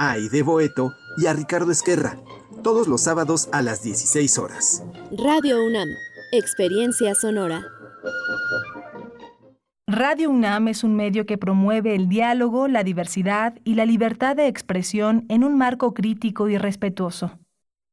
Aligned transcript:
a 0.00 0.12
Aide 0.12 0.40
Boeto 0.42 0.94
y 1.18 1.26
a 1.26 1.34
Ricardo 1.34 1.70
Esquerra, 1.70 2.16
todos 2.62 2.88
los 2.88 3.02
sábados 3.02 3.50
a 3.52 3.60
las 3.60 3.82
16 3.82 4.38
horas. 4.38 4.82
Radio 5.12 5.62
UNAM, 5.62 5.88
Experiencia 6.32 7.14
Sonora. 7.14 7.66
Radio 9.86 10.30
UNAM 10.30 10.68
es 10.68 10.84
un 10.84 10.96
medio 10.96 11.26
que 11.26 11.36
promueve 11.36 11.94
el 11.94 12.08
diálogo, 12.08 12.66
la 12.66 12.82
diversidad 12.82 13.58
y 13.62 13.74
la 13.74 13.84
libertad 13.84 14.36
de 14.36 14.46
expresión 14.46 15.26
en 15.28 15.44
un 15.44 15.58
marco 15.58 15.92
crítico 15.92 16.48
y 16.48 16.56
respetuoso. 16.56 17.38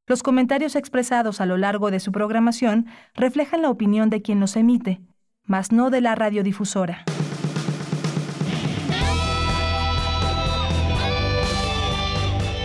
Los 0.08 0.24
comentarios 0.24 0.78
expresados 0.78 1.42
a 1.42 1.46
lo 1.46 1.58
largo 1.58 1.92
de 1.92 2.00
su 2.00 2.14
programación 2.14 2.86
reflejan 3.16 3.62
la 3.62 3.70
opinión 3.70 4.10
de 4.10 4.22
quien 4.22 4.40
los 4.40 4.56
emite, 4.56 5.02
mas 5.44 5.74
no 5.74 5.90
de 5.90 6.00
la 6.00 6.16
radiodifusora. 6.16 7.04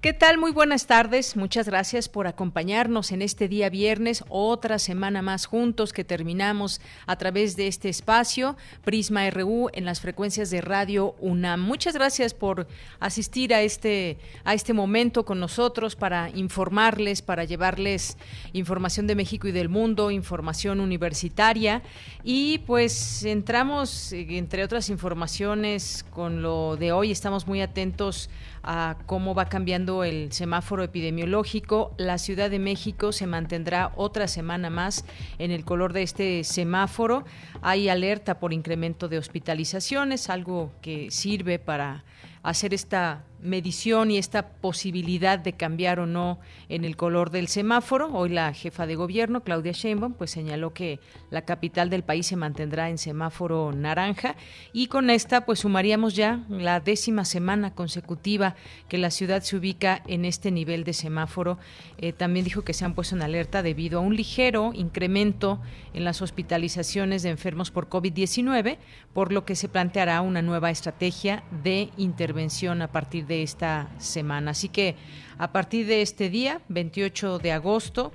¿Qué 0.00 0.14
tal? 0.14 0.38
Muy 0.38 0.50
buenas 0.50 0.86
tardes. 0.86 1.36
Muchas 1.36 1.66
gracias 1.66 2.08
por 2.08 2.26
acompañarnos 2.26 3.12
en 3.12 3.20
este 3.20 3.48
día 3.48 3.68
viernes, 3.68 4.24
otra 4.30 4.78
semana 4.78 5.20
más 5.20 5.44
juntos 5.44 5.92
que 5.92 6.04
terminamos 6.04 6.80
a 7.06 7.16
través 7.16 7.54
de 7.54 7.66
este 7.66 7.90
espacio 7.90 8.56
Prisma 8.82 9.28
RU 9.28 9.68
en 9.74 9.84
las 9.84 10.00
frecuencias 10.00 10.48
de 10.48 10.62
Radio 10.62 11.16
UNAM. 11.20 11.60
Muchas 11.60 11.92
gracias 11.92 12.32
por 12.32 12.66
asistir 12.98 13.52
a 13.52 13.60
este 13.60 14.16
a 14.44 14.54
este 14.54 14.72
momento 14.72 15.26
con 15.26 15.38
nosotros 15.38 15.96
para 15.96 16.30
informarles, 16.30 17.20
para 17.20 17.44
llevarles 17.44 18.16
información 18.54 19.06
de 19.06 19.16
México 19.16 19.48
y 19.48 19.52
del 19.52 19.68
mundo, 19.68 20.10
información 20.10 20.80
universitaria 20.80 21.82
y 22.24 22.60
pues 22.60 23.22
entramos 23.26 24.14
entre 24.14 24.64
otras 24.64 24.88
informaciones 24.88 26.06
con 26.08 26.40
lo 26.40 26.78
de 26.78 26.90
hoy. 26.90 27.10
Estamos 27.10 27.46
muy 27.46 27.60
atentos 27.60 28.30
a 28.62 28.96
cómo 29.06 29.34
va 29.34 29.46
cambiando 29.46 29.89
el 30.04 30.32
semáforo 30.32 30.82
epidemiológico. 30.82 31.94
La 31.98 32.18
Ciudad 32.18 32.50
de 32.50 32.58
México 32.58 33.12
se 33.12 33.26
mantendrá 33.26 33.92
otra 33.96 34.28
semana 34.28 34.70
más 34.70 35.04
en 35.38 35.50
el 35.50 35.64
color 35.64 35.92
de 35.92 36.02
este 36.02 36.44
semáforo. 36.44 37.24
Hay 37.60 37.88
alerta 37.88 38.38
por 38.38 38.52
incremento 38.52 39.08
de 39.08 39.18
hospitalizaciones, 39.18 40.30
algo 40.30 40.72
que 40.80 41.10
sirve 41.10 41.58
para 41.58 42.04
hacer 42.42 42.72
esta 42.72 43.24
medición 43.42 44.10
y 44.10 44.18
esta 44.18 44.48
posibilidad 44.48 45.38
de 45.38 45.54
cambiar 45.54 46.00
o 46.00 46.06
no 46.06 46.38
en 46.68 46.84
el 46.84 46.96
color 46.96 47.30
del 47.30 47.48
semáforo. 47.48 48.12
Hoy 48.12 48.30
la 48.30 48.52
jefa 48.52 48.86
de 48.86 48.96
gobierno, 48.96 49.42
Claudia 49.42 49.72
Sheinbaum, 49.72 50.14
pues 50.14 50.30
señaló 50.30 50.72
que 50.72 51.00
la 51.30 51.42
capital 51.42 51.90
del 51.90 52.02
país 52.02 52.26
se 52.26 52.36
mantendrá 52.36 52.90
en 52.90 52.98
semáforo 52.98 53.72
naranja 53.72 54.36
y 54.72 54.88
con 54.88 55.10
esta 55.10 55.46
pues 55.46 55.60
sumaríamos 55.60 56.14
ya 56.14 56.44
la 56.48 56.80
décima 56.80 57.24
semana 57.24 57.74
consecutiva 57.74 58.56
que 58.88 58.98
la 58.98 59.10
ciudad 59.10 59.42
se 59.42 59.56
ubica 59.56 60.02
en 60.06 60.24
este 60.24 60.50
nivel 60.50 60.84
de 60.84 60.92
semáforo. 60.92 61.58
Eh, 61.98 62.12
también 62.12 62.44
dijo 62.44 62.62
que 62.62 62.74
se 62.74 62.84
han 62.84 62.94
puesto 62.94 63.16
en 63.16 63.22
alerta 63.22 63.62
debido 63.62 63.98
a 63.98 64.02
un 64.02 64.16
ligero 64.16 64.72
incremento 64.74 65.60
en 65.94 66.04
las 66.04 66.22
hospitalizaciones 66.22 67.22
de 67.22 67.30
enfermos 67.30 67.70
por 67.70 67.88
COVID-19, 67.88 68.78
por 69.12 69.32
lo 69.32 69.44
que 69.44 69.56
se 69.56 69.68
planteará 69.68 70.20
una 70.20 70.42
nueva 70.42 70.70
estrategia 70.70 71.42
de 71.62 71.90
intervención 71.96 72.82
a 72.82 72.92
partir 72.92 73.26
de 73.26 73.29
de 73.30 73.42
esta 73.42 73.88
semana. 73.98 74.50
Así 74.50 74.68
que 74.68 74.96
a 75.38 75.52
partir 75.52 75.86
de 75.86 76.02
este 76.02 76.28
día, 76.28 76.60
28 76.68 77.38
de 77.38 77.52
agosto, 77.52 78.12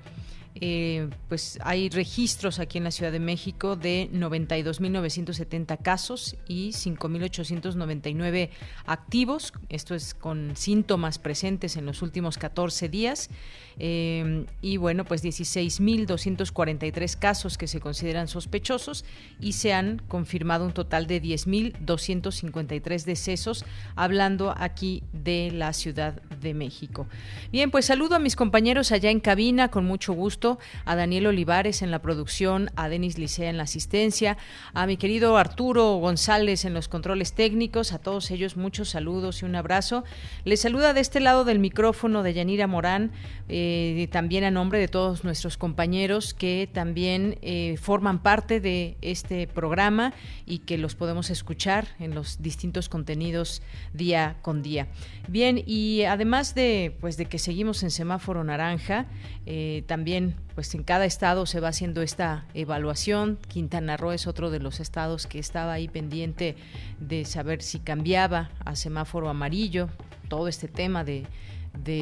eh, 0.62 1.10
pues 1.28 1.60
hay 1.64 1.90
registros 1.90 2.60
aquí 2.60 2.78
en 2.78 2.86
la 2.86 2.92
Ciudad 2.92 3.12
de 3.12 3.20
México 3.20 3.76
de 3.76 4.10
92.970 4.14 5.82
casos 5.82 6.36
y 6.48 6.70
5.899 6.70 8.50
activos. 8.86 9.54
Esto 9.70 9.96
es 9.96 10.14
con 10.14 10.56
síntomas 10.56 11.20
presentes 11.20 11.76
en 11.76 11.86
los 11.86 12.02
últimos 12.02 12.38
14 12.38 12.88
días. 12.90 13.30
Eh, 13.78 14.46
y 14.62 14.78
bueno, 14.78 15.06
pues 15.06 15.24
16.243 15.24 17.18
casos 17.18 17.58
que 17.58 17.68
se 17.68 17.80
consideran 17.80 18.28
sospechosos 18.28 19.06
y 19.40 19.54
se 19.54 19.74
han 19.74 20.02
confirmado 20.08 20.66
un 20.66 20.74
total 20.74 21.08
de 21.08 21.22
10.253 21.22 23.04
decesos, 23.04 23.66
hablando 23.96 24.54
aquí 24.58 25.04
de 25.12 25.52
la 25.52 25.74
Ciudad 25.74 26.22
de 26.42 26.54
México. 26.54 27.08
Bien, 27.52 27.72
pues 27.72 27.86
saludo 27.86 28.16
a 28.16 28.20
mis 28.20 28.36
compañeros 28.36 28.92
allá 28.92 29.10
en 29.10 29.20
cabina, 29.20 29.70
con 29.70 29.86
mucho 29.86 30.14
gusto 30.14 30.60
a 30.86 30.96
Daniel 30.96 31.28
Olivares 31.28 31.82
en 31.82 31.92
la 31.92 32.02
producción, 32.02 32.70
a 32.76 32.90
Denis 32.90 33.18
Licea 33.18 33.50
en 33.50 33.58
la 33.58 33.64
asistencia, 33.64 34.38
a 34.74 34.86
mi 34.88 34.98
querido 34.98 35.38
Arturo 35.38 35.96
González 35.96 36.66
en 36.66 36.74
los 36.74 36.88
controles 36.88 37.34
técnicos, 37.34 37.94
a 37.94 38.00
todos 38.00 38.32
ellos 38.32 38.58
muchos 38.58 38.90
saludos 38.90 39.42
y 39.42 39.46
un 39.46 39.56
abrazo. 39.56 40.04
Les 40.44 40.62
saluda 40.62 40.94
de 40.94 41.02
este 41.02 41.20
lado 41.20 41.44
del 41.44 41.60
micrófono 41.60 42.24
de 42.24 42.34
Yanira 42.34 42.68
Morán, 42.68 43.12
eh, 43.50 43.65
también 44.12 44.44
a 44.44 44.52
nombre 44.52 44.80
de 44.80 44.88
todos 44.88 45.24
nuestros 45.24 45.58
compañeros 45.58 46.34
que 46.34 46.70
también 46.72 47.38
eh, 47.42 47.78
forman 47.82 48.20
parte 48.20 48.60
de 48.60 48.98
este 49.02 49.48
programa 49.48 50.14
y 50.46 50.60
que 50.60 50.78
los 50.78 50.96
podemos 50.96 51.30
escuchar 51.30 51.88
en 52.00 52.16
los 52.16 52.42
distintos 52.42 52.90
contenidos 52.90 53.62
día 53.94 54.38
con 54.42 54.62
día. 54.62 54.88
Bien, 55.28 55.62
y 55.66 56.04
además 56.04 56.56
de 56.56 56.96
pues 57.00 57.18
de 57.18 57.26
que 57.26 57.40
seguimos 57.40 57.84
en 57.84 57.92
semáforo 57.92 58.44
naranja, 58.44 59.06
eh, 59.46 59.84
también 59.88 60.36
pues 60.56 60.74
en 60.74 60.84
cada 60.84 61.06
estado 61.06 61.46
se 61.46 61.60
va 61.60 61.68
haciendo 61.68 62.02
esta 62.02 62.46
evaluación. 62.54 63.38
Quintana 63.48 63.98
Roo 63.98 64.12
es 64.12 64.26
otro 64.28 64.50
de 64.50 64.60
los 64.60 64.80
estados 64.80 65.28
que 65.28 65.40
estaba 65.40 65.74
ahí 65.74 65.88
pendiente 65.88 66.56
de 67.00 67.26
saber 67.26 67.62
si 67.62 67.80
cambiaba 67.80 68.50
a 68.64 68.76
semáforo 68.76 69.30
amarillo, 69.30 69.90
todo 70.30 70.48
este 70.48 70.68
tema 70.68 71.04
de, 71.04 71.26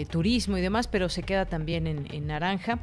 turismo 0.09 0.57
y 0.57 0.61
demás, 0.61 0.87
pero 0.87 1.09
se 1.09 1.23
queda 1.23 1.45
también 1.45 1.87
en, 1.87 2.27
naranja. 2.27 2.79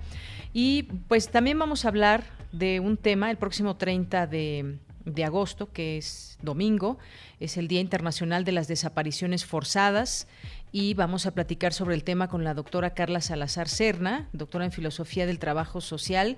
Y 0.53 0.85
pues 1.09 1.31
también 1.31 1.59
vamos 1.59 1.85
a 1.85 1.89
hablar 1.89 2.25
de 2.53 2.81
un 2.81 2.97
tema 2.97 3.31
el 3.31 3.37
próximo 3.37 3.77
30 3.77 4.27
de, 4.27 4.79
de 5.05 5.25
agosto, 5.25 5.73
que 5.73 5.97
es 5.97 6.39
domingo, 6.43 6.99
es 7.39 7.57
el 7.57 7.69
Día 7.69 7.81
Internacional 7.81 8.45
de 8.45 8.53
las 8.53 8.69
Desapariciones 8.69 9.45
Forzadas. 9.45 10.27
Y 10.73 10.95
vamos 10.95 11.27
a 11.27 11.33
platicar 11.33 11.73
sobre 11.73 11.97
el 11.97 12.05
tema 12.05 12.29
con 12.29 12.45
la 12.45 12.55
doctora 12.55 12.95
Carla 12.95 13.21
Salazar 13.21 13.69
Serna, 13.69 14.29
doctora 14.33 14.65
en 14.65 14.73
Filosofía 14.73 15.27
del 15.27 15.41
Trabajo 15.41 15.81
Social 15.81 16.37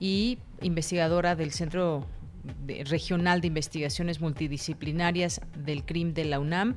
y 0.00 0.38
investigadora 0.62 1.36
del 1.36 1.52
Centro 1.52 2.06
Regional 2.66 3.40
de 3.40 3.48
Investigaciones 3.48 4.20
Multidisciplinarias 4.20 5.40
del 5.56 5.84
CRIM 5.84 6.14
de 6.14 6.24
la 6.24 6.40
UNAM 6.40 6.76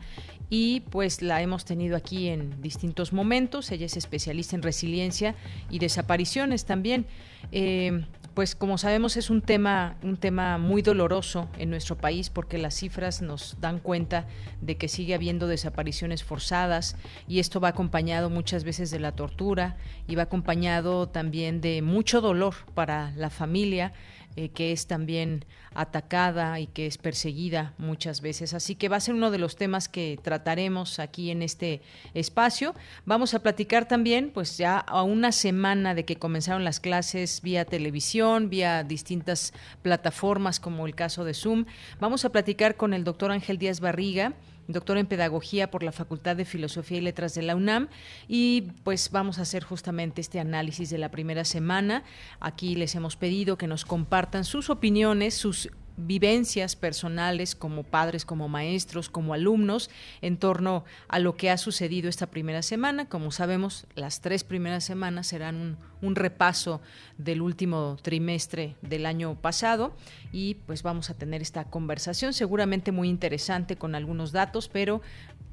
y 0.49 0.81
pues 0.81 1.21
la 1.21 1.41
hemos 1.41 1.65
tenido 1.65 1.97
aquí 1.97 2.27
en 2.27 2.61
distintos 2.61 3.13
momentos. 3.13 3.71
Ella 3.71 3.85
es 3.85 3.97
especialista 3.97 4.55
en 4.55 4.61
resiliencia 4.61 5.35
y 5.69 5.79
desapariciones 5.79 6.65
también. 6.65 7.05
Eh, 7.51 8.05
pues 8.37 8.53
como 8.53 8.77
sabemos 8.77 9.17
es 9.17 9.31
un 9.31 9.41
tema 9.41 9.95
un 10.03 10.15
tema 10.15 10.59
muy 10.59 10.83
doloroso 10.83 11.49
en 11.57 11.71
nuestro 11.71 11.97
país 11.97 12.29
porque 12.29 12.59
las 12.59 12.75
cifras 12.75 13.23
nos 13.23 13.59
dan 13.61 13.79
cuenta 13.79 14.27
de 14.61 14.77
que 14.77 14.87
sigue 14.87 15.15
habiendo 15.15 15.47
desapariciones 15.47 16.23
forzadas 16.23 16.97
y 17.27 17.39
esto 17.39 17.59
va 17.59 17.69
acompañado 17.69 18.29
muchas 18.29 18.63
veces 18.63 18.91
de 18.91 18.99
la 18.99 19.13
tortura 19.13 19.75
y 20.07 20.13
va 20.13 20.23
acompañado 20.23 21.07
también 21.07 21.61
de 21.61 21.81
mucho 21.81 22.21
dolor 22.21 22.53
para 22.75 23.11
la 23.15 23.31
familia 23.31 23.93
eh, 24.37 24.49
que 24.49 24.71
es 24.71 24.85
también 24.85 25.45
atacada 25.73 26.59
y 26.59 26.67
que 26.67 26.85
es 26.85 26.99
perseguida 26.99 27.73
muchas 27.79 28.21
veces. 28.21 28.53
Así 28.53 28.75
que 28.75 28.87
va 28.87 28.97
a 28.97 28.99
ser 28.99 29.15
uno 29.15 29.31
de 29.31 29.39
los 29.39 29.55
temas 29.55 29.89
que 29.89 30.19
trataremos 30.21 30.99
aquí 30.99 31.31
en 31.31 31.41
este 31.41 31.81
espacio. 32.13 32.75
Vamos 33.03 33.33
a 33.33 33.39
platicar 33.39 33.87
también, 33.87 34.29
pues 34.31 34.59
ya 34.59 34.77
a 34.77 35.01
una 35.01 35.31
semana 35.31 35.95
de 35.95 36.05
que 36.05 36.17
comenzaron 36.17 36.63
las 36.63 36.79
clases 36.79 37.41
vía 37.41 37.65
televisión, 37.65 38.51
vía 38.51 38.83
distintas 38.83 39.53
plataformas 39.81 40.59
como 40.59 40.85
el 40.85 40.93
caso 40.93 41.25
de 41.25 41.33
Zoom. 41.33 41.65
Vamos 41.99 42.23
a 42.23 42.31
platicar 42.31 42.75
con 42.77 42.93
el 42.93 43.03
doctor 43.03 43.31
Ángel 43.31 43.57
Díaz 43.57 43.79
Barriga 43.79 44.33
doctor 44.67 44.97
en 44.97 45.05
Pedagogía 45.05 45.71
por 45.71 45.83
la 45.83 45.91
Facultad 45.91 46.35
de 46.35 46.45
Filosofía 46.45 46.97
y 46.97 47.01
Letras 47.01 47.33
de 47.33 47.41
la 47.41 47.55
UNAM. 47.55 47.87
Y 48.27 48.71
pues 48.83 49.11
vamos 49.11 49.39
a 49.39 49.43
hacer 49.43 49.63
justamente 49.63 50.21
este 50.21 50.39
análisis 50.39 50.89
de 50.89 50.97
la 50.97 51.11
primera 51.11 51.45
semana. 51.45 52.03
Aquí 52.39 52.75
les 52.75 52.95
hemos 52.95 53.15
pedido 53.15 53.57
que 53.57 53.67
nos 53.67 53.85
compartan 53.85 54.43
sus 54.43 54.69
opiniones, 54.69 55.33
sus 55.33 55.69
vivencias 55.97 56.75
personales 56.75 57.55
como 57.55 57.83
padres, 57.83 58.23
como 58.23 58.47
maestros, 58.47 59.09
como 59.09 59.33
alumnos 59.33 59.89
en 60.21 60.37
torno 60.37 60.85
a 61.07 61.19
lo 61.19 61.35
que 61.35 61.49
ha 61.49 61.57
sucedido 61.57 62.07
esta 62.07 62.27
primera 62.27 62.61
semana. 62.61 63.09
Como 63.09 63.31
sabemos, 63.31 63.87
las 63.95 64.21
tres 64.21 64.43
primeras 64.43 64.83
semanas 64.83 65.27
serán 65.27 65.77
un, 66.01 66.15
repaso 66.15 66.81
del 67.17 67.41
último 67.41 67.97
trimestre 68.01 68.75
del 68.81 69.05
año 69.05 69.35
pasado 69.35 69.95
y 70.31 70.55
pues 70.65 70.83
vamos 70.83 71.09
a 71.09 71.15
tener 71.15 71.41
esta 71.41 71.65
conversación 71.65 72.33
seguramente 72.33 72.91
muy 72.91 73.09
interesante 73.09 73.75
con 73.75 73.95
algunos 73.95 74.31
datos, 74.31 74.69
pero 74.69 75.01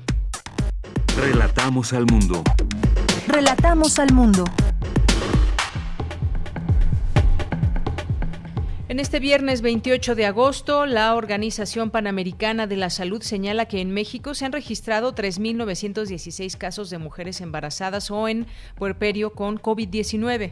Relatamos 1.18 1.92
al 1.94 2.06
mundo. 2.06 2.42
Relatamos 3.28 4.00
al 4.00 4.14
mundo. 4.14 4.46
En 8.88 9.00
este 9.00 9.20
viernes 9.20 9.64
28 9.64 10.14
de 10.14 10.28
agosto, 10.28 10.86
la 10.86 11.16
Organización 11.16 11.90
Panamericana 11.90 12.68
de 12.68 12.78
la 12.78 12.92
Salud 12.92 13.24
señala 13.24 13.66
que 13.66 13.82
en 13.82 13.90
México 13.90 14.36
se 14.36 14.46
han 14.46 14.52
registrado 14.52 15.16
3.916 15.16 16.56
casos 16.56 16.92
de 16.92 17.00
mujeres 17.00 17.42
embarazadas 17.42 18.12
o 18.12 18.28
en 18.28 18.46
puerperio 18.76 19.34
con 19.34 19.60
COVID-19. 19.60 20.52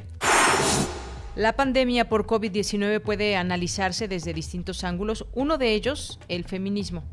La 1.36 1.54
pandemia 1.54 2.10
por 2.10 2.26
COVID-19 2.26 3.02
puede 3.02 3.36
analizarse 3.36 4.08
desde 4.08 4.34
distintos 4.34 4.84
ángulos, 4.84 5.28
uno 5.36 5.60
de 5.60 5.76
ellos, 5.76 6.20
el 6.28 6.44
feminismo. 6.44 7.04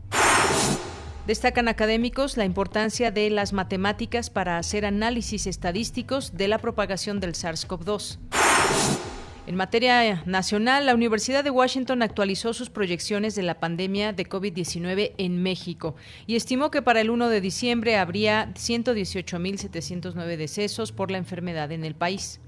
Destacan 1.27 1.69
académicos 1.69 2.39
la 2.39 2.47
importancia 2.47 3.11
de 3.11 3.29
las 3.29 3.53
matemáticas 3.53 4.31
para 4.31 4.57
hacer 4.57 4.87
análisis 4.87 5.47
estadísticos 5.47 6.39
de 6.39 6.49
la 6.49 6.57
propagación 6.57 7.21
del 7.21 7.35
SARS-CoV-2. 7.35 9.20
En 9.51 9.57
materia 9.57 10.23
nacional, 10.27 10.87
la 10.87 10.95
Universidad 10.95 11.43
de 11.43 11.51
Washington 11.51 12.03
actualizó 12.03 12.55
sus 12.55 12.71
proyecciones 12.71 13.35
de 13.35 13.43
la 13.43 13.59
pandemia 13.59 14.13
de 14.13 14.25
COVID-19 14.25 15.15
en 15.19 15.43
México 15.43 15.97
y 16.29 16.37
estimó 16.37 16.71
que 16.71 16.83
para 16.83 17.01
el 17.01 17.11
1 17.11 17.29
de 17.29 17.41
diciembre 17.41 17.97
habría 17.97 18.55
118.709 18.55 20.37
decesos 20.37 20.93
por 20.93 21.11
la 21.11 21.19
enfermedad 21.19 21.73
en 21.73 21.85
el 21.85 21.97
país. 21.97 22.39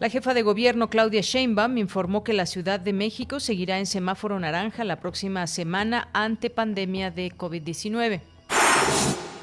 La 0.00 0.08
jefa 0.08 0.34
de 0.34 0.42
gobierno 0.42 0.90
Claudia 0.90 1.20
Sheinbaum 1.20 1.78
informó 1.78 2.24
que 2.24 2.32
la 2.32 2.46
Ciudad 2.46 2.80
de 2.80 2.92
México 2.92 3.38
seguirá 3.38 3.78
en 3.78 3.86
semáforo 3.86 4.40
naranja 4.40 4.82
la 4.82 4.98
próxima 4.98 5.46
semana 5.46 6.08
ante 6.12 6.50
pandemia 6.50 7.12
de 7.12 7.30
COVID-19. 7.30 8.20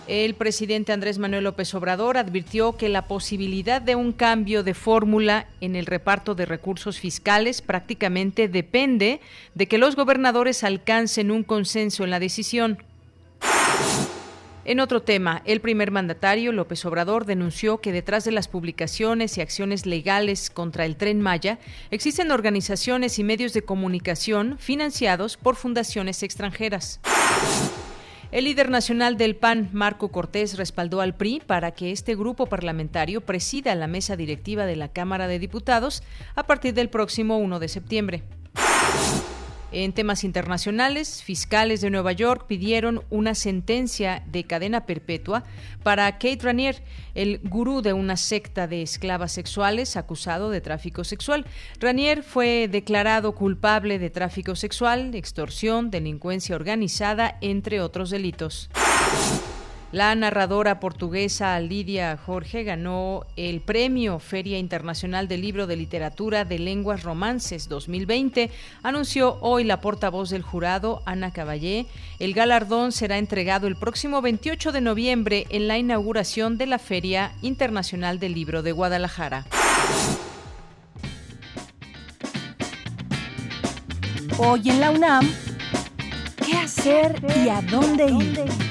El 0.10 0.34
presidente 0.34 0.92
Andrés 0.92 1.20
Manuel 1.20 1.44
López 1.44 1.72
Obrador 1.76 2.18
advirtió 2.18 2.76
que 2.76 2.90
la 2.90 3.08
posibilidad 3.08 3.80
de 3.80 3.94
un 3.94 4.12
cambio 4.12 4.64
de 4.64 4.74
fórmula 4.74 5.46
en 5.62 5.76
el 5.76 5.86
reparto 5.86 6.34
de 6.34 6.48
recursos 6.48 7.00
fiscales 7.00 7.62
prácticamente 7.62 8.48
depende 8.48 9.22
de 9.54 9.68
que 9.68 9.78
los 9.78 9.96
gobernadores 9.96 10.64
alcancen 10.64 11.30
un 11.30 11.44
consenso 11.44 12.04
en 12.06 12.10
la 12.10 12.20
decisión. 12.20 12.84
En 14.66 14.80
otro 14.80 15.04
tema, 15.04 15.44
el 15.46 15.62
primer 15.62 15.92
mandatario, 15.92 16.54
López 16.54 16.84
Obrador, 16.86 17.26
denunció 17.26 17.80
que 17.80 17.92
detrás 17.92 18.24
de 18.24 18.32
las 18.32 18.48
publicaciones 18.48 19.38
y 19.38 19.42
acciones 19.42 19.86
legales 19.86 20.50
contra 20.50 20.86
el 20.86 20.96
tren 20.96 21.22
Maya 21.22 21.60
existen 21.92 22.32
organizaciones 22.32 23.20
y 23.20 23.24
medios 23.24 23.54
de 23.54 23.62
comunicación 23.62 24.58
financiados 24.58 25.38
por 25.38 25.56
fundaciones 25.56 26.24
extranjeras. 26.24 27.00
El 28.32 28.44
líder 28.44 28.70
nacional 28.70 29.18
del 29.18 29.36
PAN, 29.36 29.70
Marco 29.74 30.10
Cortés, 30.10 30.56
respaldó 30.56 31.02
al 31.02 31.16
PRI 31.16 31.42
para 31.48 31.72
que 31.72 31.92
este 31.92 32.16
grupo 32.16 32.46
parlamentario 32.46 33.22
presida 33.22 33.74
la 33.74 33.88
mesa 33.88 34.16
directiva 34.16 34.68
de 34.68 34.76
la 34.76 34.90
Cámara 34.90 35.28
de 35.28 35.40
Diputados 35.40 36.04
a 36.36 36.46
partir 36.46 36.76
del 36.76 36.90
próximo 36.90 37.40
1 37.40 37.58
de 37.58 37.68
septiembre. 37.68 38.24
En 39.72 39.94
temas 39.94 40.24
internacionales, 40.24 41.22
fiscales 41.22 41.80
de 41.82 41.92
Nueva 41.92 42.12
York 42.12 42.46
pidieron 42.48 43.04
una 43.12 43.36
sentencia 43.36 44.24
de 44.26 44.44
cadena 44.44 44.88
perpetua 44.88 45.44
para 45.84 46.12
Kate 46.14 46.40
Ranier, 46.42 46.82
el 47.14 47.40
gurú 47.44 47.84
de 47.84 47.94
una 47.94 48.18
secta 48.18 48.66
de 48.66 48.82
esclavas 48.82 49.32
sexuales 49.32 49.96
acusado 49.96 50.50
de 50.50 50.62
tráfico 50.62 51.04
sexual. 51.04 51.46
Ranier 51.80 52.24
fue 52.24 52.68
declarado 52.68 53.36
culpable 53.36 54.00
de 54.00 54.10
tráfico 54.10 54.56
sexual, 54.56 55.14
extorsión, 55.14 55.92
delincuencia 55.92 56.56
organizada, 56.56 57.38
entre 57.42 57.80
otros 57.80 58.10
delitos. 58.10 58.72
La 59.92 60.14
narradora 60.14 60.80
portuguesa 60.80 61.60
Lidia 61.60 62.16
Jorge 62.16 62.64
ganó 62.64 63.26
el 63.36 63.60
premio 63.60 64.20
Feria 64.20 64.60
Internacional 64.60 65.28
del 65.28 65.42
Libro 65.42 65.66
de 65.66 65.78
Literatura 65.78 66.46
de 66.46 66.60
Lenguas 66.60 67.02
Romances 67.02 67.68
2020, 67.70 68.52
anunció 68.84 69.40
hoy 69.42 69.64
la 69.64 69.82
portavoz 69.82 70.30
del 70.30 70.44
jurado, 70.44 71.02
Ana 71.08 71.34
Caballé. 71.34 71.88
El 72.20 72.36
galardón 72.36 72.92
será 72.92 73.18
entregado 73.18 73.66
el 73.66 73.78
próximo 73.78 74.22
28 74.22 74.72
de 74.72 74.82
noviembre 74.82 75.48
en 75.50 75.68
la 75.68 75.80
inauguración 75.80 76.60
de 76.60 76.68
la 76.68 76.78
Feria 76.78 77.32
Internacional 77.42 78.20
del 78.20 78.36
Libro 78.36 78.62
de 78.62 78.74
Guadalajara. 78.74 79.48
Hoy 84.38 84.70
en 84.70 84.80
la 84.80 84.92
UNAM, 84.92 85.28
¿qué 86.46 86.58
hacer 86.58 87.20
y 87.44 87.50
a 87.50 87.62
dónde 87.64 88.06
ir? 88.06 88.70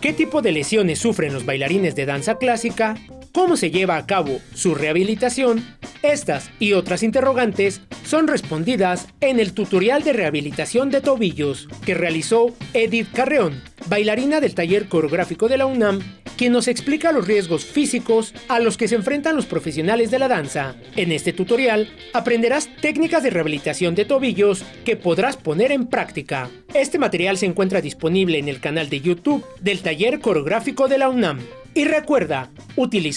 ¿Qué 0.00 0.12
tipo 0.12 0.42
de 0.42 0.52
lesiones 0.52 1.00
sufren 1.00 1.32
los 1.32 1.44
bailarines 1.44 1.96
de 1.96 2.06
danza 2.06 2.36
clásica? 2.36 2.94
¿Cómo 3.34 3.56
se 3.56 3.72
lleva 3.72 3.96
a 3.96 4.06
cabo 4.06 4.40
su 4.54 4.76
rehabilitación? 4.76 5.66
Estas 6.02 6.52
y 6.60 6.74
otras 6.74 7.02
interrogantes 7.02 7.80
son 8.04 8.28
respondidas 8.28 9.08
en 9.20 9.40
el 9.40 9.54
tutorial 9.54 10.04
de 10.04 10.12
rehabilitación 10.12 10.88
de 10.88 11.00
tobillos 11.00 11.68
que 11.84 11.94
realizó 11.94 12.54
Edith 12.74 13.08
Carreón, 13.12 13.60
bailarina 13.86 14.40
del 14.40 14.54
taller 14.54 14.86
coreográfico 14.86 15.48
de 15.48 15.58
la 15.58 15.66
UNAM, 15.66 15.98
quien 16.36 16.52
nos 16.52 16.68
explica 16.68 17.10
los 17.10 17.26
riesgos 17.26 17.64
físicos 17.64 18.34
a 18.46 18.60
los 18.60 18.76
que 18.76 18.86
se 18.86 18.94
enfrentan 18.94 19.34
los 19.34 19.46
profesionales 19.46 20.12
de 20.12 20.20
la 20.20 20.28
danza. 20.28 20.76
En 20.94 21.10
este 21.10 21.32
tutorial 21.32 21.88
aprenderás 22.12 22.68
técnicas 22.80 23.24
de 23.24 23.30
rehabilitación 23.30 23.96
de 23.96 24.04
tobillos 24.04 24.64
que 24.84 24.94
podrás 24.94 25.36
poner 25.36 25.72
en 25.72 25.88
práctica. 25.88 26.50
Este 26.72 27.00
material 27.00 27.36
se 27.36 27.46
encuentra 27.46 27.80
disponible 27.80 28.38
en 28.38 28.48
el 28.48 28.60
canal 28.60 28.88
de 28.88 29.00
YouTube 29.00 29.44
del 29.60 29.80
taller 29.80 30.20
coreográfico 30.20 30.86
de 30.86 30.98
la 30.98 31.08
UNAM. 31.08 31.40
Y 31.76 31.86
recuerda, 31.86 32.52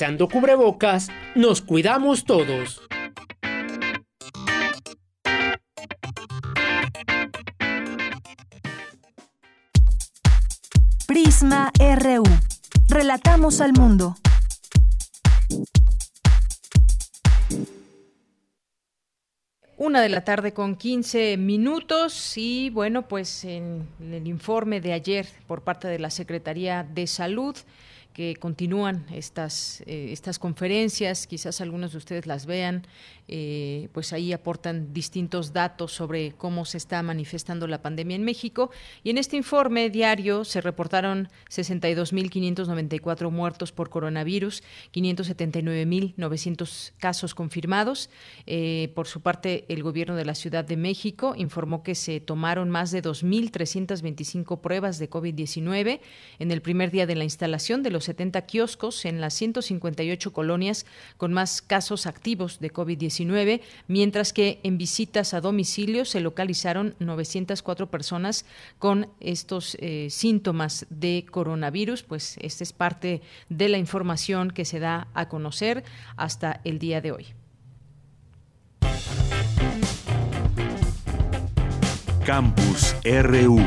utilizando 0.07 0.29
cubrebocas, 0.29 1.09
nos 1.35 1.61
cuidamos 1.61 2.23
todos. 2.23 2.81
Prisma 11.07 11.71
RU. 11.79 12.23
Relatamos 12.89 13.59
al 13.61 13.73
mundo. 13.73 14.15
Una 19.79 20.01
de 20.01 20.09
la 20.09 20.23
tarde 20.23 20.53
con 20.53 20.75
15 20.75 21.37
minutos 21.37 22.33
y 22.35 22.71
bueno, 22.71 23.07
pues 23.07 23.45
en 23.45 23.87
el 23.99 24.25
informe 24.27 24.81
de 24.81 24.93
ayer 24.93 25.27
por 25.47 25.61
parte 25.61 25.87
de 25.87 25.99
la 25.99 26.09
Secretaría 26.09 26.83
de 26.83 27.05
Salud 27.07 27.55
que 28.17 28.35
continúan 28.35 29.05
estas, 29.13 29.83
eh, 29.85 30.09
estas 30.11 30.39
conferencias, 30.39 31.27
quizás 31.27 31.61
algunos 31.61 31.91
de 31.91 31.99
ustedes 31.99 32.25
las 32.25 32.47
vean, 32.47 32.87
eh, 33.27 33.89
pues 33.91 34.11
ahí 34.11 34.33
aportan 34.33 34.91
distintos 34.91 35.53
datos 35.53 35.91
sobre 35.91 36.31
cómo 36.31 36.65
se 36.65 36.77
está 36.77 37.03
manifestando 37.03 37.67
la 37.67 37.83
pandemia 37.83 38.15
en 38.15 38.23
México. 38.23 38.71
Y 39.03 39.11
en 39.11 39.19
este 39.19 39.37
informe 39.37 39.91
diario 39.91 40.45
se 40.45 40.61
reportaron 40.61 41.29
62.594 41.51 43.29
muertos 43.29 43.71
por 43.71 43.91
coronavirus, 43.91 44.63
579.900 44.93 46.93
casos 46.97 47.35
confirmados. 47.35 48.09
Eh, 48.47 48.91
por 48.95 49.05
su 49.05 49.21
parte, 49.21 49.65
el 49.69 49.83
gobierno 49.83 50.15
de 50.15 50.25
la 50.25 50.33
Ciudad 50.33 50.65
de 50.65 50.75
México 50.75 51.35
informó 51.37 51.83
que 51.83 51.93
se 51.93 52.19
tomaron 52.19 52.71
más 52.71 52.89
de 52.89 53.03
2.325 53.03 54.59
pruebas 54.59 54.97
de 54.97 55.07
COVID-19 55.07 55.99
en 56.39 56.51
el 56.51 56.63
primer 56.63 56.89
día 56.89 57.05
de 57.05 57.15
la 57.15 57.23
instalación 57.23 57.83
de 57.83 57.91
los 57.91 58.06
70 58.07 58.41
kioscos 58.43 59.05
en 59.05 59.21
las 59.21 59.33
158 59.35 60.33
colonias 60.33 60.85
con 61.17 61.33
más 61.33 61.61
casos 61.61 62.07
activos 62.07 62.59
de 62.59 62.73
COVID-19 62.73 63.61
mientras 63.87 64.33
que 64.33 64.59
en 64.63 64.77
visitas 64.77 65.33
a 65.33 65.41
domicilio 65.41 66.05
se 66.05 66.21
localizaron 66.21 66.95
904 66.99 67.89
personas 67.89 68.45
con 68.79 69.09
estos 69.19 69.77
eh, 69.79 70.07
síntomas 70.09 70.85
de 70.89 71.25
coronavirus. 71.29 72.03
Pues 72.03 72.37
esta 72.41 72.63
es 72.63 72.73
parte 72.73 73.21
de 73.49 73.69
la 73.69 73.77
información 73.77 74.51
que 74.51 74.65
se 74.65 74.79
da 74.79 75.07
a 75.13 75.27
conocer 75.27 75.83
hasta 76.15 76.61
el 76.63 76.79
día 76.79 77.01
de 77.01 77.11
hoy. 77.11 77.25
Campus 82.25 82.95
RU 83.05 83.61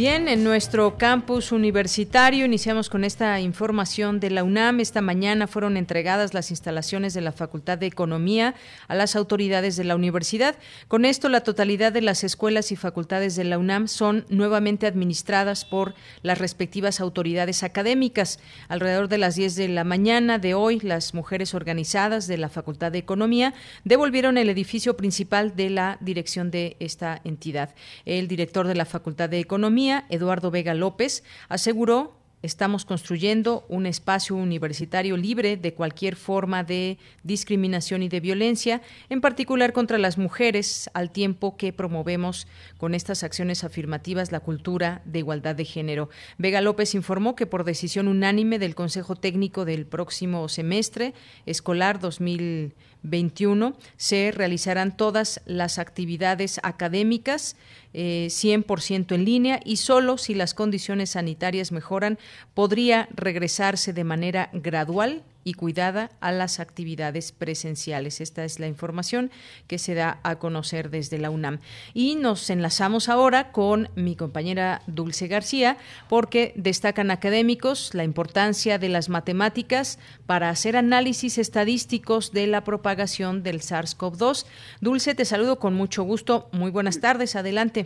Bien, 0.00 0.28
en 0.28 0.44
nuestro 0.44 0.96
campus 0.96 1.52
universitario 1.52 2.46
iniciamos 2.46 2.88
con 2.88 3.04
esta 3.04 3.38
información 3.38 4.18
de 4.18 4.30
la 4.30 4.44
UNAM. 4.44 4.80
Esta 4.80 5.02
mañana 5.02 5.46
fueron 5.46 5.76
entregadas 5.76 6.32
las 6.32 6.50
instalaciones 6.50 7.12
de 7.12 7.20
la 7.20 7.32
Facultad 7.32 7.76
de 7.76 7.88
Economía 7.88 8.54
a 8.88 8.94
las 8.94 9.14
autoridades 9.14 9.76
de 9.76 9.84
la 9.84 9.96
universidad. 9.96 10.56
Con 10.88 11.04
esto, 11.04 11.28
la 11.28 11.42
totalidad 11.42 11.92
de 11.92 12.00
las 12.00 12.24
escuelas 12.24 12.72
y 12.72 12.76
facultades 12.76 13.36
de 13.36 13.44
la 13.44 13.58
UNAM 13.58 13.88
son 13.88 14.24
nuevamente 14.30 14.86
administradas 14.86 15.66
por 15.66 15.92
las 16.22 16.38
respectivas 16.38 16.98
autoridades 17.02 17.62
académicas. 17.62 18.40
Alrededor 18.68 19.06
de 19.08 19.18
las 19.18 19.34
10 19.34 19.54
de 19.54 19.68
la 19.68 19.84
mañana 19.84 20.38
de 20.38 20.54
hoy, 20.54 20.80
las 20.80 21.12
mujeres 21.12 21.52
organizadas 21.52 22.26
de 22.26 22.38
la 22.38 22.48
Facultad 22.48 22.90
de 22.90 23.00
Economía 23.00 23.52
devolvieron 23.84 24.38
el 24.38 24.48
edificio 24.48 24.96
principal 24.96 25.56
de 25.56 25.68
la 25.68 25.98
dirección 26.00 26.50
de 26.50 26.78
esta 26.80 27.20
entidad. 27.24 27.74
El 28.06 28.28
director 28.28 28.66
de 28.66 28.76
la 28.76 28.86
Facultad 28.86 29.28
de 29.28 29.40
Economía 29.40 29.89
Eduardo 30.08 30.50
Vega 30.50 30.74
López, 30.74 31.24
aseguró 31.48 32.20
Estamos 32.42 32.86
construyendo 32.86 33.66
un 33.68 33.84
espacio 33.84 34.34
universitario 34.34 35.18
libre 35.18 35.58
de 35.58 35.74
cualquier 35.74 36.16
forma 36.16 36.64
de 36.64 36.96
discriminación 37.22 38.02
y 38.02 38.08
de 38.08 38.20
violencia, 38.20 38.80
en 39.10 39.20
particular 39.20 39.74
contra 39.74 39.98
las 39.98 40.16
mujeres, 40.16 40.88
al 40.94 41.10
tiempo 41.10 41.58
que 41.58 41.74
promovemos 41.74 42.46
con 42.78 42.94
estas 42.94 43.24
acciones 43.24 43.62
afirmativas 43.62 44.32
la 44.32 44.40
cultura 44.40 45.02
de 45.04 45.18
igualdad 45.18 45.54
de 45.54 45.66
género. 45.66 46.08
Vega 46.38 46.62
López 46.62 46.94
informó 46.94 47.36
que 47.36 47.44
por 47.44 47.64
decisión 47.64 48.08
unánime 48.08 48.58
del 48.58 48.74
Consejo 48.74 49.16
Técnico 49.16 49.66
del 49.66 49.84
próximo 49.84 50.48
semestre 50.48 51.12
escolar 51.44 52.00
2021 52.00 53.76
se 53.98 54.32
realizarán 54.32 54.96
todas 54.96 55.42
las 55.44 55.78
actividades 55.78 56.58
académicas 56.62 57.54
100% 57.92 59.12
eh, 59.12 59.14
en 59.14 59.24
línea 59.24 59.60
y 59.64 59.76
solo 59.76 60.18
si 60.18 60.34
las 60.34 60.54
condiciones 60.54 61.10
sanitarias 61.10 61.72
mejoran 61.72 62.18
podría 62.54 63.08
regresarse 63.12 63.92
de 63.92 64.04
manera 64.04 64.50
gradual 64.52 65.22
y 65.44 65.54
cuidada 65.54 66.10
a 66.20 66.32
las 66.32 66.60
actividades 66.60 67.32
presenciales. 67.32 68.20
Esta 68.20 68.44
es 68.44 68.58
la 68.58 68.66
información 68.66 69.30
que 69.66 69.78
se 69.78 69.94
da 69.94 70.20
a 70.22 70.38
conocer 70.38 70.90
desde 70.90 71.18
la 71.18 71.30
UNAM. 71.30 71.60
Y 71.94 72.16
nos 72.16 72.50
enlazamos 72.50 73.08
ahora 73.08 73.52
con 73.52 73.88
mi 73.94 74.16
compañera 74.16 74.82
Dulce 74.86 75.28
García 75.28 75.78
porque 76.08 76.52
destacan 76.56 77.10
académicos 77.10 77.94
la 77.94 78.04
importancia 78.04 78.78
de 78.78 78.88
las 78.88 79.08
matemáticas 79.08 79.98
para 80.26 80.50
hacer 80.50 80.76
análisis 80.76 81.38
estadísticos 81.38 82.32
de 82.32 82.46
la 82.46 82.64
propagación 82.64 83.42
del 83.42 83.60
SARS-CoV-2. 83.60 84.44
Dulce, 84.80 85.14
te 85.14 85.24
saludo 85.24 85.58
con 85.58 85.74
mucho 85.74 86.02
gusto. 86.02 86.48
Muy 86.52 86.70
buenas 86.70 87.00
tardes. 87.00 87.34
Adelante. 87.34 87.79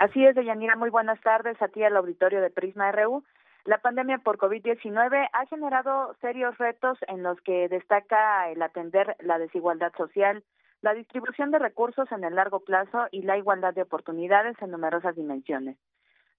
Así 0.00 0.24
es, 0.24 0.34
Deyanira. 0.34 0.76
Muy 0.76 0.88
buenas 0.88 1.20
tardes 1.20 1.60
a 1.60 1.68
ti 1.68 1.84
al 1.84 1.94
auditorio 1.94 2.40
de 2.40 2.48
Prisma 2.48 2.90
RU. 2.90 3.22
La 3.66 3.82
pandemia 3.82 4.16
por 4.16 4.38
COVID-19 4.38 5.28
ha 5.30 5.46
generado 5.46 6.16
serios 6.22 6.56
retos 6.56 6.96
en 7.06 7.22
los 7.22 7.38
que 7.42 7.68
destaca 7.68 8.48
el 8.48 8.62
atender 8.62 9.14
la 9.20 9.38
desigualdad 9.38 9.92
social, 9.98 10.42
la 10.80 10.94
distribución 10.94 11.50
de 11.50 11.58
recursos 11.58 12.10
en 12.12 12.24
el 12.24 12.34
largo 12.34 12.60
plazo 12.60 13.08
y 13.10 13.24
la 13.24 13.36
igualdad 13.36 13.74
de 13.74 13.82
oportunidades 13.82 14.56
en 14.62 14.70
numerosas 14.70 15.16
dimensiones. 15.16 15.76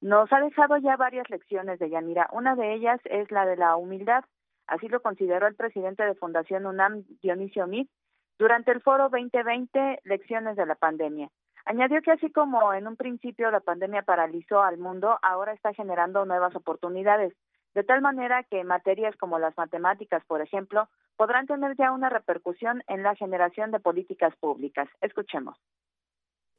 Nos 0.01 0.33
ha 0.33 0.39
dejado 0.39 0.77
ya 0.77 0.97
varias 0.97 1.29
lecciones 1.29 1.77
de 1.77 1.91
Yanira. 1.91 2.29
Una 2.33 2.55
de 2.55 2.73
ellas 2.73 2.99
es 3.03 3.29
la 3.29 3.45
de 3.45 3.57
la 3.57 3.75
humildad. 3.75 4.23
Así 4.65 4.87
lo 4.87 5.03
consideró 5.03 5.45
el 5.45 5.53
presidente 5.53 6.03
de 6.03 6.15
Fundación 6.15 6.65
UNAM, 6.65 7.03
Dionisio 7.21 7.67
Mit, 7.67 7.91
durante 8.39 8.71
el 8.71 8.81
foro 8.81 9.09
2020, 9.09 9.99
Lecciones 10.03 10.55
de 10.55 10.65
la 10.65 10.73
Pandemia. 10.73 11.29
Añadió 11.65 12.01
que 12.01 12.11
así 12.11 12.31
como 12.31 12.73
en 12.73 12.87
un 12.87 12.95
principio 12.95 13.51
la 13.51 13.59
pandemia 13.59 14.01
paralizó 14.01 14.61
al 14.61 14.77
mundo, 14.77 15.17
ahora 15.21 15.53
está 15.53 15.73
generando 15.73 16.25
nuevas 16.25 16.55
oportunidades, 16.55 17.33
de 17.73 17.83
tal 17.83 18.01
manera 18.01 18.43
que 18.43 18.63
materias 18.63 19.15
como 19.17 19.39
las 19.39 19.55
matemáticas, 19.57 20.23
por 20.25 20.41
ejemplo, 20.41 20.89
podrán 21.15 21.47
tener 21.47 21.75
ya 21.77 21.91
una 21.91 22.09
repercusión 22.09 22.83
en 22.87 23.03
la 23.03 23.15
generación 23.15 23.71
de 23.71 23.79
políticas 23.79 24.35
públicas. 24.37 24.89
Escuchemos. 25.01 25.57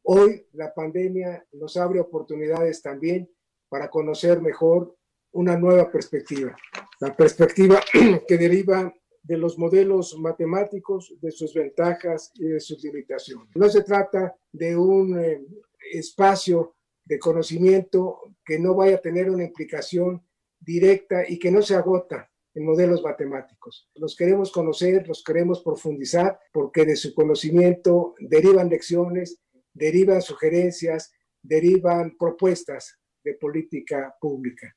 Hoy 0.04 0.46
la 0.52 0.72
pandemia 0.72 1.44
nos 1.52 1.76
abre 1.76 2.00
oportunidades 2.00 2.82
también 2.82 3.28
para 3.68 3.88
conocer 3.88 4.40
mejor 4.40 4.96
una 5.32 5.56
nueva 5.56 5.90
perspectiva, 5.90 6.56
la 7.00 7.16
perspectiva 7.16 7.80
que 8.28 8.36
deriva 8.36 8.92
de 9.22 9.36
los 9.36 9.58
modelos 9.58 10.18
matemáticos, 10.18 11.14
de 11.20 11.30
sus 11.30 11.54
ventajas 11.54 12.32
y 12.34 12.48
de 12.48 12.60
sus 12.60 12.82
limitaciones. 12.82 13.48
No 13.54 13.68
se 13.68 13.82
trata 13.82 14.34
de 14.52 14.76
un 14.76 15.18
eh, 15.18 15.44
espacio 15.92 16.74
de 17.04 17.18
conocimiento 17.18 18.20
que 18.44 18.58
no 18.58 18.74
vaya 18.74 18.96
a 18.96 19.00
tener 19.00 19.30
una 19.30 19.44
implicación 19.44 20.22
directa 20.58 21.24
y 21.28 21.38
que 21.38 21.50
no 21.50 21.62
se 21.62 21.74
agota 21.74 22.30
en 22.54 22.64
modelos 22.64 23.02
matemáticos. 23.02 23.88
Los 23.94 24.16
queremos 24.16 24.52
conocer, 24.52 25.06
los 25.08 25.24
queremos 25.24 25.62
profundizar, 25.62 26.38
porque 26.52 26.84
de 26.84 26.96
su 26.96 27.14
conocimiento 27.14 28.14
derivan 28.18 28.68
lecciones, 28.68 29.40
derivan 29.72 30.20
sugerencias, 30.20 31.12
derivan 31.42 32.16
propuestas 32.18 32.98
de 33.24 33.34
política 33.34 34.14
pública. 34.20 34.76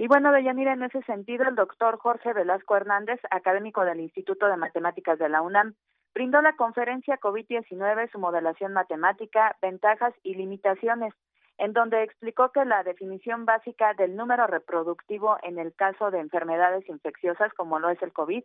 Y 0.00 0.08
bueno, 0.08 0.32
Deyanira, 0.32 0.72
en 0.72 0.82
ese 0.82 1.02
sentido, 1.02 1.46
el 1.46 1.54
doctor 1.56 1.98
Jorge 1.98 2.32
Velasco 2.32 2.74
Hernández, 2.74 3.20
académico 3.30 3.84
del 3.84 4.00
Instituto 4.00 4.46
de 4.46 4.56
Matemáticas 4.56 5.18
de 5.18 5.28
la 5.28 5.42
UNAM, 5.42 5.74
brindó 6.14 6.40
la 6.40 6.56
conferencia 6.56 7.20
COVID-19, 7.20 8.10
su 8.10 8.18
modelación 8.18 8.72
matemática, 8.72 9.58
ventajas 9.60 10.14
y 10.22 10.36
limitaciones, 10.36 11.12
en 11.58 11.74
donde 11.74 12.02
explicó 12.02 12.50
que 12.50 12.64
la 12.64 12.82
definición 12.82 13.44
básica 13.44 13.92
del 13.92 14.16
número 14.16 14.46
reproductivo 14.46 15.36
en 15.42 15.58
el 15.58 15.74
caso 15.74 16.10
de 16.10 16.20
enfermedades 16.20 16.88
infecciosas, 16.88 17.52
como 17.52 17.78
lo 17.78 17.90
es 17.90 18.00
el 18.00 18.14
COVID, 18.14 18.42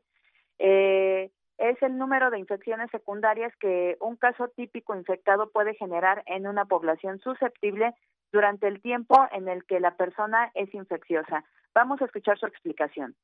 eh, 0.59 1.31
es 1.57 1.81
el 1.81 1.97
número 1.97 2.31
de 2.31 2.39
infecciones 2.39 2.91
secundarias 2.91 3.55
que 3.61 3.95
un 4.01 4.17
caso 4.17 4.49
típico 4.49 4.93
infectado 4.93 5.51
puede 5.51 5.73
generar 5.75 6.21
en 6.25 6.47
una 6.47 6.65
población 6.65 7.19
susceptible 7.19 7.93
durante 8.35 8.67
el 8.67 8.81
tiempo 8.81 9.27
en 9.31 9.47
el 9.47 9.63
que 9.63 9.79
la 9.79 9.95
persona 9.95 10.51
es 10.53 10.73
infecciosa. 10.73 11.45
Vamos 11.73 12.01
a 12.01 12.05
escuchar 12.05 12.37
su 12.37 12.45
explicación. 12.45 13.15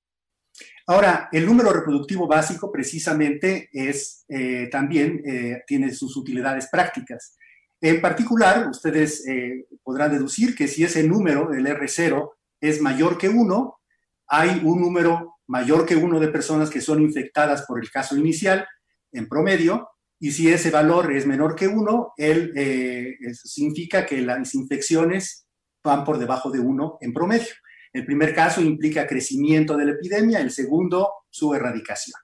Ahora, 0.88 1.27
el 1.34 1.46
número 1.46 1.74
reproductivo 1.74 2.27
básico 2.27 2.72
precisamente 2.72 3.70
es 3.74 4.24
eh, 4.30 4.70
también 4.72 5.22
eh, 5.25 5.63
tiene 5.68 5.91
sus 5.91 6.15
utilidades 6.15 6.70
prácticas. 6.72 7.38
En 7.82 8.00
particular, 8.00 8.70
ustedes 8.70 9.27
eh, 9.27 9.65
podrán 9.84 10.12
deducir 10.12 10.56
que 10.56 10.70
si 10.70 10.86
ese 10.86 11.03
número, 11.03 11.51
el 11.51 11.65
R0, 11.65 12.32
es 12.62 12.82
mayor 12.82 13.18
que 13.18 13.27
1, 13.27 13.80
hay 14.27 14.62
un 14.63 14.80
número 14.80 15.39
mayor 15.48 15.86
que 15.86 15.98
1 15.98 16.20
de 16.22 16.30
personas 16.30 16.70
que 16.70 16.80
son 16.80 17.01
infectadas 17.01 17.65
por 17.65 17.84
el 17.84 17.91
caso 17.91 18.15
inicial, 18.15 18.65
en 19.12 19.27
promedio, 19.27 19.89
y 20.21 20.31
si 20.31 20.49
ese 20.49 20.71
valor 20.71 21.11
es 21.11 21.25
menor 21.25 21.55
que 21.55 21.67
1, 21.67 22.13
él, 22.15 22.53
eh, 22.55 23.17
significa 23.33 24.05
que 24.05 24.21
las 24.21 24.55
infecciones 24.55 25.45
van 25.83 26.05
por 26.05 26.17
debajo 26.17 26.49
de 26.49 26.59
1 26.59 26.99
en 27.01 27.11
promedio. 27.11 27.53
El 27.91 28.05
primer 28.05 28.33
caso 28.33 28.61
implica 28.61 29.05
crecimiento 29.05 29.75
de 29.75 29.85
la 29.85 29.91
epidemia, 29.91 30.39
el 30.39 30.51
segundo, 30.51 31.09
su 31.29 31.53
erradicación. 31.53 32.21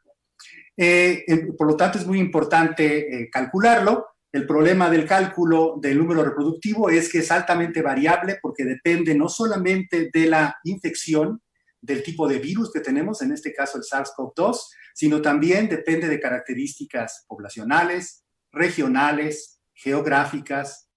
Eh, 0.77 1.25
por 1.57 1.67
lo 1.67 1.75
tanto, 1.75 1.97
es 1.97 2.05
muy 2.05 2.19
importante 2.19 3.27
calcularlo 3.29 4.05
el 4.37 4.45
problema 4.45 4.89
del 4.89 5.05
cálculo 5.05 5.79
del 5.81 5.97
número 5.97 6.23
reproductivo 6.23 6.89
es 6.89 7.09
que 7.11 7.19
es 7.19 7.31
altamente 7.31 7.81
variable 7.81 8.37
porque 8.41 8.65
depende 8.65 9.15
no 9.15 9.29
solamente 9.29 10.09
de 10.13 10.27
la 10.27 10.55
infección, 10.65 11.41
del 11.87 12.03
tipo 12.03 12.27
de 12.27 12.37
virus 12.37 12.71
que 12.71 12.81
tenemos, 12.81 13.21
en 13.23 13.31
este 13.31 13.53
caso 13.53 13.77
el 13.77 13.83
SARS-CoV-2, 13.83 14.57
sino 14.93 15.21
también 15.21 15.67
depende 15.67 16.07
de 16.07 16.19
características 16.19 17.25
poblacionales, 17.27 18.25
regionales, 18.51 19.59
geográficas. 19.73 20.91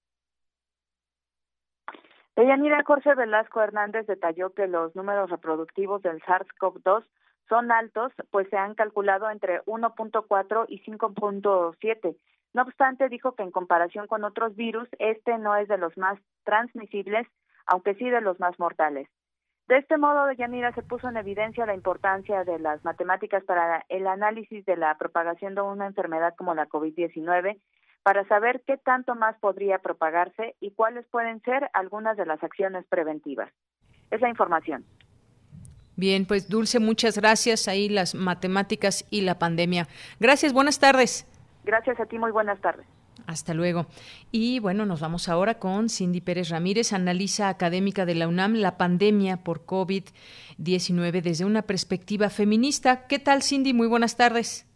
Deyanira 2.37 2.83
Jorge 2.85 3.15
Velasco 3.15 3.63
Hernández 3.63 4.07
detalló 4.07 4.53
que 4.53 4.67
los 4.67 4.95
números 4.95 5.31
reproductivos 5.31 6.03
del 6.03 6.21
SARS-CoV-2 6.23 7.05
son 7.49 7.73
altos, 7.73 8.13
pues 8.31 8.49
se 8.51 8.57
han 8.57 8.75
calculado 8.75 9.31
entre 9.31 9.63
1.4 9.63 10.67
y 10.69 10.83
5.7 10.83 12.17
no 12.53 12.63
obstante, 12.63 13.09
dijo 13.09 13.35
que 13.35 13.43
en 13.43 13.51
comparación 13.51 14.07
con 14.07 14.25
otros 14.25 14.57
virus, 14.57 14.89
este 14.99 15.39
no 15.39 15.55
es 15.57 15.69
de 15.69 15.79
los 15.79 15.97
más 15.97 16.19
transmisibles, 16.45 17.27
aunque 17.67 17.95
sí 17.95 18.11
de 18.11 18.21
los 18.21 18.41
más 18.41 18.59
mortales. 18.59 19.09
De 19.71 19.79
este 19.79 19.99
modo, 19.99 20.33
Yanira 20.33 20.73
se 20.73 20.83
puso 20.83 21.09
en 21.09 21.17
evidencia 21.17 21.65
la 21.65 21.77
importancia 21.77 22.43
de 22.43 22.59
las 22.59 22.85
matemáticas 22.85 23.45
para 23.45 23.85
el 23.89 24.09
análisis 24.09 24.67
de 24.67 24.77
la 24.77 24.99
propagación 24.99 25.55
de 25.55 25.61
una 25.61 25.87
enfermedad 25.87 26.35
como 26.37 26.57
la 26.57 26.69
COVID-19, 26.69 27.57
para 28.03 28.27
saber 28.27 28.62
qué 28.67 28.79
tanto 28.79 29.15
más 29.15 29.39
podría 29.39 29.79
propagarse 29.79 30.57
y 30.59 30.73
cuáles 30.73 31.07
pueden 31.07 31.41
ser 31.43 31.71
algunas 31.73 32.17
de 32.17 32.27
las 32.27 32.43
acciones 32.43 32.85
preventivas. 32.89 33.49
Es 34.11 34.21
la 34.21 34.29
información. 34.29 34.85
Bien, 35.95 36.27
pues 36.27 36.49
Dulce, 36.49 36.81
muchas 36.81 37.17
gracias. 37.17 37.69
Ahí 37.69 37.89
las 37.89 38.17
matemáticas 38.17 39.07
y 39.09 39.21
la 39.21 39.39
pandemia. 39.39 39.87
Gracias, 40.19 40.53
buenas 40.53 40.81
tardes. 40.81 41.29
Gracias 41.62 42.00
a 42.00 42.07
ti, 42.07 42.19
muy 42.19 42.33
buenas 42.33 42.61
tardes. 42.61 42.89
Hasta 43.27 43.55
luego. 43.55 43.87
Y 44.30 44.59
bueno, 44.61 44.87
nos 44.87 45.00
vamos 45.00 45.28
ahora 45.28 45.59
con 45.59 45.89
Cindy 45.89 46.21
Pérez 46.21 46.50
Ramírez, 46.50 46.93
analiza 46.93 47.49
académica 47.49 48.06
de 48.06 48.15
la 48.15 48.28
UNAM 48.28 48.54
la 48.54 48.76
pandemia 48.76 49.39
por 49.39 49.67
COVID-19 49.67 51.23
desde 51.23 51.45
una 51.45 51.63
perspectiva 51.63 52.30
feminista. 52.30 53.06
¿Qué 53.06 53.19
tal, 53.19 53.43
Cindy? 53.43 53.73
Muy 53.73 53.87
buenas 53.87 54.17
tardes. 54.17 54.67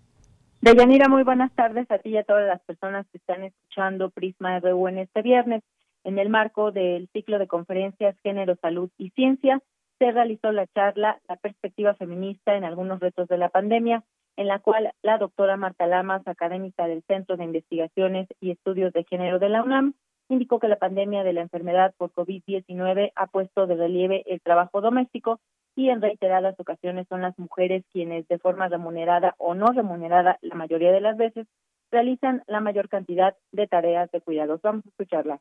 Deyanira, 0.60 1.08
muy 1.08 1.24
buenas 1.24 1.52
tardes 1.54 1.90
a 1.90 1.98
ti 1.98 2.08
y 2.08 2.16
a 2.16 2.24
todas 2.24 2.46
las 2.48 2.62
personas 2.62 3.06
que 3.12 3.18
están 3.18 3.44
escuchando 3.44 4.08
Prisma 4.08 4.58
RU 4.60 4.88
en 4.88 4.98
este 4.98 5.20
viernes. 5.20 5.62
En 6.04 6.18
el 6.18 6.30
marco 6.30 6.72
del 6.72 7.08
ciclo 7.12 7.38
de 7.38 7.46
conferencias 7.46 8.16
Género, 8.22 8.56
Salud 8.62 8.90
y 8.96 9.10
Ciencia, 9.10 9.60
se 9.98 10.10
realizó 10.10 10.52
la 10.52 10.66
charla 10.68 11.20
La 11.28 11.36
perspectiva 11.36 11.94
feminista 11.94 12.56
en 12.56 12.64
algunos 12.64 13.00
retos 13.00 13.28
de 13.28 13.38
la 13.38 13.50
pandemia, 13.50 14.04
en 14.36 14.48
la 14.48 14.58
cual 14.58 14.92
la 15.02 15.18
doctora 15.18 15.56
Marta 15.56 15.86
Lamas, 15.86 16.26
académica 16.26 16.86
del 16.86 17.02
Centro 17.06 17.36
de 17.36 17.44
Investigaciones 17.44 18.28
y 18.40 18.50
Estudios 18.50 18.92
de 18.92 19.04
Género 19.04 19.38
de 19.38 19.48
la 19.48 19.62
UNAM, 19.62 19.94
indicó 20.28 20.58
que 20.58 20.68
la 20.68 20.78
pandemia 20.78 21.22
de 21.22 21.32
la 21.32 21.42
enfermedad 21.42 21.94
por 21.96 22.12
COVID-19 22.12 23.12
ha 23.14 23.26
puesto 23.26 23.66
de 23.66 23.76
relieve 23.76 24.24
el 24.26 24.40
trabajo 24.40 24.80
doméstico 24.80 25.40
y 25.76 25.90
en 25.90 26.00
reiteradas 26.00 26.58
ocasiones 26.58 27.06
son 27.08 27.22
las 27.22 27.38
mujeres 27.38 27.84
quienes 27.92 28.26
de 28.28 28.38
forma 28.38 28.68
remunerada 28.68 29.34
o 29.38 29.54
no 29.54 29.66
remunerada 29.66 30.38
la 30.40 30.54
mayoría 30.54 30.92
de 30.92 31.00
las 31.00 31.16
veces 31.16 31.46
realizan 31.90 32.42
la 32.46 32.60
mayor 32.60 32.88
cantidad 32.88 33.36
de 33.52 33.66
tareas 33.66 34.10
de 34.10 34.20
cuidados. 34.20 34.60
Vamos 34.62 34.84
a 34.86 34.88
escucharla. 34.88 35.40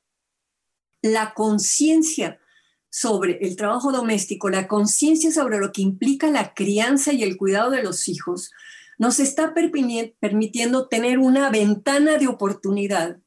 La 1.02 1.34
conciencia 1.34 2.40
sobre 2.90 3.40
el 3.42 3.56
trabajo 3.56 3.92
doméstico, 3.92 4.50
la 4.50 4.68
conciencia 4.68 5.32
sobre 5.32 5.58
lo 5.58 5.72
que 5.72 5.82
implica 5.82 6.30
la 6.30 6.54
crianza 6.54 7.12
y 7.12 7.24
el 7.24 7.38
cuidado 7.38 7.72
de 7.72 7.82
los 7.82 8.08
hijos, 8.08 8.52
nos 8.98 9.20
está 9.20 9.54
permitiendo 9.54 10.88
tener 10.88 11.20
una 11.20 11.50
ventana 11.50 12.18
de 12.18 12.28
oportunidad 12.28 13.18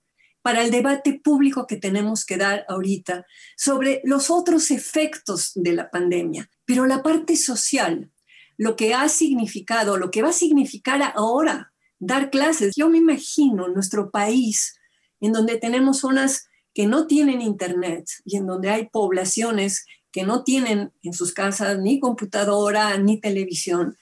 para 0.43 0.63
el 0.63 0.71
debate 0.71 1.21
público 1.23 1.67
que 1.67 1.77
tenemos 1.77 2.25
que 2.25 2.37
dar 2.37 2.65
ahorita 2.69 3.27
sobre 3.57 4.01
los 4.05 4.31
otros 4.31 4.71
efectos 4.71 5.51
de 5.57 5.73
la 5.73 5.91
pandemia. 5.91 6.49
Pero 6.65 6.87
la 6.87 7.03
parte 7.03 7.35
social, 7.35 8.13
lo 8.57 8.77
que 8.77 8.95
ha 8.95 9.09
significado, 9.09 9.97
lo 9.97 10.13
que 10.13 10.23
va 10.23 10.29
a 10.29 10.33
significar 10.33 11.03
ahora 11.17 11.73
dar 11.99 12.31
clases, 12.31 12.75
yo 12.77 12.89
me 12.89 12.99
imagino 12.99 13.67
nuestro 13.67 14.11
país 14.13 14.79
en 15.21 15.33
donde 15.33 15.59
tenemos 15.59 15.99
zonas 15.99 16.47
que 16.75 16.87
no 16.87 17.07
tienen 17.07 17.41
internet 17.41 18.07
y 18.25 18.37
en 18.37 18.47
donde 18.47 18.71
hay 18.71 18.89
poblaciones 18.89 19.85
que 20.13 20.23
no 20.23 20.45
tienen 20.45 20.93
en 21.03 21.13
sus 21.13 21.33
casas 21.33 21.79
ni 21.81 21.99
computadora 21.99 22.97
ni 22.99 23.21
televisión 23.21 23.97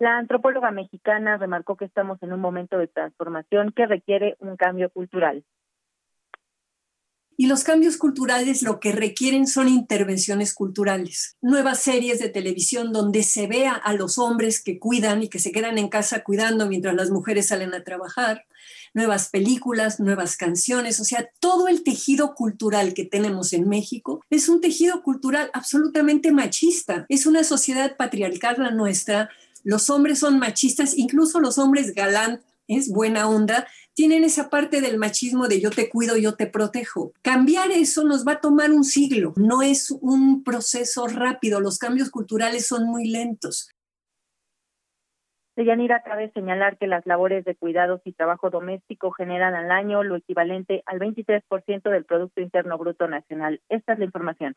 la 0.00 0.16
antropóloga 0.16 0.70
mexicana 0.70 1.36
remarcó 1.36 1.76
que 1.76 1.84
estamos 1.84 2.20
en 2.22 2.32
un 2.32 2.40
momento 2.40 2.78
de 2.78 2.88
transformación 2.88 3.70
que 3.70 3.86
requiere 3.86 4.34
un 4.40 4.56
cambio 4.56 4.88
cultural. 4.88 5.44
Y 7.36 7.46
los 7.46 7.64
cambios 7.64 7.96
culturales 7.96 8.62
lo 8.62 8.80
que 8.80 8.92
requieren 8.92 9.46
son 9.46 9.68
intervenciones 9.68 10.54
culturales, 10.54 11.36
nuevas 11.42 11.80
series 11.80 12.18
de 12.18 12.30
televisión 12.30 12.92
donde 12.92 13.22
se 13.22 13.46
vea 13.46 13.72
a 13.72 13.92
los 13.92 14.18
hombres 14.18 14.62
que 14.62 14.78
cuidan 14.78 15.22
y 15.22 15.28
que 15.28 15.38
se 15.38 15.52
quedan 15.52 15.76
en 15.76 15.88
casa 15.88 16.24
cuidando 16.24 16.66
mientras 16.66 16.94
las 16.94 17.10
mujeres 17.10 17.48
salen 17.48 17.74
a 17.74 17.84
trabajar, 17.84 18.46
nuevas 18.94 19.28
películas, 19.28 20.00
nuevas 20.00 20.36
canciones, 20.36 20.98
o 21.00 21.04
sea, 21.04 21.30
todo 21.40 21.68
el 21.68 21.82
tejido 21.82 22.34
cultural 22.34 22.94
que 22.94 23.04
tenemos 23.04 23.52
en 23.52 23.68
México 23.68 24.22
es 24.30 24.48
un 24.48 24.60
tejido 24.60 25.02
cultural 25.02 25.50
absolutamente 25.52 26.32
machista, 26.32 27.06
es 27.08 27.26
una 27.26 27.44
sociedad 27.44 27.96
patriarcal 27.96 28.56
la 28.58 28.70
nuestra 28.70 29.30
los 29.64 29.90
hombres 29.90 30.18
son 30.18 30.38
machistas, 30.38 30.96
incluso 30.96 31.40
los 31.40 31.58
hombres 31.58 31.94
galantes, 31.94 32.44
buena 32.92 33.28
onda, 33.28 33.66
tienen 33.94 34.24
esa 34.24 34.48
parte 34.48 34.80
del 34.80 34.98
machismo 34.98 35.48
de 35.48 35.60
yo 35.60 35.70
te 35.70 35.88
cuido, 35.88 36.16
yo 36.16 36.34
te 36.34 36.46
protejo. 36.46 37.12
Cambiar 37.22 37.70
eso 37.70 38.04
nos 38.04 38.26
va 38.26 38.32
a 38.32 38.40
tomar 38.40 38.70
un 38.70 38.84
siglo, 38.84 39.32
no 39.36 39.62
es 39.62 39.90
un 39.90 40.44
proceso 40.44 41.06
rápido, 41.06 41.60
los 41.60 41.78
cambios 41.78 42.10
culturales 42.10 42.66
son 42.66 42.86
muy 42.86 43.08
lentos. 43.08 43.70
Deyanira, 45.56 46.02
cabe 46.02 46.30
señalar 46.32 46.78
que 46.78 46.86
las 46.86 47.04
labores 47.04 47.44
de 47.44 47.54
cuidados 47.54 48.00
y 48.04 48.12
trabajo 48.12 48.48
doméstico 48.48 49.10
generan 49.10 49.54
al 49.54 49.70
año 49.70 50.02
lo 50.02 50.16
equivalente 50.16 50.82
al 50.86 50.98
23% 51.00 51.90
del 51.90 52.04
Producto 52.06 52.40
Interno 52.40 52.78
Bruto 52.78 53.08
Nacional. 53.08 53.60
Esta 53.68 53.92
es 53.92 53.98
la 53.98 54.04
información. 54.06 54.54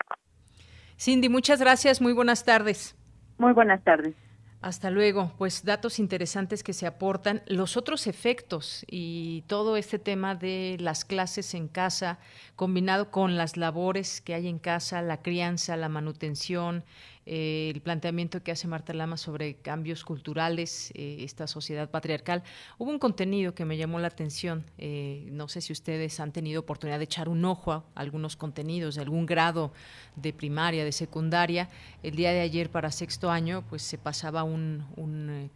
Cindy, 0.97 1.27
muchas 1.27 1.59
gracias. 1.59 1.99
Muy 1.99 2.13
buenas 2.13 2.45
tardes. 2.45 2.95
Muy 3.37 3.51
buenas 3.51 3.83
tardes. 3.83 4.15
Hasta 4.63 4.89
luego. 4.89 5.29
Pues 5.37 5.65
datos 5.65 5.99
interesantes 5.99 6.63
que 6.63 6.71
se 6.71 6.87
aportan. 6.87 7.43
Los 7.47 7.75
otros 7.75 8.07
efectos 8.07 8.85
y 8.89 9.41
todo 9.47 9.75
este 9.75 9.99
tema 9.99 10.35
de 10.35 10.77
las 10.79 11.03
clases 11.03 11.53
en 11.53 11.67
casa, 11.67 12.17
combinado 12.55 13.11
con 13.11 13.35
las 13.35 13.57
labores 13.57 14.21
que 14.21 14.33
hay 14.33 14.47
en 14.47 14.59
casa, 14.59 15.01
la 15.01 15.21
crianza, 15.21 15.75
la 15.75 15.89
manutención, 15.89 16.85
eh, 17.25 17.71
el 17.73 17.81
planteamiento 17.81 18.43
que 18.43 18.51
hace 18.51 18.67
Marta 18.67 18.93
Lama 18.93 19.17
sobre 19.17 19.55
cambios 19.55 20.03
culturales, 20.03 20.91
eh, 20.93 21.17
esta 21.19 21.47
sociedad 21.47 21.89
patriarcal. 21.89 22.43
Hubo 22.77 22.91
un 22.91 22.99
contenido 22.99 23.53
que 23.55 23.65
me 23.65 23.77
llamó 23.77 23.99
la 23.99 24.07
atención. 24.07 24.65
Eh, 24.77 25.27
no 25.31 25.47
sé 25.47 25.61
si 25.61 25.71
ustedes 25.71 26.19
han 26.19 26.31
tenido 26.31 26.61
oportunidad 26.61 26.97
de 26.97 27.05
echar 27.05 27.29
un 27.29 27.45
ojo 27.45 27.71
a 27.71 27.83
algunos 27.95 28.35
contenidos 28.35 28.95
de 28.95 29.01
algún 29.01 29.25
grado 29.25 29.71
de 30.15 30.33
primaria, 30.33 30.83
de 30.83 30.91
secundaria. 30.91 31.69
El 32.01 32.15
día 32.15 32.31
de 32.31 32.41
ayer 32.41 32.69
para 32.69 32.91
sexto 32.91 33.31
año, 33.31 33.63
pues 33.69 33.83
se 33.83 33.97
pasaba 33.97 34.43
un, 34.43 34.83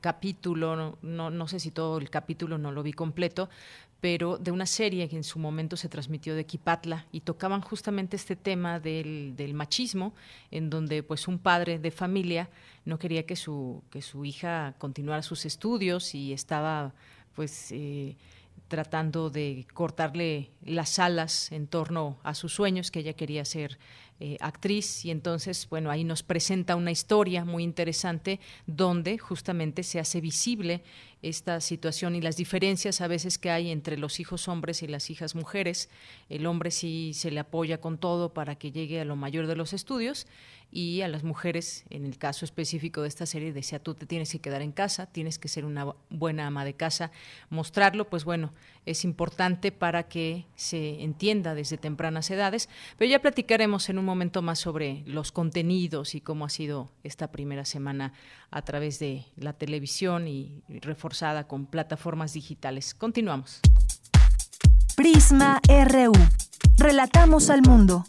capítulo, 0.02 0.98
no 1.02 1.48
sé 1.48 1.60
si 1.60 1.72
todo 1.72 1.98
el 1.98 2.10
capítulo 2.10 2.58
no 2.58 2.72
lo 2.72 2.84
vi 2.84 2.94
completo, 2.94 3.50
pero 4.00 4.38
de 4.38 4.52
una 4.52 4.66
serie 4.66 5.10
que 5.10 5.16
en 5.16 5.24
su 5.24 5.40
momento 5.40 5.76
se 5.76 5.90
transmitió 5.90 6.36
de 6.36 6.46
Kipatla 6.46 7.08
y 7.12 7.22
tocaban 7.22 7.62
justamente 7.62 8.16
este 8.16 8.36
tema 8.36 8.80
del, 8.80 9.36
del, 9.36 9.54
machismo, 9.54 10.14
en 10.52 10.70
donde 10.70 11.02
pues 11.04 11.28
un 11.28 11.40
padre 11.40 11.80
de 11.80 11.92
familia 11.92 12.50
no 12.86 13.00
quería 13.00 13.26
que 13.26 13.36
su, 13.36 13.84
que 13.90 14.02
su 14.02 14.24
hija 14.24 14.76
continuara 14.78 15.24
sus 15.24 15.46
estudios 15.46 16.14
y 16.14 16.34
estaba 16.34 16.94
pues 17.34 17.72
eh, 17.72 18.18
tratando 18.68 19.30
de 19.30 19.66
cortarle 19.74 20.52
las 20.64 21.00
alas 21.00 21.52
en 21.52 21.68
torno 21.68 22.20
a 22.24 22.34
sus 22.34 22.54
sueños, 22.54 22.92
que 22.92 23.00
ella 23.00 23.14
quería 23.14 23.46
ser 23.46 23.80
eh, 24.20 24.38
actriz 24.40 25.06
y 25.06 25.12
entonces, 25.12 25.68
bueno, 25.70 25.92
ahí 25.92 26.04
nos 26.04 26.24
presenta 26.24 26.76
una 26.76 26.92
historia 26.92 27.46
muy 27.46 27.64
interesante 27.64 28.40
donde 28.66 29.18
justamente 29.18 29.84
se 29.84 30.00
hace 30.00 30.22
visible 30.22 30.82
esta 31.22 31.62
situación 31.62 32.16
y 32.16 32.22
las 32.22 32.38
diferencias 32.38 33.02
a 33.02 33.08
veces 33.08 33.38
que 33.38 33.50
hay 33.50 33.72
entre 33.72 33.98
los 33.98 34.20
hijos 34.20 34.48
hombres 34.48 34.84
y 34.84 34.88
las 34.88 35.10
hijas 35.10 35.36
mujeres. 35.36 35.90
El 36.30 36.46
hombre 36.46 36.72
sí 36.72 37.12
se 37.14 37.32
le 37.32 37.40
apoya 37.40 37.80
con 37.80 37.98
todo 37.98 38.34
para 38.34 38.56
que 38.56 38.72
llegue 38.72 39.00
a 39.00 39.06
lo 39.06 39.16
mayor 39.16 39.48
de 39.48 39.56
los 39.56 39.74
estudios 39.74 40.28
y 40.70 41.02
a 41.02 41.08
las 41.08 41.24
mujeres, 41.24 41.86
en 41.90 42.06
el 42.06 42.18
caso 42.18 42.44
específico 42.44 43.02
de 43.02 43.08
esta 43.08 43.26
serie, 43.26 43.54
decía 43.54 43.80
tú 43.80 43.94
te 43.94 44.06
tienes 44.06 44.32
que 44.32 44.40
quedar 44.40 44.62
en 44.62 44.74
casa, 44.74 45.06
tienes 45.06 45.40
que 45.40 45.48
ser 45.48 45.64
una 45.64 45.94
buena 46.10 46.48
ama 46.48 46.66
de 46.66 46.74
casa, 46.74 47.12
mostrarlo, 47.50 48.10
pues 48.10 48.26
bueno, 48.26 48.52
es 48.86 49.06
importante 49.06 49.72
para 49.72 50.04
que 50.04 50.46
se 50.56 51.02
entienda 51.02 51.56
desde 51.56 51.78
tempranas 51.78 52.30
edades, 52.32 52.68
pero 52.98 53.10
ya 53.10 53.22
platicaremos 53.22 53.90
en 53.90 53.98
un 53.98 54.06
momento 54.08 54.42
más 54.42 54.58
sobre 54.58 55.04
los 55.06 55.32
contenidos 55.32 56.16
y 56.16 56.22
cómo 56.22 56.46
ha 56.46 56.50
sido 56.50 56.92
esta 57.04 57.32
primera 57.32 57.66
semana 57.66 58.14
a 58.50 58.64
través 58.64 58.98
de 58.98 59.26
la 59.36 59.54
televisión 59.54 60.28
y 60.28 60.64
reforzada 60.68 61.48
con 61.48 61.68
plataformas 61.68 62.34
digitales. 62.34 62.96
Continuamos. 62.96 63.62
Prisma 64.96 65.62
RU. 65.68 66.14
Relatamos 66.78 67.52
al 67.52 67.62
mundo. 67.62 68.04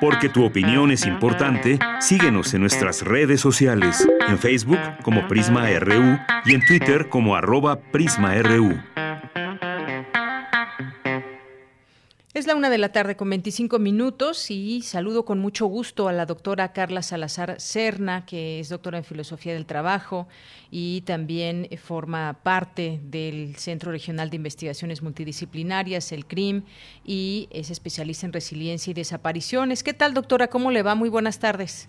Porque 0.00 0.28
tu 0.28 0.44
opinión 0.44 0.90
es 0.90 1.04
importante, 1.06 1.78
síguenos 2.00 2.54
en 2.54 2.62
nuestras 2.62 3.02
redes 3.02 3.40
sociales, 3.40 4.08
en 4.28 4.38
Facebook 4.38 4.78
como 5.02 5.28
Prisma 5.28 5.68
RU 5.78 6.18
y 6.44 6.54
en 6.54 6.64
Twitter 6.64 7.08
como 7.08 7.36
arroba 7.36 7.80
PrismaRU. 7.80 8.80
Es 12.38 12.46
la 12.46 12.54
una 12.54 12.70
de 12.70 12.78
la 12.78 12.92
tarde 12.92 13.16
con 13.16 13.28
25 13.28 13.80
minutos 13.80 14.52
y 14.52 14.82
saludo 14.82 15.24
con 15.24 15.40
mucho 15.40 15.66
gusto 15.66 16.06
a 16.06 16.12
la 16.12 16.24
doctora 16.24 16.72
Carla 16.72 17.02
Salazar 17.02 17.60
Cerna, 17.60 18.26
que 18.26 18.60
es 18.60 18.68
doctora 18.68 18.98
en 18.98 19.02
Filosofía 19.02 19.54
del 19.54 19.66
Trabajo 19.66 20.28
y 20.70 21.00
también 21.00 21.66
forma 21.82 22.38
parte 22.44 23.00
del 23.02 23.56
Centro 23.56 23.90
Regional 23.90 24.30
de 24.30 24.36
Investigaciones 24.36 25.02
Multidisciplinarias, 25.02 26.12
el 26.12 26.26
CRIM, 26.26 26.62
y 27.04 27.48
es 27.50 27.70
especialista 27.70 28.24
en 28.26 28.32
resiliencia 28.32 28.92
y 28.92 28.94
desapariciones. 28.94 29.82
¿Qué 29.82 29.92
tal, 29.92 30.14
doctora? 30.14 30.46
¿Cómo 30.46 30.70
le 30.70 30.84
va? 30.84 30.94
Muy 30.94 31.08
buenas 31.08 31.40
tardes. 31.40 31.88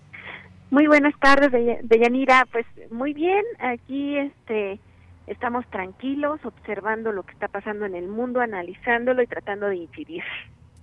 Muy 0.72 0.88
buenas 0.88 1.14
tardes, 1.20 1.52
Deyanira. 1.84 2.44
Pues 2.50 2.66
muy 2.90 3.12
bien, 3.12 3.44
aquí 3.60 4.16
este 4.16 4.80
estamos 5.26 5.66
tranquilos, 5.70 6.40
observando 6.44 7.12
lo 7.12 7.22
que 7.22 7.32
está 7.32 7.48
pasando 7.48 7.86
en 7.86 7.94
el 7.94 8.08
mundo, 8.08 8.40
analizándolo 8.40 9.22
y 9.22 9.26
tratando 9.26 9.66
de 9.66 9.76
incidir. 9.76 10.22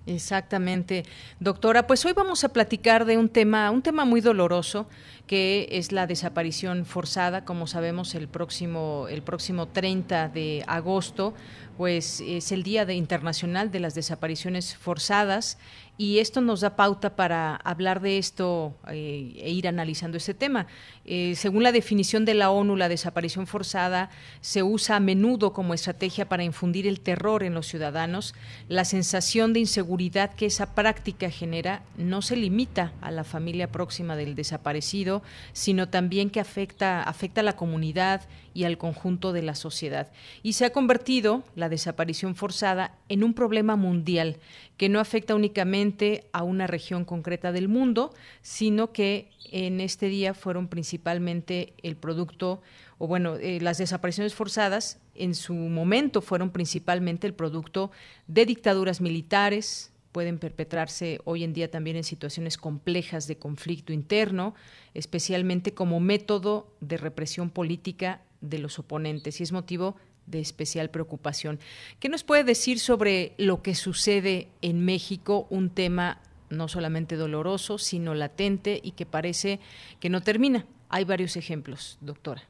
Exactamente, 0.07 1.03
doctora. 1.41 1.85
Pues 1.85 2.05
hoy 2.05 2.13
vamos 2.13 2.45
a 2.45 2.53
platicar 2.53 3.03
de 3.03 3.17
un 3.17 3.27
tema, 3.27 3.69
un 3.71 3.81
tema 3.81 4.05
muy 4.05 4.21
doloroso, 4.21 4.87
que 5.27 5.67
es 5.69 5.91
la 5.91 6.07
desaparición 6.07 6.85
forzada. 6.85 7.43
Como 7.43 7.67
sabemos, 7.67 8.15
el 8.15 8.29
próximo, 8.29 9.07
el 9.09 9.21
próximo 9.21 9.67
30 9.67 10.29
de 10.29 10.63
agosto, 10.65 11.33
pues 11.77 12.21
es 12.21 12.51
el 12.51 12.63
Día 12.63 12.85
de 12.85 12.95
Internacional 12.95 13.71
de 13.71 13.79
las 13.79 13.93
Desapariciones 13.93 14.75
Forzadas 14.75 15.57
y 15.97 16.19
esto 16.19 16.41
nos 16.41 16.61
da 16.61 16.75
pauta 16.75 17.15
para 17.15 17.55
hablar 17.55 18.01
de 18.01 18.19
esto 18.19 18.75
eh, 18.87 19.33
e 19.37 19.49
ir 19.49 19.67
analizando 19.67 20.17
este 20.17 20.35
tema. 20.35 20.67
Eh, 21.05 21.33
según 21.35 21.63
la 21.63 21.71
definición 21.71 22.23
de 22.23 22.35
la 22.35 22.51
ONU, 22.51 22.75
la 22.75 22.87
desaparición 22.87 23.47
forzada 23.47 24.11
se 24.39 24.61
usa 24.61 24.97
a 24.97 24.99
menudo 24.99 25.53
como 25.53 25.73
estrategia 25.73 26.29
para 26.29 26.43
infundir 26.43 26.85
el 26.85 26.99
terror 26.99 27.41
en 27.41 27.55
los 27.55 27.67
ciudadanos. 27.67 28.35
La 28.69 28.85
sensación 28.85 29.53
de 29.53 29.61
inseguridad 29.61 30.35
que 30.35 30.45
esa 30.45 30.75
práctica 30.75 31.31
genera 31.31 31.81
no 31.97 32.21
se 32.21 32.35
limita 32.35 32.93
a 33.01 33.09
la 33.09 33.23
familia 33.23 33.71
próxima 33.71 34.15
del 34.15 34.35
desaparecido, 34.35 35.23
sino 35.53 35.89
también 35.89 36.29
que 36.29 36.39
afecta, 36.39 37.01
afecta 37.01 37.41
a 37.41 37.43
la 37.43 37.55
comunidad 37.55 38.21
y 38.57 38.63
al 38.63 38.79
conjunto 38.79 39.33
de 39.33 39.43
la 39.43 39.53
sociedad. 39.53 40.11
Y 40.41 40.53
se 40.53 40.65
ha 40.65 40.71
convertido 40.71 41.43
la 41.53 41.69
desaparición 41.69 42.33
forzada 42.33 42.97
en 43.07 43.23
un 43.23 43.35
problema 43.35 43.75
mundial 43.75 44.37
que 44.77 44.89
no 44.89 44.99
afecta 44.99 45.35
únicamente 45.35 46.23
a 46.31 46.41
una 46.41 46.65
región 46.65 47.05
concreta 47.05 47.51
del 47.51 47.67
mundo, 47.67 48.15
sino 48.41 48.91
que 48.91 49.29
en 49.51 49.79
este 49.79 50.07
día 50.07 50.33
fueron 50.33 50.69
principalmente 50.69 51.75
el 51.83 51.97
producto, 51.97 52.63
o 52.97 53.05
bueno, 53.05 53.35
eh, 53.35 53.59
las 53.61 53.77
desapariciones 53.77 54.33
forzadas 54.33 54.97
en 55.13 55.35
su 55.35 55.53
momento 55.53 56.21
fueron 56.21 56.49
principalmente 56.49 57.27
el 57.27 57.35
producto 57.35 57.91
de 58.25 58.47
dictaduras 58.47 59.01
militares, 59.01 59.91
pueden 60.11 60.39
perpetrarse 60.39 61.19
hoy 61.25 61.43
en 61.43 61.53
día 61.53 61.69
también 61.69 61.95
en 61.95 62.03
situaciones 62.03 62.57
complejas 62.57 63.27
de 63.27 63.37
conflicto 63.37 63.93
interno, 63.93 64.55
especialmente 64.95 65.75
como 65.75 65.99
método 65.99 66.73
de 66.81 66.97
represión 66.97 67.51
política 67.51 68.23
de 68.41 68.59
los 68.59 68.79
oponentes 68.79 69.39
y 69.39 69.43
es 69.43 69.51
motivo 69.51 69.95
de 70.25 70.39
especial 70.39 70.89
preocupación. 70.89 71.59
¿Qué 71.99 72.09
nos 72.09 72.23
puede 72.23 72.43
decir 72.43 72.79
sobre 72.79 73.33
lo 73.37 73.61
que 73.63 73.75
sucede 73.75 74.49
en 74.61 74.85
México, 74.85 75.47
un 75.49 75.69
tema 75.69 76.19
no 76.49 76.67
solamente 76.67 77.15
doloroso, 77.15 77.77
sino 77.77 78.13
latente 78.13 78.79
y 78.83 78.91
que 78.91 79.05
parece 79.05 79.59
que 79.99 80.09
no 80.09 80.21
termina? 80.21 80.65
Hay 80.89 81.05
varios 81.05 81.35
ejemplos, 81.35 81.97
doctora. 82.01 82.41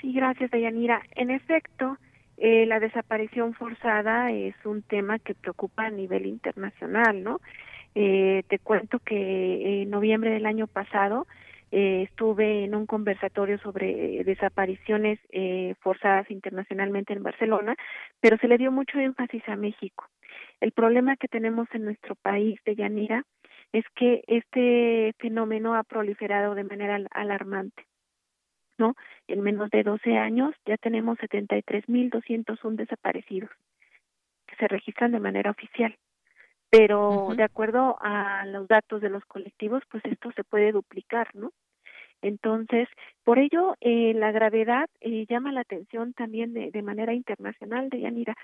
Sí, 0.00 0.12
gracias, 0.12 0.50
Dayanira. 0.50 1.02
En 1.14 1.30
efecto, 1.30 1.98
eh, 2.38 2.64
la 2.66 2.80
desaparición 2.80 3.52
forzada 3.54 4.30
es 4.32 4.54
un 4.64 4.82
tema 4.82 5.18
que 5.18 5.34
preocupa 5.34 5.86
a 5.86 5.90
nivel 5.90 6.26
internacional, 6.26 7.22
¿no? 7.22 7.40
Eh, 7.94 8.44
te 8.48 8.58
cuento 8.58 9.00
que 9.00 9.82
en 9.82 9.90
noviembre 9.90 10.30
del 10.30 10.46
año 10.46 10.66
pasado 10.66 11.26
eh, 11.72 12.02
estuve 12.02 12.64
en 12.64 12.74
un 12.74 12.86
conversatorio 12.86 13.58
sobre 13.58 14.24
desapariciones 14.24 15.18
eh, 15.30 15.74
forzadas 15.80 16.30
internacionalmente 16.30 17.12
en 17.12 17.22
Barcelona, 17.22 17.76
pero 18.20 18.36
se 18.38 18.48
le 18.48 18.58
dio 18.58 18.72
mucho 18.72 18.98
énfasis 18.98 19.42
a 19.48 19.56
México. 19.56 20.06
El 20.60 20.72
problema 20.72 21.16
que 21.16 21.28
tenemos 21.28 21.68
en 21.72 21.84
nuestro 21.84 22.16
país 22.16 22.58
de 22.64 22.74
Yanira 22.74 23.24
es 23.72 23.84
que 23.94 24.24
este 24.26 25.14
fenómeno 25.18 25.74
ha 25.74 25.84
proliferado 25.84 26.54
de 26.54 26.64
manera 26.64 26.98
alarmante. 27.12 27.86
¿no? 28.78 28.94
En 29.28 29.42
menos 29.42 29.70
de 29.70 29.82
12 29.82 30.16
años 30.16 30.54
ya 30.66 30.76
tenemos 30.76 31.18
73.201 31.18 32.76
desaparecidos 32.76 33.50
que 34.46 34.56
se 34.56 34.68
registran 34.68 35.12
de 35.12 35.20
manera 35.20 35.50
oficial 35.50 35.94
pero 36.70 37.30
de 37.36 37.42
acuerdo 37.42 37.98
a 38.00 38.46
los 38.46 38.68
datos 38.68 39.00
de 39.00 39.10
los 39.10 39.24
colectivos, 39.24 39.82
pues 39.90 40.04
esto 40.04 40.30
se 40.32 40.44
puede 40.44 40.72
duplicar, 40.72 41.28
¿no? 41.34 41.52
Entonces, 42.22 42.88
por 43.24 43.38
ello, 43.38 43.76
eh, 43.80 44.12
la 44.14 44.30
gravedad 44.30 44.88
eh, 45.00 45.26
llama 45.28 45.52
la 45.52 45.62
atención 45.62 46.12
también 46.12 46.52
de, 46.52 46.70
de 46.70 46.82
manera 46.82 47.14
internacional, 47.14 47.88
de 47.88 48.00
Yanira. 48.00 48.36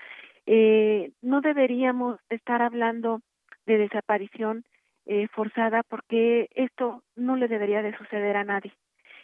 Eh, 0.45 1.11
no 1.21 1.41
deberíamos 1.41 2.19
estar 2.29 2.61
hablando 2.61 3.21
de 3.65 3.77
desaparición 3.77 4.65
eh, 5.05 5.27
forzada 5.29 5.83
porque 5.83 6.49
esto 6.55 7.03
no 7.15 7.37
le 7.37 7.47
debería 7.47 7.81
de 7.81 7.95
suceder 7.97 8.35
a 8.35 8.43
nadie. 8.43 8.73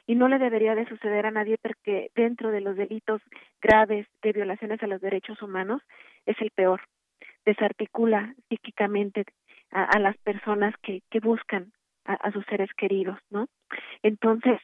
Y 0.05 0.15
no 0.15 0.27
le 0.27 0.37
debería 0.37 0.75
de 0.75 0.87
suceder 0.87 1.25
a 1.25 1.31
nadie 1.31 1.57
porque 1.61 2.09
dentro 2.15 2.51
de 2.51 2.61
los 2.61 2.75
delitos 2.75 3.21
graves 3.61 4.07
de 4.21 4.33
violaciones 4.33 4.81
a 4.83 4.87
los 4.87 5.01
derechos 5.01 5.41
humanos 5.41 5.81
es 6.25 6.39
el 6.41 6.51
peor 6.51 6.81
desarticula 7.45 8.33
psíquicamente 8.49 9.25
a, 9.71 9.99
las 9.99 10.17
personas 10.17 10.75
que, 10.83 11.01
que 11.09 11.19
buscan 11.19 11.71
a, 12.05 12.31
sus 12.31 12.45
seres 12.45 12.69
queridos, 12.75 13.17
¿no? 13.29 13.47
Entonces, 14.01 14.59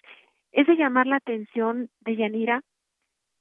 es 0.52 0.68
de 0.68 0.76
llamar 0.76 1.08
la 1.08 1.18
atención 1.18 1.90
de 2.02 2.16
Yanira 2.16 2.62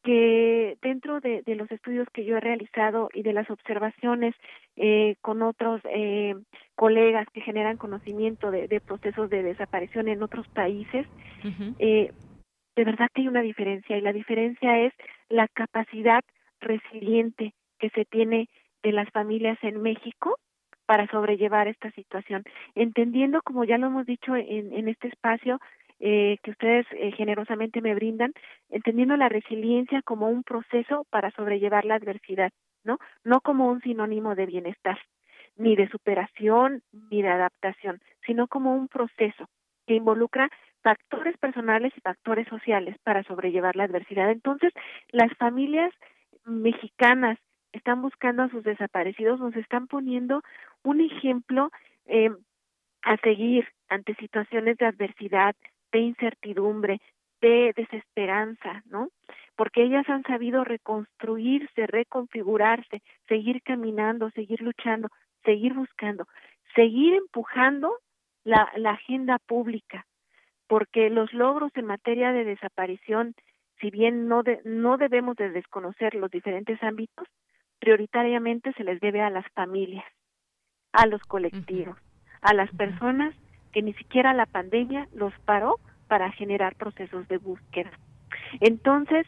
que 0.03 0.79
dentro 0.81 1.21
de, 1.21 1.43
los 1.47 1.71
estudios 1.71 2.07
que 2.13 2.25
yo 2.25 2.37
he 2.37 2.41
realizado 2.41 3.09
y 3.13 3.23
de 3.23 3.33
las 3.33 3.51
observaciones 3.51 4.35
eh, 4.77 5.17
con 5.21 5.43
otros 5.43 5.81
eh, 5.85 6.35
colegas 6.77 7.27
que 7.33 7.41
generan 7.41 7.77
conocimiento 7.77 8.51
de, 8.51 8.81
procesos 8.81 9.29
de 9.29 9.43
desaparición 9.43 10.09
en 10.09 10.23
otros 10.23 10.47
países, 10.49 11.07
eh, 11.79 12.13
de 12.77 12.85
verdad 12.85 13.09
que 13.13 13.23
hay 13.23 13.29
una 13.29 13.43
diferencia 13.43 13.99
y 13.99 14.01
la 14.01 14.13
diferencia 14.13 14.79
es 14.79 14.93
la 15.29 15.49
capacidad 15.49 16.23
resiliente 16.61 17.53
que 17.79 17.91
se 17.91 18.05
tiene 18.05 18.49
de 18.83 18.93
las 18.93 19.09
familias 19.11 19.59
en 19.63 19.83
México 19.83 20.39
para 20.87 21.07
sobrellevar 21.09 21.69
esta 21.69 21.91
situación, 21.91 22.45
entendiendo, 22.75 23.43
como 23.43 23.65
ya 23.65 23.77
lo 23.77 23.89
hemos 23.89 24.07
dicho 24.07 24.35
en, 24.35 24.73
en 24.73 24.89
este 24.89 25.09
espacio, 25.09 25.61
eh, 26.01 26.39
que 26.43 26.53
ustedes 26.53 26.87
eh, 26.93 27.11
generosamente 27.13 27.81
me 27.81 27.95
brindan, 27.95 28.33
entendiendo 28.71 29.17
la 29.17 29.29
resiliencia 29.29 30.01
como 30.03 30.29
un 30.29 30.45
proceso 30.45 31.05
para 31.11 31.33
sobrellevar 31.33 31.85
la 31.85 31.97
adversidad, 31.97 32.53
¿no? 32.85 32.99
No 33.25 33.41
como 33.41 33.69
un 33.69 33.81
sinónimo 33.81 34.37
de 34.37 34.47
bienestar, 34.47 34.99
ni 35.57 35.75
de 35.75 35.89
superación, 35.89 36.83
ni 37.11 37.23
de 37.23 37.29
adaptación, 37.29 38.01
sino 38.25 38.47
como 38.47 38.75
un 38.75 38.87
proceso 38.87 39.49
que 39.89 39.95
involucra 39.95 40.49
factores 40.83 41.37
personales 41.39 41.93
y 41.97 42.01
factores 42.01 42.47
sociales 42.47 42.97
para 43.03 43.25
sobrellevar 43.25 43.75
la 43.75 43.85
adversidad. 43.85 44.31
Entonces, 44.31 44.73
las 45.11 45.33
familias 45.37 45.93
mexicanas 46.45 47.39
están 47.79 48.03
buscando 48.03 48.43
a 48.43 48.51
sus 48.51 48.63
desaparecidos, 48.63 49.41
nos 49.41 49.57
están 49.57 49.87
poniendo 49.87 50.43
un 50.85 51.01
ejemplo 51.01 51.71
eh, 52.07 52.31
a 53.03 53.17
seguir 53.19 53.67
ante 53.89 54.15
situaciones 54.17 54.77
de 54.77 54.87
adversidad, 54.87 55.57
de 55.93 56.01
incertidumbre, 56.01 57.01
de 57.41 57.73
desesperanza, 57.77 58.83
¿no? 58.87 59.09
Porque 59.57 59.83
ellas 59.83 60.09
han 60.09 60.23
sabido 60.25 60.65
reconstruirse, 60.65 61.87
reconfigurarse, 61.87 63.03
seguir 63.29 63.63
caminando, 63.63 64.31
seguir 64.31 64.61
luchando, 64.61 65.09
seguir 65.45 65.75
buscando, 65.75 66.27
seguir 66.75 67.15
empujando 67.15 67.95
la, 68.45 68.71
la 68.77 68.91
agenda 68.91 69.39
pública, 69.39 70.07
porque 70.67 71.11
los 71.11 71.33
logros 71.33 71.71
en 71.75 71.87
materia 71.87 72.33
de 72.33 72.45
desaparición, 72.45 73.35
si 73.81 73.91
bien 73.91 74.29
no, 74.29 74.43
de, 74.43 74.61
no 74.65 74.97
debemos 74.97 75.37
de 75.37 75.51
desconocer 75.51 76.15
los 76.15 76.31
diferentes 76.31 76.83
ámbitos, 76.83 77.27
prioritariamente 77.79 78.73
se 78.75 78.85
les 78.85 79.01
debe 79.01 79.21
a 79.23 79.31
las 79.31 79.47
familias, 79.53 80.05
a 80.93 81.07
los 81.07 81.23
colectivos, 81.23 81.97
a 82.43 82.55
las 82.55 82.71
personas 82.73 83.35
que 83.73 83.83
ni 83.83 83.93
siquiera 83.95 84.33
la 84.33 84.47
pandemia 84.47 85.09
los 85.13 85.33
paró 85.45 85.77
para 86.09 86.31
generar 86.33 86.75
procesos 86.77 87.29
de 87.29 87.39
búsqueda. 87.39 87.91
Entonces, 88.61 89.27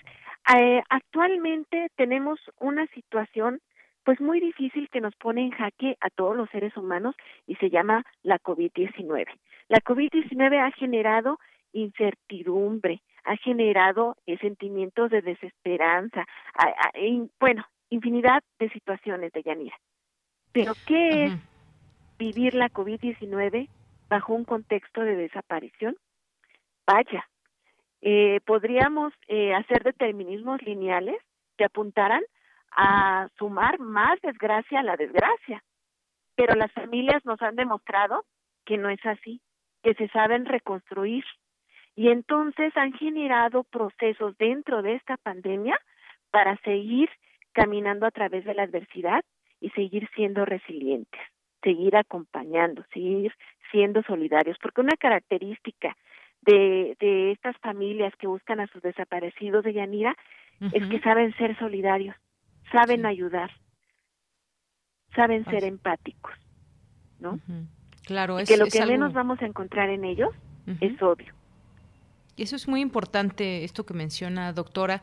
eh, 0.57 0.83
actualmente 0.89 1.91
tenemos 1.97 2.41
una 2.59 2.87
situación 2.89 3.61
pues 4.05 4.21
muy 4.21 4.41
difícil 4.41 4.89
que 4.89 5.01
nos 5.01 5.15
pone 5.17 5.43
en 5.43 5.51
jaque 5.51 5.97
a 6.01 6.09
todos 6.09 6.35
los 6.35 6.49
seres 6.51 6.77
humanos 6.77 7.15
y 7.47 7.55
se 7.57 7.71
llama 7.71 8.05
la 8.23 8.39
COVID-19. 8.39 9.27
La 9.69 9.79
COVID-19 9.79 10.59
ha 10.59 10.71
generado 10.73 11.39
incertidumbre, 11.73 13.03
ha 13.25 13.37
generado 13.37 14.17
eh, 14.27 14.39
sentimientos 14.39 15.11
de 15.11 15.23
desesperanza, 15.23 16.27
bueno, 17.39 17.65
infinidad 17.91 18.43
de 18.59 18.71
situaciones 18.71 19.33
de 19.33 19.43
Yanira. 19.43 19.77
Pero 20.53 20.73
¿qué 20.87 21.25
es 21.25 21.33
vivir 22.19 22.55
la 22.55 22.71
COVID-19 22.71 23.69
bajo 24.09 24.35
un 24.35 24.45
contexto 24.45 25.03
de 25.03 25.17
desaparición? 25.17 25.97
Vaya, 26.87 27.29
eh, 28.01 28.41
podríamos 28.47 29.13
eh, 29.29 29.55
hacer 29.55 29.83
determinismos 29.83 30.63
lineales 30.63 31.17
que 31.57 31.65
apuntaran 31.65 32.23
a 32.73 33.29
sumar 33.39 33.79
más 33.79 34.21
desgracia 34.23 34.81
a 34.81 34.83
la 34.83 34.97
desgracia. 34.97 35.63
Pero 36.35 36.55
las 36.55 36.73
familias 36.73 37.25
nos 37.25 37.41
han 37.43 37.57
demostrado 37.57 38.25
que 38.65 38.79
no 38.79 38.89
es 38.89 39.05
así, 39.05 39.41
que 39.83 39.95
se 39.95 40.09
saben 40.09 40.47
reconstruir. 40.47 41.25
Y 41.95 42.09
entonces 42.09 42.75
han 42.77 42.93
generado 42.93 43.65
procesos 43.65 44.37
dentro 44.39 44.81
de 44.83 44.95
esta 44.95 45.17
pandemia 45.19 45.79
para 46.31 46.57
seguir 46.59 47.11
caminando 47.53 48.07
a 48.07 48.11
través 48.11 48.45
de 48.45 48.55
la 48.55 48.63
adversidad 48.63 49.25
y 49.61 49.71
seguir 49.71 50.09
siendo 50.15 50.45
resilientes, 50.45 51.21
seguir 51.63 51.97
acompañando, 51.97 52.85
seguir 52.93 53.33
siendo 53.71 54.03
solidarios, 54.03 54.57
porque 54.61 54.81
una 54.81 54.97
característica 54.97 55.97
de, 56.43 56.97
de 57.01 57.33
estas 57.33 57.57
familias 57.59 58.15
que 58.17 58.27
buscan 58.27 58.61
a 58.61 58.67
sus 58.69 58.83
desaparecidos 58.83 59.65
de 59.65 59.75
Yanira 59.75 60.17
es 60.73 60.87
que 60.89 61.01
saben 61.01 61.35
ser 61.37 61.59
solidarios, 61.59 62.15
saben 62.71 63.07
ayudar, 63.07 63.51
saben 65.15 65.45
ser 65.47 65.65
empáticos, 65.65 66.35
¿no? 67.19 67.41
Claro, 68.05 68.39
es, 68.39 68.49
que 68.49 68.59
lo 68.59 68.67
que 68.67 68.85
menos 68.85 69.13
vamos 69.13 69.41
a 69.41 69.47
encontrar 69.47 69.89
en 69.89 70.05
ellos 70.05 70.31
es 70.81 71.01
odio. 71.01 71.33
Y 72.37 72.43
eso 72.43 72.57
es 72.57 72.69
muy 72.69 72.81
importante, 72.81 73.65
esto 73.65 73.85
que 73.85 73.95
menciona, 73.95 74.53
doctora, 74.53 75.03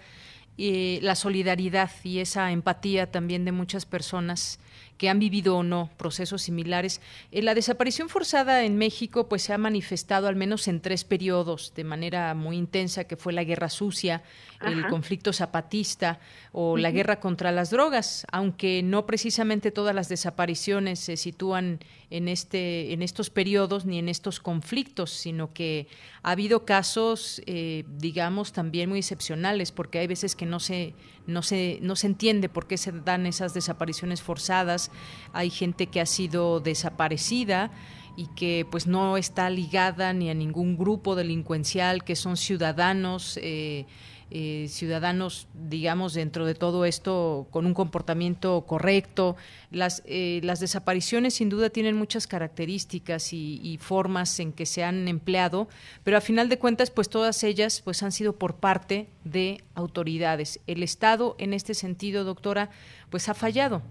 y 0.57 0.99
la 1.01 1.15
solidaridad 1.15 1.91
y 2.03 2.19
esa 2.19 2.51
empatía 2.51 3.11
también 3.11 3.45
de 3.45 3.51
muchas 3.51 3.85
personas 3.85 4.59
que 4.97 5.09
han 5.09 5.19
vivido 5.19 5.57
o 5.57 5.63
no 5.63 5.89
procesos 5.97 6.41
similares. 6.41 7.01
Eh, 7.31 7.41
la 7.41 7.53
desaparición 7.53 8.09
forzada 8.09 8.63
en 8.63 8.77
México 8.77 9.27
pues 9.29 9.43
se 9.43 9.53
ha 9.53 9.57
manifestado 9.57 10.27
al 10.27 10.35
menos 10.35 10.67
en 10.67 10.81
tres 10.81 11.03
periodos 11.03 11.73
de 11.75 11.83
manera 11.83 12.33
muy 12.33 12.57
intensa, 12.57 13.05
que 13.05 13.15
fue 13.15 13.33
la 13.33 13.43
guerra 13.43 13.69
sucia, 13.69 14.23
el 14.61 14.87
conflicto 14.87 15.33
zapatista 15.33 16.19
o 16.51 16.77
la 16.77 16.89
guerra 16.89 17.19
contra 17.19 17.51
las 17.51 17.69
drogas, 17.69 18.25
aunque 18.31 18.81
no 18.83 19.05
precisamente 19.05 19.71
todas 19.71 19.93
las 19.93 20.09
desapariciones 20.09 20.99
se 20.99 21.15
sitúan 21.15 21.79
en 22.09 22.27
este 22.27 22.93
en 22.93 23.01
estos 23.01 23.29
periodos 23.29 23.85
ni 23.85 23.99
en 23.99 24.09
estos 24.09 24.39
conflictos, 24.39 25.11
sino 25.11 25.53
que 25.53 25.87
ha 26.23 26.31
habido 26.31 26.65
casos, 26.65 27.41
eh, 27.45 27.83
digamos, 27.87 28.51
también 28.51 28.89
muy 28.89 28.99
excepcionales, 28.99 29.71
porque 29.71 29.99
hay 29.99 30.07
veces 30.07 30.35
que 30.35 30.45
no 30.45 30.59
se 30.59 30.93
no 31.27 31.43
se 31.43 31.79
no 31.81 31.95
se 31.95 32.07
entiende 32.07 32.49
por 32.49 32.67
qué 32.67 32.77
se 32.77 32.91
dan 32.91 33.25
esas 33.25 33.53
desapariciones 33.53 34.21
forzadas. 34.21 34.91
Hay 35.33 35.49
gente 35.49 35.87
que 35.87 36.01
ha 36.01 36.05
sido 36.05 36.59
desaparecida 36.59 37.71
y 38.15 38.27
que 38.27 38.65
pues 38.69 38.87
no 38.87 39.15
está 39.17 39.49
ligada 39.49 40.11
ni 40.13 40.29
a 40.29 40.33
ningún 40.33 40.77
grupo 40.77 41.15
delincuencial, 41.15 42.03
que 42.03 42.15
son 42.15 42.35
ciudadanos. 42.35 43.37
Eh, 43.43 43.85
eh, 44.29 44.67
ciudadanos, 44.67 45.47
digamos, 45.53 46.13
dentro 46.13 46.45
de 46.45 46.53
todo 46.53 46.83
esto 46.83 47.47
con 47.49 47.65
un 47.65 47.73
comportamiento 47.73 48.65
correcto. 48.67 49.37
Las, 49.71 50.03
eh, 50.05 50.41
las 50.43 50.59
desapariciones 50.59 51.35
sin 51.35 51.49
duda 51.49 51.69
tienen 51.69 51.95
muchas 51.95 52.27
características 52.27 53.31
y, 53.31 53.77
formas 53.79 54.39
en 54.39 54.53
que 54.53 54.65
se 54.65 54.83
han 54.83 55.07
empleado, 55.07 55.67
pero 56.03 56.17
a 56.17 56.21
final 56.21 56.49
de 56.49 56.59
cuentas, 56.59 56.91
pues 56.91 57.09
todas 57.09 57.43
ellas 57.43 57.81
pues 57.83 58.03
han 58.03 58.11
sido 58.11 58.37
por 58.37 58.59
parte 58.59 59.07
de 59.23 59.63
autoridades. 59.75 60.59
El 60.67 60.83
Estado, 60.83 61.35
en 61.37 61.53
este 61.53 61.73
sentido, 61.73 62.23
doctora, 62.23 62.69
pues 63.09 63.29
ha 63.29 63.33
fallado. 63.33 63.81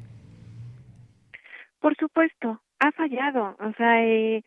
Por 1.81 1.96
supuesto, 1.96 2.61
ha 2.81 2.92
fallado. 2.92 3.57
O 3.61 3.72
sea, 3.77 4.05
eh, 4.05 4.42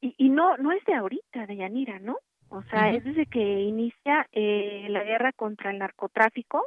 y, 0.00 0.14
y 0.18 0.28
no, 0.28 0.56
no 0.56 0.72
es 0.72 0.84
de 0.86 0.94
ahorita, 0.94 1.46
de 1.46 1.56
Yanira, 1.56 1.98
¿no? 1.98 2.16
O 2.48 2.62
sea, 2.64 2.90
es 2.90 3.02
desde 3.04 3.26
que 3.26 3.40
inicia 3.40 4.26
eh, 4.32 4.86
la 4.88 5.02
guerra 5.02 5.32
contra 5.32 5.70
el 5.70 5.78
narcotráfico 5.78 6.64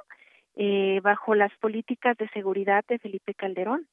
eh, 0.56 1.00
bajo 1.04 1.36
las 1.36 1.56
políticas 1.60 2.18
de 2.18 2.28
seguridad 2.30 2.84
de 2.88 3.00
Felipe 3.00 3.34
Calderón. 3.34 3.88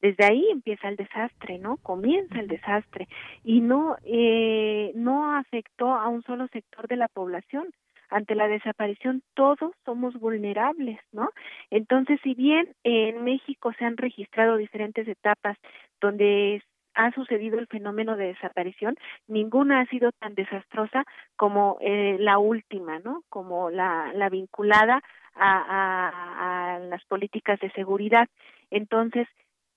Desde 0.00 0.24
ahí 0.24 0.46
empieza 0.50 0.88
el 0.88 0.96
desastre, 0.96 1.58
¿no? 1.58 1.76
Comienza 1.78 2.40
el 2.40 2.48
desastre 2.48 3.08
y 3.44 3.60
no 3.60 3.96
eh, 4.04 4.92
no 4.94 5.36
afectó 5.36 5.94
a 5.94 6.08
un 6.08 6.22
solo 6.24 6.48
sector 6.48 6.88
de 6.88 6.96
la 6.96 7.08
población. 7.08 7.68
Ante 8.10 8.34
la 8.34 8.46
desaparición 8.46 9.22
todos 9.34 9.72
somos 9.86 10.14
vulnerables, 10.14 10.98
¿no? 11.12 11.30
Entonces, 11.70 12.20
si 12.22 12.34
bien 12.34 12.68
en 12.84 13.24
México 13.24 13.72
se 13.78 13.84
han 13.84 13.96
registrado 13.96 14.56
diferentes 14.56 15.08
etapas 15.08 15.56
donde 16.00 16.62
ha 16.94 17.10
sucedido 17.12 17.58
el 17.58 17.66
fenómeno 17.66 18.16
de 18.16 18.26
desaparición, 18.28 18.96
ninguna 19.26 19.80
ha 19.80 19.86
sido 19.86 20.12
tan 20.12 20.34
desastrosa 20.34 21.04
como 21.36 21.78
eh, 21.80 22.16
la 22.18 22.38
última, 22.38 22.98
¿no? 22.98 23.22
Como 23.28 23.70
la, 23.70 24.12
la 24.14 24.28
vinculada 24.28 25.02
a, 25.34 26.74
a, 26.74 26.78
las 26.80 27.04
políticas 27.06 27.58
de 27.60 27.70
seguridad. 27.72 28.28
Entonces, 28.70 29.26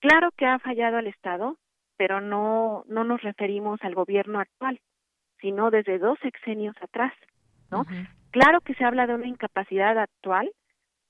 claro 0.00 0.30
que 0.36 0.46
ha 0.46 0.58
fallado 0.58 0.98
el 0.98 1.06
Estado, 1.06 1.56
pero 1.96 2.20
no, 2.20 2.84
no 2.88 3.04
nos 3.04 3.22
referimos 3.22 3.80
al 3.82 3.94
gobierno 3.94 4.40
actual, 4.40 4.80
sino 5.40 5.70
desde 5.70 5.98
dos 5.98 6.18
sexenios 6.20 6.76
atrás, 6.80 7.12
¿no? 7.70 7.84
Claro 8.30 8.60
que 8.60 8.74
se 8.74 8.84
habla 8.84 9.06
de 9.06 9.14
una 9.14 9.26
incapacidad 9.26 9.98
actual, 9.98 10.50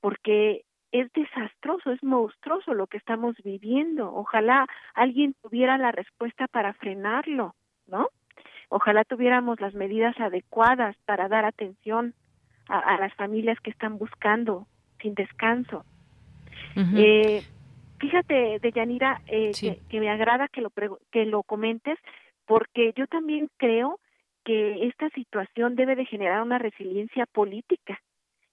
porque 0.00 0.65
es 0.92 1.12
desastroso, 1.12 1.92
es 1.92 2.02
monstruoso 2.02 2.74
lo 2.74 2.86
que 2.86 2.96
estamos 2.96 3.36
viviendo. 3.42 4.12
Ojalá 4.14 4.66
alguien 4.94 5.34
tuviera 5.42 5.78
la 5.78 5.92
respuesta 5.92 6.46
para 6.46 6.72
frenarlo, 6.74 7.54
¿no? 7.86 8.08
Ojalá 8.68 9.04
tuviéramos 9.04 9.60
las 9.60 9.74
medidas 9.74 10.18
adecuadas 10.18 10.96
para 11.04 11.28
dar 11.28 11.44
atención 11.44 12.14
a, 12.68 12.98
las 12.98 13.14
familias 13.14 13.58
que 13.60 13.70
están 13.70 13.96
buscando 13.96 14.66
sin 15.00 15.14
descanso. 15.14 15.84
eh, 16.96 17.42
fíjate, 17.98 18.58
Deyanira, 18.60 19.20
eh, 19.26 19.52
que, 19.88 20.00
me 20.00 20.10
agrada 20.10 20.48
que 20.48 20.60
lo, 20.60 20.72
que 21.12 21.26
lo 21.26 21.42
comentes, 21.44 21.98
porque 22.44 22.92
yo 22.96 23.06
también 23.06 23.48
creo 23.56 24.00
que 24.44 24.86
esta 24.86 25.08
situación 25.10 25.76
debe 25.76 25.96
de 25.96 26.06
generar 26.06 26.42
una 26.42 26.58
resiliencia 26.58 27.26
política. 27.26 28.00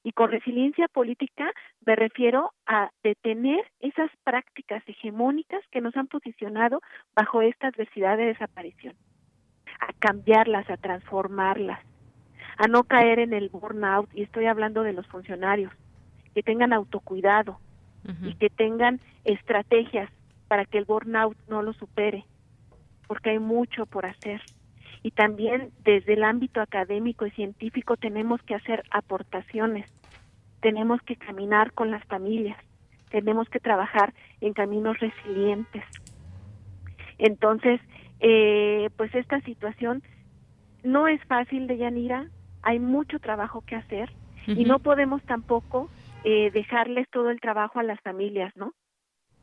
Y 0.04 0.12
con 0.12 0.32
resiliencia 0.32 0.88
política 0.90 1.50
me 1.86 1.96
refiero 1.96 2.52
a 2.66 2.92
detener 3.04 3.72
esas 3.80 4.12
prácticas 4.24 4.84
hegemónicas 4.86 5.62
que 5.72 5.80
nos 5.80 5.96
han 5.96 6.08
posicionado 6.08 6.82
bajo 7.16 7.42
esta 7.42 7.68
adversidad 7.68 8.18
de 8.18 8.26
desaparición, 8.26 8.96
a 9.80 9.94
cambiarlas, 9.94 10.70
a 10.70 10.76
transformarlas, 10.76 11.80
a 12.58 12.68
no 12.68 12.84
caer 12.84 13.20
en 13.20 13.34
el 13.34 13.50
burnout, 13.50 14.10
y 14.14 14.24
estoy 14.24 14.46
hablando 14.48 14.84
de 14.84 14.94
los 14.94 15.08
funcionarios, 15.08 15.72
que 16.36 16.44
tengan 16.44 16.74
autocuidado 16.74 17.60
y 18.24 18.36
que 18.36 18.50
tengan 18.50 19.00
estrategias 19.24 20.10
para 20.50 20.66
que 20.66 20.78
el 20.78 20.86
burnout 20.86 21.38
no 21.48 21.62
lo 21.62 21.72
supere, 21.72 22.26
porque 23.08 23.30
hay 23.30 23.40
mucho 23.40 23.86
por 23.86 24.06
hacer 24.06 24.42
y 25.04 25.12
también 25.12 25.72
desde 25.84 26.14
el 26.14 26.24
ámbito 26.24 26.62
académico 26.62 27.26
y 27.26 27.32
científico 27.32 27.98
tenemos 27.98 28.42
que 28.44 28.56
hacer 28.56 28.84
aportaciones, 28.90 29.92
tenemos 30.62 31.02
que 31.02 31.18
caminar 31.18 31.74
con 31.74 31.92
las 31.92 32.04
familias, 32.06 32.58
tenemos 33.10 33.50
que 33.50 33.60
trabajar 33.60 34.14
en 34.40 34.54
caminos 34.54 34.98
resilientes. 35.00 35.84
Entonces, 37.18 37.82
eh, 38.22 38.90
pues 38.96 39.14
esta 39.14 39.42
situación 39.42 40.02
no 40.84 41.10
es 41.10 41.22
fácil 41.26 41.68
de 41.68 41.78
Yanira, 41.78 42.30
hay 42.62 42.80
mucho 42.80 43.20
trabajo 43.20 43.62
que 43.68 43.76
hacer 43.76 44.10
y 44.48 44.64
no 44.64 44.80
podemos 44.80 45.22
tampoco 45.24 45.90
eh, 46.24 46.50
dejarles 46.52 47.10
todo 47.10 47.30
el 47.30 47.42
trabajo 47.42 47.80
a 47.80 47.84
las 47.84 48.00
familias, 48.02 48.54
¿no? 48.56 48.74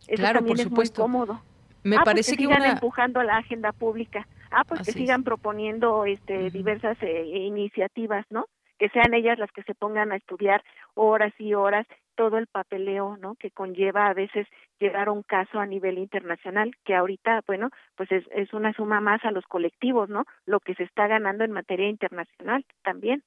Eso 0.06 0.16
claro, 0.16 0.38
también 0.38 0.60
es 0.60 0.70
muy 0.70 0.88
cómodo. 0.88 1.42
Me 1.82 1.96
ah, 1.96 2.00
pues 2.00 2.14
parece 2.14 2.36
que, 2.36 2.42
sigan 2.44 2.64
empujando 2.64 3.22
la 3.22 3.36
agenda 3.36 3.72
pública. 3.72 4.26
Ah, 4.50 4.64
pues 4.64 4.82
que 4.82 4.92
sigan 4.92 5.22
proponiendo 5.22 6.04
este, 6.04 6.50
diversas 6.50 6.96
eh, 7.02 7.24
iniciativas, 7.24 8.26
¿no? 8.30 8.46
Que 8.78 8.88
sean 8.88 9.14
ellas 9.14 9.38
las 9.38 9.52
que 9.52 9.62
se 9.62 9.74
pongan 9.74 10.10
a 10.10 10.16
estudiar 10.16 10.64
horas 10.94 11.32
y 11.38 11.54
horas 11.54 11.86
todo 12.16 12.38
el 12.38 12.46
papeleo, 12.46 13.16
¿no? 13.16 13.34
Que 13.36 13.50
conlleva 13.50 14.08
a 14.08 14.14
veces 14.14 14.46
llegar 14.78 15.08
a 15.08 15.12
un 15.12 15.22
caso 15.22 15.60
a 15.60 15.66
nivel 15.66 15.98
internacional, 15.98 16.72
que 16.84 16.94
ahorita, 16.94 17.42
bueno, 17.46 17.70
pues 17.96 18.10
es, 18.10 18.24
es 18.34 18.52
una 18.52 18.72
suma 18.72 19.00
más 19.00 19.24
a 19.24 19.30
los 19.30 19.44
colectivos, 19.46 20.08
¿no? 20.08 20.24
Lo 20.46 20.60
que 20.60 20.74
se 20.74 20.82
está 20.82 21.06
ganando 21.06 21.44
en 21.44 21.52
materia 21.52 21.88
internacional 21.88 22.64
también. 22.82 23.22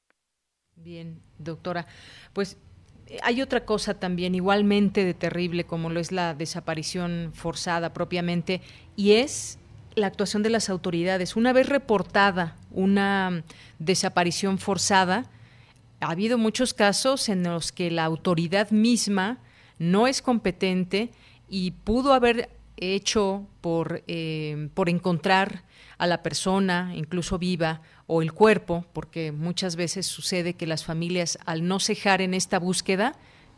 Bien, 0.75 1.19
doctora. 1.39 1.85
Pues 2.33 2.59
eh, 3.07 3.19
hay 3.23 3.41
otra 3.41 3.65
cosa 3.65 3.99
también 3.99 4.35
igualmente 4.35 5.05
de 5.05 5.13
terrible 5.13 5.65
como 5.65 5.89
lo 5.89 5.99
es 5.99 6.11
la 6.11 6.33
desaparición 6.33 7.31
forzada 7.33 7.93
propiamente 7.93 8.61
y 8.95 9.13
es 9.13 9.59
la 9.95 10.07
actuación 10.07 10.43
de 10.43 10.49
las 10.49 10.69
autoridades. 10.69 11.35
Una 11.35 11.53
vez 11.53 11.67
reportada 11.67 12.55
una 12.71 13.43
desaparición 13.79 14.57
forzada, 14.57 15.29
ha 15.99 16.11
habido 16.11 16.37
muchos 16.37 16.73
casos 16.73 17.29
en 17.29 17.43
los 17.43 17.71
que 17.71 17.91
la 17.91 18.05
autoridad 18.05 18.71
misma 18.71 19.37
no 19.79 20.07
es 20.07 20.21
competente 20.21 21.11
y 21.49 21.71
pudo 21.71 22.13
haber 22.13 22.49
hecho 22.77 23.47
por, 23.61 24.03
eh, 24.07 24.69
por 24.73 24.89
encontrar 24.89 25.63
a 25.97 26.07
la 26.07 26.23
persona, 26.23 26.93
incluso 26.95 27.37
viva, 27.37 27.81
o 28.07 28.21
el 28.21 28.33
cuerpo, 28.33 28.85
porque 28.93 29.31
muchas 29.31 29.75
veces 29.75 30.05
sucede 30.05 30.55
que 30.55 30.67
las 30.67 30.83
familias, 30.83 31.37
al 31.45 31.67
no 31.67 31.79
cejar 31.79 32.21
en 32.21 32.33
esta 32.33 32.59
búsqueda, 32.59 33.13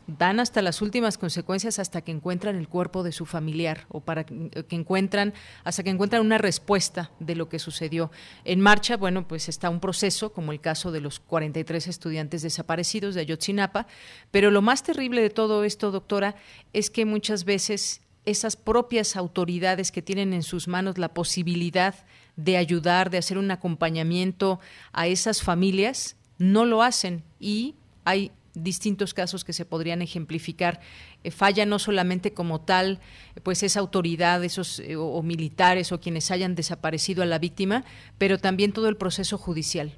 dan 0.06 0.40
hasta 0.40 0.62
las 0.62 0.82
últimas 0.82 1.18
consecuencias 1.18 1.78
hasta 1.78 2.00
que 2.00 2.12
encuentran 2.12 2.56
el 2.56 2.68
cuerpo 2.68 3.02
de 3.02 3.12
su 3.12 3.26
familiar 3.26 3.86
o 3.88 4.00
para 4.00 4.24
que 4.24 4.50
encuentran 4.70 5.34
hasta 5.64 5.82
que 5.82 5.90
encuentran 5.90 6.22
una 6.22 6.38
respuesta 6.38 7.10
de 7.18 7.34
lo 7.34 7.48
que 7.48 7.58
sucedió. 7.58 8.10
En 8.44 8.60
marcha, 8.60 8.96
bueno, 8.96 9.26
pues 9.26 9.48
está 9.48 9.68
un 9.68 9.80
proceso 9.80 10.32
como 10.32 10.52
el 10.52 10.60
caso 10.60 10.92
de 10.92 11.00
los 11.00 11.18
43 11.20 11.88
estudiantes 11.88 12.42
desaparecidos 12.42 13.14
de 13.14 13.22
Ayotzinapa, 13.22 13.86
pero 14.30 14.50
lo 14.50 14.62
más 14.62 14.82
terrible 14.82 15.22
de 15.22 15.30
todo 15.30 15.64
esto, 15.64 15.90
doctora, 15.90 16.36
es 16.72 16.90
que 16.90 17.04
muchas 17.04 17.44
veces 17.44 18.02
esas 18.24 18.56
propias 18.56 19.16
autoridades 19.16 19.92
que 19.92 20.02
tienen 20.02 20.32
en 20.32 20.42
sus 20.42 20.68
manos 20.68 20.98
la 20.98 21.14
posibilidad 21.14 21.94
de 22.36 22.56
ayudar, 22.56 23.10
de 23.10 23.18
hacer 23.18 23.38
un 23.38 23.50
acompañamiento 23.50 24.60
a 24.92 25.06
esas 25.06 25.42
familias, 25.42 26.16
no 26.38 26.64
lo 26.64 26.82
hacen 26.82 27.24
y 27.40 27.76
hay 28.04 28.32
distintos 28.56 29.14
casos 29.14 29.44
que 29.44 29.52
se 29.52 29.64
podrían 29.64 30.02
ejemplificar. 30.02 30.80
Eh, 31.22 31.30
falla 31.30 31.66
no 31.66 31.78
solamente 31.78 32.32
como 32.32 32.64
tal, 32.64 32.98
pues 33.44 33.62
esa 33.62 33.80
autoridad, 33.80 34.42
esos 34.42 34.80
eh, 34.80 34.96
o, 34.96 35.22
militares 35.22 35.92
o 35.92 36.00
quienes 36.00 36.30
hayan 36.30 36.54
desaparecido 36.54 37.22
a 37.22 37.26
la 37.26 37.38
víctima, 37.38 37.84
pero 38.18 38.38
también 38.38 38.72
todo 38.72 38.88
el 38.88 38.96
proceso 38.96 39.38
judicial. 39.38 39.92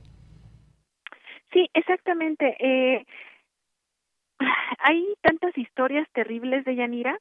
Sí, 1.52 1.70
exactamente. 1.72 2.56
Eh, 2.58 3.06
hay 4.78 5.14
tantas 5.22 5.56
historias 5.56 6.06
terribles 6.12 6.64
de 6.64 6.76
Yanira 6.76 7.18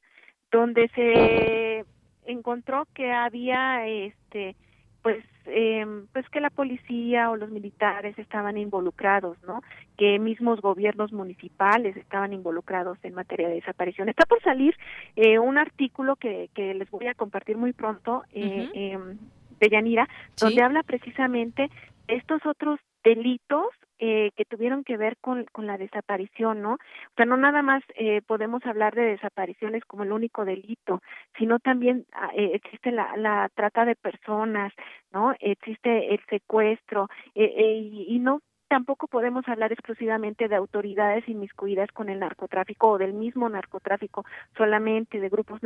donde 0.51 0.89
se 0.89 1.85
encontró 2.25 2.87
que 2.93 3.11
había 3.11 3.87
este 3.87 4.55
pues 5.01 5.23
eh, 5.47 5.85
pues 6.13 6.27
que 6.29 6.39
la 6.39 6.49
policía 6.49 7.29
o 7.29 7.35
los 7.35 7.49
militares 7.49 8.17
estaban 8.19 8.57
involucrados, 8.57 9.37
¿no? 9.47 9.61
Que 9.97 10.19
mismos 10.19 10.61
gobiernos 10.61 11.11
municipales 11.11 11.97
estaban 11.97 12.33
involucrados 12.33 12.97
en 13.03 13.13
materia 13.13 13.47
de 13.47 13.55
desaparición. 13.55 14.09
Está 14.09 14.25
por 14.25 14.41
salir 14.41 14.75
eh, 15.15 15.39
un 15.39 15.57
artículo 15.57 16.15
que, 16.15 16.49
que 16.53 16.73
les 16.73 16.89
voy 16.91 17.07
a 17.07 17.13
compartir 17.13 17.57
muy 17.57 17.73
pronto 17.73 18.23
eh, 18.33 18.69
em, 18.73 19.17
de 19.59 19.69
Yanira, 19.69 20.07
donde 20.39 20.61
habla 20.61 20.83
precisamente 20.83 21.69
estos 22.07 22.45
otros 22.45 22.79
delitos 23.03 23.67
eh, 23.99 24.31
que 24.35 24.45
tuvieron 24.45 24.83
que 24.83 24.95
ver 24.95 25.17
con, 25.17 25.45
la 25.57 25.77
desaparición, 25.77 26.61
¿no? 26.61 26.73
O 26.73 27.13
sea, 27.15 27.25
no 27.25 27.35
nada 27.35 27.61
más 27.61 27.83
eh, 27.95 28.21
podemos 28.21 28.63
hablar 28.65 28.93
de 28.93 29.03
desapariciones 29.03 29.83
como 29.85 30.03
el 30.03 30.11
único 30.11 30.45
delito, 30.45 31.01
sino 31.37 31.57
también 31.59 32.05
ah, 32.13 32.29
eh, 32.35 32.51
existe 32.53 32.91
la, 32.91 33.17
la 33.17 33.49
trata 33.55 33.85
de 33.85 33.95
personas, 33.95 34.71
¿no? 35.11 35.33
Existe 35.39 36.13
el 36.13 36.19
secuestro 36.29 37.09
y, 37.33 38.05
y 38.07 38.19
no 38.19 38.41
tampoco 38.67 39.07
podemos 39.07 39.47
hablar 39.47 39.71
exclusivamente 39.71 40.47
de 40.47 40.55
autoridades 40.55 41.27
inmiscuidas 41.27 41.89
con 41.91 42.09
el 42.09 42.19
narcotráfico 42.19 42.89
o 42.91 42.97
del 42.97 43.13
mismo 43.13 43.47
narcotráfico 43.49 44.25
solamente 44.57 45.19
de 45.19 45.29
grupos 45.29 45.61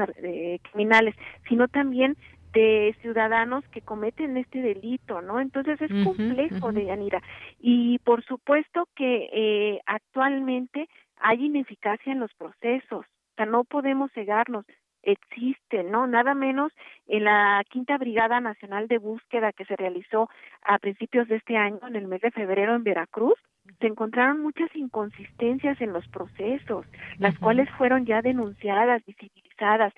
criminales, 0.72 1.16
sino 1.50 1.68
también 1.68 2.16
de 2.54 2.96
ciudadanos 3.02 3.68
que 3.70 3.82
cometen 3.82 4.38
este 4.38 4.62
delito, 4.62 5.22
¿no? 5.22 5.40
Entonces 5.40 5.82
es 5.82 5.92
complejo, 6.04 6.72
de 6.72 6.86
Yanira. 6.86 7.22
Y 7.60 8.00
por 8.00 8.24
supuesto 8.24 8.88
que 8.96 9.30
eh, 9.32 9.82
actualmente 9.86 10.90
hay 11.18 11.46
ineficacia 11.46 12.12
en 12.12 12.20
los 12.20 12.34
procesos, 12.34 13.06
o 13.06 13.36
sea, 13.36 13.46
no 13.46 13.64
podemos 13.64 14.12
cegarnos, 14.14 14.66
existe, 15.04 15.84
¿no? 15.84 16.08
Nada 16.08 16.34
menos 16.34 16.72
en 17.08 17.24
la 17.24 17.64
Quinta 17.70 17.98
Brigada 17.98 18.40
Nacional 18.40 18.88
de 18.88 18.98
Búsqueda 18.98 19.52
que 19.52 19.66
se 19.66 19.76
realizó 19.76 20.30
a 20.62 20.78
principios 20.80 21.28
de 21.28 21.38
este 21.38 21.58
año, 21.58 21.80
en 21.88 21.96
el 21.96 22.08
mes 22.08 22.22
de 22.22 22.32
febrero 22.32 22.76
en 22.76 22.84
Veracruz, 22.84 23.40
se 23.80 23.88
encontraron 23.88 24.42
muchas 24.42 24.70
inconsistencias 24.76 25.80
en 25.82 25.94
los 25.94 26.08
procesos, 26.08 26.86
las 27.20 27.38
cuales 27.40 27.70
fueron 27.78 28.06
ya 28.06 28.22
denunciadas, 28.22 29.04
visibilizadas 29.06 29.94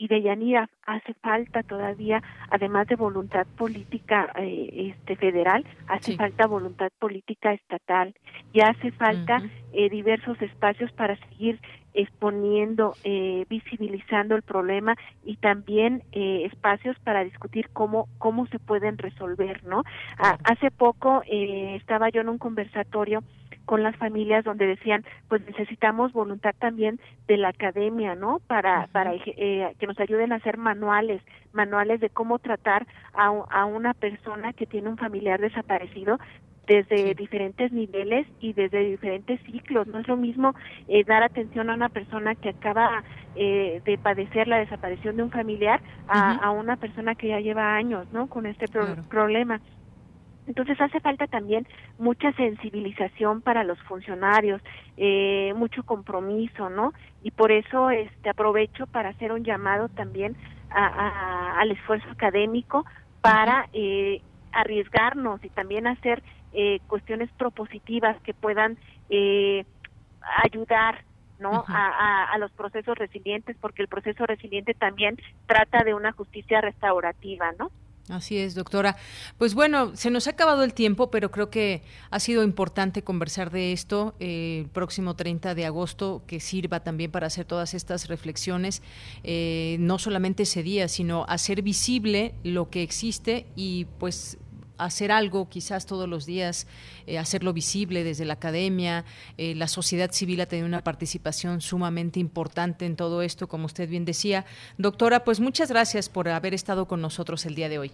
y 0.00 0.08
de 0.08 0.22
Yanira 0.22 0.70
hace 0.86 1.12
falta 1.12 1.62
todavía, 1.62 2.22
además 2.48 2.86
de 2.88 2.96
voluntad 2.96 3.46
política 3.58 4.32
eh, 4.36 4.94
este 4.96 5.14
federal, 5.14 5.62
hace 5.88 6.16
falta 6.16 6.46
voluntad 6.46 6.90
política 6.98 7.52
estatal 7.52 8.14
y 8.54 8.62
hace 8.62 8.92
falta 8.92 9.42
eh, 9.74 9.90
diversos 9.90 10.40
espacios 10.40 10.90
para 10.92 11.16
seguir 11.28 11.60
exponiendo, 11.92 12.94
eh, 13.04 13.44
visibilizando 13.50 14.36
el 14.36 14.42
problema 14.42 14.96
y 15.24 15.36
también 15.36 16.02
eh, 16.12 16.44
espacios 16.46 16.96
para 17.00 17.24
discutir 17.24 17.68
cómo 17.72 18.08
cómo 18.18 18.46
se 18.46 18.58
pueden 18.58 18.96
resolver, 18.96 19.64
¿no? 19.64 19.82
hace 20.18 20.70
poco 20.70 21.22
eh, 21.26 21.76
estaba 21.76 22.08
yo 22.08 22.20
en 22.20 22.28
un 22.28 22.38
conversatorio 22.38 23.22
con 23.64 23.82
las 23.82 23.96
familias 23.96 24.44
donde 24.44 24.66
decían 24.66 25.04
pues 25.28 25.44
necesitamos 25.46 26.12
voluntad 26.12 26.54
también 26.58 27.00
de 27.26 27.36
la 27.36 27.48
academia 27.48 28.14
no 28.14 28.40
para 28.46 28.88
para 28.92 29.14
eh, 29.14 29.74
que 29.78 29.86
nos 29.86 29.98
ayuden 30.00 30.32
a 30.32 30.36
hacer 30.36 30.56
manuales 30.56 31.22
manuales 31.52 32.00
de 32.00 32.10
cómo 32.10 32.38
tratar 32.38 32.86
a, 33.14 33.26
a 33.26 33.64
una 33.64 33.94
persona 33.94 34.52
que 34.52 34.66
tiene 34.66 34.88
un 34.88 34.96
familiar 34.96 35.40
desaparecido 35.40 36.18
desde 36.70 37.16
diferentes 37.16 37.72
niveles 37.72 38.28
y 38.38 38.52
desde 38.52 38.84
diferentes 38.84 39.40
ciclos. 39.42 39.88
No 39.88 39.98
es 39.98 40.06
lo 40.06 40.16
mismo 40.16 40.54
eh, 40.86 41.02
dar 41.02 41.24
atención 41.24 41.68
a 41.68 41.74
una 41.74 41.88
persona 41.88 42.36
que 42.36 42.50
acaba 42.50 43.02
eh, 43.34 43.82
de 43.84 43.98
padecer 43.98 44.46
la 44.46 44.58
desaparición 44.58 45.16
de 45.16 45.24
un 45.24 45.32
familiar 45.32 45.80
a, 46.06 46.36
a, 46.36 46.52
una 46.52 46.76
persona 46.76 47.16
que 47.16 47.26
ya 47.26 47.40
lleva 47.40 47.74
años, 47.74 48.06
¿no? 48.12 48.28
Con 48.28 48.46
este 48.46 48.66
problema 49.08 49.60
Entonces 50.50 50.80
hace 50.80 50.98
falta 50.98 51.28
también 51.28 51.64
mucha 51.96 52.32
sensibilización 52.32 53.40
para 53.40 53.62
los 53.62 53.78
funcionarios, 53.84 54.60
eh, 54.96 55.52
mucho 55.54 55.84
compromiso, 55.84 56.68
¿no? 56.68 56.92
Y 57.22 57.30
por 57.30 57.52
eso 57.52 57.88
este 57.90 58.30
aprovecho 58.30 58.88
para 58.88 59.10
hacer 59.10 59.30
un 59.30 59.44
llamado 59.44 59.88
también 59.90 60.36
al 60.70 61.70
esfuerzo 61.70 62.10
académico 62.10 62.84
para 63.20 63.68
eh, 63.72 64.22
arriesgarnos 64.50 65.44
y 65.44 65.50
también 65.50 65.86
hacer 65.86 66.20
eh, 66.52 66.80
cuestiones 66.88 67.30
propositivas 67.38 68.20
que 68.22 68.34
puedan 68.34 68.76
eh, 69.08 69.64
ayudar 70.42 71.04
¿no? 71.38 71.64
a, 71.68 72.24
a, 72.24 72.38
los 72.38 72.50
procesos 72.50 72.98
resilientes, 72.98 73.56
porque 73.60 73.82
el 73.82 73.88
proceso 73.88 74.26
resiliente 74.26 74.74
también 74.74 75.16
trata 75.46 75.84
de 75.84 75.94
una 75.94 76.10
justicia 76.10 76.60
restaurativa, 76.60 77.52
¿no? 77.56 77.70
Así 78.10 78.38
es, 78.38 78.54
doctora. 78.54 78.96
Pues 79.38 79.54
bueno, 79.54 79.94
se 79.94 80.10
nos 80.10 80.26
ha 80.26 80.30
acabado 80.30 80.64
el 80.64 80.74
tiempo, 80.74 81.10
pero 81.10 81.30
creo 81.30 81.50
que 81.50 81.82
ha 82.10 82.18
sido 82.20 82.42
importante 82.42 83.02
conversar 83.02 83.50
de 83.50 83.72
esto 83.72 84.14
eh, 84.18 84.60
el 84.62 84.68
próximo 84.68 85.14
30 85.14 85.54
de 85.54 85.66
agosto, 85.66 86.22
que 86.26 86.40
sirva 86.40 86.80
también 86.80 87.10
para 87.10 87.28
hacer 87.28 87.44
todas 87.44 87.74
estas 87.74 88.08
reflexiones, 88.08 88.82
eh, 89.22 89.76
no 89.80 89.98
solamente 89.98 90.42
ese 90.42 90.62
día, 90.62 90.88
sino 90.88 91.24
hacer 91.28 91.62
visible 91.62 92.34
lo 92.42 92.68
que 92.68 92.82
existe 92.82 93.46
y 93.54 93.86
pues 93.98 94.38
hacer 94.84 95.12
algo 95.12 95.48
quizás 95.48 95.86
todos 95.86 96.08
los 96.08 96.26
días, 96.26 96.66
eh, 97.06 97.18
hacerlo 97.18 97.52
visible 97.52 98.04
desde 98.04 98.24
la 98.24 98.34
academia. 98.34 99.04
Eh, 99.36 99.54
la 99.54 99.68
sociedad 99.68 100.10
civil 100.12 100.40
ha 100.40 100.46
tenido 100.46 100.66
una 100.66 100.82
participación 100.82 101.60
sumamente 101.60 102.20
importante 102.20 102.86
en 102.86 102.96
todo 102.96 103.22
esto, 103.22 103.48
como 103.48 103.66
usted 103.66 103.88
bien 103.88 104.04
decía. 104.04 104.44
Doctora, 104.78 105.24
pues 105.24 105.40
muchas 105.40 105.70
gracias 105.70 106.08
por 106.08 106.28
haber 106.28 106.54
estado 106.54 106.86
con 106.86 107.00
nosotros 107.00 107.46
el 107.46 107.54
día 107.54 107.68
de 107.68 107.78
hoy. 107.78 107.92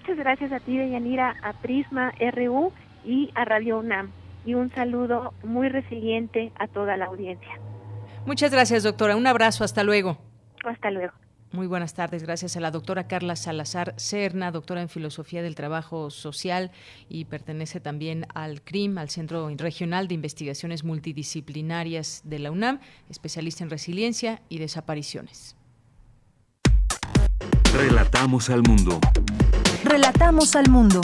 Muchas 0.00 0.16
gracias 0.16 0.52
a 0.52 0.60
ti, 0.60 0.76
Deyanira, 0.76 1.36
a 1.42 1.52
Prisma 1.54 2.12
RU 2.32 2.72
y 3.04 3.30
a 3.34 3.44
Radio 3.44 3.78
UNAM. 3.78 4.10
Y 4.44 4.54
un 4.54 4.70
saludo 4.72 5.34
muy 5.44 5.68
resiliente 5.68 6.50
a 6.58 6.66
toda 6.66 6.96
la 6.96 7.06
audiencia. 7.06 7.60
Muchas 8.26 8.50
gracias, 8.50 8.82
doctora. 8.82 9.16
Un 9.16 9.26
abrazo. 9.26 9.64
Hasta 9.64 9.84
luego. 9.84 10.18
Hasta 10.64 10.90
luego. 10.90 11.12
Muy 11.52 11.66
buenas 11.66 11.94
tardes. 11.94 12.22
Gracias 12.22 12.56
a 12.56 12.60
la 12.60 12.70
doctora 12.70 13.08
Carla 13.08 13.34
Salazar 13.34 13.94
Cerna, 13.96 14.52
doctora 14.52 14.82
en 14.82 14.88
Filosofía 14.88 15.42
del 15.42 15.56
Trabajo 15.56 16.10
Social 16.10 16.70
y 17.08 17.24
pertenece 17.24 17.80
también 17.80 18.26
al 18.34 18.62
CRIM, 18.62 18.98
al 18.98 19.10
Centro 19.10 19.48
Regional 19.56 20.06
de 20.06 20.14
Investigaciones 20.14 20.84
Multidisciplinarias 20.84 22.22
de 22.24 22.38
la 22.38 22.52
UNAM, 22.52 22.78
especialista 23.08 23.64
en 23.64 23.70
resiliencia 23.70 24.42
y 24.48 24.58
desapariciones. 24.58 25.56
Relatamos 27.74 28.48
al 28.48 28.62
mundo. 28.62 29.00
Relatamos 29.84 30.54
al 30.54 30.70
mundo. 30.70 31.00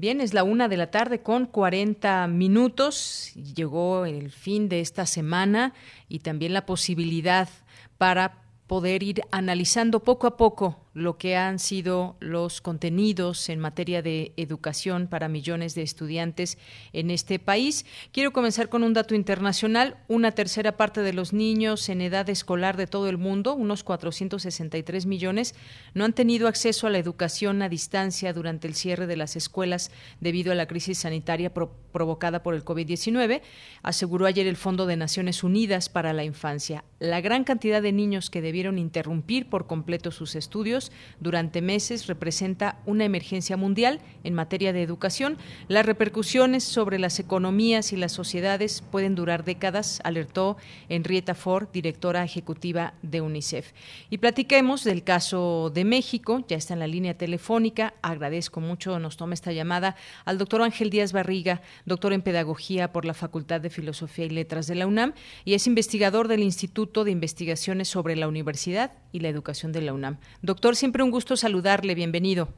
Bien, 0.00 0.22
es 0.22 0.32
la 0.32 0.44
una 0.44 0.68
de 0.68 0.78
la 0.78 0.90
tarde 0.90 1.20
con 1.20 1.44
40 1.44 2.26
minutos. 2.26 3.32
Llegó 3.34 4.06
el 4.06 4.30
fin 4.30 4.70
de 4.70 4.80
esta 4.80 5.04
semana 5.04 5.74
y 6.08 6.20
también 6.20 6.54
la 6.54 6.64
posibilidad 6.64 7.50
para 7.98 8.44
poder 8.66 9.02
ir 9.02 9.20
analizando 9.30 10.00
poco 10.00 10.26
a 10.26 10.38
poco 10.38 10.78
lo 10.92 11.18
que 11.18 11.36
han 11.36 11.58
sido 11.58 12.16
los 12.20 12.60
contenidos 12.60 13.48
en 13.48 13.60
materia 13.60 14.02
de 14.02 14.32
educación 14.36 15.06
para 15.06 15.28
millones 15.28 15.74
de 15.74 15.82
estudiantes 15.82 16.58
en 16.92 17.10
este 17.10 17.38
país. 17.38 17.86
Quiero 18.12 18.32
comenzar 18.32 18.68
con 18.68 18.82
un 18.82 18.92
dato 18.92 19.14
internacional. 19.14 19.98
Una 20.08 20.32
tercera 20.32 20.76
parte 20.76 21.02
de 21.02 21.12
los 21.12 21.32
niños 21.32 21.88
en 21.88 22.00
edad 22.00 22.28
escolar 22.28 22.76
de 22.76 22.88
todo 22.88 23.08
el 23.08 23.18
mundo, 23.18 23.54
unos 23.54 23.84
463 23.84 25.06
millones, 25.06 25.54
no 25.94 26.04
han 26.04 26.12
tenido 26.12 26.48
acceso 26.48 26.86
a 26.86 26.90
la 26.90 26.98
educación 26.98 27.62
a 27.62 27.68
distancia 27.68 28.32
durante 28.32 28.66
el 28.66 28.74
cierre 28.74 29.06
de 29.06 29.16
las 29.16 29.36
escuelas 29.36 29.92
debido 30.20 30.50
a 30.50 30.56
la 30.56 30.66
crisis 30.66 30.98
sanitaria 30.98 31.52
provocada 31.52 32.42
por 32.42 32.54
el 32.54 32.64
COVID-19, 32.64 33.42
aseguró 33.82 34.26
ayer 34.26 34.46
el 34.46 34.56
Fondo 34.56 34.86
de 34.86 34.96
Naciones 34.96 35.44
Unidas 35.44 35.88
para 35.88 36.12
la 36.12 36.24
Infancia. 36.24 36.84
La 36.98 37.20
gran 37.20 37.44
cantidad 37.44 37.80
de 37.80 37.92
niños 37.92 38.30
que 38.30 38.42
debieron 38.42 38.78
interrumpir 38.78 39.48
por 39.48 39.66
completo 39.66 40.10
sus 40.10 40.34
estudios 40.34 40.79
durante 41.20 41.60
meses 41.60 42.06
representa 42.06 42.78
una 42.86 43.04
emergencia 43.04 43.56
mundial 43.56 44.00
en 44.24 44.34
materia 44.34 44.72
de 44.72 44.82
educación. 44.82 45.36
Las 45.68 45.84
repercusiones 45.84 46.64
sobre 46.64 46.98
las 46.98 47.18
economías 47.18 47.92
y 47.92 47.96
las 47.96 48.12
sociedades 48.12 48.82
pueden 48.90 49.14
durar 49.14 49.44
décadas, 49.44 50.00
alertó 50.04 50.56
Henrietta 50.88 51.34
Ford, 51.34 51.68
directora 51.72 52.24
ejecutiva 52.24 52.94
de 53.02 53.20
UNICEF. 53.20 53.72
Y 54.08 54.18
platiquemos 54.18 54.84
del 54.84 55.02
caso 55.02 55.70
de 55.74 55.84
México, 55.84 56.44
ya 56.48 56.56
está 56.56 56.74
en 56.74 56.80
la 56.80 56.86
línea 56.86 57.18
telefónica. 57.18 57.94
Agradezco 58.02 58.60
mucho, 58.60 58.98
nos 58.98 59.16
toma 59.16 59.34
esta 59.34 59.52
llamada 59.52 59.96
al 60.24 60.38
doctor 60.38 60.62
Ángel 60.62 60.90
Díaz 60.90 61.12
Barriga, 61.12 61.62
doctor 61.84 62.12
en 62.12 62.22
Pedagogía 62.22 62.92
por 62.92 63.04
la 63.04 63.14
Facultad 63.14 63.60
de 63.60 63.70
Filosofía 63.70 64.24
y 64.26 64.30
Letras 64.30 64.66
de 64.66 64.74
la 64.74 64.86
UNAM 64.86 65.14
y 65.44 65.54
es 65.54 65.66
investigador 65.66 66.28
del 66.28 66.42
Instituto 66.42 67.04
de 67.04 67.10
Investigaciones 67.10 67.88
sobre 67.88 68.16
la 68.16 68.28
Universidad 68.28 68.92
y 69.12 69.20
la 69.20 69.28
Educación 69.28 69.72
de 69.72 69.82
la 69.82 69.92
UNAM. 69.92 70.18
Doctor, 70.42 70.69
siempre 70.76 71.02
un 71.02 71.10
gusto 71.10 71.36
saludarle, 71.36 71.94
bienvenido. 71.94 72.48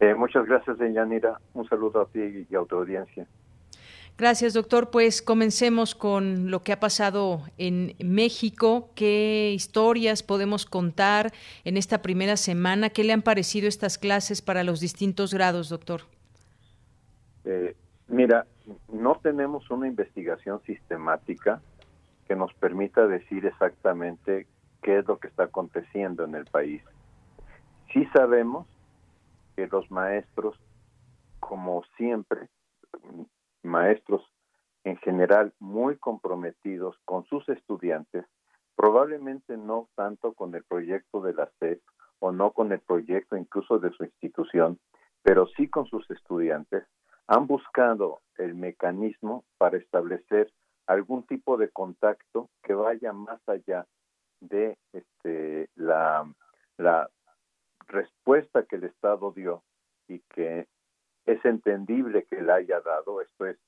Eh, 0.00 0.14
muchas 0.14 0.46
gracias, 0.46 0.78
Yanira. 0.78 1.38
Un 1.54 1.68
saludo 1.68 2.00
a 2.00 2.06
ti 2.06 2.46
y 2.48 2.54
a 2.54 2.64
tu 2.64 2.76
audiencia. 2.76 3.26
Gracias, 4.16 4.52
doctor. 4.52 4.90
Pues 4.90 5.22
comencemos 5.22 5.94
con 5.94 6.50
lo 6.50 6.62
que 6.62 6.72
ha 6.72 6.80
pasado 6.80 7.42
en 7.56 7.94
México. 8.04 8.90
¿Qué 8.94 9.50
historias 9.54 10.22
podemos 10.22 10.66
contar 10.66 11.32
en 11.64 11.76
esta 11.76 12.02
primera 12.02 12.36
semana? 12.36 12.90
¿Qué 12.90 13.02
le 13.02 13.14
han 13.14 13.22
parecido 13.22 13.66
estas 13.66 13.96
clases 13.96 14.42
para 14.42 14.62
los 14.62 14.80
distintos 14.80 15.32
grados, 15.32 15.70
doctor? 15.70 16.02
Eh, 17.44 17.74
mira, 18.08 18.46
no 18.92 19.18
tenemos 19.22 19.70
una 19.70 19.86
investigación 19.86 20.60
sistemática 20.66 21.62
que 22.28 22.36
nos 22.36 22.52
permita 22.54 23.06
decir 23.06 23.46
exactamente 23.46 24.46
qué 24.82 24.98
es 24.98 25.08
lo 25.08 25.18
que 25.18 25.28
está 25.28 25.44
aconteciendo 25.44 26.24
en 26.24 26.34
el 26.34 26.44
país. 26.44 26.82
Sí 27.92 28.06
sabemos 28.12 28.66
que 29.56 29.66
los 29.66 29.90
maestros, 29.90 30.56
como 31.40 31.82
siempre, 31.96 32.48
maestros 33.62 34.22
en 34.84 34.96
general 34.98 35.52
muy 35.58 35.96
comprometidos 35.96 36.96
con 37.04 37.24
sus 37.26 37.48
estudiantes, 37.48 38.24
probablemente 38.76 39.56
no 39.56 39.88
tanto 39.94 40.32
con 40.32 40.54
el 40.54 40.64
proyecto 40.64 41.20
de 41.20 41.34
la 41.34 41.50
SEP 41.58 41.82
o 42.20 42.32
no 42.32 42.52
con 42.52 42.72
el 42.72 42.80
proyecto 42.80 43.36
incluso 43.36 43.78
de 43.78 43.90
su 43.90 44.04
institución, 44.04 44.78
pero 45.22 45.46
sí 45.48 45.68
con 45.68 45.86
sus 45.86 46.08
estudiantes, 46.10 46.84
han 47.26 47.46
buscado 47.46 48.20
el 48.38 48.54
mecanismo 48.54 49.44
para 49.58 49.78
establecer 49.78 50.52
algún 50.86 51.24
tipo 51.24 51.56
de 51.56 51.68
contacto 51.70 52.48
que 52.62 52.74
vaya 52.74 53.12
más 53.12 53.40
allá 53.48 53.86
de 54.40 54.78
este, 54.92 55.68
la, 55.76 56.26
la 56.78 57.08
respuesta 57.90 58.64
que 58.64 58.76
el 58.76 58.84
Estado 58.84 59.32
dio 59.32 59.62
y 60.08 60.20
que 60.34 60.66
es 61.26 61.44
entendible 61.44 62.24
que 62.24 62.40
la 62.40 62.54
haya 62.56 62.80
dado, 62.80 63.20
esto 63.20 63.46
es, 63.46 63.58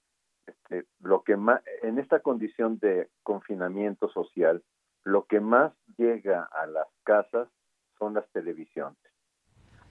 este, 0.47 0.85
lo 1.01 1.23
que 1.23 1.37
más, 1.37 1.63
en 1.83 1.99
esta 1.99 2.21
condición 2.21 2.79
de 2.79 3.09
confinamiento 3.23 4.09
social, 4.09 4.63
lo 5.05 5.27
que 5.27 5.41
más 5.41 5.73
llega 5.97 6.45
a 6.45 6.67
las 6.67 6.89
casas 7.05 7.49
son 7.99 8.15
las 8.15 8.29
televisiones. 8.31 8.99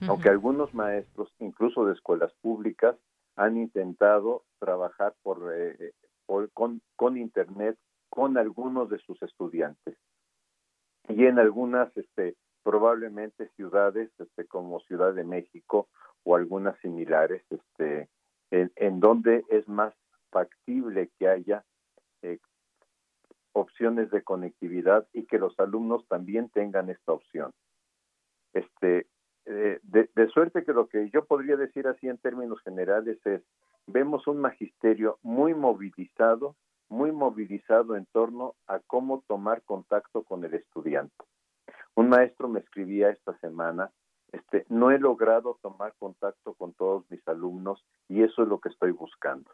Aunque 0.08 0.30
algunos 0.30 0.74
maestros, 0.74 1.32
incluso 1.38 1.84
de 1.86 1.92
escuelas 1.92 2.32
públicas, 2.40 2.96
han 3.36 3.56
intentado 3.56 4.42
trabajar 4.58 5.14
por, 5.22 5.52
eh, 5.54 5.92
por 6.26 6.50
con, 6.50 6.82
con 6.96 7.16
Internet 7.16 7.78
con 8.10 8.36
algunos 8.36 8.90
de 8.90 8.98
sus 8.98 9.22
estudiantes 9.22 9.96
y 11.08 11.24
en 11.24 11.38
algunas 11.38 11.96
este, 11.96 12.36
probablemente 12.62 13.48
ciudades 13.56 14.10
este, 14.18 14.46
como 14.46 14.80
Ciudad 14.80 15.14
de 15.14 15.24
México 15.24 15.88
o 16.24 16.36
algunas 16.36 16.78
similares 16.80 17.42
este, 17.50 18.08
en, 18.50 19.00
donde 19.00 19.44
es 19.48 19.68
más 19.68 19.94
factible 20.30 21.10
que 21.18 21.28
haya 21.28 21.64
eh, 22.22 22.38
opciones 23.52 24.10
de 24.10 24.22
conectividad 24.22 25.06
y 25.12 25.24
que 25.24 25.38
los 25.38 25.58
alumnos 25.58 26.06
también 26.08 26.48
tengan 26.50 26.90
esta 26.90 27.12
opción. 27.12 27.52
Este, 28.52 29.06
eh, 29.46 29.80
de, 29.82 30.10
de, 30.14 30.28
suerte 30.28 30.64
que 30.64 30.72
lo 30.72 30.88
que 30.88 31.10
yo 31.10 31.24
podría 31.24 31.56
decir 31.56 31.88
así 31.88 32.08
en 32.08 32.18
términos 32.18 32.60
generales 32.62 33.18
es, 33.26 33.42
vemos 33.86 34.26
un 34.26 34.38
magisterio 34.38 35.18
muy 35.22 35.54
movilizado 35.54 36.54
muy 36.92 37.10
movilizado 37.10 37.96
en 37.96 38.04
torno 38.12 38.54
a 38.66 38.78
cómo 38.80 39.24
tomar 39.26 39.62
contacto 39.62 40.24
con 40.24 40.44
el 40.44 40.52
estudiante. 40.52 41.24
Un 41.94 42.08
maestro 42.08 42.48
me 42.48 42.60
escribía 42.60 43.10
esta 43.10 43.36
semana, 43.38 43.90
este, 44.32 44.64
no 44.70 44.90
he 44.90 44.98
logrado 44.98 45.58
tomar 45.62 45.94
contacto 45.98 46.54
con 46.54 46.72
todos 46.72 47.04
mis 47.10 47.26
alumnos 47.28 47.84
y 48.08 48.22
eso 48.22 48.42
es 48.42 48.48
lo 48.48 48.60
que 48.60 48.70
estoy 48.70 48.90
buscando. 48.92 49.50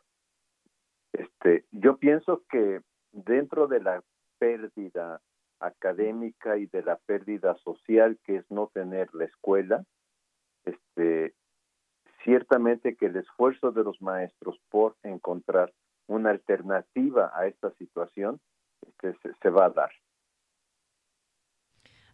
Este, 1.13 1.65
yo 1.73 1.97
pienso 1.97 2.45
que 2.49 2.81
dentro 3.13 3.67
de 3.67 3.81
la 3.81 4.03
pérdida 4.39 5.21
académica 5.59 6.57
y 6.57 6.67
de 6.67 6.83
la 6.83 6.97
pérdida 6.97 7.57
social 7.57 8.19
que 8.25 8.37
es 8.37 8.51
no 8.51 8.69
tener 8.73 9.13
la 9.15 9.25
escuela, 9.25 9.85
este, 10.65 11.35
ciertamente 12.23 12.97
que 12.97 13.07
el 13.07 13.17
esfuerzo 13.17 13.73
de 13.73 13.83
los 13.83 14.01
maestros 14.01 14.61
por 14.69 14.97
encontrar 15.03 15.73
una 16.07 16.31
alternativa 16.31 17.33
a 17.35 17.47
esta 17.47 17.71
situación 17.73 18.41
este, 18.83 19.17
se 19.43 19.51
va 19.51 19.67
a 19.67 19.71
dar. 19.71 19.91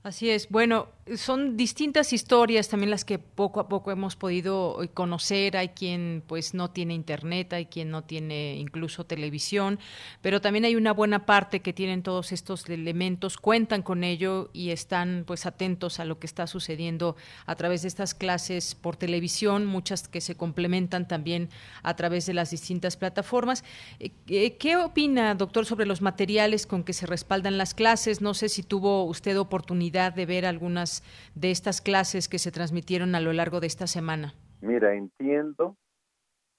Así 0.04 0.28
es. 0.28 0.50
Bueno, 0.50 0.88
son 1.16 1.56
distintas 1.56 2.12
historias 2.12 2.68
también 2.68 2.90
las 2.90 3.06
que 3.06 3.18
poco 3.18 3.58
a 3.58 3.70
poco 3.70 3.90
hemos 3.90 4.16
podido 4.16 4.78
conocer. 4.92 5.56
Hay 5.56 5.70
quien 5.70 6.22
pues 6.26 6.52
no 6.52 6.72
tiene 6.72 6.92
internet, 6.92 7.54
hay 7.54 7.64
quien 7.64 7.90
no 7.90 8.04
tiene 8.04 8.56
incluso 8.56 9.06
televisión, 9.06 9.78
pero 10.20 10.42
también 10.42 10.66
hay 10.66 10.76
una 10.76 10.92
buena 10.92 11.24
parte 11.24 11.60
que 11.60 11.72
tienen 11.72 12.02
todos 12.02 12.32
estos 12.32 12.68
elementos, 12.68 13.38
cuentan 13.38 13.80
con 13.80 14.04
ello 14.04 14.50
y 14.52 14.72
están 14.72 15.24
pues 15.26 15.46
atentos 15.46 15.98
a 15.98 16.04
lo 16.04 16.18
que 16.18 16.26
está 16.26 16.46
sucediendo 16.46 17.16
a 17.46 17.54
través 17.54 17.80
de 17.80 17.88
estas 17.88 18.12
clases 18.12 18.74
por 18.74 18.96
televisión, 18.96 19.64
muchas 19.64 20.06
que 20.06 20.20
se 20.20 20.34
complementan 20.34 21.08
también 21.08 21.48
a 21.82 21.96
través 21.96 22.26
de 22.26 22.34
las 22.34 22.50
distintas 22.50 22.98
plataformas. 22.98 23.64
Eh, 24.00 24.10
eh, 24.26 24.58
¿Qué 24.58 24.76
opina, 24.76 25.34
doctor, 25.34 25.64
sobre 25.64 25.86
los 25.86 26.02
materiales 26.02 26.66
con 26.66 26.84
que 26.84 26.92
se 26.92 27.06
respaldan 27.06 27.56
las 27.56 27.72
clases? 27.72 28.20
No 28.20 28.34
sé 28.34 28.50
si 28.50 28.62
tuvo 28.62 29.04
usted 29.04 29.38
oportunidad 29.38 29.93
de 29.94 30.26
ver 30.26 30.44
algunas 30.44 31.02
de 31.34 31.50
estas 31.50 31.80
clases 31.80 32.28
que 32.28 32.38
se 32.38 32.50
transmitieron 32.50 33.14
a 33.14 33.20
lo 33.20 33.32
largo 33.32 33.60
de 33.60 33.68
esta 33.68 33.86
semana? 33.86 34.34
Mira, 34.60 34.94
entiendo, 34.94 35.76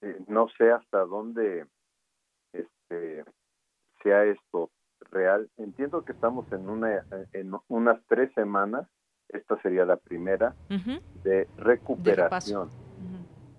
eh, 0.01 0.17
no 0.27 0.47
sé 0.57 0.71
hasta 0.71 0.99
dónde 0.99 1.65
este, 2.53 3.25
sea 4.01 4.23
esto 4.23 4.71
real. 5.11 5.49
Entiendo 5.57 6.05
que 6.05 6.13
estamos 6.13 6.49
en, 6.51 6.69
una, 6.69 7.05
en 7.33 7.51
unas 7.67 7.99
tres 8.07 8.31
semanas, 8.33 8.87
esta 9.29 9.59
sería 9.61 9.85
la 9.85 9.97
primera, 9.97 10.55
de 11.23 11.47
recuperación, 11.57 12.69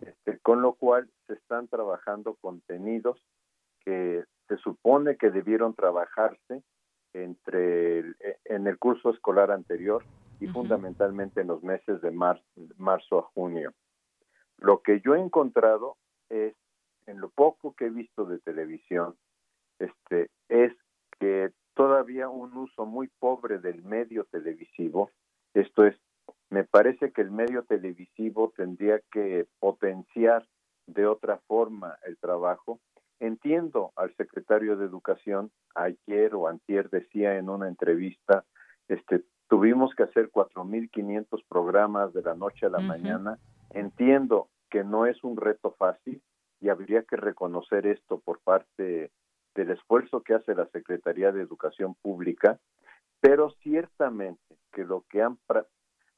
este, 0.01 0.39
con 0.39 0.63
lo 0.63 0.75
cual 0.75 1.11
se 1.27 1.35
están 1.35 1.69
trabajando 1.69 2.37
contenidos 2.41 3.21
que 3.81 4.25
se 4.49 4.57
supone 4.59 5.17
que 5.17 5.31
debieron 5.31 5.75
trabajarse 5.75 6.63
entre 7.25 8.01
eh, 8.01 8.39
en 8.45 8.67
el 8.67 8.79
curso 8.79 9.11
escolar 9.11 9.51
anterior 9.51 10.05
y 10.41 10.47
fundamentalmente 10.49 11.41
en 11.41 11.49
los 11.49 11.63
meses 11.63 12.01
de 12.03 12.11
marzo 12.11 13.19
a 13.19 13.23
junio. 13.23 13.73
Lo 14.59 14.83
que 14.83 15.01
yo 15.01 15.15
he 15.15 15.21
encontrado 15.21 15.97
es, 16.29 16.55
en 17.07 17.21
lo 17.21 17.31
poco 17.31 17.75
que 17.75 17.87
he 17.87 17.91
visto 17.91 18.25
de 18.25 18.39
televisión, 18.41 19.17
este, 19.79 20.29
es 20.49 20.73
que 21.19 21.53
todavía 21.75 22.29
un 22.29 22.57
uso 22.57 22.87
muy 22.87 23.09
pobre 23.19 23.59
del 23.59 23.83
medio 23.83 24.25
televisivo, 24.25 25.11
esto 25.55 25.85
es, 25.85 25.97
me 26.51 26.65
parece 26.65 27.13
que 27.13 27.23
el 27.23 27.31
medio 27.31 27.65
televisivo 27.65 28.53
tendría 28.57 29.01
que 29.11 29.47
potenciar 29.59 30.47
de 30.87 31.07
otra 31.07 31.39
forma 31.47 31.99
el 32.07 32.17
trabajo 32.19 32.81
Entiendo 33.19 33.93
al 33.97 34.15
secretario 34.17 34.77
de 34.77 34.85
Educación, 34.85 35.51
ayer 35.75 36.35
o 36.35 36.49
antier 36.49 36.91
decía 36.91 37.39
en 37.39 37.49
una 37.49 37.69
entrevista, 37.69 38.45
este, 38.89 39.25
tuvimos 39.49 39.95
que 39.95 40.03
hacer 40.03 40.31
4.500 40.31 41.45
programas 41.49 42.13
de 42.13 42.23
la 42.23 42.35
noche 42.35 42.67
a 42.67 42.71
la 42.71 42.81
mañana. 42.81 43.39
Entiendo 43.71 44.49
que 44.71 44.85
no 44.85 45.07
es 45.07 45.23
un 45.25 45.37
reto 45.37 45.75
fácil 45.79 46.21
y 46.61 46.69
habría 46.69 47.05
que 47.05 47.17
reconocer 47.17 47.87
esto 47.87 48.21
por 48.21 48.41
parte 48.41 49.11
del 49.55 49.71
esfuerzo 49.71 50.23
que 50.23 50.35
hace 50.35 50.55
la 50.55 50.67
Secretaría 50.67 51.33
de 51.33 51.41
Educación 51.41 51.95
Pública, 52.03 52.59
pero 53.21 53.51
ciertamente 53.63 54.59
que 54.73 54.85
lo 54.85 55.05
que 55.09 55.23
han 55.23 55.39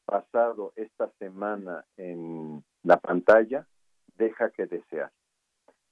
pasado 0.04 0.72
esta 0.74 1.10
semana 1.20 1.84
en 1.96 2.64
la 2.82 2.96
pantalla 2.96 3.68
deja 4.16 4.50
que 4.50 4.66
desear 4.66 5.12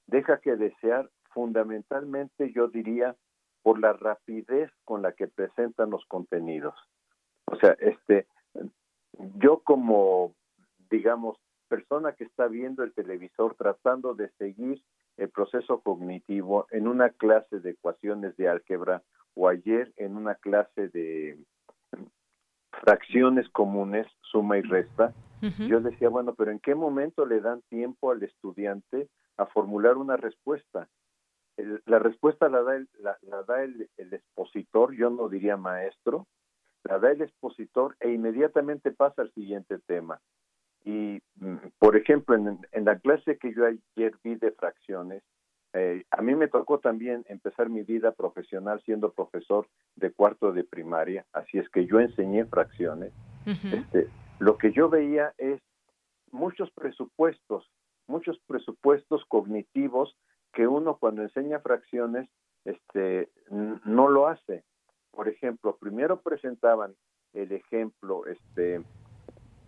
deja 0.07 0.39
que 0.39 0.55
desear 0.55 1.09
fundamentalmente, 1.33 2.51
yo 2.53 2.67
diría, 2.67 3.15
por 3.61 3.79
la 3.79 3.93
rapidez 3.93 4.71
con 4.85 5.01
la 5.01 5.11
que 5.11 5.27
presentan 5.27 5.89
los 5.89 6.05
contenidos. 6.05 6.73
O 7.45 7.57
sea, 7.57 7.75
este, 7.79 8.27
yo 9.35 9.59
como, 9.59 10.33
digamos, 10.89 11.37
persona 11.67 12.13
que 12.13 12.23
está 12.23 12.47
viendo 12.47 12.83
el 12.83 12.93
televisor 12.93 13.55
tratando 13.55 14.15
de 14.15 14.29
seguir 14.37 14.81
el 15.17 15.29
proceso 15.29 15.81
cognitivo 15.81 16.67
en 16.71 16.87
una 16.87 17.09
clase 17.09 17.59
de 17.59 17.71
ecuaciones 17.71 18.37
de 18.37 18.47
álgebra 18.47 19.03
o 19.33 19.49
ayer 19.49 19.91
en 19.97 20.15
una 20.15 20.35
clase 20.35 20.89
de 20.89 21.37
fracciones 22.71 23.49
comunes, 23.49 24.07
suma 24.21 24.57
y 24.57 24.61
resta, 24.61 25.13
yo 25.41 25.81
decía, 25.81 26.09
bueno, 26.09 26.33
pero 26.33 26.51
¿en 26.51 26.59
qué 26.59 26.73
momento 26.73 27.25
le 27.25 27.41
dan 27.41 27.61
tiempo 27.69 28.11
al 28.11 28.23
estudiante 28.23 29.07
a 29.37 29.45
formular 29.45 29.97
una 29.97 30.17
respuesta. 30.17 30.89
la 31.85 31.99
respuesta 31.99 32.49
la 32.49 32.61
da, 32.61 32.75
el, 32.75 32.89
la, 32.99 33.17
da 33.47 33.63
el, 33.63 33.89
expositor, 33.97 34.93
yo 34.93 35.09
no 35.09 35.29
diría 35.29 35.57
maestro, 35.57 36.27
la 36.83 36.99
da 36.99 37.11
el 37.11 37.21
expositor 37.21 37.95
e 37.99 38.11
inmediatamente 38.11 38.91
pasa 38.91 39.21
al 39.21 39.31
siguiente 39.33 39.79
tema. 39.79 40.19
Y, 40.83 41.19
mm, 41.35 41.55
por 41.79 41.97
ejemplo, 41.97 42.35
en, 42.35 42.85
la 42.85 42.99
clase 42.99 43.37
que 43.37 43.53
yo 43.53 43.65
ayer 43.65 44.15
vi 44.23 44.35
de 44.35 44.51
fracciones, 44.51 45.23
eh, 45.73 46.03
a 46.11 46.21
mí 46.21 46.33
me 46.35 46.47
tocó 46.47 46.79
también 46.79 47.25
empezar 47.27 47.69
mi 47.69 47.83
vida 47.83 48.11
profesional 48.11 48.81
siendo 48.83 49.11
profesor 49.11 49.67
de 49.95 50.11
cuarto 50.11 50.53
de 50.53 50.63
primaria, 50.63 51.25
así 51.33 51.57
es 51.57 51.69
que 51.69 51.85
yo 51.85 51.99
enseñé 51.99 52.45
fracciones. 52.45 53.11
este, 53.45 54.09
lo 54.39 54.57
que 54.57 54.71
yo 54.71 54.89
veía 54.89 55.33
es 55.37 55.61
muchos 56.31 56.69
presupuestos 56.71 57.69
muchos 58.07 58.39
presupuestos 58.47 59.23
cognitivos 59.27 60.15
que 60.53 60.67
uno 60.67 60.97
cuando 60.97 61.21
enseña 61.21 61.59
fracciones 61.59 62.29
este 62.65 63.29
no 63.49 64.09
lo 64.09 64.27
hace. 64.27 64.63
Por 65.11 65.27
ejemplo, 65.29 65.77
primero 65.77 66.21
presentaban 66.21 66.95
el 67.33 67.51
ejemplo 67.51 68.25
este 68.25 68.81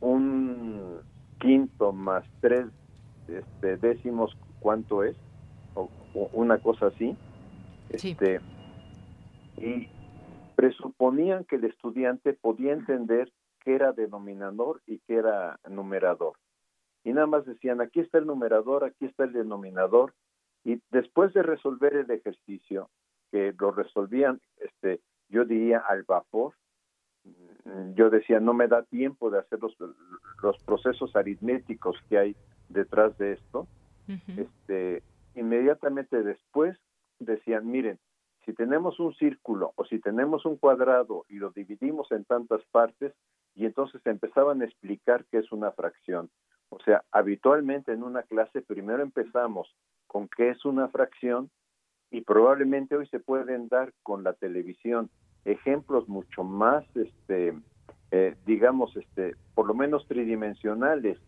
un 0.01 1.01
quinto 1.39 1.91
más 1.91 2.25
tres 2.41 2.67
este, 3.27 3.77
décimos 3.77 4.35
cuánto 4.59 5.03
es 5.03 5.15
o, 5.75 5.89
una 6.33 6.57
cosa 6.57 6.87
así. 6.87 7.15
Este 7.89 8.41
y 9.57 9.89
presuponían 10.55 11.45
que 11.45 11.57
el 11.57 11.65
estudiante 11.65 12.33
podía 12.33 12.73
entender 12.73 13.31
qué 13.59 13.75
era 13.75 13.91
denominador 13.91 14.81
y 14.85 14.99
qué 14.99 15.15
era 15.15 15.59
numerador 15.69 16.33
y 17.03 17.13
nada 17.13 17.27
más 17.27 17.45
decían, 17.45 17.81
aquí 17.81 17.99
está 17.99 18.17
el 18.17 18.25
numerador, 18.25 18.83
aquí 18.83 19.05
está 19.05 19.23
el 19.23 19.33
denominador, 19.33 20.13
y 20.63 20.81
después 20.91 21.33
de 21.33 21.43
resolver 21.43 21.95
el 21.95 22.11
ejercicio, 22.11 22.89
que 23.31 23.53
lo 23.57 23.71
resolvían, 23.71 24.41
este, 24.57 25.01
yo 25.29 25.45
diría 25.45 25.79
al 25.79 26.03
vapor, 26.03 26.53
mm, 27.23 27.93
yo 27.93 28.09
decía, 28.09 28.39
no 28.39 28.53
me 28.53 28.67
da 28.67 28.83
tiempo 28.83 29.29
de 29.29 29.39
hacer 29.39 29.59
los, 29.61 29.75
los 30.41 30.57
procesos 30.63 31.15
aritméticos 31.15 31.97
que 32.09 32.17
hay 32.17 32.35
detrás 32.69 33.17
de 33.17 33.33
esto, 33.33 33.67
este, 34.37 35.03
inmediatamente 35.35 36.23
después 36.23 36.75
decían, 37.19 37.69
miren, 37.69 37.99
si 38.43 38.53
tenemos 38.53 38.99
un 38.99 39.13
círculo 39.13 39.73
o 39.75 39.85
si 39.85 39.99
tenemos 39.99 40.45
un 40.45 40.57
cuadrado 40.57 41.25
y 41.29 41.35
lo 41.35 41.51
dividimos 41.51 42.11
en 42.11 42.25
tantas 42.25 42.63
partes, 42.71 43.13
y 43.53 43.65
entonces 43.65 44.01
empezaban 44.05 44.61
a 44.61 44.65
explicar 44.65 45.25
qué 45.29 45.37
es 45.37 45.51
una 45.51 45.71
fracción. 45.71 46.29
O 46.69 46.79
sea, 46.79 47.03
habitualmente 47.11 47.91
en 47.91 48.03
una 48.03 48.23
clase 48.23 48.61
primero 48.61 49.01
empezamos 49.01 49.75
con 50.07 50.27
qué 50.27 50.49
es 50.49 50.65
una 50.65 50.87
fracción 50.89 51.49
y 52.11 52.21
probablemente 52.21 52.95
hoy 52.95 53.07
se 53.07 53.19
pueden 53.19 53.67
dar 53.67 53.93
con 54.03 54.23
la 54.23 54.33
televisión. 54.33 55.09
Ejemplos 55.45 56.07
mucho 56.07 56.43
más, 56.43 56.83
este, 56.95 57.53
eh, 58.11 58.35
digamos, 58.45 58.95
este, 58.97 59.35
por 59.53 59.67
lo 59.67 59.73
menos 59.73 60.07
tridimensionales 60.07 61.19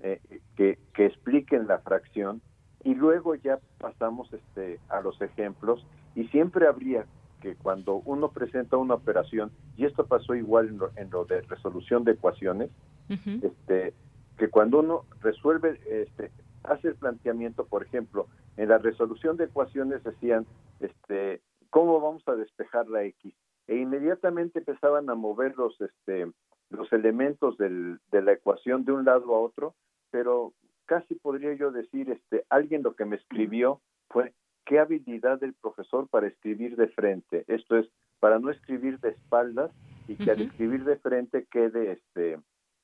eh, 0.00 0.20
que, 0.56 0.78
que 0.94 1.06
expliquen 1.06 1.66
la 1.66 1.78
fracción. 1.78 2.42
Y 2.84 2.94
luego 2.94 3.34
ya 3.34 3.58
pasamos 3.78 4.32
este, 4.32 4.78
a 4.88 5.00
los 5.00 5.20
ejemplos. 5.20 5.84
Y 6.14 6.28
siempre 6.28 6.66
habría 6.66 7.06
que 7.40 7.56
cuando 7.56 7.96
uno 8.04 8.30
presenta 8.30 8.76
una 8.76 8.94
operación, 8.94 9.50
y 9.76 9.84
esto 9.84 10.06
pasó 10.06 10.34
igual 10.34 10.68
en 10.68 10.78
lo, 10.78 10.90
en 10.96 11.10
lo 11.10 11.24
de 11.24 11.40
resolución 11.42 12.04
de 12.04 12.12
ecuaciones, 12.12 12.70
este, 13.08 13.94
que 14.38 14.48
cuando 14.48 14.78
uno 14.78 15.04
resuelve, 15.20 15.80
este, 15.86 16.30
hace 16.62 16.88
el 16.88 16.94
planteamiento, 16.94 17.66
por 17.66 17.82
ejemplo, 17.82 18.28
en 18.56 18.68
la 18.68 18.78
resolución 18.78 19.36
de 19.36 19.44
ecuaciones 19.44 20.02
decían, 20.04 20.46
este, 20.80 21.42
¿cómo 21.70 22.00
vamos 22.00 22.26
a 22.28 22.36
despejar 22.36 22.88
la 22.88 23.02
X? 23.04 23.34
E 23.66 23.76
inmediatamente 23.76 24.60
empezaban 24.60 25.10
a 25.10 25.14
mover 25.14 25.56
los, 25.56 25.78
este, 25.80 26.30
los 26.70 26.92
elementos 26.92 27.58
del, 27.58 27.98
de 28.10 28.22
la 28.22 28.32
ecuación 28.32 28.84
de 28.84 28.92
un 28.92 29.04
lado 29.04 29.34
a 29.34 29.40
otro, 29.40 29.74
pero 30.10 30.52
casi 30.86 31.16
podría 31.16 31.52
yo 31.54 31.70
decir, 31.70 32.10
este, 32.10 32.44
alguien 32.48 32.82
lo 32.82 32.94
que 32.94 33.04
me 33.04 33.16
escribió 33.16 33.80
fue 34.08 34.32
qué 34.64 34.78
habilidad 34.78 35.40
del 35.40 35.54
profesor 35.54 36.08
para 36.08 36.28
escribir 36.28 36.76
de 36.76 36.88
frente, 36.88 37.44
esto 37.48 37.76
es, 37.76 37.88
para 38.20 38.38
no 38.38 38.50
escribir 38.50 38.98
de 39.00 39.10
espaldas 39.10 39.70
y 40.08 40.16
que 40.16 40.30
al 40.30 40.40
escribir 40.42 40.84
de 40.84 40.96
frente 40.96 41.46
quede 41.50 41.92
este, 41.92 42.38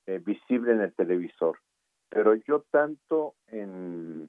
eh, 0.07 0.19
visible 0.19 0.73
en 0.73 0.81
el 0.81 0.95
televisor. 0.95 1.59
pero 2.11 2.35
yo 2.35 2.65
tanto 2.71 3.35
en 3.49 4.29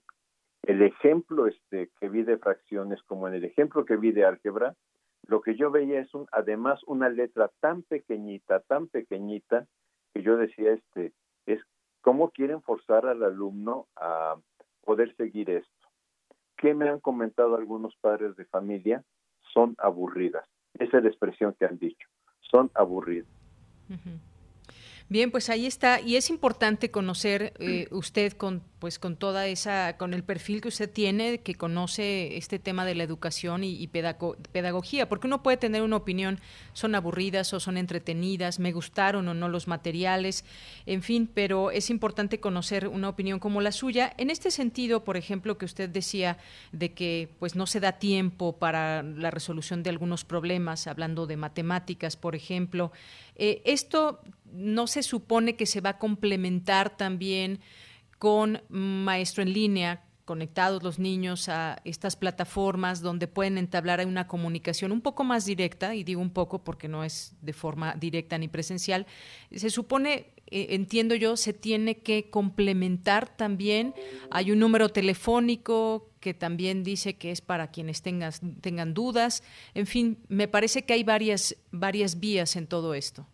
el 0.63 0.81
ejemplo 0.81 1.45
este 1.45 1.91
que 1.99 2.09
vi 2.09 2.23
de 2.23 2.37
fracciones 2.37 3.01
como 3.03 3.27
en 3.27 3.35
el 3.35 3.43
ejemplo 3.43 3.85
que 3.85 3.97
vi 3.97 4.11
de 4.11 4.25
álgebra, 4.25 4.75
lo 5.27 5.41
que 5.41 5.55
yo 5.55 5.71
veía 5.71 5.99
es 6.01 6.13
un, 6.13 6.27
además 6.31 6.81
una 6.85 7.09
letra 7.09 7.51
tan 7.59 7.83
pequeñita, 7.83 8.59
tan 8.61 8.87
pequeñita, 8.87 9.67
que 10.13 10.21
yo 10.21 10.37
decía, 10.37 10.71
este, 10.71 11.13
es 11.45 11.61
cómo 12.01 12.29
quieren 12.29 12.61
forzar 12.61 13.05
al 13.05 13.23
alumno 13.23 13.87
a 13.95 14.35
poder 14.83 15.15
seguir 15.15 15.49
esto. 15.49 15.87
¿Qué 16.57 16.73
me 16.73 16.89
han 16.89 16.99
comentado 16.99 17.55
algunos 17.55 17.95
padres 17.97 18.35
de 18.35 18.45
familia? 18.45 19.03
Son 19.53 19.75
aburridas. 19.77 20.47
Esa 20.79 20.97
es 20.97 21.03
la 21.03 21.09
expresión 21.09 21.55
que 21.57 21.65
han 21.65 21.77
dicho. 21.77 22.07
Son 22.39 22.71
aburridas. 22.73 23.29
Bien, 25.07 25.29
pues 25.29 25.51
ahí 25.51 25.67
está 25.67 26.01
y 26.01 26.15
es 26.15 26.31
importante 26.31 26.89
conocer 26.89 27.53
eh, 27.59 27.87
usted 27.91 28.33
con 28.33 28.63
pues 28.79 28.99
con 28.99 29.15
toda 29.15 29.47
esa 29.47 29.97
con 29.97 30.13
el 30.13 30.23
perfil 30.23 30.61
que 30.61 30.67
usted 30.67 30.91
tiene 30.91 31.41
que 31.41 31.55
conoce 31.55 32.37
este 32.37 32.59
tema 32.59 32.85
de 32.85 32.95
la 32.95 33.03
educación 33.03 33.63
y, 33.63 33.87
pedagogía, 33.87 35.07
porque 35.07 35.27
uno 35.27 35.43
puede 35.43 35.57
tener 35.57 35.83
una 35.83 35.95
opinión 35.95 36.39
son 36.73 36.95
aburridas 36.95 37.53
o 37.53 37.59
son 37.59 37.77
entretenidas, 37.77 38.59
me 38.59 38.71
gustaron 38.71 39.27
o 39.27 39.33
no 39.33 39.47
los 39.47 39.67
materiales, 39.67 40.43
en 40.85 41.03
fin, 41.03 41.29
pero 41.31 41.71
es 41.71 41.89
importante 41.89 42.39
conocer 42.39 42.87
una 42.87 43.09
opinión 43.09 43.39
como 43.39 43.61
la 43.61 43.71
suya. 43.71 44.13
En 44.17 44.29
este 44.29 44.51
sentido, 44.51 45.03
por 45.03 45.17
ejemplo, 45.17 45.57
que 45.57 45.65
usted 45.65 45.89
decía 45.89 46.37
de 46.71 46.93
que 46.93 47.29
pues 47.39 47.55
no 47.55 47.67
se 47.67 47.79
da 47.79 47.93
tiempo 47.93 48.57
para 48.57 49.03
la 49.03 49.31
resolución 49.31 49.83
de 49.83 49.91
algunos 49.91 50.25
problemas, 50.25 50.87
hablando 50.87 51.27
de 51.27 51.37
matemáticas, 51.37 52.17
por 52.17 52.35
ejemplo, 52.35 52.91
eh, 53.35 53.61
esto 53.65 54.21
no 54.51 54.87
se 54.87 55.03
supone 55.03 55.55
que 55.55 55.65
se 55.65 55.81
va 55.81 55.91
a 55.91 55.97
complementar 55.97 56.95
también 56.97 57.59
con 58.17 58.61
maestro 58.69 59.43
en 59.43 59.53
línea, 59.53 60.05
conectados 60.25 60.81
los 60.81 60.97
niños 60.97 61.49
a 61.49 61.79
estas 61.85 62.15
plataformas 62.15 63.01
donde 63.01 63.27
pueden 63.27 63.57
entablar 63.57 64.05
una 64.05 64.27
comunicación 64.27 64.91
un 64.91 65.01
poco 65.01 65.23
más 65.23 65.45
directa, 65.45 65.95
y 65.95 66.03
digo 66.03 66.21
un 66.21 66.31
poco 66.31 66.63
porque 66.63 66.87
no 66.87 67.03
es 67.03 67.35
de 67.41 67.53
forma 67.53 67.93
directa 67.93 68.37
ni 68.37 68.47
presencial, 68.47 69.05
se 69.51 69.69
supone, 69.69 70.33
eh, 70.47 70.67
entiendo 70.71 71.13
yo, 71.15 71.37
se 71.37 71.53
tiene 71.53 71.99
que 71.99 72.29
complementar 72.29 73.35
también. 73.37 73.93
Hay 74.31 74.51
un 74.51 74.59
número 74.59 74.89
telefónico 74.89 76.09
que 76.19 76.33
también 76.33 76.83
dice 76.83 77.17
que 77.17 77.29
es 77.29 77.41
para 77.41 77.69
quienes 77.69 78.01
tengan, 78.01 78.31
tengan 78.61 78.95
dudas. 78.95 79.43
En 79.75 79.85
fin, 79.85 80.17
me 80.27 80.47
parece 80.47 80.85
que 80.85 80.93
hay 80.93 81.03
varias, 81.03 81.55
varias 81.71 82.19
vías 82.19 82.55
en 82.55 82.65
todo 82.65 82.95
esto. 82.95 83.27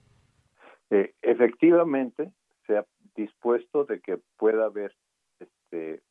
Efectivamente, 1.22 2.32
se 2.68 2.78
ha 2.78 2.86
dispuesto 3.16 3.86
de 3.86 4.02
que 4.02 4.20
pueda 4.38 4.66
haber 4.66 4.94
este, 5.39 6.02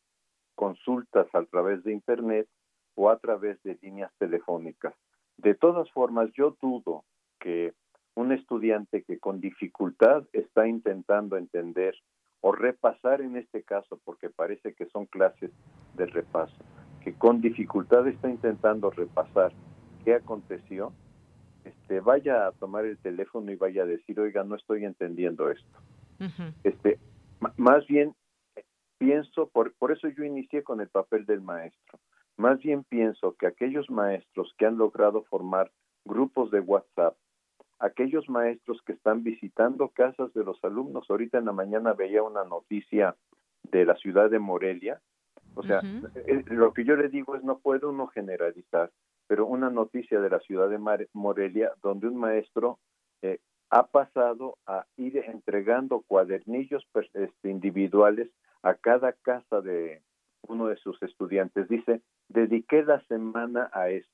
consultas 0.55 1.27
a 1.35 1.45
través 1.45 1.85
de 1.85 1.93
Internet 1.93 2.49
o 2.95 3.11
a 3.11 3.19
través 3.19 3.63
de 3.63 3.79
líneas 3.83 4.11
telefónicas. 4.19 4.95
De 5.37 5.55
todas 5.55 5.91
formas, 5.93 6.31
yo 6.33 6.57
dudo 6.61 7.05
que 7.39 7.75
un 8.15 8.33
estudiante 8.33 9.03
que 9.03 9.19
con 9.19 9.41
dificultad 9.41 10.25
está 10.33 10.67
intentando 10.67 11.37
entender 11.37 11.95
o 12.41 12.53
repasar 12.53 13.21
en 13.21 13.37
este 13.37 13.63
caso, 13.63 14.01
porque 14.05 14.31
parece 14.31 14.75
que 14.75 14.87
son 14.87 15.07
clases 15.07 15.51
de 15.95 16.07
repaso, 16.07 16.57
que 17.03 17.15
con 17.15 17.41
dificultad 17.41 18.09
está 18.09 18.31
intentando 18.31 18.91
repasar 18.91 19.53
qué 20.05 20.15
aconteció, 20.15 20.93
este, 21.91 22.01
vaya 22.01 22.47
a 22.47 22.53
tomar 22.53 22.85
el 22.85 22.99
teléfono 22.99 23.51
y 23.51 23.57
vaya 23.57 23.83
a 23.83 23.87
decir, 23.87 24.21
oiga, 24.21 24.45
no 24.45 24.55
estoy 24.55 24.85
entendiendo 24.85 25.51
esto. 25.51 25.79
Este, 26.63 27.01
más 27.57 27.85
bien 27.89 28.15
pienso, 28.99 29.49
por, 29.49 29.73
por 29.75 29.91
eso 29.91 30.07
yo 30.07 30.23
inicié 30.23 30.63
con 30.63 30.81
el 30.81 30.89
papel 30.89 31.27
del 31.27 31.41
maestro. 31.41 31.99
Más 32.37 32.61
bien 32.61 32.85
pienso 32.85 33.35
que 33.37 33.49
aquellos 33.49 33.91
maestros 33.91 34.55
que 34.57 34.67
han 34.67 34.79
logrado 34.79 35.25
formar 35.25 35.73
grupos 36.05 36.53
de 36.53 36.61
WhatsApp, 36.61 37.17
aquellos 37.81 38.29
maestros 38.29 38.81
que 38.87 38.93
están 38.93 39.25
visitando 39.25 39.89
casas 39.89 40.33
de 40.33 40.45
los 40.45 40.63
alumnos, 40.63 41.11
ahorita 41.11 41.39
en 41.39 41.47
la 41.47 41.53
mañana 41.53 41.93
veía 41.95 42.23
una 42.23 42.45
noticia 42.45 43.17
de 43.65 43.85
la 43.85 43.97
ciudad 43.97 44.31
de 44.31 44.39
Morelia, 44.39 45.01
o 45.57 45.65
sea, 45.65 45.81
eh, 46.15 46.45
lo 46.47 46.73
que 46.73 46.85
yo 46.85 46.95
le 46.95 47.09
digo 47.09 47.35
es 47.35 47.43
no 47.43 47.59
puede 47.59 47.87
uno 47.87 48.07
generalizar, 48.07 48.93
pero 49.31 49.47
una 49.47 49.71
noticia 49.71 50.21
de 50.21 50.29
la 50.29 50.41
ciudad 50.41 50.69
de 50.69 51.07
Morelia 51.13 51.73
donde 51.85 52.09
un 52.09 52.17
maestro 52.17 52.81
eh, 53.23 53.39
ha 53.71 53.87
pasado 53.87 54.59
a 54.67 54.87
ir 54.97 55.19
entregando 55.19 56.03
cuadernillos 56.09 56.85
este, 57.15 57.49
individuales 57.49 58.29
a 58.65 58.75
cada 58.75 59.13
casa 59.13 59.61
de 59.61 60.03
uno 60.49 60.67
de 60.67 60.75
sus 60.79 61.01
estudiantes. 61.05 61.69
Dice, 61.69 62.03
dediqué 62.27 62.83
la 62.83 63.01
semana 63.03 63.71
a 63.73 63.91
esto. 63.91 64.11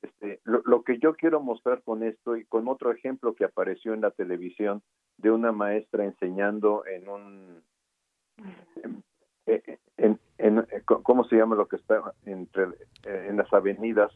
Este, 0.00 0.40
lo, 0.44 0.82
que 0.82 0.98
yo 0.98 1.14
quiero 1.14 1.42
mostrar 1.42 1.82
con 1.82 2.02
esto 2.02 2.38
y 2.38 2.46
con 2.46 2.68
otro 2.68 2.90
ejemplo 2.90 3.34
que 3.34 3.44
apareció 3.44 3.92
en 3.92 4.00
la 4.00 4.12
televisión 4.12 4.82
de 5.18 5.30
una 5.30 5.52
maestra 5.52 6.06
enseñando 6.06 6.86
en 6.86 7.06
un 7.06 7.62
en, 9.46 10.18
en, 10.38 10.66
cómo 10.84 11.24
se 11.24 11.36
llama 11.36 11.56
lo 11.56 11.66
que 11.68 11.76
está 11.76 12.14
entre 12.24 12.66
en 13.04 13.36
las 13.36 13.52
avenidas 13.52 14.12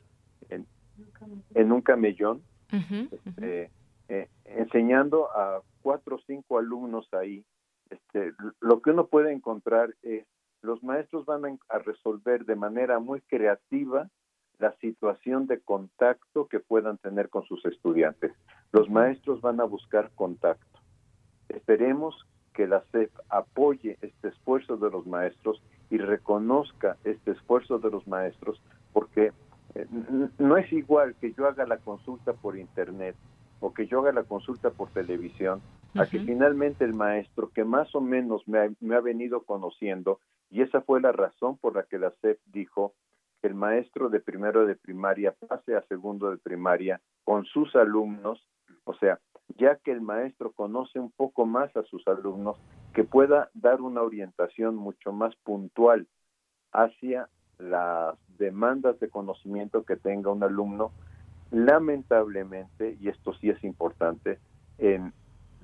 en, 0.49 0.67
en 1.55 1.73
un 1.73 1.83
camellón, 1.83 2.43
este, 2.71 3.71
eh, 4.09 4.29
enseñando 4.45 5.31
a 5.31 5.63
cuatro 5.83 6.17
o 6.17 6.21
cinco 6.27 6.59
alumnos 6.59 7.09
ahí. 7.13 7.45
Este, 7.91 8.33
lo 8.61 8.81
que 8.81 8.91
uno 8.91 9.07
puede 9.07 9.33
encontrar 9.33 9.95
es, 10.03 10.27
los 10.63 10.83
maestros 10.83 11.27
van 11.27 11.59
a, 11.69 11.79
resolver 11.79 12.45
de 12.45 12.57
manera 12.57 12.99
muy 12.99 13.21
creativa 13.21 14.09
la 14.59 14.75
situación 14.79 15.47
de 15.47 15.61
contacto 15.61 16.49
que 16.49 16.61
puedan 16.61 16.99
tener 16.99 17.29
con 17.29 17.45
sus 17.45 17.65
estudiantes. 17.67 18.33
Los 18.73 18.89
maestros 18.89 19.41
van 19.41 19.61
a 19.61 19.65
buscar 19.65 20.11
contacto. 20.15 20.81
Esperemos 21.49 22.27
que 22.57 22.67
la 22.67 22.83
SEP 22.91 23.13
apoye 23.29 23.99
este 24.01 24.29
esfuerzo 24.29 24.79
de 24.79 24.91
los 24.91 25.07
maestros 25.07 25.63
y 25.91 25.99
reconozca 25.99 26.97
este 27.05 27.33
esfuerzo 27.33 27.79
de 27.79 27.91
los 27.91 28.09
maestros, 28.09 28.63
porque 28.95 29.33
eh, 29.75 29.87
no 30.39 30.57
es 30.57 30.73
igual 30.73 31.15
que 31.21 31.35
yo 31.35 31.47
haga 31.47 31.67
la 31.67 31.77
consulta 31.77 32.33
por 32.33 32.57
internet 32.57 33.15
o 33.61 33.75
que 33.75 33.87
yo 33.87 34.01
haga 34.01 34.13
la 34.13 34.25
consulta 34.25 34.71
por 34.71 34.89
televisión, 34.91 35.61
a 35.95 36.07
que 36.07 36.19
finalmente 36.21 36.85
el 36.85 36.95
maestro, 36.95 37.51
que 37.51 37.65
más 37.65 37.95
o 37.95 38.01
menos 38.01 38.43
me 38.49 38.59
ha, 38.59 39.01
venido 39.01 39.43
conociendo, 39.45 40.21
y 40.51 40.63
esa 40.63 40.81
fue 40.81 41.01
la 41.01 41.13
razón 41.13 41.59
por 41.59 41.75
la 41.75 41.83
que 41.83 41.99
la 41.99 42.11
SEP 42.23 42.39
dijo 42.47 42.95
que 43.41 43.49
el 43.49 43.55
maestro 43.55 44.09
de 44.09 44.21
primero 44.21 44.67
de 44.67 44.77
primaria 44.77 45.35
pase 45.49 45.75
a 45.75 45.83
segundo 45.89 46.31
de 46.31 46.39
primaria 46.39 47.01
con 47.25 47.45
sus 47.45 47.75
alumnos, 47.77 48.47
o 48.85 48.95
sea, 48.95 49.19
ya 49.57 49.77
que 49.77 49.93
el 49.93 50.01
maestro 50.01 50.53
conoce 50.53 50.99
un 50.99 51.11
poco 51.11 51.47
más 51.47 51.75
a 51.77 51.83
sus 51.85 52.07
alumnos, 52.09 52.57
que 52.93 53.05
pueda 53.05 53.51
dar 53.55 53.81
una 53.81 54.03
orientación 54.03 54.77
mucho 54.77 55.13
más 55.13 55.35
puntual 55.37 56.07
hacia 56.73 57.29
las 57.59 58.17
demandas 58.39 58.99
de 59.01 59.09
conocimiento 59.09 59.85
que 59.85 59.97
tenga 59.97 60.31
un 60.31 60.43
alumno, 60.43 60.93
lamentablemente, 61.51 62.97
y 63.01 63.09
esto 63.09 63.33
sí 63.35 63.51
es 63.51 63.63
importante, 63.65 64.39
en 64.79 65.13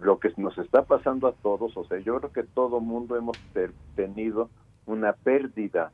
lo 0.01 0.19
que 0.19 0.33
nos 0.37 0.57
está 0.59 0.85
pasando 0.85 1.29
a 1.29 1.33
todos, 1.33 1.77
o 1.77 1.85
sea, 1.85 1.99
yo 1.99 2.19
creo 2.19 2.33
que 2.33 2.43
todo 2.45 2.81
mundo 2.81 3.17
hemos 3.17 3.37
tenido 3.95 4.49
una 4.87 5.13
pérdida 5.13 5.93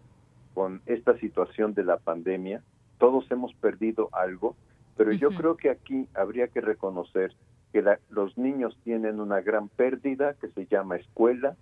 con 0.54 0.82
esta 0.86 1.18
situación 1.18 1.74
de 1.74 1.84
la 1.84 1.98
pandemia, 1.98 2.62
todos 2.98 3.30
hemos 3.30 3.54
perdido 3.54 4.08
algo, 4.12 4.56
pero 4.96 5.12
yo 5.12 5.30
creo 5.30 5.56
que 5.56 5.70
aquí 5.70 6.08
habría 6.14 6.48
que 6.48 6.60
reconocer 6.60 7.32
que 7.72 7.84
los 8.10 8.36
niños 8.38 8.78
tienen 8.84 9.20
una 9.20 9.40
gran 9.40 9.68
pérdida 9.68 10.34
que 10.34 10.48
se 10.48 10.66
llama 10.66 10.96
escuela, 10.96 11.56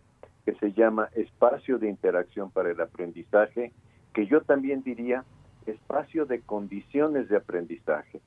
que 0.44 0.54
se 0.54 0.72
llama 0.72 1.08
espacio 1.14 1.78
de 1.78 1.88
interacción 1.88 2.50
para 2.50 2.70
el 2.70 2.80
aprendizaje, 2.80 3.72
que 4.14 4.26
yo 4.26 4.42
también 4.42 4.82
diría 4.82 5.24
espacio 5.66 6.26
de 6.26 6.40
condiciones 6.40 7.28
de 7.28 7.36
aprendizaje. 7.36 8.20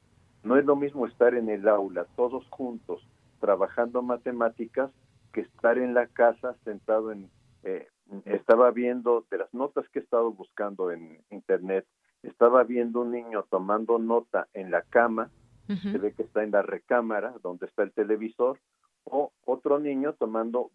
No 0.43 0.57
es 0.57 0.65
lo 0.65 0.75
mismo 0.75 1.05
estar 1.05 1.33
en 1.33 1.49
el 1.49 1.67
aula 1.67 2.05
todos 2.15 2.45
juntos 2.49 3.05
trabajando 3.39 4.01
matemáticas 4.01 4.91
que 5.31 5.41
estar 5.41 5.77
en 5.77 5.93
la 5.93 6.07
casa 6.07 6.55
sentado 6.63 7.11
en... 7.11 7.29
Eh, 7.63 7.87
estaba 8.25 8.71
viendo 8.71 9.25
de 9.29 9.37
las 9.37 9.53
notas 9.53 9.87
que 9.89 9.99
he 9.99 10.01
estado 10.01 10.31
buscando 10.31 10.91
en 10.91 11.19
internet, 11.29 11.85
estaba 12.23 12.63
viendo 12.63 13.01
un 13.01 13.11
niño 13.11 13.45
tomando 13.49 13.99
nota 13.99 14.47
en 14.53 14.71
la 14.71 14.81
cama, 14.81 15.29
se 15.75 15.97
ve 15.97 16.13
que 16.13 16.23
está 16.23 16.43
en 16.43 16.51
la 16.51 16.61
recámara 16.61 17.35
donde 17.43 17.67
está 17.67 17.83
el 17.83 17.91
televisor, 17.91 18.59
o 19.03 19.31
otro 19.45 19.79
niño 19.79 20.13
tomando, 20.13 20.71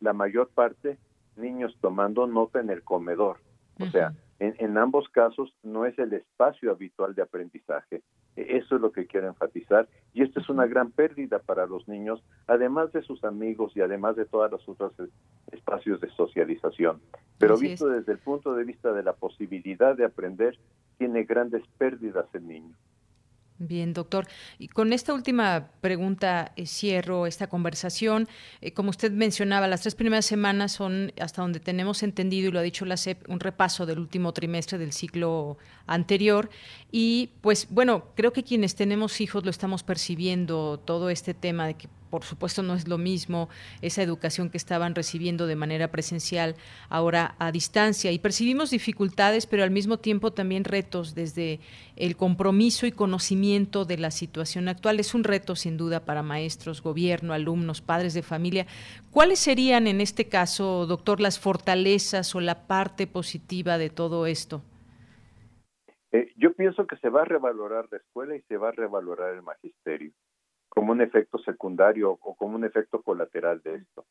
la, 0.00 0.12
mayor 0.12 0.48
parte, 0.48 0.98
niños 1.36 1.76
tomando 1.80 2.26
nota 2.26 2.60
en 2.60 2.70
el 2.70 2.82
comedor. 2.82 3.38
O 3.80 3.86
sea, 3.86 4.14
en, 4.38 4.78
ambos 4.78 5.08
casos 5.08 5.54
no 5.62 5.84
es 5.86 5.98
el 5.98 6.12
espacio 6.12 6.70
habitual 6.70 7.14
de 7.14 7.22
aprendizaje. 7.22 8.02
Eso 8.36 8.76
es 8.76 8.80
lo 8.80 8.90
que 8.90 9.06
quiero 9.06 9.28
enfatizar 9.28 9.88
y 10.12 10.22
esto 10.22 10.40
es 10.40 10.48
una 10.48 10.66
gran 10.66 10.90
pérdida 10.90 11.38
para 11.38 11.66
los 11.66 11.86
niños, 11.86 12.22
además 12.48 12.92
de 12.92 13.02
sus 13.02 13.22
amigos 13.22 13.76
y 13.76 13.80
además 13.80 14.16
de 14.16 14.26
todos 14.26 14.50
los 14.50 14.68
otros 14.68 14.92
espacios 15.52 16.00
de 16.00 16.10
socialización. 16.10 17.00
Pero 17.38 17.56
visto 17.56 17.88
desde 17.88 18.12
el 18.12 18.18
punto 18.18 18.54
de 18.54 18.64
vista 18.64 18.92
de 18.92 19.04
la 19.04 19.12
posibilidad 19.12 19.96
de 19.96 20.04
aprender, 20.04 20.58
tiene 20.98 21.22
grandes 21.24 21.62
pérdidas 21.78 22.26
el 22.34 22.48
niño. 22.48 22.76
Bien, 23.58 23.92
doctor. 23.92 24.26
Y 24.58 24.66
con 24.66 24.92
esta 24.92 25.14
última 25.14 25.70
pregunta 25.80 26.52
eh, 26.56 26.66
cierro 26.66 27.26
esta 27.26 27.46
conversación. 27.46 28.28
Eh, 28.60 28.72
como 28.72 28.90
usted 28.90 29.12
mencionaba, 29.12 29.68
las 29.68 29.82
tres 29.82 29.94
primeras 29.94 30.26
semanas 30.26 30.72
son, 30.72 31.12
hasta 31.20 31.42
donde 31.42 31.60
tenemos 31.60 32.02
entendido, 32.02 32.48
y 32.48 32.52
lo 32.52 32.58
ha 32.58 32.62
dicho 32.62 32.84
la 32.84 32.96
SEP, 32.96 33.28
un 33.28 33.38
repaso 33.38 33.86
del 33.86 34.00
último 34.00 34.32
trimestre 34.32 34.76
del 34.76 34.92
ciclo 34.92 35.56
anterior. 35.86 36.50
Y 36.90 37.30
pues 37.42 37.68
bueno, 37.70 38.06
creo 38.16 38.32
que 38.32 38.42
quienes 38.42 38.74
tenemos 38.74 39.20
hijos 39.20 39.44
lo 39.44 39.50
estamos 39.50 39.84
percibiendo, 39.84 40.80
todo 40.84 41.08
este 41.08 41.32
tema 41.32 41.68
de 41.68 41.74
que 41.74 41.88
por 42.14 42.22
supuesto 42.22 42.62
no 42.62 42.74
es 42.74 42.86
lo 42.86 42.96
mismo 42.96 43.48
esa 43.82 44.00
educación 44.00 44.48
que 44.48 44.56
estaban 44.56 44.94
recibiendo 44.94 45.48
de 45.48 45.56
manera 45.56 45.88
presencial 45.88 46.54
ahora 46.88 47.34
a 47.40 47.50
distancia 47.50 48.12
y 48.12 48.20
percibimos 48.20 48.70
dificultades 48.70 49.48
pero 49.48 49.64
al 49.64 49.72
mismo 49.72 49.98
tiempo 49.98 50.32
también 50.32 50.62
retos 50.62 51.16
desde 51.16 51.58
el 51.96 52.16
compromiso 52.16 52.86
y 52.86 52.92
conocimiento 52.92 53.84
de 53.84 53.98
la 53.98 54.12
situación 54.12 54.68
actual 54.68 55.00
es 55.00 55.12
un 55.12 55.24
reto 55.24 55.56
sin 55.56 55.76
duda 55.76 56.04
para 56.04 56.22
maestros, 56.22 56.82
gobierno, 56.82 57.32
alumnos, 57.32 57.80
padres 57.80 58.14
de 58.14 58.22
familia. 58.22 58.66
¿Cuáles 59.10 59.40
serían 59.40 59.88
en 59.88 60.00
este 60.00 60.28
caso, 60.28 60.86
doctor, 60.86 61.20
las 61.20 61.40
fortalezas 61.40 62.32
o 62.36 62.40
la 62.40 62.68
parte 62.68 63.08
positiva 63.08 63.76
de 63.76 63.90
todo 63.90 64.26
esto? 64.26 64.62
Eh, 66.12 66.32
yo 66.36 66.52
pienso 66.52 66.86
que 66.86 66.96
se 66.98 67.08
va 67.08 67.22
a 67.22 67.24
revalorar 67.24 67.88
la 67.90 67.96
escuela 67.96 68.36
y 68.36 68.42
se 68.42 68.56
va 68.56 68.68
a 68.68 68.72
revalorar 68.72 69.34
el 69.34 69.42
magisterio 69.42 70.12
como 70.74 70.92
un 70.92 71.00
efecto 71.00 71.38
secundario 71.38 72.18
o 72.20 72.34
como 72.34 72.56
un 72.56 72.64
efecto 72.64 73.00
colateral 73.02 73.62
de 73.62 73.76
esto. 73.76 74.04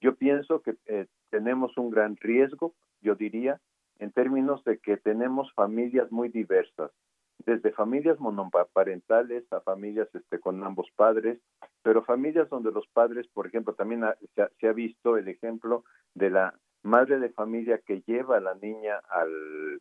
Yo 0.00 0.14
pienso 0.14 0.62
que 0.62 0.76
eh, 0.86 1.06
tenemos 1.30 1.76
un 1.76 1.90
gran 1.90 2.16
riesgo, 2.16 2.74
yo 3.00 3.14
diría, 3.14 3.60
en 3.98 4.12
términos 4.12 4.62
de 4.64 4.78
que 4.78 4.96
tenemos 4.96 5.52
familias 5.54 6.10
muy 6.12 6.28
diversas, 6.28 6.90
desde 7.38 7.72
familias 7.72 8.18
monoparentales 8.20 9.44
a 9.52 9.60
familias 9.60 10.08
este, 10.14 10.38
con 10.38 10.62
ambos 10.62 10.88
padres, 10.94 11.38
pero 11.82 12.04
familias 12.04 12.48
donde 12.48 12.70
los 12.70 12.86
padres, 12.88 13.26
por 13.28 13.46
ejemplo, 13.46 13.74
también 13.74 14.04
se, 14.34 14.68
ha, 14.68 14.72
visto 14.72 15.16
el 15.16 15.28
ejemplo 15.28 15.84
de 16.14 16.30
la 16.30 16.54
madre 16.82 17.18
de 17.18 17.30
familia 17.30 17.78
que 17.78 18.02
lleva 18.06 18.36
a 18.36 18.40
la 18.40 18.54
niña 18.54 19.00
al, 19.08 19.80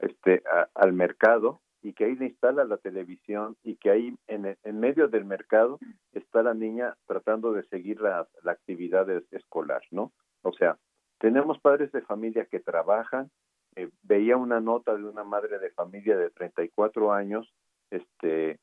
este, 0.00 0.42
al 0.74 0.92
mercado 0.92 1.60
y 1.86 1.92
que 1.92 2.04
ahí 2.04 2.16
le 2.16 2.26
instala 2.26 2.64
la 2.64 2.78
televisión 2.78 3.56
y 3.62 3.76
que 3.76 3.90
ahí 3.90 4.18
en, 4.26 4.56
en 4.60 4.80
medio 4.80 5.06
del 5.06 5.24
mercado 5.24 5.78
está 6.12 6.42
la 6.42 6.52
niña 6.52 6.96
tratando 7.06 7.52
de 7.52 7.62
seguir 7.68 8.00
la, 8.00 8.26
la 8.42 8.50
actividad 8.50 9.08
escolar, 9.30 9.82
¿no? 9.92 10.10
O 10.42 10.52
sea, 10.52 10.78
tenemos 11.18 11.60
padres 11.60 11.92
de 11.92 12.02
familia 12.02 12.46
que 12.46 12.58
trabajan. 12.58 13.30
Eh, 13.76 13.88
veía 14.02 14.36
una 14.36 14.58
nota 14.60 14.96
de 14.96 15.04
una 15.04 15.22
madre 15.22 15.60
de 15.60 15.70
familia 15.70 16.16
de 16.16 16.30
34 16.30 17.12
años, 17.12 17.54
este, 17.90 18.58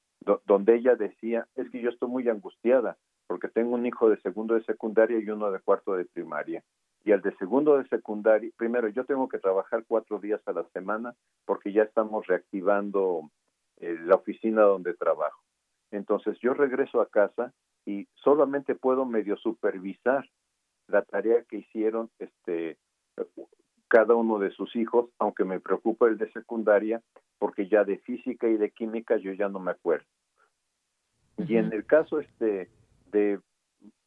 donde 0.45 0.75
ella 0.75 0.95
decía, 0.95 1.47
es 1.55 1.69
que 1.69 1.81
yo 1.81 1.91
estoy 1.91 2.09
muy 2.09 2.27
angustiada 2.27 2.97
porque 3.27 3.47
tengo 3.47 3.75
un 3.75 3.85
hijo 3.85 4.09
de 4.09 4.19
segundo 4.19 4.55
de 4.55 4.65
secundaria 4.65 5.17
y 5.17 5.29
uno 5.29 5.49
de 5.49 5.61
cuarto 5.61 5.95
de 5.95 6.03
primaria 6.03 6.61
y 7.03 7.11
al 7.11 7.21
de 7.21 7.35
segundo 7.35 7.77
de 7.77 7.87
secundaria, 7.87 8.51
primero 8.55 8.87
yo 8.87 9.05
tengo 9.05 9.27
que 9.27 9.39
trabajar 9.39 9.83
cuatro 9.87 10.19
días 10.19 10.41
a 10.45 10.53
la 10.53 10.63
semana 10.69 11.13
porque 11.45 11.73
ya 11.73 11.83
estamos 11.83 12.25
reactivando 12.27 13.29
eh, 13.77 13.97
la 14.05 14.15
oficina 14.15 14.61
donde 14.61 14.93
trabajo. 14.93 15.41
Entonces 15.91 16.37
yo 16.39 16.53
regreso 16.53 17.01
a 17.01 17.09
casa 17.09 17.53
y 17.85 18.07
solamente 18.15 18.75
puedo 18.75 19.05
medio 19.05 19.35
supervisar 19.37 20.25
la 20.87 21.01
tarea 21.01 21.43
que 21.43 21.57
hicieron 21.57 22.09
este 22.19 22.77
cada 23.89 24.15
uno 24.15 24.39
de 24.39 24.49
sus 24.49 24.75
hijos, 24.75 25.11
aunque 25.19 25.43
me 25.43 25.59
preocupa 25.59 26.07
el 26.07 26.17
de 26.17 26.31
secundaria, 26.31 27.03
porque 27.37 27.67
ya 27.67 27.83
de 27.83 27.99
física 27.99 28.47
y 28.47 28.57
de 28.57 28.71
química 28.71 29.17
yo 29.17 29.33
ya 29.33 29.49
no 29.49 29.59
me 29.59 29.69
acuerdo. 29.69 30.07
Y 31.37 31.57
en 31.57 31.71
el 31.73 31.85
caso 31.85 32.19
este 32.19 32.69
de 33.11 33.39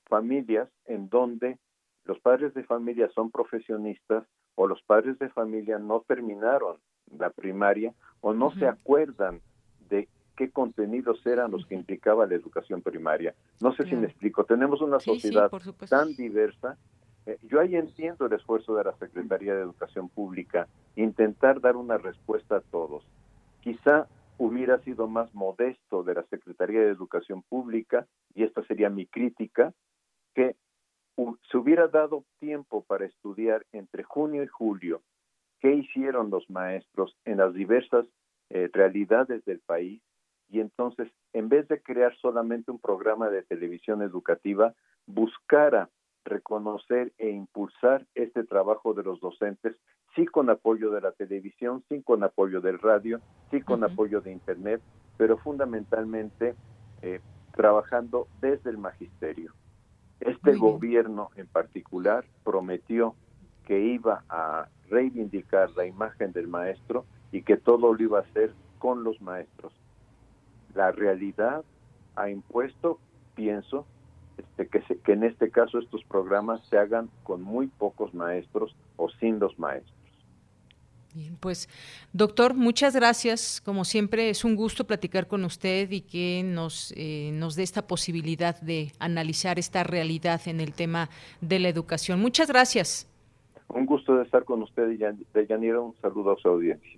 familias 0.08 0.68
en 0.86 1.08
donde 1.08 1.58
los 2.06 2.18
padres 2.20 2.54
de 2.54 2.64
familia 2.64 3.10
son 3.14 3.30
profesionistas 3.30 4.24
o 4.54 4.66
los 4.66 4.80
padres 4.82 5.18
de 5.18 5.28
familia 5.28 5.78
no 5.78 6.04
terminaron 6.06 6.78
la 7.18 7.30
primaria 7.30 7.92
o 8.20 8.32
no 8.32 8.52
se 8.52 8.66
acuerdan 8.66 9.40
de 9.88 10.08
qué 10.36 10.50
contenidos 10.50 11.24
eran 11.26 11.50
los 11.50 11.66
que 11.66 11.74
implicaba 11.74 12.26
la 12.26 12.34
educación 12.34 12.82
primaria. 12.82 13.34
No 13.60 13.74
sé 13.74 13.84
si 13.84 13.96
me 13.96 14.06
explico. 14.06 14.44
Tenemos 14.44 14.80
una 14.80 15.00
sociedad 15.00 15.50
tan 15.88 16.14
diversa. 16.14 16.76
Eh, 17.26 17.38
yo 17.42 17.60
ahí 17.60 17.74
entiendo 17.74 18.26
el 18.26 18.32
esfuerzo 18.32 18.76
de 18.76 18.84
la 18.84 18.96
Secretaría 18.98 19.54
de 19.54 19.62
Educación 19.62 20.08
Pública, 20.08 20.68
intentar 20.94 21.60
dar 21.60 21.76
una 21.76 21.98
respuesta 21.98 22.56
a 22.56 22.60
todos. 22.60 23.04
Quizá 23.62 24.06
hubiera 24.38 24.78
sido 24.80 25.08
más 25.08 25.34
modesto 25.34 26.02
de 26.04 26.14
la 26.14 26.22
Secretaría 26.24 26.80
de 26.80 26.90
Educación 26.90 27.42
Pública, 27.42 28.06
y 28.34 28.44
esta 28.44 28.62
sería 28.64 28.90
mi 28.90 29.06
crítica, 29.06 29.72
que 30.34 30.54
se 31.50 31.56
hubiera 31.56 31.88
dado 31.88 32.24
tiempo 32.38 32.84
para 32.84 33.06
estudiar 33.06 33.64
entre 33.72 34.02
junio 34.02 34.42
y 34.42 34.46
julio 34.46 35.02
qué 35.60 35.72
hicieron 35.72 36.30
los 36.30 36.48
maestros 36.50 37.16
en 37.24 37.38
las 37.38 37.54
diversas 37.54 38.06
eh, 38.50 38.68
realidades 38.72 39.44
del 39.44 39.60
país 39.60 40.02
y 40.48 40.60
entonces 40.60 41.08
en 41.32 41.48
vez 41.48 41.66
de 41.68 41.82
crear 41.82 42.14
solamente 42.18 42.70
un 42.70 42.78
programa 42.78 43.30
de 43.30 43.42
televisión 43.42 44.02
educativa 44.02 44.74
buscara 45.06 45.88
reconocer 46.24 47.12
e 47.18 47.30
impulsar 47.30 48.06
este 48.14 48.44
trabajo 48.44 48.94
de 48.94 49.02
los 49.02 49.20
docentes 49.20 49.76
sí 50.14 50.26
con 50.26 50.50
apoyo 50.50 50.90
de 50.90 51.02
la 51.02 51.12
televisión, 51.12 51.84
sí 51.88 52.02
con 52.02 52.24
apoyo 52.24 52.60
del 52.60 52.78
radio, 52.78 53.20
sí 53.50 53.60
con 53.60 53.84
apoyo 53.84 54.20
de 54.22 54.32
internet, 54.32 54.80
pero 55.18 55.36
fundamentalmente 55.36 56.54
eh, 57.02 57.20
trabajando 57.54 58.26
desde 58.40 58.70
el 58.70 58.78
magisterio. 58.78 59.52
Este 60.20 60.56
gobierno 60.56 61.30
en 61.36 61.46
particular 61.46 62.24
prometió 62.44 63.14
que 63.66 63.80
iba 63.80 64.24
a 64.28 64.68
reivindicar 64.88 65.70
la 65.76 65.86
imagen 65.86 66.32
del 66.32 66.48
maestro 66.48 67.04
y 67.32 67.42
que 67.42 67.56
todo 67.56 67.92
lo 67.92 68.02
iba 68.02 68.18
a 68.18 68.22
hacer 68.22 68.54
con 68.78 69.04
los 69.04 69.20
maestros. 69.20 69.72
La 70.74 70.92
realidad 70.92 71.64
ha 72.14 72.30
impuesto, 72.30 72.98
pienso, 73.34 73.86
este, 74.38 74.68
que, 74.68 74.82
que 74.98 75.12
en 75.12 75.24
este 75.24 75.50
caso 75.50 75.78
estos 75.78 76.04
programas 76.04 76.64
se 76.68 76.78
hagan 76.78 77.10
con 77.24 77.42
muy 77.42 77.66
pocos 77.66 78.14
maestros 78.14 78.76
o 78.96 79.08
sin 79.10 79.38
los 79.38 79.58
maestros. 79.58 79.95
Bien, 81.16 81.34
pues 81.40 81.66
doctor, 82.12 82.52
muchas 82.52 82.94
gracias. 82.94 83.62
Como 83.64 83.86
siempre, 83.86 84.28
es 84.28 84.44
un 84.44 84.54
gusto 84.54 84.86
platicar 84.86 85.26
con 85.26 85.46
usted 85.46 85.90
y 85.90 86.02
que 86.02 86.42
nos, 86.44 86.92
eh, 86.94 87.30
nos 87.32 87.56
dé 87.56 87.62
esta 87.62 87.86
posibilidad 87.86 88.60
de 88.60 88.92
analizar 88.98 89.58
esta 89.58 89.82
realidad 89.82 90.42
en 90.44 90.60
el 90.60 90.74
tema 90.74 91.08
de 91.40 91.58
la 91.58 91.70
educación. 91.70 92.20
Muchas 92.20 92.48
gracias. 92.48 93.08
Un 93.68 93.86
gusto 93.86 94.14
de 94.16 94.24
estar 94.24 94.44
con 94.44 94.62
usted, 94.62 94.90
Yanira. 95.48 95.80
Un 95.80 95.94
saludo 96.02 96.32
a 96.32 96.36
su 96.36 96.48
audiencia. 96.48 96.95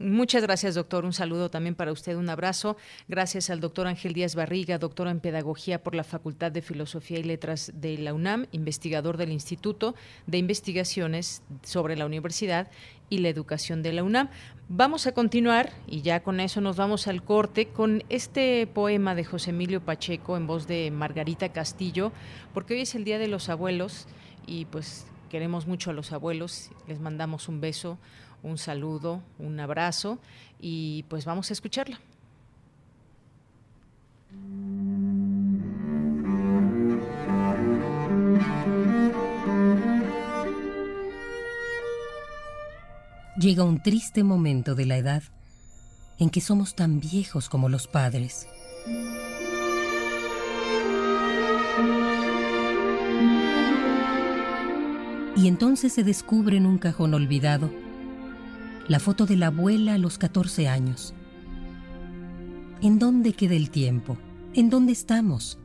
Muchas 0.00 0.42
gracias, 0.42 0.76
doctor. 0.76 1.04
Un 1.04 1.12
saludo 1.12 1.50
también 1.50 1.74
para 1.74 1.90
usted, 1.90 2.14
un 2.14 2.30
abrazo. 2.30 2.76
Gracias 3.08 3.50
al 3.50 3.58
doctor 3.58 3.88
Ángel 3.88 4.12
Díaz 4.12 4.36
Barriga, 4.36 4.78
doctor 4.78 5.08
en 5.08 5.18
Pedagogía 5.18 5.82
por 5.82 5.96
la 5.96 6.04
Facultad 6.04 6.52
de 6.52 6.62
Filosofía 6.62 7.18
y 7.18 7.24
Letras 7.24 7.72
de 7.74 7.98
la 7.98 8.14
UNAM, 8.14 8.46
investigador 8.52 9.16
del 9.16 9.32
Instituto 9.32 9.96
de 10.28 10.38
Investigaciones 10.38 11.42
sobre 11.64 11.96
la 11.96 12.06
Universidad 12.06 12.70
y 13.10 13.18
la 13.18 13.28
Educación 13.28 13.82
de 13.82 13.92
la 13.92 14.04
UNAM. 14.04 14.28
Vamos 14.68 15.08
a 15.08 15.12
continuar, 15.12 15.72
y 15.88 16.02
ya 16.02 16.22
con 16.22 16.38
eso 16.38 16.60
nos 16.60 16.76
vamos 16.76 17.08
al 17.08 17.24
corte, 17.24 17.66
con 17.66 18.04
este 18.08 18.68
poema 18.68 19.16
de 19.16 19.24
José 19.24 19.50
Emilio 19.50 19.80
Pacheco 19.80 20.36
en 20.36 20.46
voz 20.46 20.68
de 20.68 20.92
Margarita 20.92 21.48
Castillo, 21.48 22.12
porque 22.54 22.74
hoy 22.74 22.82
es 22.82 22.94
el 22.94 23.02
Día 23.02 23.18
de 23.18 23.26
los 23.26 23.48
Abuelos 23.48 24.06
y 24.46 24.66
pues 24.66 25.08
queremos 25.28 25.66
mucho 25.66 25.90
a 25.90 25.92
los 25.92 26.12
abuelos, 26.12 26.70
les 26.86 27.00
mandamos 27.00 27.48
un 27.48 27.60
beso 27.60 27.98
un 28.42 28.58
saludo, 28.58 29.22
un 29.38 29.58
abrazo 29.60 30.18
y 30.60 31.04
pues 31.08 31.24
vamos 31.24 31.50
a 31.50 31.52
escucharla. 31.52 32.00
Llega 43.38 43.62
un 43.62 43.80
triste 43.80 44.24
momento 44.24 44.74
de 44.74 44.84
la 44.84 44.96
edad 44.96 45.22
en 46.18 46.28
que 46.28 46.40
somos 46.40 46.74
tan 46.74 46.98
viejos 46.98 47.48
como 47.48 47.68
los 47.68 47.86
padres. 47.86 48.48
Y 55.36 55.46
entonces 55.46 55.92
se 55.92 56.02
descubre 56.02 56.56
en 56.56 56.66
un 56.66 56.78
cajón 56.78 57.14
olvidado 57.14 57.70
la 58.88 58.98
foto 58.98 59.26
de 59.26 59.36
la 59.36 59.48
abuela 59.48 59.94
a 59.94 59.98
los 59.98 60.16
14 60.16 60.66
años. 60.66 61.12
¿En 62.80 62.98
dónde 62.98 63.34
queda 63.34 63.54
el 63.54 63.68
tiempo? 63.68 64.16
¿En 64.54 64.70
dónde 64.70 64.92
estamos? 64.92 65.58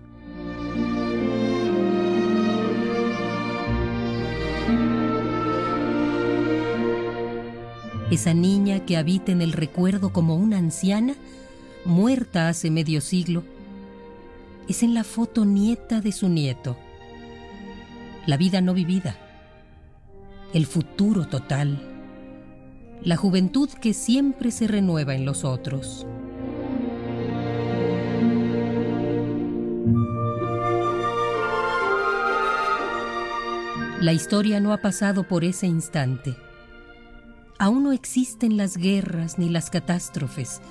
Esa 8.11 8.33
niña 8.33 8.85
que 8.85 8.97
habita 8.97 9.31
en 9.31 9.41
el 9.41 9.53
recuerdo 9.53 10.11
como 10.11 10.35
una 10.35 10.57
anciana, 10.57 11.15
muerta 11.85 12.49
hace 12.49 12.69
medio 12.69 12.99
siglo, 12.99 13.43
es 14.67 14.83
en 14.83 14.93
la 14.93 15.05
foto 15.05 15.45
nieta 15.45 16.01
de 16.01 16.11
su 16.11 16.27
nieto. 16.27 16.75
La 18.25 18.35
vida 18.35 18.59
no 18.59 18.73
vivida, 18.73 19.15
el 20.53 20.65
futuro 20.65 21.25
total, 21.25 21.92
la 23.03 23.17
juventud 23.17 23.69
que 23.69 23.93
siempre 23.93 24.51
se 24.51 24.67
renueva 24.67 25.13
en 25.13 25.25
los 25.25 25.43
otros. 25.43 26.07
La 33.99 34.13
historia 34.13 34.59
no 34.59 34.73
ha 34.73 34.77
pasado 34.77 35.27
por 35.27 35.43
ese 35.43 35.67
instante. 35.67 36.35
Aún 37.57 37.83
no 37.83 37.91
existen 37.91 38.57
las 38.57 38.77
guerras 38.77 39.37
ni 39.37 39.49
las 39.49 39.69
catástrofes, 39.69 40.61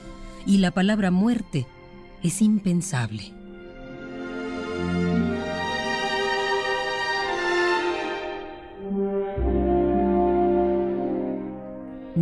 y 0.47 0.59
la 0.59 0.71
palabra 0.71 1.11
muerte 1.11 1.67
es 2.23 2.43
impensable. 2.43 3.42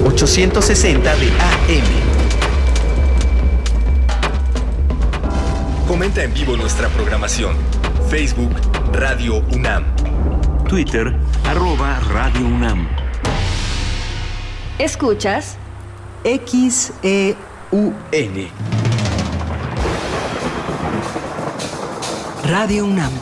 ...860 0.04 1.02
de 1.02 1.32
AM... 1.40 2.13
Comenta 6.04 6.22
en 6.22 6.34
vivo 6.34 6.54
nuestra 6.54 6.90
programación. 6.90 7.56
Facebook 8.10 8.52
Radio 8.92 9.38
UNAM. 9.54 9.86
Twitter 10.68 11.16
arroba 11.46 11.98
Radio 12.00 12.46
UNAM. 12.46 12.86
Escuchas 14.78 15.56
XEUN. 16.22 17.36
Radio 22.50 22.84
UNAM. 22.84 23.12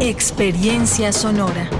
Experiencia 0.00 1.12
sonora. 1.12 1.79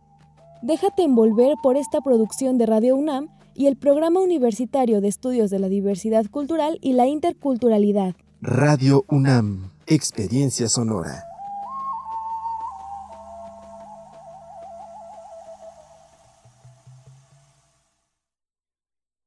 Déjate 0.61 1.01
envolver 1.01 1.55
por 1.63 1.75
esta 1.75 2.01
producción 2.01 2.59
de 2.59 2.67
Radio 2.67 2.95
UNAM 2.95 3.29
y 3.55 3.65
el 3.65 3.77
Programa 3.77 4.19
Universitario 4.19 5.01
de 5.01 5.07
Estudios 5.07 5.49
de 5.49 5.57
la 5.57 5.69
Diversidad 5.69 6.25
Cultural 6.29 6.77
y 6.81 6.93
la 6.93 7.07
Interculturalidad. 7.07 8.13
Radio 8.41 9.03
UNAM, 9.07 9.71
Experiencia 9.87 10.69
Sonora. 10.69 11.23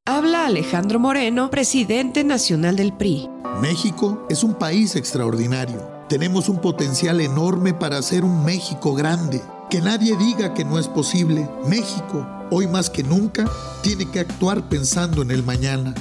Habla 0.07 0.47
Alejandro 0.47 1.01
Moreno, 1.01 1.51
presidente 1.51 2.22
nacional 2.22 2.76
del 2.76 2.93
PRI. 2.93 3.28
México 3.61 4.24
es 4.28 4.45
un 4.45 4.55
país 4.55 4.95
extraordinario. 4.95 5.82
Tenemos 6.09 6.49
un 6.49 6.61
potencial 6.61 7.20
enorme 7.20 7.74
para 7.74 7.99
hacer 7.99 8.24
un 8.24 8.45
México 8.45 8.95
grande 8.95 9.41
que 9.70 9.80
nadie 9.80 10.16
diga 10.16 10.54
que 10.54 10.64
no 10.64 10.78
es 10.78 10.88
posible. 10.88 11.48
México, 11.66 12.26
hoy 12.50 12.66
más 12.66 12.90
que 12.90 13.02
nunca, 13.02 13.44
tiene 13.82 14.10
que 14.10 14.20
actuar 14.20 14.68
pensando 14.68 15.22
en 15.22 15.30
el 15.30 15.42
mañana. 15.42 15.94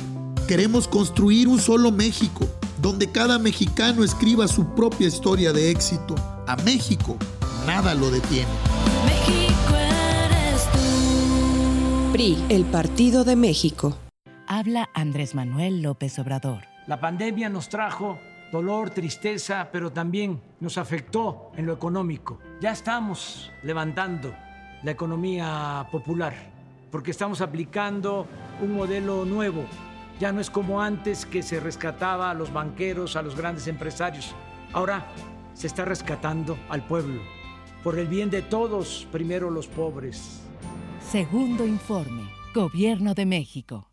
Queremos 0.47 0.88
construir 0.88 1.47
un 1.47 1.59
solo 1.59 1.91
México, 1.91 2.47
donde 2.82 3.11
cada 3.11 3.39
mexicano 3.39 4.03
escriba 4.03 4.47
su 4.47 4.76
propia 4.76 5.07
historia 5.07 5.53
de 5.53 5.72
éxito. 5.72 6.16
A 6.47 6.55
México, 6.57 7.18
nada 7.66 7.93
lo 7.93 8.11
detiene. 8.11 8.51
México 9.05 9.76
eres 9.76 10.64
tú. 10.72 12.11
PRI, 12.11 12.43
el 12.49 12.66
Partido 12.66 13.24
de 13.24 13.36
México. 13.36 13.97
Habla 14.47 14.89
Andrés 14.93 15.34
Manuel 15.34 15.82
López 15.82 16.20
Obrador. 16.20 16.64
La 16.86 16.99
pandemia 16.99 17.47
nos 17.49 17.70
trajo 17.70 18.20
dolor, 18.54 18.91
tristeza, 18.91 19.70
pero 19.72 19.91
también 19.91 20.39
nos 20.60 20.78
afectó 20.78 21.51
en 21.58 21.66
lo 21.66 21.74
económico. 21.74 22.38
Ya 22.62 22.72
estamos 22.72 23.51
levantando 23.64 24.32
la 24.84 24.91
economía 24.91 25.88
popular 25.91 26.36
porque 26.91 27.10
estamos 27.10 27.41
aplicando 27.41 28.28
un 28.62 28.76
modelo 28.76 29.26
nuevo. 29.26 29.66
Ya 30.20 30.32
no 30.32 30.39
es 30.39 30.51
como 30.51 30.84
antes 30.84 31.26
que 31.26 31.41
se 31.41 31.60
rescataba 31.60 32.30
a 32.30 32.36
los 32.36 32.54
banqueros, 32.54 33.16
a 33.16 33.24
los 33.24 33.36
grandes 33.36 33.68
empresarios. 33.68 34.36
Ahora 34.72 35.08
se 35.56 35.66
está 35.66 35.84
rescatando 35.84 36.56
al 36.70 36.86
pueblo. 36.86 37.24
Por 37.84 37.97
el 37.97 38.08
bien 38.08 38.30
de 38.30 38.43
todos, 38.43 39.08
primero 39.12 39.49
los 39.49 39.68
pobres. 39.68 40.43
Segundo 41.01 41.66
informe, 41.66 42.30
Gobierno 42.54 43.16
de 43.16 43.26
México. 43.26 43.93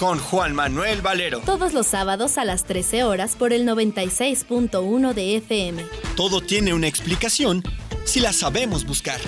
Con 0.00 0.18
Juan 0.18 0.54
Manuel 0.54 1.02
Valero. 1.02 1.40
Todos 1.40 1.74
los 1.74 1.86
sábados 1.86 2.38
a 2.38 2.46
las 2.46 2.64
13 2.64 3.04
horas 3.04 3.36
por 3.36 3.52
el 3.52 3.68
96.1 3.68 5.12
de 5.12 5.36
FM. 5.36 5.84
Todo 6.16 6.40
tiene 6.40 6.72
una 6.72 6.86
explicación 6.88 7.62
si 8.04 8.18
la 8.18 8.32
sabemos 8.32 8.86
buscar. 8.86 9.20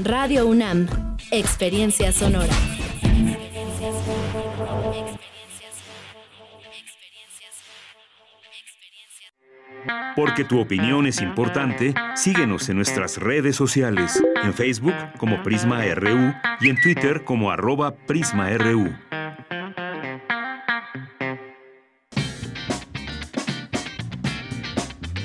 Radio 0.00 0.48
UNAM, 0.48 0.88
Experiencia 1.30 2.10
Sonora. 2.10 2.52
Porque 10.16 10.44
tu 10.44 10.60
opinión 10.60 11.06
es 11.06 11.20
importante, 11.20 11.94
síguenos 12.16 12.68
en 12.68 12.76
nuestras 12.76 13.18
redes 13.18 13.54
sociales, 13.54 14.20
en 14.42 14.52
Facebook 14.52 14.94
como 15.16 15.44
Prisma 15.44 15.84
RU 15.94 16.34
y 16.60 16.70
en 16.70 16.80
Twitter 16.80 17.22
como 17.24 17.52
arroba 17.52 17.94
PrismaRU. 17.94 18.92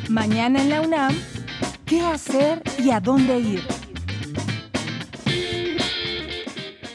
Mañana 0.09 0.61
en 0.61 0.69
la 0.69 0.81
UNAM, 0.81 1.13
¿qué 1.85 1.99
hacer 1.99 2.61
y 2.81 2.91
a 2.91 3.01
dónde 3.01 3.39
ir? 3.39 3.61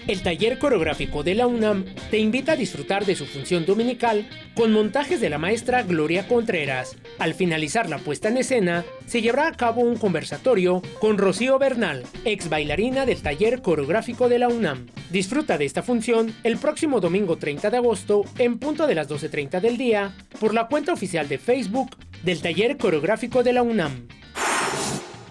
El 0.06 0.22
taller 0.22 0.58
coreográfico 0.58 1.22
de 1.22 1.34
la 1.34 1.46
UNAM 1.46 1.84
te 2.10 2.18
invita 2.18 2.52
a 2.52 2.56
disfrutar 2.56 3.04
de 3.04 3.14
su 3.14 3.26
función 3.26 3.66
dominical 3.66 4.28
con 4.54 4.72
montajes 4.72 5.20
de 5.20 5.28
la 5.28 5.36
maestra 5.36 5.82
Gloria 5.82 6.26
Contreras. 6.26 6.96
Al 7.18 7.34
finalizar 7.34 7.88
la 7.88 7.98
puesta 7.98 8.28
en 8.28 8.38
escena, 8.38 8.82
se 9.06 9.20
llevará 9.20 9.48
a 9.48 9.56
cabo 9.56 9.82
un 9.82 9.96
conversatorio 9.96 10.80
con 10.98 11.18
Rocío 11.18 11.58
Bernal, 11.58 12.04
ex 12.24 12.48
bailarina 12.48 13.04
del 13.04 13.20
taller 13.20 13.60
coreográfico 13.60 14.30
de 14.30 14.38
la 14.38 14.48
UNAM. 14.48 14.86
Disfruta 15.10 15.58
de 15.58 15.66
esta 15.66 15.82
función 15.82 16.34
el 16.44 16.56
próximo 16.56 17.00
domingo 17.00 17.36
30 17.36 17.68
de 17.68 17.76
agosto 17.76 18.22
en 18.38 18.58
punto 18.58 18.86
de 18.86 18.94
las 18.94 19.08
12.30 19.08 19.60
del 19.60 19.76
día 19.76 20.14
por 20.40 20.54
la 20.54 20.66
cuenta 20.66 20.94
oficial 20.94 21.28
de 21.28 21.36
Facebook 21.36 21.90
del 22.22 22.40
taller 22.40 22.76
coreográfico 22.76 23.42
de 23.42 23.52
la 23.52 23.62
UNAM. 23.62 24.08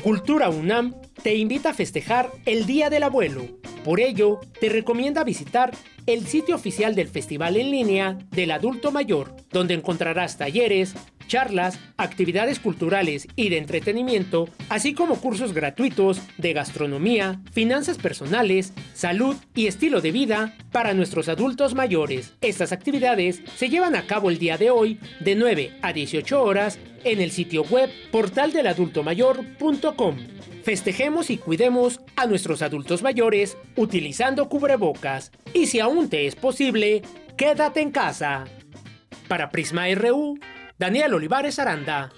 Cultura 0.00 0.48
UNAM 0.48 0.94
te 1.24 1.34
invita 1.34 1.70
a 1.70 1.74
festejar 1.74 2.30
el 2.46 2.66
Día 2.66 2.88
del 2.88 3.02
Abuelo. 3.02 3.48
Por 3.84 3.98
ello, 3.98 4.38
te 4.60 4.68
recomienda 4.68 5.24
visitar 5.24 5.72
el 6.12 6.26
sitio 6.26 6.56
oficial 6.56 6.96
del 6.96 7.08
Festival 7.08 7.56
en 7.56 7.70
línea 7.70 8.18
del 8.32 8.50
Adulto 8.50 8.90
Mayor, 8.90 9.32
donde 9.52 9.74
encontrarás 9.74 10.38
talleres, 10.38 10.96
charlas, 11.28 11.78
actividades 11.96 12.58
culturales 12.58 13.28
y 13.36 13.48
de 13.48 13.58
entretenimiento, 13.58 14.48
así 14.68 14.92
como 14.92 15.20
cursos 15.20 15.52
gratuitos 15.52 16.20
de 16.36 16.52
gastronomía, 16.52 17.40
finanzas 17.52 17.98
personales, 17.98 18.72
salud 18.92 19.36
y 19.54 19.68
estilo 19.68 20.00
de 20.00 20.10
vida 20.10 20.56
para 20.72 20.94
nuestros 20.94 21.28
adultos 21.28 21.76
mayores. 21.76 22.32
Estas 22.40 22.72
actividades 22.72 23.40
se 23.56 23.68
llevan 23.68 23.94
a 23.94 24.08
cabo 24.08 24.30
el 24.30 24.38
día 24.38 24.58
de 24.58 24.70
hoy 24.70 24.98
de 25.20 25.36
9 25.36 25.78
a 25.80 25.92
18 25.92 26.42
horas 26.42 26.80
en 27.04 27.20
el 27.20 27.30
sitio 27.30 27.62
web 27.62 27.88
portaldeladultomayor.com. 28.10 30.16
Festejemos 30.62 31.30
y 31.30 31.38
cuidemos 31.38 32.00
a 32.16 32.26
nuestros 32.26 32.62
adultos 32.62 33.02
mayores 33.02 33.56
utilizando 33.76 34.48
cubrebocas 34.48 35.32
y 35.54 35.66
si 35.66 35.80
aún 35.80 36.08
te 36.10 36.26
es 36.26 36.36
posible, 36.36 37.02
quédate 37.36 37.80
en 37.80 37.90
casa. 37.90 38.44
Para 39.26 39.50
Prisma 39.50 39.86
RU, 39.94 40.38
Daniel 40.78 41.14
Olivares 41.14 41.58
Aranda. 41.58 42.10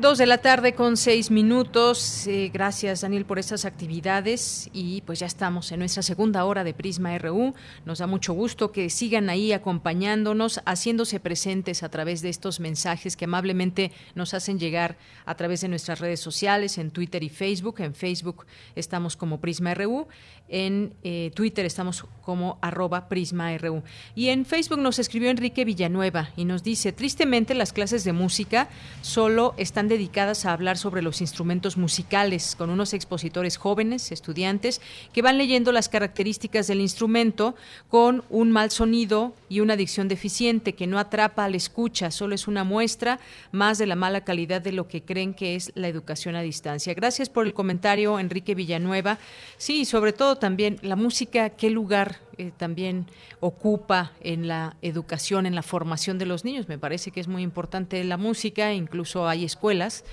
Dos 0.00 0.16
de 0.16 0.26
la 0.26 0.38
tarde 0.38 0.74
con 0.74 0.96
seis 0.96 1.28
minutos. 1.28 2.28
Eh, 2.28 2.52
gracias, 2.54 3.00
Daniel, 3.00 3.24
por 3.24 3.40
estas 3.40 3.64
actividades. 3.64 4.70
Y 4.72 5.00
pues 5.00 5.18
ya 5.18 5.26
estamos 5.26 5.72
en 5.72 5.80
nuestra 5.80 6.04
segunda 6.04 6.44
hora 6.44 6.62
de 6.62 6.72
Prisma 6.72 7.18
RU. 7.18 7.52
Nos 7.84 7.98
da 7.98 8.06
mucho 8.06 8.32
gusto 8.32 8.70
que 8.70 8.90
sigan 8.90 9.28
ahí 9.28 9.52
acompañándonos, 9.52 10.60
haciéndose 10.66 11.18
presentes 11.18 11.82
a 11.82 11.88
través 11.88 12.22
de 12.22 12.28
estos 12.28 12.60
mensajes 12.60 13.16
que 13.16 13.24
amablemente 13.24 13.90
nos 14.14 14.34
hacen 14.34 14.60
llegar 14.60 14.96
a 15.26 15.34
través 15.34 15.62
de 15.62 15.68
nuestras 15.68 15.98
redes 15.98 16.20
sociales, 16.20 16.78
en 16.78 16.92
Twitter 16.92 17.24
y 17.24 17.28
Facebook. 17.28 17.80
En 17.80 17.92
Facebook 17.92 18.46
estamos 18.76 19.16
como 19.16 19.40
Prisma 19.40 19.74
RU. 19.74 20.06
En 20.46 20.94
eh, 21.02 21.32
Twitter 21.34 21.66
estamos 21.66 22.06
como 22.22 22.58
arroba 22.62 23.08
Prisma 23.08 23.58
RU. 23.58 23.82
Y 24.14 24.28
en 24.28 24.44
Facebook 24.44 24.78
nos 24.78 25.00
escribió 25.00 25.28
Enrique 25.28 25.64
Villanueva 25.64 26.30
y 26.36 26.44
nos 26.44 26.62
dice, 26.62 26.92
tristemente 26.92 27.52
las 27.54 27.72
clases 27.72 28.04
de 28.04 28.12
música 28.12 28.68
solo 29.02 29.54
están 29.56 29.87
dedicadas 29.88 30.44
a 30.44 30.52
hablar 30.52 30.78
sobre 30.78 31.02
los 31.02 31.20
instrumentos 31.20 31.76
musicales, 31.76 32.54
con 32.56 32.70
unos 32.70 32.92
expositores 32.92 33.56
jóvenes, 33.56 34.12
estudiantes, 34.12 34.80
que 35.12 35.22
van 35.22 35.38
leyendo 35.38 35.72
las 35.72 35.88
características 35.88 36.66
del 36.66 36.80
instrumento 36.80 37.54
con 37.88 38.24
un 38.30 38.50
mal 38.50 38.70
sonido 38.70 39.34
y 39.48 39.60
una 39.60 39.76
dicción 39.76 40.08
deficiente 40.08 40.74
que 40.74 40.86
no 40.86 40.98
atrapa 40.98 41.44
al 41.44 41.54
escucha, 41.54 42.10
solo 42.10 42.34
es 42.34 42.46
una 42.48 42.64
muestra 42.64 43.18
más 43.52 43.78
de 43.78 43.86
la 43.86 43.96
mala 43.96 44.22
calidad 44.22 44.60
de 44.60 44.72
lo 44.72 44.88
que 44.88 45.02
creen 45.02 45.34
que 45.34 45.56
es 45.56 45.72
la 45.74 45.88
educación 45.88 46.36
a 46.36 46.42
distancia. 46.42 46.94
Gracias 46.94 47.28
por 47.28 47.46
el 47.46 47.54
comentario, 47.54 48.18
Enrique 48.18 48.54
Villanueva. 48.54 49.18
Sí, 49.56 49.84
sobre 49.84 50.12
todo 50.12 50.36
también 50.36 50.78
la 50.82 50.96
música, 50.96 51.50
qué 51.50 51.70
lugar 51.70 52.27
eh, 52.38 52.52
también 52.56 53.06
ocupa 53.40 54.12
en 54.20 54.48
la 54.48 54.76
educación, 54.80 55.44
en 55.44 55.54
la 55.54 55.62
formación 55.62 56.18
de 56.18 56.26
los 56.26 56.44
niños. 56.44 56.68
Me 56.68 56.78
parece 56.78 57.10
que 57.10 57.20
es 57.20 57.28
muy 57.28 57.42
importante 57.42 58.02
la 58.04 58.16
música, 58.16 58.72
incluso 58.72 59.28
hay 59.28 59.44
escuelas, 59.44 60.04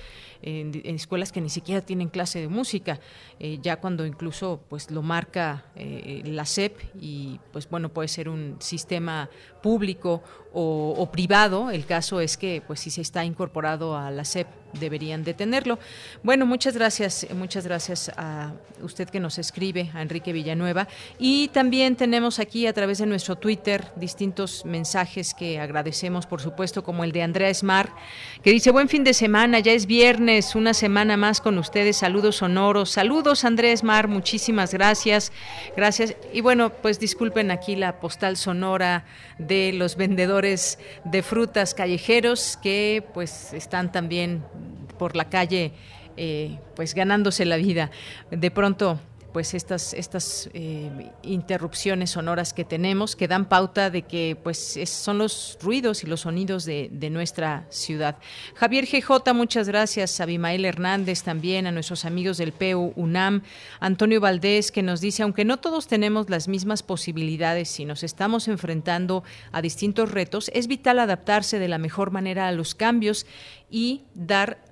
en, 0.42 0.72
escuelas 0.84 1.32
que 1.32 1.40
ni 1.40 1.48
siquiera 1.48 1.80
tienen 1.80 2.08
clase 2.08 2.40
de 2.40 2.48
música, 2.48 3.00
eh, 3.38 3.58
ya 3.62 3.76
cuando 3.76 4.04
incluso 4.04 4.60
pues 4.68 4.90
lo 4.90 5.02
marca 5.02 5.64
eh, 5.76 6.22
la 6.24 6.44
SEP 6.44 6.76
y 7.00 7.40
pues 7.52 7.68
bueno 7.70 7.88
puede 7.88 8.08
ser 8.08 8.28
un 8.28 8.56
sistema 8.58 9.30
público 9.62 10.22
o, 10.52 10.94
o 10.98 11.10
privado. 11.10 11.70
El 11.70 11.86
caso 11.86 12.20
es 12.20 12.36
que 12.36 12.62
pues 12.66 12.80
si 12.80 12.90
se 12.90 13.02
está 13.02 13.24
incorporado 13.24 13.96
a 13.96 14.10
la 14.10 14.24
SEP 14.24 14.48
deberían 14.78 15.24
de 15.24 15.34
tenerlo. 15.34 15.78
Bueno, 16.22 16.46
muchas 16.46 16.74
gracias, 16.74 17.26
muchas 17.34 17.66
gracias 17.66 18.10
a 18.16 18.52
usted 18.82 19.08
que 19.08 19.20
nos 19.20 19.38
escribe, 19.38 19.90
a 19.94 20.02
Enrique 20.02 20.32
Villanueva. 20.32 20.88
Y 21.18 21.48
también 21.48 21.96
tenemos 21.96 22.38
aquí 22.38 22.66
a 22.66 22.72
través 22.72 22.98
de 22.98 23.06
nuestro 23.06 23.36
Twitter 23.36 23.86
distintos 23.96 24.64
mensajes 24.64 25.34
que 25.34 25.58
agradecemos, 25.58 26.26
por 26.26 26.40
supuesto, 26.40 26.84
como 26.84 27.04
el 27.04 27.12
de 27.12 27.22
Andrea 27.22 27.48
Esmar, 27.48 27.92
que 28.42 28.50
dice, 28.50 28.70
buen 28.70 28.88
fin 28.88 29.04
de 29.04 29.14
semana, 29.14 29.58
ya 29.60 29.72
es 29.72 29.86
viernes, 29.86 30.54
una 30.54 30.74
semana 30.74 31.16
más 31.16 31.40
con 31.40 31.58
ustedes, 31.58 31.96
saludos 31.96 32.36
sonoros, 32.36 32.90
saludos 32.90 33.44
Andrés 33.44 33.82
Mar, 33.82 34.08
muchísimas 34.08 34.72
gracias, 34.72 35.32
gracias. 35.76 36.14
Y 36.32 36.40
bueno, 36.40 36.70
pues 36.70 36.98
disculpen 36.98 37.50
aquí 37.50 37.76
la 37.76 38.00
postal 38.00 38.36
sonora 38.36 39.04
de 39.38 39.72
los 39.72 39.96
vendedores 39.96 40.78
de 41.04 41.22
frutas 41.22 41.74
callejeros 41.74 42.58
que 42.62 43.04
pues 43.14 43.52
están 43.52 43.92
también 43.92 44.44
por 44.98 45.16
la 45.16 45.28
calle 45.28 45.72
eh, 46.16 46.58
pues 46.74 46.94
ganándose 46.94 47.44
la 47.44 47.56
vida. 47.56 47.90
De 48.30 48.50
pronto 48.50 48.98
pues 49.36 49.52
estas, 49.52 49.92
estas 49.92 50.48
eh, 50.54 51.10
interrupciones 51.22 52.08
sonoras 52.12 52.54
que 52.54 52.64
tenemos 52.64 53.16
que 53.16 53.28
dan 53.28 53.44
pauta 53.50 53.90
de 53.90 54.00
que 54.00 54.34
pues 54.42 54.78
es- 54.78 54.88
son 54.88 55.18
los 55.18 55.58
ruidos 55.60 56.02
y 56.04 56.06
los 56.06 56.20
sonidos 56.22 56.64
de, 56.64 56.88
nuestra 57.10 57.66
ciudad. 57.68 58.16
Javier 58.54 58.86
GJ, 58.86 59.34
muchas 59.34 59.68
gracias. 59.68 60.22
Abimael 60.22 60.64
Hernández 60.64 61.22
también, 61.22 61.66
a 61.66 61.70
nuestros 61.70 62.06
amigos 62.06 62.38
del 62.38 62.52
PU 62.52 62.94
UNAM. 62.96 63.42
Antonio 63.78 64.22
Valdés 64.22 64.72
que 64.72 64.82
nos 64.82 65.02
dice, 65.02 65.22
aunque 65.22 65.44
no 65.44 65.58
todos 65.58 65.86
tenemos 65.86 66.30
las 66.30 66.48
mismas 66.48 66.82
posibilidades 66.82 67.78
y 67.78 67.84
nos 67.84 68.04
estamos 68.04 68.48
enfrentando 68.48 69.22
a 69.52 69.60
distintos 69.60 70.12
retos, 70.12 70.50
es 70.54 70.66
vital 70.66 70.98
adaptarse 70.98 71.58
de 71.58 71.68
la 71.68 71.76
mejor 71.76 72.10
manera 72.10 72.48
a 72.48 72.52
los 72.52 72.74
cambios 72.74 73.26
y 73.70 74.04
dar 74.14 74.64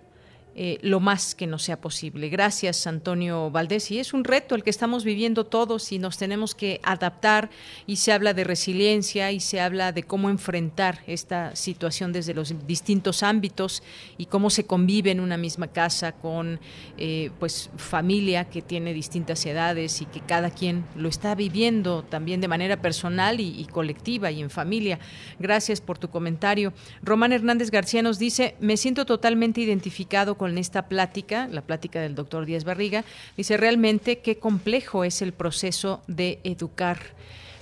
eh, 0.56 0.78
lo 0.82 1.00
más 1.00 1.34
que 1.34 1.48
nos 1.48 1.64
sea 1.64 1.80
posible. 1.80 2.28
Gracias, 2.28 2.86
Antonio 2.86 3.50
Valdés. 3.50 3.90
Y 3.90 3.98
es 3.98 4.12
un 4.12 4.22
reto 4.22 4.54
el 4.54 4.62
que 4.62 4.70
estamos 4.70 5.02
viviendo 5.02 5.44
todos 5.44 5.90
y 5.90 5.98
nos 5.98 6.16
tenemos 6.16 6.54
que 6.54 6.80
adaptar 6.84 7.50
y 7.88 7.96
se 7.96 8.12
habla 8.12 8.34
de 8.34 8.44
resiliencia 8.44 9.32
y 9.32 9.40
se 9.40 9.60
habla 9.60 9.90
de 9.90 10.04
cómo 10.04 10.30
enfrentar 10.30 11.00
esta 11.08 11.56
situación 11.56 12.12
desde 12.12 12.34
los 12.34 12.54
distintos 12.68 13.24
ámbitos 13.24 13.82
y 14.16 14.26
cómo 14.26 14.48
se 14.48 14.64
convive 14.64 15.10
en 15.10 15.18
una 15.18 15.36
misma 15.36 15.68
casa 15.68 16.12
con 16.12 16.60
eh, 16.98 17.32
pues 17.40 17.70
familia 17.76 18.44
que 18.44 18.62
tiene 18.62 18.94
distintas 18.94 19.44
edades 19.46 20.02
y 20.02 20.06
que 20.06 20.20
cada 20.20 20.50
quien 20.50 20.84
lo 20.94 21.08
está 21.08 21.34
viviendo 21.34 22.04
también 22.04 22.40
de 22.40 22.46
manera 22.46 22.80
personal 22.80 23.40
y, 23.40 23.60
y 23.60 23.64
colectiva 23.64 24.30
y 24.30 24.40
en 24.40 24.50
familia. 24.50 25.00
Gracias 25.40 25.80
por 25.80 25.98
tu 25.98 26.10
comentario. 26.10 26.72
Román 27.02 27.32
Hernández 27.32 27.72
García 27.72 28.02
nos 28.02 28.20
dice, 28.20 28.54
me 28.60 28.76
siento 28.76 29.04
totalmente 29.04 29.60
identificado 29.60 30.36
con 30.36 30.43
con 30.44 30.58
esta 30.58 30.88
plática, 30.88 31.48
la 31.50 31.62
plática 31.62 32.02
del 32.02 32.14
doctor 32.14 32.44
Díaz 32.44 32.64
Barriga, 32.64 33.02
dice 33.34 33.56
realmente 33.56 34.18
qué 34.18 34.36
complejo 34.36 35.02
es 35.02 35.22
el 35.22 35.32
proceso 35.32 36.02
de 36.06 36.38
educar 36.44 36.98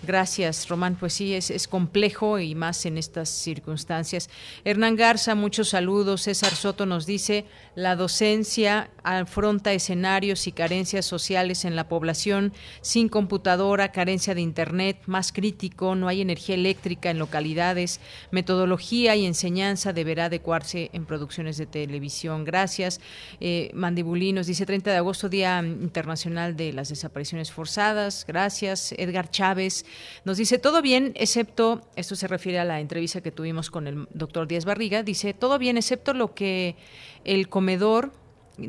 Gracias, 0.04 0.68
Román. 0.68 0.96
Pues 0.98 1.12
sí, 1.12 1.32
es, 1.32 1.48
es, 1.48 1.68
complejo 1.68 2.40
y 2.40 2.56
más 2.56 2.86
en 2.86 2.98
estas 2.98 3.28
circunstancias. 3.28 4.28
Hernán 4.64 4.96
Garza, 4.96 5.36
muchos 5.36 5.68
saludos. 5.68 6.22
César 6.22 6.56
Soto 6.56 6.86
nos 6.86 7.06
dice, 7.06 7.44
la 7.74 7.96
docencia 7.96 8.90
afronta 9.02 9.72
escenarios 9.72 10.46
y 10.46 10.52
carencias 10.52 11.06
sociales 11.06 11.64
en 11.64 11.74
la 11.74 11.88
población, 11.88 12.52
sin 12.82 13.08
computadora, 13.08 13.92
carencia 13.92 14.34
de 14.34 14.40
Internet, 14.40 14.98
más 15.06 15.32
crítico, 15.32 15.94
no 15.94 16.08
hay 16.08 16.20
energía 16.20 16.54
eléctrica 16.54 17.10
en 17.10 17.18
localidades, 17.18 18.00
metodología 18.30 19.16
y 19.16 19.26
enseñanza 19.26 19.92
deberá 19.92 20.26
adecuarse 20.26 20.90
en 20.92 21.06
producciones 21.06 21.56
de 21.56 21.66
televisión. 21.66 22.44
Gracias. 22.44 23.00
Eh, 23.40 23.70
Mandibulinos 23.74 24.46
dice 24.46 24.66
30 24.66 24.90
de 24.90 24.96
agosto, 24.98 25.28
Día 25.28 25.58
Internacional 25.60 26.56
de 26.56 26.72
las 26.72 26.90
Desapariciones 26.90 27.50
Forzadas. 27.50 28.24
Gracias. 28.26 28.92
Edgar 28.92 29.30
Chávez 29.30 29.84
nos 30.24 30.36
dice, 30.36 30.58
todo 30.58 30.82
bien, 30.82 31.12
excepto, 31.16 31.80
esto 31.96 32.16
se 32.16 32.28
refiere 32.28 32.58
a 32.58 32.64
la 32.64 32.80
entrevista 32.80 33.20
que 33.20 33.32
tuvimos 33.32 33.70
con 33.70 33.86
el 33.86 34.06
doctor 34.12 34.46
Díaz 34.46 34.64
Barriga, 34.64 35.02
dice, 35.02 35.34
todo 35.34 35.58
bien, 35.58 35.76
excepto 35.76 36.12
lo 36.14 36.34
que 36.34 36.76
el 37.24 37.48
comedor 37.48 38.12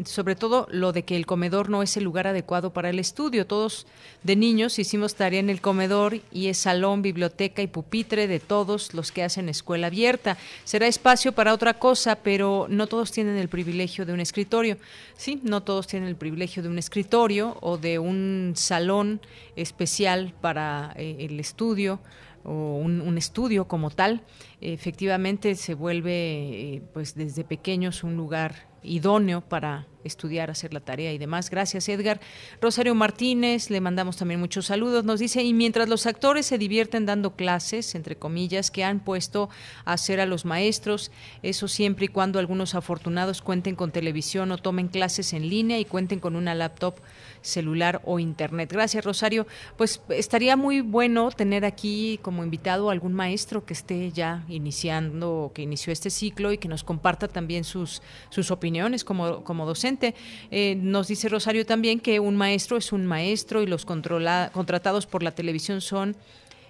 sobre 0.06 0.36
todo 0.36 0.68
lo 0.72 0.93
de 0.93 1.04
que 1.04 1.16
el 1.16 1.26
comedor 1.26 1.70
no 1.70 1.84
es 1.84 1.97
el 1.97 2.04
lugar 2.04 2.28
adecuado 2.28 2.72
para 2.72 2.89
el 2.89 2.99
estudio. 2.99 3.45
Todos 3.45 3.86
de 4.24 4.36
niños 4.36 4.80
hicimos 4.80 5.16
tarea 5.16 5.39
en 5.39 5.49
el 5.49 5.62
comedor 5.62 6.20
y 6.32 6.47
es 6.47 6.58
salón, 6.58 7.01
biblioteca 7.01 7.62
y 7.62 7.68
pupitre 7.68 8.28
de 8.28 8.39
todos 8.39 8.93
los 8.93 9.12
que 9.12 9.24
hacen 9.24 9.49
escuela 9.49 9.88
abierta. 9.88 10.38
Será 10.64 10.88
espacio 10.88 11.34
para 11.34 11.54
otra 11.54 11.76
cosa, 11.76 12.16
pero 12.16 12.68
no 12.70 12.88
todos 12.88 13.12
tienen 13.12 13.38
el 13.38 13.49
privilegio 13.49 14.06
de 14.06 14.14
un 14.14 14.20
escritorio. 14.20 14.78
Sí, 15.18 15.41
no 15.43 15.62
todos 15.64 15.88
tienen 15.88 16.10
el 16.10 16.16
privilegio 16.16 16.64
de 16.64 16.70
un 16.70 16.80
escritorio 16.80 17.58
o 17.62 17.78
de 17.78 17.99
un 17.99 18.54
salón 18.56 19.22
especial 19.56 20.34
para 20.41 20.93
eh, 20.95 21.18
el 21.20 21.39
estudio 21.39 21.99
o 22.44 22.78
un, 22.78 23.18
estudio 23.18 23.68
como 23.68 23.89
tal, 23.89 24.24
efectivamente 24.62 25.56
se 25.56 25.74
vuelve 25.74 26.76
eh, 26.76 26.82
pues 26.94 27.16
desde 27.16 27.44
pequeños 27.44 28.04
un 28.04 28.16
lugar 28.16 28.73
idóneo 28.84 29.42
para 29.42 29.88
estudiar, 30.04 30.52
hacer 30.52 30.74
la 30.74 30.80
tarea 30.80 31.14
y 31.14 31.18
demás. 31.18 31.50
Gracias, 31.50 31.88
Edgar. 31.90 32.20
Rosario 32.62 32.96
Martínez, 32.96 33.70
le 33.70 33.82
mandamos 33.82 34.18
también 34.18 34.40
muchos 34.40 34.66
saludos. 34.66 35.06
Nos 35.06 35.20
dice, 35.20 35.44
y 35.44 35.54
mientras 35.54 35.90
los 35.90 36.06
actores 36.06 36.46
se 36.46 36.58
divierten 36.58 37.06
dando 37.06 37.36
clases, 37.36 37.96
entre 37.96 38.16
comillas, 38.16 38.72
que 38.72 38.84
han 38.84 39.00
puesto 39.00 39.50
a 39.86 39.94
hacer 39.94 40.20
a 40.20 40.26
los 40.26 40.46
maestros, 40.46 41.12
eso 41.42 41.68
siempre 41.68 42.06
y 42.06 42.10
cuando 42.10 42.40
algunos 42.40 42.76
afortunados 42.76 43.42
cuenten 43.42 43.76
con 43.76 43.92
televisión 43.92 44.52
o 44.52 44.58
tomen 44.58 44.88
clases 44.88 45.34
en 45.34 45.50
línea 45.50 45.80
y 45.80 45.86
cuenten 45.86 46.20
con 46.20 46.36
una 46.36 46.56
laptop 46.56 46.96
celular 47.42 48.02
o 48.06 48.20
internet. 48.20 48.72
Gracias, 48.72 49.04
Rosario. 49.04 49.46
Pues 49.78 50.02
estaría 50.10 50.56
muy 50.56 50.82
bueno 50.82 51.30
tener 51.32 51.66
aquí 51.66 52.20
como 52.22 52.44
invitado 52.44 52.90
a 52.90 52.94
algún 52.94 53.14
maestro 53.14 53.66
que 53.66 53.74
esté 53.74 54.12
ya 54.12 54.46
iniciando, 54.48 55.52
que 55.54 55.62
inició 55.62 55.92
este 55.92 56.10
ciclo 56.10 56.52
y 56.52 56.58
que 56.58 56.68
nos 56.68 56.84
comparta 56.84 57.28
también 57.28 57.64
sus, 57.64 58.02
sus 58.30 58.52
opiniones 58.52 58.73
como, 59.04 59.44
como 59.44 59.66
docente. 59.66 60.16
Eh, 60.52 60.76
nos 60.76 61.08
dice 61.08 61.30
Rosario 61.30 61.66
también 61.66 62.00
que 62.00 62.20
un 62.20 62.36
maestro 62.36 62.78
es 62.78 62.92
un 62.92 63.06
maestro 63.06 63.62
y 63.62 63.68
los 63.68 63.86
controla, 63.86 64.52
contratados 64.54 65.06
por 65.06 65.24
la 65.24 65.32
televisión 65.32 65.82
son 65.82 66.16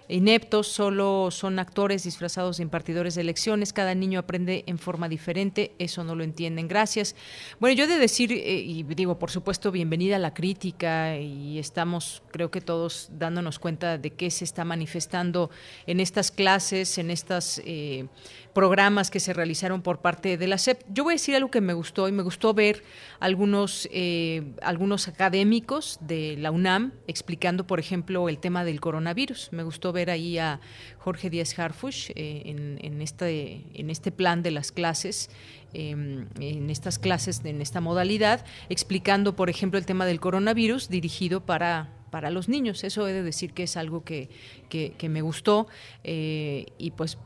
ineptos, 0.08 0.68
solo 0.68 1.30
son 1.32 1.60
actores 1.60 2.04
disfrazados 2.04 2.58
de 2.58 2.64
impartidores 2.64 3.16
de 3.16 3.22
elecciones, 3.22 3.74
cada 3.74 3.96
niño 3.96 4.20
aprende 4.20 4.64
en 4.68 4.78
forma 4.78 5.10
diferente, 5.10 5.74
eso 5.80 6.04
no 6.04 6.16
lo 6.16 6.24
entienden. 6.24 6.68
Gracias. 6.68 7.16
Bueno, 7.60 7.76
yo 7.76 7.86
he 7.86 7.88
de 7.88 7.98
decir, 7.98 8.32
eh, 8.32 8.60
y 8.60 8.84
digo, 8.84 9.18
por 9.18 9.32
supuesto, 9.32 9.72
bienvenida 9.72 10.18
a 10.18 10.20
la 10.20 10.34
crítica 10.34 11.18
y 11.18 11.58
estamos, 11.60 12.22
creo 12.32 12.52
que 12.52 12.62
todos 12.62 13.10
dándonos 13.14 13.60
cuenta 13.60 13.98
de 13.98 14.12
qué 14.12 14.30
se 14.30 14.44
está 14.44 14.66
manifestando 14.66 15.50
en 15.88 16.00
estas 16.00 16.32
clases, 16.32 16.98
en 16.98 17.10
estas... 17.10 17.62
Eh, 17.66 18.08
programas 18.54 19.10
que 19.10 19.20
se 19.20 19.34
realizaron 19.34 19.82
por 19.82 20.00
parte 20.00 20.38
de 20.38 20.48
la 20.48 20.58
SEP. 20.58 20.84
Yo 20.90 21.04
voy 21.04 21.14
a 21.14 21.16
decir 21.16 21.36
algo 21.36 21.50
que 21.50 21.62
me 21.62 21.74
gustó 21.74 22.08
y 22.08 22.12
me 22.12 22.24
gustó 22.24 22.54
ver 22.54 22.84
algunos, 23.20 23.90
eh, 23.92 24.54
algunos 24.62 25.08
académicos 25.08 25.98
de 26.02 26.36
la 26.38 26.52
UNAM 26.52 26.94
explicando, 27.08 27.66
por 27.66 27.80
ejemplo, 27.80 28.30
el 28.30 28.38
tema 28.38 28.64
del 28.64 28.80
coronavirus. 28.80 29.50
Me 29.52 29.64
gustó 29.64 29.92
ver 29.92 30.10
ahí 30.10 30.38
a 30.38 30.60
Jorge 31.00 31.30
Díaz 31.30 31.58
Harfush 31.58 32.12
eh, 32.16 32.44
en, 32.46 33.02
este, 33.02 33.64
en 33.74 33.90
este 33.90 34.12
plan 34.12 34.44
de 34.44 34.52
las 34.52 34.72
clases 34.72 35.30
em, 35.74 36.28
en 36.40 36.70
estas 36.70 37.00
clases, 37.00 37.42
en 37.44 37.62
esta 37.62 37.82
modalidad, 37.82 38.46
explicando, 38.70 39.36
por 39.36 39.50
ejemplo, 39.50 39.80
el 39.80 39.86
tema 39.86 40.06
del 40.06 40.20
coronavirus 40.20 40.90
dirigido 40.90 41.46
para, 41.46 41.90
para 42.12 42.30
los 42.30 42.48
niños. 42.48 42.84
Eso 42.84 43.08
he 43.08 43.14
de 43.14 43.24
decir 43.24 43.54
que 43.54 43.64
es 43.64 43.76
algo 43.76 44.04
que, 44.04 44.30
que, 44.70 45.10
me 45.10 45.22
gustó 45.22 45.66
eh, 46.04 46.68
y 46.78 46.92
pues 46.92 47.18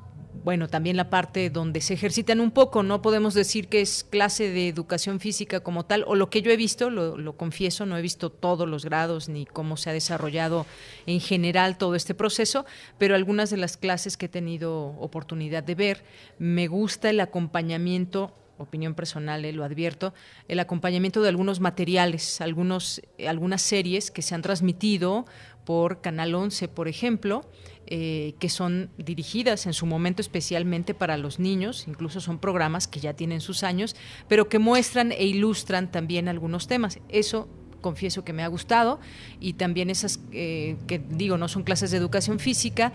bueno, 0.44 0.68
también 0.68 0.98
la 0.98 1.10
parte 1.10 1.50
donde 1.50 1.82
se 1.82 1.94
ejercitan 1.94 2.40
un 2.40 2.52
poco, 2.52 2.84
no 2.84 3.02
podemos 3.02 3.34
decir 3.34 3.68
que 3.68 3.82
es 3.82 4.04
clase 4.04 4.50
de 4.50 4.68
educación 4.68 5.20
física 5.20 5.60
como 5.60 5.86
tal, 5.86 6.04
o 6.08 6.16
lo 6.16 6.30
que 6.30 6.42
yo 6.42 6.52
he 6.52 6.58
visto, 6.58 6.90
lo, 6.90 7.38
confieso, 7.38 7.86
no 7.86 7.98
he 7.98 8.02
visto 8.02 8.30
todos 8.30 8.68
los 8.68 8.86
grados 8.86 9.30
ni 9.30 9.46
cómo 9.46 9.78
se 9.78 9.90
ha 9.90 9.94
desarrollado 9.94 10.66
en 11.06 11.20
general 11.20 11.78
todo 11.78 11.96
este 11.96 12.14
proceso, 12.14 12.66
pero 12.98 13.16
algunas 13.16 13.50
de 13.50 13.58
las 13.58 13.78
clases 13.78 14.16
que 14.18 14.28
he 14.28 14.30
tenido 14.30 14.96
oportunidad 15.00 15.64
de 15.64 15.76
ver, 15.76 16.04
me 16.40 16.68
gusta 16.68 17.10
el 17.10 17.20
acompañamiento 17.20 18.34
opinión 18.60 18.96
personal, 18.96 19.46
eh, 19.46 19.54
lo 19.54 19.64
advierto, 19.64 20.16
el 20.48 20.60
acompañamiento 20.60 21.22
de 21.22 21.30
algunos 21.30 21.60
materiales, 21.60 22.42
algunos, 22.42 23.02
algunas 23.28 23.62
series 23.62 24.10
que 24.10 24.24
se 24.24 24.34
han 24.34 24.42
transmitido 24.42 25.26
por 25.64 26.02
Canal 26.02 26.34
11, 26.34 26.68
por 26.70 26.88
ejemplo, 26.88 27.46
eh, 27.88 28.36
que 28.40 28.50
son 28.50 28.90
dirigidas 28.98 29.66
en 29.66 29.74
su 29.74 29.86
momento 29.86 30.22
especialmente 30.22 30.94
para 30.94 31.18
los 31.18 31.40
niños, 31.40 31.86
incluso 31.88 32.20
son 32.20 32.40
programas 32.40 32.88
que 32.88 33.00
ya 33.00 33.14
tienen 33.14 33.42
sus 33.42 33.64
años, 33.64 33.96
pero 34.28 34.50
que 34.50 34.60
muestran 34.60 35.12
e 35.12 35.26
ilustran 35.26 35.92
también 35.92 36.28
algunos 36.28 36.68
temas. 36.68 37.00
Eso 37.10 37.48
confieso 37.82 38.26
que 38.26 38.34
me 38.34 38.44
ha 38.44 38.48
gustado 38.48 39.00
y 39.40 39.54
también 39.54 39.90
esas 39.90 40.20
eh, 40.32 40.76
que 40.88 41.00
digo 41.00 41.38
no 41.38 41.48
son 41.48 41.64
clases 41.64 41.92
de 41.92 41.98
educación 41.98 42.40
física 42.40 42.92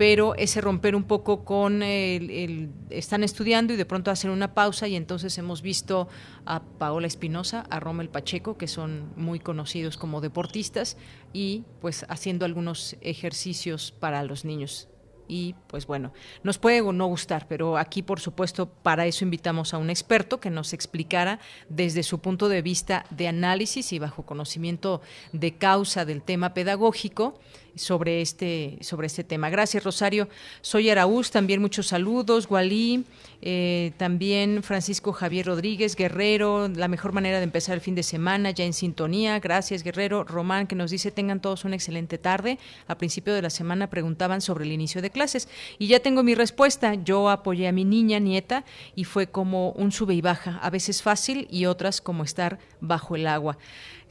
pero 0.00 0.34
ese 0.36 0.62
romper 0.62 0.96
un 0.96 1.04
poco 1.04 1.44
con 1.44 1.82
el, 1.82 2.70
están 2.88 3.22
estudiando 3.22 3.74
y 3.74 3.76
de 3.76 3.84
pronto 3.84 4.10
hacen 4.10 4.30
una 4.30 4.54
pausa 4.54 4.88
y 4.88 4.96
entonces 4.96 5.36
hemos 5.36 5.60
visto 5.60 6.08
a 6.46 6.62
Paola 6.62 7.06
Espinosa, 7.06 7.66
a 7.68 7.80
Rommel 7.80 8.08
Pacheco, 8.08 8.56
que 8.56 8.66
son 8.66 9.12
muy 9.16 9.40
conocidos 9.40 9.98
como 9.98 10.22
deportistas 10.22 10.96
y 11.34 11.64
pues 11.82 12.06
haciendo 12.08 12.46
algunos 12.46 12.96
ejercicios 13.02 13.92
para 13.92 14.22
los 14.22 14.46
niños. 14.46 14.88
Y 15.28 15.54
pues 15.66 15.86
bueno, 15.86 16.14
nos 16.42 16.56
puede 16.56 16.80
o 16.80 16.92
no 16.92 17.06
gustar, 17.06 17.46
pero 17.46 17.76
aquí 17.76 18.02
por 18.02 18.20
supuesto 18.20 18.70
para 18.70 19.04
eso 19.04 19.24
invitamos 19.24 19.74
a 19.74 19.78
un 19.78 19.90
experto 19.90 20.40
que 20.40 20.48
nos 20.48 20.72
explicara 20.72 21.40
desde 21.68 22.02
su 22.04 22.20
punto 22.20 22.48
de 22.48 22.62
vista 22.62 23.04
de 23.10 23.28
análisis 23.28 23.92
y 23.92 23.98
bajo 23.98 24.24
conocimiento 24.24 25.02
de 25.34 25.58
causa 25.58 26.06
del 26.06 26.22
tema 26.22 26.54
pedagógico 26.54 27.38
sobre 27.76 28.20
este, 28.20 28.78
sobre 28.80 29.06
este 29.06 29.24
tema. 29.24 29.50
Gracias, 29.50 29.84
Rosario. 29.84 30.28
Soy 30.60 30.90
Araúz, 30.90 31.30
también 31.30 31.60
muchos 31.60 31.88
saludos. 31.88 32.46
Gualí, 32.46 33.04
eh, 33.42 33.92
también 33.96 34.62
Francisco 34.62 35.12
Javier 35.12 35.46
Rodríguez, 35.46 35.96
Guerrero, 35.96 36.68
la 36.68 36.88
mejor 36.88 37.12
manera 37.12 37.38
de 37.38 37.44
empezar 37.44 37.74
el 37.74 37.80
fin 37.80 37.94
de 37.94 38.02
semana, 38.02 38.50
ya 38.50 38.64
en 38.64 38.72
sintonía. 38.72 39.38
Gracias, 39.40 39.82
Guerrero. 39.82 40.24
Román, 40.24 40.66
que 40.66 40.74
nos 40.74 40.90
dice, 40.90 41.10
tengan 41.10 41.40
todos 41.40 41.64
una 41.64 41.74
excelente 41.74 42.18
tarde. 42.18 42.58
A 42.86 42.96
principio 42.96 43.34
de 43.34 43.42
la 43.42 43.50
semana 43.50 43.88
preguntaban 43.88 44.40
sobre 44.40 44.64
el 44.64 44.72
inicio 44.72 45.02
de 45.02 45.10
clases 45.10 45.48
y 45.78 45.86
ya 45.86 46.00
tengo 46.00 46.22
mi 46.22 46.34
respuesta. 46.34 46.94
Yo 46.94 47.30
apoyé 47.30 47.68
a 47.68 47.72
mi 47.72 47.84
niña, 47.84 48.18
nieta, 48.18 48.64
y 48.94 49.04
fue 49.04 49.26
como 49.26 49.70
un 49.72 49.92
sube 49.92 50.14
y 50.14 50.20
baja, 50.20 50.58
a 50.62 50.70
veces 50.70 51.02
fácil 51.02 51.46
y 51.50 51.66
otras 51.66 52.00
como 52.00 52.24
estar 52.24 52.58
bajo 52.80 53.16
el 53.16 53.26
agua. 53.26 53.58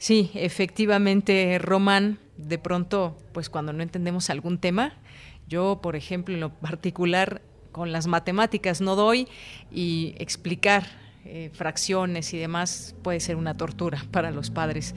Sí, 0.00 0.30
efectivamente, 0.32 1.58
Román, 1.58 2.20
de 2.38 2.56
pronto, 2.56 3.18
pues 3.34 3.50
cuando 3.50 3.74
no 3.74 3.82
entendemos 3.82 4.30
algún 4.30 4.56
tema, 4.56 4.94
yo, 5.46 5.80
por 5.82 5.94
ejemplo, 5.94 6.34
en 6.34 6.40
lo 6.40 6.54
particular, 6.54 7.42
con 7.70 7.92
las 7.92 8.06
matemáticas 8.06 8.80
no 8.80 8.96
doy 8.96 9.28
y 9.70 10.14
explicar 10.16 10.86
eh, 11.26 11.50
fracciones 11.52 12.32
y 12.32 12.38
demás 12.38 12.96
puede 13.02 13.20
ser 13.20 13.36
una 13.36 13.58
tortura 13.58 14.02
para 14.10 14.30
los 14.30 14.48
padres. 14.48 14.94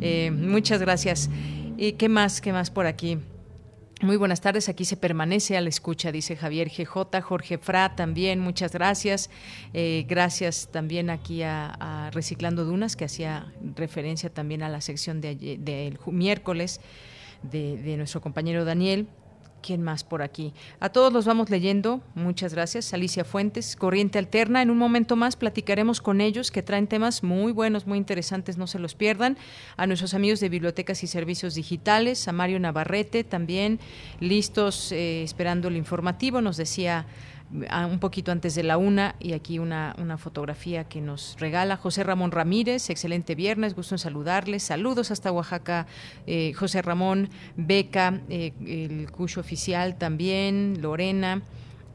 Eh, 0.00 0.30
muchas 0.30 0.80
gracias. 0.80 1.28
¿Y 1.76 1.92
qué 1.92 2.08
más? 2.08 2.40
¿Qué 2.40 2.50
más 2.50 2.70
por 2.70 2.86
aquí? 2.86 3.18
Muy 4.02 4.18
buenas 4.18 4.42
tardes, 4.42 4.68
aquí 4.68 4.84
se 4.84 4.98
permanece 4.98 5.56
a 5.56 5.62
la 5.62 5.70
escucha, 5.70 6.12
dice 6.12 6.36
Javier 6.36 6.68
GJ, 6.68 7.22
Jorge 7.22 7.56
Fra 7.56 7.96
también, 7.96 8.40
muchas 8.40 8.72
gracias. 8.72 9.30
Eh, 9.72 10.04
gracias 10.06 10.68
también 10.70 11.08
aquí 11.08 11.42
a, 11.42 12.10
Reciclando 12.12 12.66
Dunas, 12.66 12.94
que 12.94 13.06
hacía 13.06 13.50
referencia 13.74 14.28
también 14.28 14.62
a 14.62 14.68
la 14.68 14.82
sección 14.82 15.22
del 15.22 15.38
de, 15.38 15.98
miércoles 16.08 16.82
de, 17.42 17.78
de 17.78 17.96
nuestro 17.96 18.20
compañero 18.20 18.66
Daniel. 18.66 19.08
¿Quién 19.66 19.82
más 19.82 20.04
por 20.04 20.22
aquí? 20.22 20.52
A 20.78 20.90
todos 20.90 21.12
los 21.12 21.24
vamos 21.24 21.50
leyendo. 21.50 22.00
Muchas 22.14 22.54
gracias. 22.54 22.94
Alicia 22.94 23.24
Fuentes, 23.24 23.74
Corriente 23.74 24.16
Alterna. 24.16 24.62
En 24.62 24.70
un 24.70 24.78
momento 24.78 25.16
más 25.16 25.34
platicaremos 25.34 26.00
con 26.00 26.20
ellos 26.20 26.52
que 26.52 26.62
traen 26.62 26.86
temas 26.86 27.24
muy 27.24 27.50
buenos, 27.50 27.84
muy 27.84 27.98
interesantes. 27.98 28.58
No 28.58 28.68
se 28.68 28.78
los 28.78 28.94
pierdan. 28.94 29.36
A 29.76 29.88
nuestros 29.88 30.14
amigos 30.14 30.38
de 30.38 30.50
Bibliotecas 30.50 31.02
y 31.02 31.08
Servicios 31.08 31.56
Digitales, 31.56 32.28
a 32.28 32.32
Mario 32.32 32.60
Navarrete 32.60 33.24
también, 33.24 33.80
listos 34.20 34.92
eh, 34.92 35.24
esperando 35.24 35.66
el 35.66 35.76
informativo. 35.76 36.40
Nos 36.40 36.56
decía 36.56 37.06
un 37.50 37.98
poquito 38.00 38.32
antes 38.32 38.54
de 38.54 38.62
la 38.62 38.76
una 38.76 39.14
y 39.20 39.32
aquí 39.32 39.58
una, 39.58 39.94
una 39.98 40.18
fotografía 40.18 40.84
que 40.84 41.00
nos 41.00 41.36
regala 41.38 41.76
José 41.76 42.02
Ramón 42.02 42.32
Ramírez. 42.32 42.90
Excelente 42.90 43.34
viernes, 43.34 43.74
gusto 43.74 43.94
en 43.94 43.98
saludarles. 43.98 44.62
Saludos 44.62 45.10
hasta 45.10 45.32
Oaxaca, 45.32 45.86
eh, 46.26 46.52
José 46.54 46.82
Ramón 46.82 47.30
Beca, 47.56 48.20
eh, 48.28 48.52
el 48.66 49.10
Cucho 49.10 49.40
Oficial 49.40 49.96
también, 49.96 50.80
Lorena, 50.82 51.42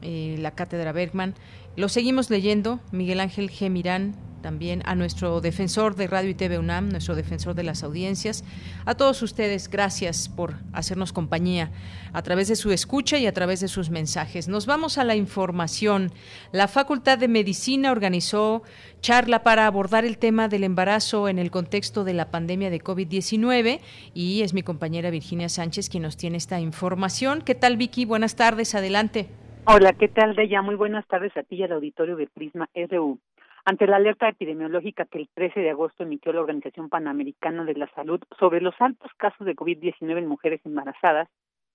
eh, 0.00 0.36
la 0.38 0.52
Cátedra 0.52 0.92
Bergman. 0.92 1.34
Lo 1.76 1.88
seguimos 1.88 2.30
leyendo, 2.30 2.80
Miguel 2.90 3.20
Ángel 3.20 3.50
G. 3.50 3.70
Mirán, 3.70 4.14
también 4.42 4.82
a 4.84 4.94
nuestro 4.94 5.40
defensor 5.40 5.94
de 5.94 6.06
Radio 6.06 6.30
y 6.30 6.34
TV 6.34 6.58
UNAM, 6.58 6.90
nuestro 6.90 7.14
defensor 7.14 7.54
de 7.54 7.62
las 7.62 7.82
audiencias. 7.82 8.44
A 8.84 8.94
todos 8.94 9.22
ustedes, 9.22 9.70
gracias 9.70 10.28
por 10.28 10.54
hacernos 10.72 11.12
compañía 11.12 11.70
a 12.12 12.22
través 12.22 12.48
de 12.48 12.56
su 12.56 12.72
escucha 12.72 13.18
y 13.18 13.26
a 13.26 13.32
través 13.32 13.60
de 13.60 13.68
sus 13.68 13.88
mensajes. 13.88 14.48
Nos 14.48 14.66
vamos 14.66 14.98
a 14.98 15.04
la 15.04 15.16
información. 15.16 16.10
La 16.52 16.68
Facultad 16.68 17.18
de 17.18 17.28
Medicina 17.28 17.92
organizó 17.92 18.62
charla 19.00 19.42
para 19.42 19.66
abordar 19.66 20.04
el 20.04 20.18
tema 20.18 20.48
del 20.48 20.64
embarazo 20.64 21.28
en 21.28 21.38
el 21.38 21.50
contexto 21.50 22.04
de 22.04 22.14
la 22.14 22.30
pandemia 22.30 22.70
de 22.70 22.80
COVID-19 22.80 23.80
y 24.12 24.42
es 24.42 24.52
mi 24.52 24.62
compañera 24.62 25.10
Virginia 25.10 25.48
Sánchez 25.48 25.88
quien 25.88 26.02
nos 26.02 26.16
tiene 26.16 26.36
esta 26.36 26.60
información. 26.60 27.42
¿Qué 27.42 27.54
tal, 27.54 27.76
Vicky? 27.76 28.04
Buenas 28.04 28.36
tardes, 28.36 28.74
adelante. 28.74 29.28
Hola, 29.64 29.92
¿qué 29.92 30.08
tal, 30.08 30.34
Deya? 30.34 30.60
Muy 30.60 30.74
buenas 30.74 31.06
tardes 31.06 31.36
a 31.36 31.44
ti 31.44 31.54
y 31.56 31.62
al 31.62 31.72
auditorio 31.72 32.16
de 32.16 32.26
Prisma 32.26 32.68
RU. 32.74 33.20
Ante 33.64 33.86
la 33.86 33.96
alerta 33.96 34.28
epidemiológica 34.28 35.04
que 35.04 35.18
el 35.18 35.28
13 35.34 35.60
de 35.60 35.70
agosto 35.70 36.02
emitió 36.02 36.32
la 36.32 36.40
Organización 36.40 36.88
Panamericana 36.88 37.64
de 37.64 37.74
la 37.74 37.88
Salud 37.94 38.20
sobre 38.38 38.60
los 38.60 38.74
altos 38.80 39.12
casos 39.16 39.46
de 39.46 39.54
COVID-19 39.54 40.18
en 40.18 40.26
mujeres 40.26 40.60
embarazadas, 40.64 41.28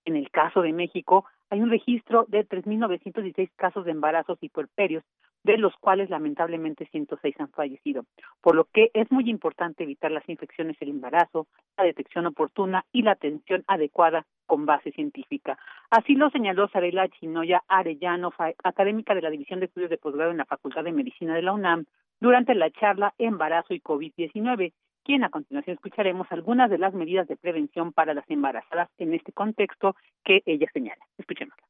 en 0.03 0.17
el 0.17 0.29
caso 0.29 0.61
de 0.61 0.73
México 0.73 1.25
hay 1.49 1.61
un 1.61 1.69
registro 1.69 2.25
de 2.27 2.45
3.916 2.47 3.49
casos 3.55 3.85
de 3.85 3.91
embarazos 3.91 4.37
y 4.41 4.49
puerperios, 4.49 5.03
de 5.47 5.57
los 5.57 5.73
cuales 5.77 6.09
lamentablemente 6.09 6.85
106 6.91 7.39
han 7.39 7.49
fallecido, 7.51 8.03
por 8.41 8.53
lo 8.53 8.65
que 8.65 8.91
es 8.93 9.09
muy 9.13 9.29
importante 9.29 9.83
evitar 9.83 10.11
las 10.11 10.27
infecciones 10.27 10.77
del 10.77 10.89
embarazo, 10.89 11.47
la 11.77 11.85
detección 11.85 12.25
oportuna 12.25 12.83
y 12.91 13.03
la 13.03 13.11
atención 13.11 13.63
adecuada 13.65 14.25
con 14.45 14.65
base 14.65 14.91
científica. 14.91 15.57
Así 15.89 16.15
lo 16.15 16.29
señaló 16.31 16.67
Sarela 16.67 17.07
Chinoya 17.07 17.63
Arellano, 17.69 18.33
académica 18.61 19.15
de 19.15 19.21
la 19.21 19.29
División 19.29 19.61
de 19.61 19.67
Estudios 19.67 19.89
de 19.89 19.97
Posgrado 19.97 20.31
en 20.31 20.37
la 20.37 20.45
Facultad 20.45 20.83
de 20.83 20.91
Medicina 20.91 21.33
de 21.33 21.41
la 21.41 21.53
UNAM, 21.53 21.85
durante 22.19 22.53
la 22.53 22.69
charla 22.69 23.13
Embarazo 23.17 23.73
y 23.73 23.79
COVID-19, 23.79 24.73
quien 25.05 25.23
a 25.23 25.29
continuación 25.29 25.75
escucharemos 25.75 26.27
algunas 26.29 26.69
de 26.69 26.77
las 26.77 26.93
medidas 26.93 27.25
de 27.29 27.37
prevención 27.37 27.93
para 27.93 28.13
las 28.13 28.29
embarazadas 28.29 28.89
en 28.97 29.13
este 29.13 29.31
contexto 29.31 29.95
que 30.25 30.43
ella 30.45 30.67
señala. 30.73 31.05
Escuchémosla 31.17 31.63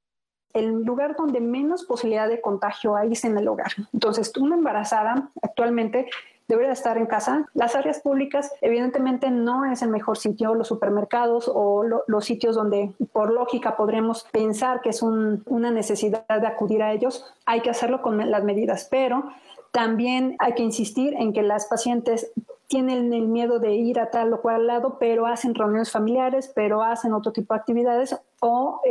el 0.53 0.83
lugar 0.83 1.15
donde 1.15 1.39
menos 1.39 1.85
posibilidad 1.85 2.27
de 2.27 2.41
contagio 2.41 2.95
hay 2.95 3.13
es 3.13 3.23
en 3.25 3.37
el 3.37 3.47
hogar. 3.47 3.71
Entonces, 3.93 4.31
una 4.37 4.55
embarazada 4.55 5.29
actualmente 5.41 6.07
debería 6.47 6.71
estar 6.71 6.97
en 6.97 7.05
casa. 7.05 7.45
Las 7.53 7.75
áreas 7.75 7.99
públicas, 7.99 8.51
evidentemente, 8.61 9.29
no 9.29 9.65
es 9.65 9.81
el 9.81 9.89
mejor 9.89 10.17
sitio, 10.17 10.55
los 10.55 10.67
supermercados 10.67 11.51
o 11.53 11.83
los 11.83 12.25
sitios 12.25 12.55
donde, 12.55 12.93
por 13.11 13.31
lógica, 13.31 13.75
podremos 13.75 14.25
pensar 14.31 14.81
que 14.81 14.89
es 14.89 15.01
una 15.01 15.71
necesidad 15.71 16.25
de 16.27 16.47
acudir 16.47 16.81
a 16.83 16.93
ellos. 16.93 17.25
Hay 17.45 17.61
que 17.61 17.69
hacerlo 17.69 18.01
con 18.01 18.31
las 18.31 18.43
medidas, 18.43 18.87
pero 18.89 19.25
también 19.71 20.35
hay 20.39 20.53
que 20.53 20.63
insistir 20.63 21.13
en 21.15 21.33
que 21.33 21.43
las 21.43 21.67
pacientes 21.67 22.31
tienen 22.67 23.13
el 23.13 23.27
miedo 23.29 23.59
de 23.59 23.75
ir 23.75 23.99
a 23.99 24.11
tal 24.11 24.33
o 24.33 24.41
cual 24.41 24.67
lado, 24.67 24.97
pero 24.99 25.25
hacen 25.25 25.55
reuniones 25.55 25.91
familiares, 25.91 26.51
pero 26.53 26.83
hacen 26.83 27.13
otro 27.13 27.31
tipo 27.31 27.53
de 27.53 27.59
actividades 27.61 28.19
o 28.41 28.81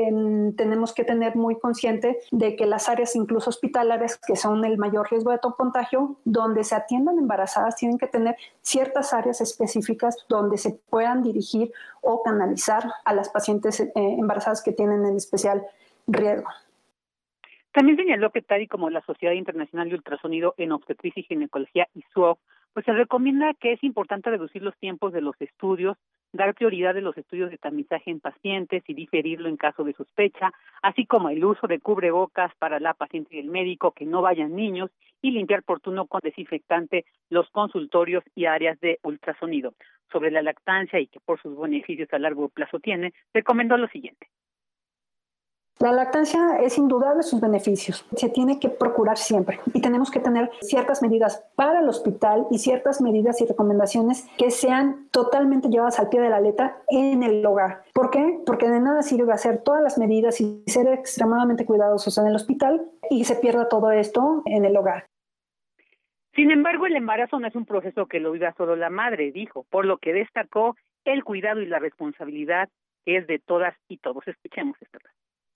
tenemos 0.57 0.93
que 0.93 1.05
tener 1.05 1.37
muy 1.37 1.59
consciente 1.59 2.19
de 2.33 2.57
que 2.57 2.67
las 2.67 2.89
áreas 2.89 3.15
incluso 3.15 3.51
hospitalarias, 3.51 4.19
que 4.19 4.35
son 4.35 4.65
el 4.65 4.79
mayor 4.79 5.11
riesgo 5.11 5.31
de 5.31 5.39
contagio, 5.39 6.17
donde 6.25 6.65
se 6.65 6.75
atiendan 6.75 7.19
embarazadas, 7.19 7.77
tienen 7.77 7.99
que 7.99 8.07
tener 8.07 8.37
ciertas 8.63 9.13
áreas 9.13 9.41
específicas 9.41 10.17
donde 10.29 10.57
se 10.57 10.81
puedan 10.89 11.23
dirigir 11.23 11.71
o 12.01 12.23
canalizar 12.23 12.91
a 13.05 13.15
las 13.15 13.29
pacientes 13.29 13.81
eh, 13.81 13.93
embarazadas 13.95 14.63
que 14.63 14.73
tienen 14.73 15.05
el 15.05 15.17
especial 15.17 15.63
riesgo. 16.07 16.49
También 17.73 17.99
señaló 17.99 18.31
que 18.33 18.41
tal 18.41 18.63
y 18.63 18.69
como 18.69 18.89
la 18.89 19.03
Sociedad 19.03 19.35
Internacional 19.35 19.91
de 19.91 19.97
Ultrasonido 19.97 20.55
en 20.57 20.73
Obstetricia 20.73 21.21
y 21.21 21.25
Ginecología, 21.25 21.87
ISUO, 21.95 22.39
pues 22.77 22.85
se 22.85 22.93
recomienda 22.93 23.55
que 23.55 23.73
es 23.73 23.83
importante 23.83 24.29
reducir 24.29 24.61
los 24.61 24.77
tiempos 24.77 25.11
de 25.15 25.23
los 25.23 25.35
estudios, 25.41 25.97
dar 26.35 26.55
prioridad 26.55 26.93
de 26.93 27.01
los 27.01 27.17
estudios 27.17 27.51
de 27.51 27.57
tamizaje 27.57 28.11
en 28.11 28.21
pacientes 28.21 28.83
y 28.87 28.93
diferirlo 28.93 29.49
en 29.49 29.57
caso 29.57 29.83
de 29.83 29.95
sospecha, 29.95 30.53
así 30.83 31.07
como 31.07 31.31
el 31.31 31.43
uso 31.43 31.69
de 31.69 31.81
cubrebocas 31.81 32.55
para 32.59 32.79
la 32.79 32.93
paciente 32.93 33.35
y 33.35 33.39
el 33.39 33.49
médico, 33.49 33.93
que 33.93 34.05
no 34.05 34.21
vayan 34.21 34.55
niños, 34.55 34.91
y 35.23 35.31
limpiar 35.31 35.63
por 35.63 35.81
turno 35.81 36.07
con 36.07 36.21
desinfectante 36.23 37.07
los 37.31 37.49
consultorios 37.49 38.23
y 38.35 38.45
áreas 38.45 38.79
de 38.81 38.99
ultrasonido. 39.03 39.73
Sobre 40.13 40.31
la 40.31 40.43
lactancia 40.43 41.01
y 41.01 41.07
que 41.07 41.21
por 41.21 41.41
sus 41.41 41.59
beneficios 41.59 42.13
a 42.13 42.19
largo 42.19 42.51
plazo 42.51 42.79
tiene, 42.79 43.15
recomendó 43.33 43.79
lo 43.79 43.89
siguiente. 43.89 44.29
La 45.79 45.93
lactancia 45.93 46.57
es 46.63 46.79
indudable 46.79 47.23
sus 47.23 47.39
beneficios. 47.39 48.07
Se 48.17 48.31
tiene 48.31 48.59
que 48.59 48.71
procurar 48.71 49.19
siempre 49.19 49.61
y 49.75 49.83
tenemos 49.83 50.11
que 50.11 50.21
tener 50.21 50.51
ciertas 50.63 51.03
medidas 51.03 51.45
para 51.55 51.81
el 51.81 51.89
hospital 51.89 52.47
y 52.51 52.59
ciertas 52.59 53.03
medidas 53.03 53.43
y 53.43 53.47
recomendaciones 53.47 54.27
que 54.39 54.51
sean 54.51 55.09
totalmente 55.11 55.69
llevadas 55.69 56.01
al 56.01 56.09
pie 56.09 56.23
de 56.23 56.31
la 56.31 56.41
letra 56.41 56.79
en 56.89 57.23
el 57.23 57.45
hogar. 57.45 57.83
¿Por 57.93 58.11
qué? 58.11 58.41
Porque 58.47 58.71
de 58.71 58.81
nada 58.81 59.03
sirve 59.03 59.35
hacer 59.35 59.63
todas 59.63 59.83
las 59.83 59.99
medidas 59.99 60.41
y 60.41 60.65
ser 60.67 60.89
extremadamente 60.89 61.67
cuidadosos 61.67 62.17
en 62.17 62.27
el 62.27 62.37
hospital 62.37 62.91
y 63.11 63.25
se 63.25 63.37
pierda 63.37 63.69
todo 63.69 63.91
esto 63.91 64.43
en 64.47 64.65
el 64.65 64.79
hogar. 64.79 65.09
Sin 66.35 66.51
embargo, 66.51 66.87
el 66.87 66.97
embarazo 66.97 67.39
no 67.39 67.49
es 67.49 67.55
un 67.55 67.67
proceso 67.67 68.07
que 68.07 68.21
lo 68.21 68.33
viva 68.33 68.55
solo 68.57 68.77
la 68.77 68.89
madre, 68.89 69.31
dijo, 69.31 69.67
por 69.69 69.85
lo 69.85 69.99
que 69.99 70.15
destacó 70.15 70.75
el 71.05 71.23
cuidado 71.23 71.61
y 71.61 71.67
la 71.67 71.79
responsabilidad 71.79 72.71
es 73.05 73.27
de 73.27 73.39
todas 73.39 73.75
y 73.89 73.99
todos. 73.99 74.27
Escuchemos 74.27 74.77
esta 74.81 74.99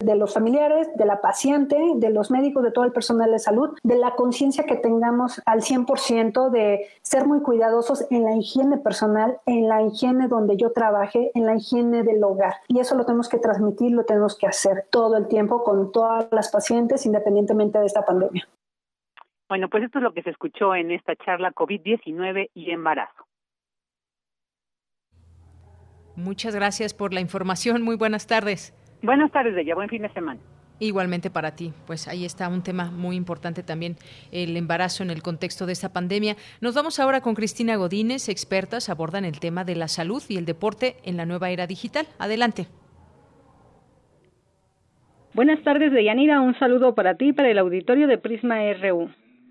de 0.00 0.16
los 0.16 0.34
familiares, 0.34 0.88
de 0.96 1.04
la 1.04 1.20
paciente, 1.20 1.76
de 1.96 2.10
los 2.10 2.30
médicos, 2.30 2.62
de 2.62 2.72
todo 2.72 2.84
el 2.84 2.92
personal 2.92 3.30
de 3.30 3.38
salud, 3.38 3.78
de 3.82 3.96
la 3.96 4.14
conciencia 4.14 4.64
que 4.64 4.76
tengamos 4.76 5.40
al 5.46 5.60
100% 5.60 6.50
de 6.50 6.86
ser 7.02 7.26
muy 7.26 7.42
cuidadosos 7.42 8.06
en 8.10 8.24
la 8.24 8.34
higiene 8.36 8.78
personal, 8.78 9.38
en 9.46 9.68
la 9.68 9.82
higiene 9.82 10.28
donde 10.28 10.56
yo 10.56 10.72
trabaje, 10.72 11.30
en 11.34 11.46
la 11.46 11.54
higiene 11.54 12.02
del 12.02 12.24
hogar. 12.24 12.54
Y 12.68 12.80
eso 12.80 12.96
lo 12.96 13.04
tenemos 13.04 13.28
que 13.28 13.38
transmitir, 13.38 13.92
lo 13.92 14.04
tenemos 14.04 14.36
que 14.36 14.46
hacer 14.46 14.86
todo 14.90 15.16
el 15.16 15.28
tiempo 15.28 15.62
con 15.62 15.92
todas 15.92 16.28
las 16.32 16.50
pacientes, 16.50 17.06
independientemente 17.06 17.78
de 17.78 17.86
esta 17.86 18.04
pandemia. 18.04 18.48
Bueno, 19.48 19.68
pues 19.68 19.84
esto 19.84 19.98
es 19.98 20.04
lo 20.04 20.14
que 20.14 20.22
se 20.22 20.30
escuchó 20.30 20.74
en 20.74 20.92
esta 20.92 21.16
charla 21.16 21.52
COVID-19 21.52 22.50
y 22.54 22.70
embarazo. 22.70 23.26
Muchas 26.14 26.54
gracias 26.54 26.94
por 26.94 27.12
la 27.12 27.20
información. 27.20 27.82
Muy 27.82 27.96
buenas 27.96 28.26
tardes. 28.26 28.74
Buenas 29.02 29.30
tardes, 29.32 29.56
ella. 29.56 29.74
Buen 29.74 29.88
fin 29.88 30.02
de 30.02 30.12
semana. 30.12 30.40
Igualmente 30.78 31.28
para 31.28 31.54
ti, 31.54 31.74
pues 31.86 32.08
ahí 32.08 32.24
está 32.24 32.48
un 32.48 32.62
tema 32.62 32.90
muy 32.90 33.14
importante 33.14 33.62
también, 33.62 33.96
el 34.32 34.56
embarazo 34.56 35.02
en 35.02 35.10
el 35.10 35.22
contexto 35.22 35.66
de 35.66 35.74
esta 35.74 35.92
pandemia. 35.92 36.36
Nos 36.62 36.74
vamos 36.74 36.98
ahora 36.98 37.20
con 37.20 37.34
Cristina 37.34 37.76
Godínez, 37.76 38.30
expertas 38.30 38.88
abordan 38.88 39.26
el 39.26 39.40
tema 39.40 39.64
de 39.64 39.76
la 39.76 39.88
salud 39.88 40.22
y 40.30 40.38
el 40.38 40.46
deporte 40.46 40.96
en 41.04 41.18
la 41.18 41.26
nueva 41.26 41.50
era 41.50 41.66
digital. 41.66 42.06
Adelante. 42.18 42.66
Buenas 45.34 45.62
tardes, 45.62 45.92
Deyanira. 45.92 46.40
Un 46.40 46.58
saludo 46.58 46.94
para 46.94 47.14
ti 47.14 47.28
y 47.28 47.32
para 47.34 47.50
el 47.50 47.58
auditorio 47.58 48.06
de 48.06 48.16
Prisma 48.16 48.56
RU. 48.82 49.10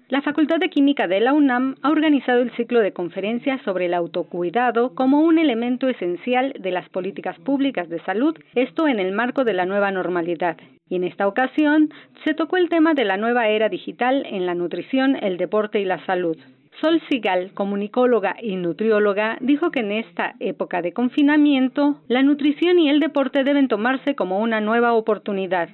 La 0.09 0.23
Facultad 0.23 0.57
de 0.57 0.71
Química 0.71 1.07
de 1.07 1.19
la 1.19 1.33
UNAM 1.33 1.75
ha 1.83 1.91
organizado 1.91 2.41
el 2.41 2.49
ciclo 2.55 2.79
de 2.79 2.93
conferencias 2.93 3.61
sobre 3.61 3.85
el 3.85 3.93
autocuidado 3.93 4.95
como 4.95 5.21
un 5.21 5.37
elemento 5.37 5.87
esencial 5.87 6.51
de 6.59 6.71
las 6.71 6.89
políticas 6.89 7.37
públicas 7.37 7.87
de 7.89 8.01
salud, 8.05 8.35
esto 8.55 8.87
en 8.87 8.99
el 8.99 9.11
marco 9.11 9.43
de 9.43 9.53
la 9.53 9.67
nueva 9.67 9.91
normalidad. 9.91 10.57
Y 10.89 10.95
en 10.95 11.03
esta 11.03 11.27
ocasión 11.27 11.93
se 12.23 12.33
tocó 12.33 12.57
el 12.57 12.69
tema 12.69 12.95
de 12.95 13.05
la 13.05 13.17
nueva 13.17 13.49
era 13.49 13.69
digital 13.69 14.25
en 14.25 14.47
la 14.47 14.55
nutrición, 14.55 15.15
el 15.15 15.37
deporte 15.37 15.79
y 15.79 15.85
la 15.85 16.03
salud. 16.07 16.37
Sol 16.81 16.99
Sigal, 17.07 17.53
comunicóloga 17.53 18.35
y 18.41 18.55
nutrióloga, 18.55 19.37
dijo 19.41 19.69
que 19.69 19.81
en 19.81 19.91
esta 19.91 20.33
época 20.39 20.81
de 20.81 20.91
confinamiento, 20.91 22.01
la 22.07 22.23
nutrición 22.23 22.79
y 22.79 22.89
el 22.89 22.99
deporte 22.99 23.43
deben 23.43 23.67
tomarse 23.67 24.15
como 24.15 24.39
una 24.39 24.59
nueva 24.59 24.93
oportunidad. 24.93 25.69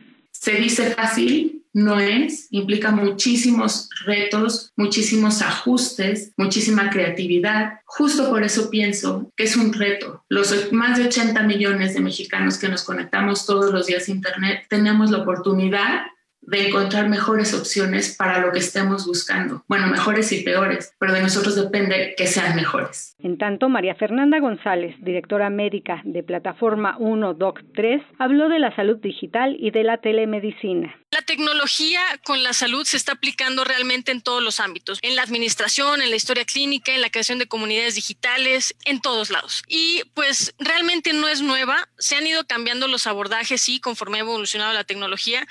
Se 0.46 0.52
dice 0.52 0.92
fácil, 0.92 1.64
no 1.74 2.00
es, 2.00 2.50
implica 2.52 2.92
muchísimos 2.92 3.90
retos, 4.06 4.72
muchísimos 4.76 5.42
ajustes, 5.42 6.34
muchísima 6.38 6.92
creatividad. 6.92 7.80
Justo 7.86 8.30
por 8.30 8.44
eso 8.44 8.70
pienso 8.70 9.32
que 9.36 9.46
es 9.46 9.56
un 9.56 9.74
reto. 9.74 10.24
Los 10.30 10.72
más 10.72 11.00
de 11.00 11.06
80 11.06 11.42
millones 11.42 11.96
de 11.96 12.02
mexicanos 12.02 12.60
que 12.60 12.70
nos 12.70 12.84
conectamos 12.84 13.48
todos 13.48 13.74
los 13.74 13.88
días 13.88 14.08
a 14.08 14.12
Internet 14.12 14.66
tenemos 14.70 15.10
la 15.10 15.24
oportunidad 15.24 16.04
de 16.48 16.68
encontrar 16.68 17.10
mejores 17.10 17.54
opciones 17.54 18.16
para 18.16 18.40
lo 18.40 18.52
que 18.52 18.60
estemos 18.60 19.06
buscando. 19.06 19.64
Bueno, 19.68 19.88
mejores 19.88 20.32
y 20.32 20.42
peores, 20.42 20.94
pero 21.00 21.14
de 21.14 21.22
nosotros 21.22 21.56
depende 21.56 22.14
que 22.18 22.28
sean 22.28 22.56
mejores. 22.56 23.16
En 23.20 23.38
tanto, 23.38 23.70
María 23.70 23.96
Fernanda 23.96 24.40
González, 24.40 24.96
directora 25.00 25.50
médica 25.50 26.02
de 26.06 26.24
Plataforma 26.24 26.96
1 27.00 27.34
Doc 27.34 27.62
3, 27.76 28.02
habló 28.20 28.50
de 28.50 28.60
la 28.60 28.76
salud 28.76 28.98
digital 28.98 29.56
y 29.60 29.72
de 29.72 29.84
la 29.84 29.98
telemedicina. 29.98 30.96
La 31.12 31.22
tecnología 31.22 32.02
con 32.24 32.44
la 32.44 32.54
salud 32.54 32.86
se 32.86 32.98
está 32.98 33.14
aplicando 33.14 33.64
realmente 33.64 34.12
en 34.12 34.22
todos 34.22 34.44
los 34.44 34.60
ámbitos, 34.60 35.00
en 35.02 35.16
la 35.16 35.22
administración, 35.22 36.02
en 36.02 36.10
la 36.10 36.16
historia 36.16 36.46
clínica, 36.46 36.94
en 36.94 37.02
la 37.02 37.10
creación 37.10 37.40
de 37.40 37.48
comunidades 37.48 37.96
digitales, 37.96 38.76
en 38.86 39.00
todos 39.02 39.30
lados. 39.30 39.64
Y 39.68 40.04
pues 40.14 40.54
realmente 40.60 41.14
no 41.14 41.28
es 41.28 41.42
nueva, 41.42 41.88
se 41.98 42.16
han 42.16 42.28
ido 42.28 42.46
cambiando 42.46 42.88
los 42.88 43.08
abordajes, 43.08 43.62
sí, 43.62 43.80
conforme 43.80 44.18
ha 44.18 44.22
evolucionado 44.22 44.74
la 44.74 44.84
tecnología. 44.84 45.48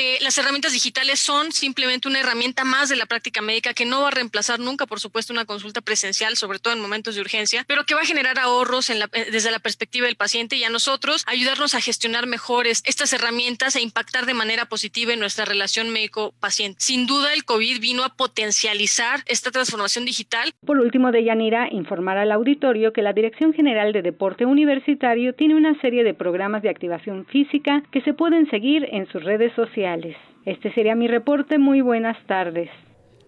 Eh, 0.00 0.18
las 0.22 0.38
herramientas 0.38 0.72
digitales 0.72 1.18
son 1.18 1.50
simplemente 1.50 2.06
una 2.06 2.20
herramienta 2.20 2.62
más 2.62 2.88
de 2.88 2.94
la 2.94 3.06
práctica 3.06 3.42
médica 3.42 3.74
que 3.74 3.84
no 3.84 4.02
va 4.02 4.08
a 4.08 4.10
reemplazar 4.12 4.60
nunca, 4.60 4.86
por 4.86 5.00
supuesto, 5.00 5.32
una 5.32 5.44
consulta 5.44 5.80
presencial, 5.80 6.36
sobre 6.36 6.60
todo 6.60 6.72
en 6.72 6.80
momentos 6.80 7.16
de 7.16 7.20
urgencia, 7.20 7.64
pero 7.66 7.82
que 7.82 7.96
va 7.96 8.02
a 8.02 8.04
generar 8.04 8.38
ahorros 8.38 8.90
eh, 8.90 8.94
desde 9.32 9.50
la 9.50 9.58
perspectiva 9.58 10.06
del 10.06 10.14
paciente 10.14 10.54
y 10.54 10.62
a 10.62 10.70
nosotros 10.70 11.24
ayudarnos 11.26 11.74
a 11.74 11.80
gestionar 11.80 12.28
mejor 12.28 12.68
estas 12.68 13.12
herramientas 13.12 13.74
e 13.74 13.80
impactar 13.80 14.24
de 14.24 14.34
manera 14.34 14.66
positiva 14.66 15.12
en 15.14 15.18
nuestra 15.18 15.44
relación 15.44 15.90
médico-paciente. 15.90 16.76
Sin 16.78 17.08
duda, 17.08 17.34
el 17.34 17.44
COVID 17.44 17.80
vino 17.80 18.04
a 18.04 18.14
potencializar 18.14 19.24
esta 19.26 19.50
transformación 19.50 20.04
digital. 20.04 20.54
Por 20.64 20.78
último, 20.78 21.10
Deyanira, 21.10 21.70
informar 21.72 22.18
al 22.18 22.30
auditorio 22.30 22.92
que 22.92 23.02
la 23.02 23.14
Dirección 23.14 23.52
General 23.52 23.92
de 23.92 24.02
Deporte 24.02 24.46
Universitario 24.46 25.34
tiene 25.34 25.56
una 25.56 25.74
serie 25.80 26.04
de 26.04 26.14
programas 26.14 26.62
de 26.62 26.70
activación 26.70 27.26
física 27.26 27.82
que 27.90 28.00
se 28.02 28.14
pueden 28.14 28.48
seguir 28.48 28.86
en 28.92 29.10
sus 29.10 29.24
redes 29.24 29.52
sociales. 29.56 29.87
Este 30.44 30.72
sería 30.74 30.94
mi 30.94 31.08
reporte. 31.08 31.58
Muy 31.58 31.80
buenas 31.80 32.16
tardes. 32.26 32.68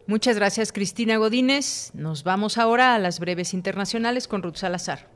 Muchas 0.06 0.36
gracias, 0.36 0.72
Cristina 0.72 1.16
Godínez. 1.16 1.92
Nos 1.94 2.24
vamos 2.24 2.58
ahora 2.58 2.94
a 2.94 2.98
las 2.98 3.20
breves 3.20 3.54
internacionales 3.54 4.26
con 4.26 4.42
Ruth 4.42 4.56
Salazar. 4.56 5.08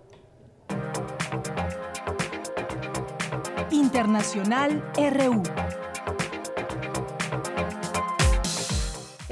Internacional 3.71 4.85
RU. 4.97 5.43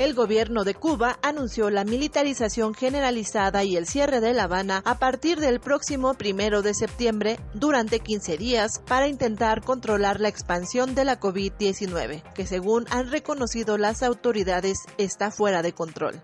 El 0.02 0.14
gobierno 0.14 0.64
de 0.64 0.74
Cuba 0.74 1.20
anunció 1.22 1.70
la 1.70 1.84
militarización 1.84 2.74
generalizada 2.74 3.62
y 3.62 3.76
el 3.76 3.86
cierre 3.86 4.20
de 4.20 4.34
La 4.34 4.44
Habana 4.44 4.82
a 4.84 4.98
partir 4.98 5.38
del 5.38 5.60
próximo 5.60 6.14
primero 6.14 6.60
de 6.60 6.74
septiembre 6.74 7.38
durante 7.54 8.00
15 8.00 8.36
días 8.36 8.80
para 8.88 9.06
intentar 9.06 9.62
controlar 9.62 10.18
la 10.18 10.26
expansión 10.26 10.96
de 10.96 11.04
la 11.04 11.20
COVID-19, 11.20 12.20
que 12.34 12.46
según 12.46 12.84
han 12.90 13.12
reconocido 13.12 13.78
las 13.78 14.02
autoridades 14.02 14.78
está 14.98 15.30
fuera 15.30 15.62
de 15.62 15.72
control. 15.72 16.20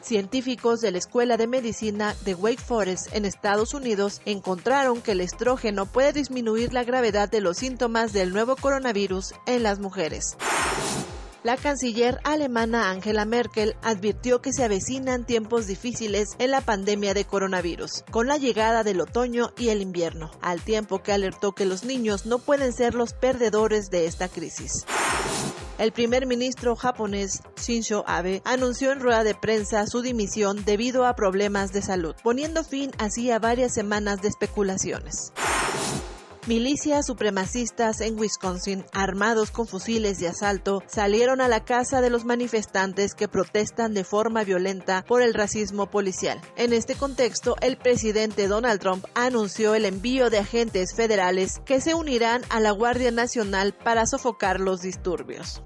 Científicos 0.00 0.80
de 0.80 0.92
la 0.92 0.98
Escuela 0.98 1.36
de 1.36 1.48
Medicina 1.48 2.16
de 2.24 2.34
Wake 2.34 2.62
Forest 2.62 3.14
en 3.14 3.26
Estados 3.26 3.74
Unidos 3.74 4.22
encontraron 4.24 5.02
que 5.02 5.12
el 5.12 5.20
estrógeno 5.20 5.84
puede 5.84 6.14
disminuir 6.14 6.72
la 6.72 6.84
gravedad 6.84 7.30
de 7.30 7.42
los 7.42 7.58
síntomas 7.58 8.14
del 8.14 8.32
nuevo 8.32 8.56
coronavirus 8.56 9.34
en 9.44 9.62
las 9.62 9.78
mujeres. 9.78 10.38
La 11.44 11.56
canciller 11.56 12.20
alemana 12.22 12.90
Angela 12.90 13.24
Merkel 13.24 13.74
advirtió 13.82 14.40
que 14.40 14.52
se 14.52 14.62
avecinan 14.62 15.26
tiempos 15.26 15.66
difíciles 15.66 16.36
en 16.38 16.52
la 16.52 16.60
pandemia 16.60 17.14
de 17.14 17.24
coronavirus, 17.24 18.04
con 18.12 18.28
la 18.28 18.36
llegada 18.36 18.84
del 18.84 19.00
otoño 19.00 19.52
y 19.58 19.70
el 19.70 19.82
invierno, 19.82 20.30
al 20.40 20.62
tiempo 20.62 21.02
que 21.02 21.12
alertó 21.12 21.50
que 21.50 21.66
los 21.66 21.82
niños 21.82 22.26
no 22.26 22.38
pueden 22.38 22.72
ser 22.72 22.94
los 22.94 23.12
perdedores 23.12 23.90
de 23.90 24.06
esta 24.06 24.28
crisis. 24.28 24.86
El 25.78 25.90
primer 25.90 26.26
ministro 26.26 26.76
japonés 26.76 27.42
Shinzo 27.60 28.04
Abe 28.06 28.40
anunció 28.44 28.92
en 28.92 29.00
rueda 29.00 29.24
de 29.24 29.34
prensa 29.34 29.88
su 29.88 30.00
dimisión 30.00 30.64
debido 30.64 31.06
a 31.06 31.16
problemas 31.16 31.72
de 31.72 31.82
salud, 31.82 32.14
poniendo 32.22 32.62
fin 32.62 32.92
así 32.98 33.32
a 33.32 33.40
varias 33.40 33.74
semanas 33.74 34.22
de 34.22 34.28
especulaciones. 34.28 35.32
Milicias 36.48 37.06
supremacistas 37.06 38.00
en 38.00 38.18
Wisconsin, 38.18 38.84
armados 38.92 39.52
con 39.52 39.68
fusiles 39.68 40.18
de 40.18 40.26
asalto, 40.26 40.82
salieron 40.88 41.40
a 41.40 41.46
la 41.46 41.64
casa 41.64 42.00
de 42.00 42.10
los 42.10 42.24
manifestantes 42.24 43.14
que 43.14 43.28
protestan 43.28 43.94
de 43.94 44.02
forma 44.02 44.42
violenta 44.42 45.04
por 45.06 45.22
el 45.22 45.34
racismo 45.34 45.86
policial. 45.86 46.40
En 46.56 46.72
este 46.72 46.96
contexto, 46.96 47.54
el 47.60 47.76
presidente 47.76 48.48
Donald 48.48 48.80
Trump 48.80 49.04
anunció 49.14 49.76
el 49.76 49.84
envío 49.84 50.30
de 50.30 50.40
agentes 50.40 50.96
federales 50.96 51.60
que 51.64 51.80
se 51.80 51.94
unirán 51.94 52.42
a 52.48 52.58
la 52.58 52.72
Guardia 52.72 53.12
Nacional 53.12 53.72
para 53.72 54.04
sofocar 54.06 54.58
los 54.58 54.82
disturbios. 54.82 55.62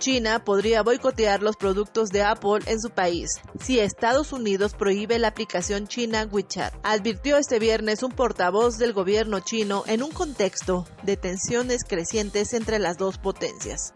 China 0.00 0.42
podría 0.42 0.82
boicotear 0.82 1.42
los 1.42 1.56
productos 1.56 2.08
de 2.08 2.22
Apple 2.22 2.60
en 2.64 2.80
su 2.80 2.88
país 2.88 3.38
si 3.60 3.78
Estados 3.78 4.32
Unidos 4.32 4.72
prohíbe 4.72 5.18
la 5.18 5.28
aplicación 5.28 5.86
china 5.86 6.26
WeChat, 6.30 6.74
advirtió 6.82 7.36
este 7.36 7.58
viernes 7.58 8.02
un 8.02 8.10
portavoz 8.10 8.78
del 8.78 8.94
gobierno 8.94 9.40
chino 9.40 9.84
en 9.86 10.02
un 10.02 10.10
contexto 10.10 10.86
de 11.02 11.18
tensiones 11.18 11.84
crecientes 11.84 12.54
entre 12.54 12.78
las 12.78 12.96
dos 12.96 13.18
potencias. 13.18 13.92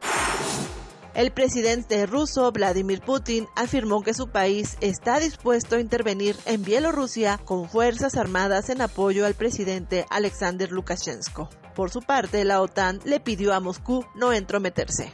El 1.15 1.33
presidente 1.33 2.05
ruso 2.05 2.53
Vladimir 2.53 3.01
Putin 3.01 3.47
afirmó 3.57 4.03
que 4.03 4.13
su 4.13 4.29
país 4.29 4.77
está 4.83 5.21
dispuesto 5.21 5.77
a 5.77 5.81
intervenir 5.81 6.37
en 6.45 6.65
Bielorrusia 6.65 7.39
con 7.39 7.69
fuerzas 7.71 8.17
armadas 8.17 8.69
en 8.69 8.83
apoyo 8.83 9.25
al 9.25 9.35
presidente 9.35 10.05
Alexander 10.11 10.71
Lukashenko. 10.71 11.49
Por 11.75 11.91
su 11.91 12.01
parte, 12.01 12.45
la 12.45 12.61
OTAN 12.61 13.01
le 13.05 13.21
pidió 13.21 13.55
a 13.55 13.61
Moscú 13.61 14.05
no 14.15 14.35
entrometerse. 14.35 15.13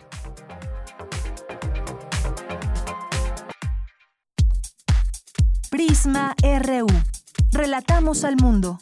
Prisma 5.71 6.35
RU. 6.43 6.89
Relatamos 7.53 8.25
al 8.25 8.35
mundo. 8.35 8.81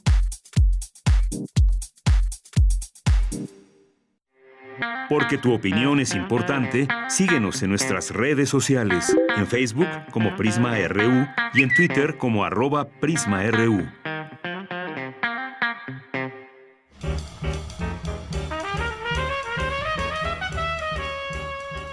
Porque 5.11 5.37
tu 5.37 5.53
opinión 5.53 6.01
es 6.01 6.15
importante, 6.15 6.89
síguenos 7.11 7.63
en 7.63 7.69
nuestras 7.69 8.11
redes 8.11 8.49
sociales, 8.49 9.15
en 9.37 9.47
Facebook 9.47 9.87
como 10.13 10.35
Prisma 10.35 10.79
RU 10.89 11.27
y 11.53 11.63
en 11.63 11.75
Twitter 11.75 12.17
como 12.17 12.43
arroba 12.43 12.89
PrismaRU. 12.89 13.87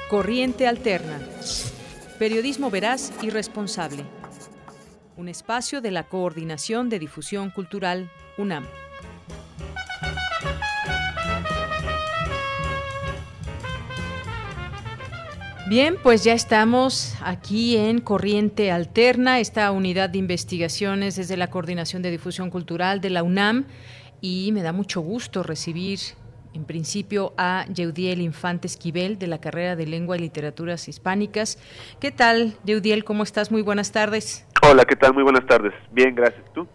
Corriente 0.07 0.69
Alterna. 0.69 1.19
Periodismo 2.17 2.71
veraz 2.71 3.11
y 3.21 3.29
responsable. 3.29 4.05
Un 5.17 5.29
espacio 5.29 5.79
de 5.79 5.91
la 5.91 6.03
Coordinación 6.03 6.89
de 6.89 6.99
Difusión 6.99 7.49
Cultural, 7.49 8.11
UNAM. 8.37 8.65
Bien, 15.67 15.95
pues 16.03 16.25
ya 16.25 16.33
estamos 16.33 17.15
aquí 17.21 17.77
en 17.77 18.01
Corriente 18.01 18.71
Alterna, 18.71 19.39
esta 19.39 19.71
unidad 19.71 20.09
de 20.09 20.17
investigaciones 20.17 21.15
desde 21.15 21.37
la 21.37 21.49
Coordinación 21.49 22.01
de 22.01 22.11
Difusión 22.11 22.49
Cultural 22.49 22.99
de 22.99 23.09
la 23.09 23.23
UNAM 23.23 23.65
y 24.19 24.51
me 24.51 24.63
da 24.63 24.73
mucho 24.73 24.99
gusto 24.99 25.43
recibir 25.43 25.99
en 26.53 26.65
principio 26.65 27.33
a 27.37 27.65
Yeudiel 27.73 28.21
Infante 28.21 28.67
Esquivel 28.67 29.17
de 29.17 29.27
la 29.27 29.39
carrera 29.39 29.75
de 29.75 29.87
Lengua 29.87 30.17
y 30.17 30.19
Literaturas 30.19 30.87
Hispánicas. 30.87 31.57
¿Qué 31.99 32.11
tal, 32.11 32.57
Yeudiel? 32.65 33.03
¿Cómo 33.03 33.23
estás? 33.23 33.49
Muy 33.49 33.61
buenas 33.61 33.91
tardes. 33.91 34.45
Hola, 34.67 34.83
¿qué 34.85 34.95
tal? 34.95 35.13
Muy 35.13 35.21
buenas 35.21 35.45
tardes. 35.45 35.73
Bien, 35.91 36.15
gracias. 36.15 36.43
¿Tú? 36.51 36.67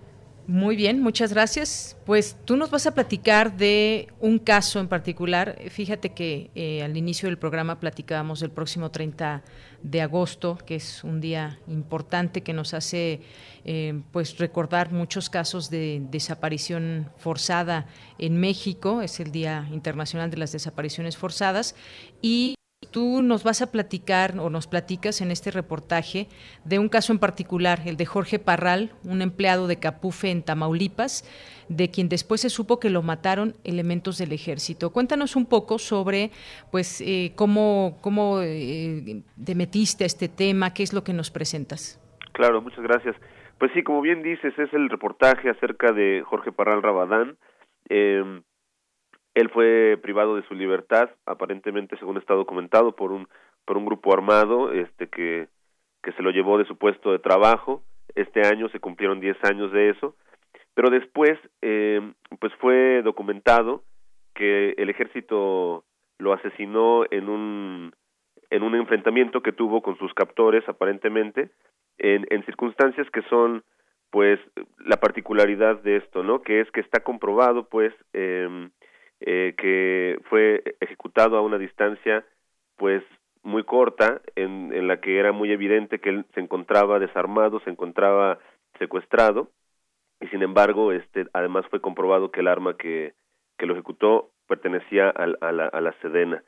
Muy 0.46 0.76
bien, 0.76 1.02
muchas 1.02 1.32
gracias. 1.32 1.96
Pues 2.06 2.36
tú 2.44 2.56
nos 2.56 2.70
vas 2.70 2.86
a 2.86 2.94
platicar 2.94 3.56
de 3.56 4.08
un 4.20 4.38
caso 4.38 4.78
en 4.78 4.86
particular. 4.86 5.58
Fíjate 5.70 6.10
que 6.10 6.50
eh, 6.54 6.84
al 6.84 6.96
inicio 6.96 7.28
del 7.28 7.36
programa 7.36 7.80
platicábamos 7.80 8.38
del 8.40 8.52
próximo 8.52 8.92
30 8.92 9.42
de 9.82 10.02
agosto, 10.02 10.56
que 10.64 10.76
es 10.76 11.02
un 11.02 11.20
día 11.20 11.58
importante 11.66 12.42
que 12.42 12.52
nos 12.52 12.74
hace 12.74 13.22
eh, 13.64 14.00
pues 14.12 14.38
recordar 14.38 14.92
muchos 14.92 15.28
casos 15.28 15.68
de 15.68 16.00
desaparición 16.12 17.10
forzada 17.16 17.86
en 18.18 18.38
México. 18.38 19.02
Es 19.02 19.18
el 19.18 19.32
Día 19.32 19.66
Internacional 19.72 20.30
de 20.30 20.36
las 20.36 20.52
Desapariciones 20.52 21.16
Forzadas 21.16 21.74
y 22.22 22.54
Tú 22.90 23.22
nos 23.22 23.44
vas 23.44 23.62
a 23.62 23.70
platicar 23.70 24.38
o 24.38 24.50
nos 24.50 24.66
platicas 24.66 25.20
en 25.20 25.30
este 25.30 25.50
reportaje 25.50 26.26
de 26.64 26.78
un 26.78 26.88
caso 26.88 27.12
en 27.12 27.20
particular, 27.20 27.80
el 27.86 27.96
de 27.96 28.06
Jorge 28.06 28.38
Parral, 28.38 28.90
un 29.04 29.22
empleado 29.22 29.68
de 29.68 29.78
Capufe 29.78 30.30
en 30.30 30.42
Tamaulipas, 30.42 31.24
de 31.68 31.88
quien 31.88 32.08
después 32.08 32.40
se 32.40 32.50
supo 32.50 32.80
que 32.80 32.90
lo 32.90 33.02
mataron 33.02 33.54
elementos 33.62 34.18
del 34.18 34.32
ejército. 34.32 34.90
Cuéntanos 34.90 35.36
un 35.36 35.46
poco 35.46 35.78
sobre, 35.78 36.30
pues, 36.72 37.00
eh, 37.00 37.32
cómo, 37.36 37.98
cómo 38.00 38.40
eh, 38.42 39.22
te 39.44 39.54
metiste 39.54 40.04
a 40.04 40.06
este 40.08 40.28
tema, 40.28 40.74
qué 40.74 40.82
es 40.82 40.92
lo 40.92 41.04
que 41.04 41.12
nos 41.12 41.30
presentas. 41.30 42.00
Claro, 42.32 42.60
muchas 42.60 42.82
gracias. 42.82 43.14
Pues 43.58 43.70
sí, 43.72 43.82
como 43.82 44.00
bien 44.00 44.22
dices, 44.22 44.58
es 44.58 44.72
el 44.72 44.88
reportaje 44.88 45.50
acerca 45.50 45.92
de 45.92 46.22
Jorge 46.24 46.50
Parral 46.50 46.82
Rabadán. 46.82 47.36
Eh, 47.88 48.40
él 49.40 49.50
fue 49.50 49.98
privado 50.02 50.36
de 50.36 50.46
su 50.46 50.54
libertad, 50.54 51.10
aparentemente, 51.26 51.96
según 51.98 52.18
está 52.18 52.34
documentado, 52.34 52.94
por 52.94 53.12
un 53.12 53.28
por 53.64 53.76
un 53.76 53.86
grupo 53.86 54.12
armado, 54.12 54.72
este 54.72 55.08
que 55.08 55.48
que 56.02 56.12
se 56.12 56.22
lo 56.22 56.30
llevó 56.30 56.58
de 56.58 56.64
su 56.64 56.76
puesto 56.76 57.12
de 57.12 57.18
trabajo. 57.18 57.82
Este 58.14 58.46
año 58.46 58.68
se 58.70 58.80
cumplieron 58.80 59.20
10 59.20 59.36
años 59.44 59.70
de 59.70 59.90
eso, 59.90 60.16
pero 60.74 60.90
después, 60.90 61.38
eh, 61.62 62.00
pues 62.40 62.52
fue 62.54 63.02
documentado 63.02 63.82
que 64.34 64.70
el 64.78 64.88
ejército 64.90 65.84
lo 66.18 66.32
asesinó 66.32 67.04
en 67.10 67.28
un 67.28 67.92
en 68.50 68.62
un 68.64 68.74
enfrentamiento 68.74 69.42
que 69.42 69.52
tuvo 69.52 69.80
con 69.80 69.96
sus 69.98 70.12
captores, 70.12 70.68
aparentemente, 70.68 71.50
en, 71.98 72.26
en 72.30 72.44
circunstancias 72.44 73.08
que 73.10 73.22
son 73.22 73.62
pues 74.10 74.40
la 74.84 74.96
particularidad 74.96 75.80
de 75.82 75.98
esto, 75.98 76.24
¿no? 76.24 76.42
Que 76.42 76.60
es 76.60 76.70
que 76.72 76.80
está 76.80 77.00
comprobado, 77.00 77.68
pues, 77.68 77.94
eh, 78.12 78.68
eh, 79.20 79.54
que 79.56 80.18
fue 80.28 80.62
ejecutado 80.80 81.36
a 81.36 81.42
una 81.42 81.58
distancia 81.58 82.24
pues 82.76 83.02
muy 83.42 83.64
corta 83.64 84.20
en, 84.36 84.72
en 84.72 84.88
la 84.88 85.00
que 85.00 85.18
era 85.18 85.32
muy 85.32 85.52
evidente 85.52 85.98
que 85.98 86.10
él 86.10 86.24
se 86.34 86.40
encontraba 86.40 86.98
desarmado, 86.98 87.60
se 87.60 87.70
encontraba 87.70 88.38
secuestrado 88.78 89.50
y 90.20 90.26
sin 90.28 90.42
embargo 90.42 90.92
este 90.92 91.26
además 91.32 91.66
fue 91.70 91.80
comprobado 91.80 92.30
que 92.30 92.40
el 92.40 92.48
arma 92.48 92.76
que, 92.76 93.14
que 93.58 93.66
lo 93.66 93.74
ejecutó 93.74 94.30
pertenecía 94.46 95.08
a, 95.08 95.24
a, 95.40 95.52
la, 95.52 95.66
a 95.66 95.80
la 95.80 95.92
Sedena. 96.00 96.42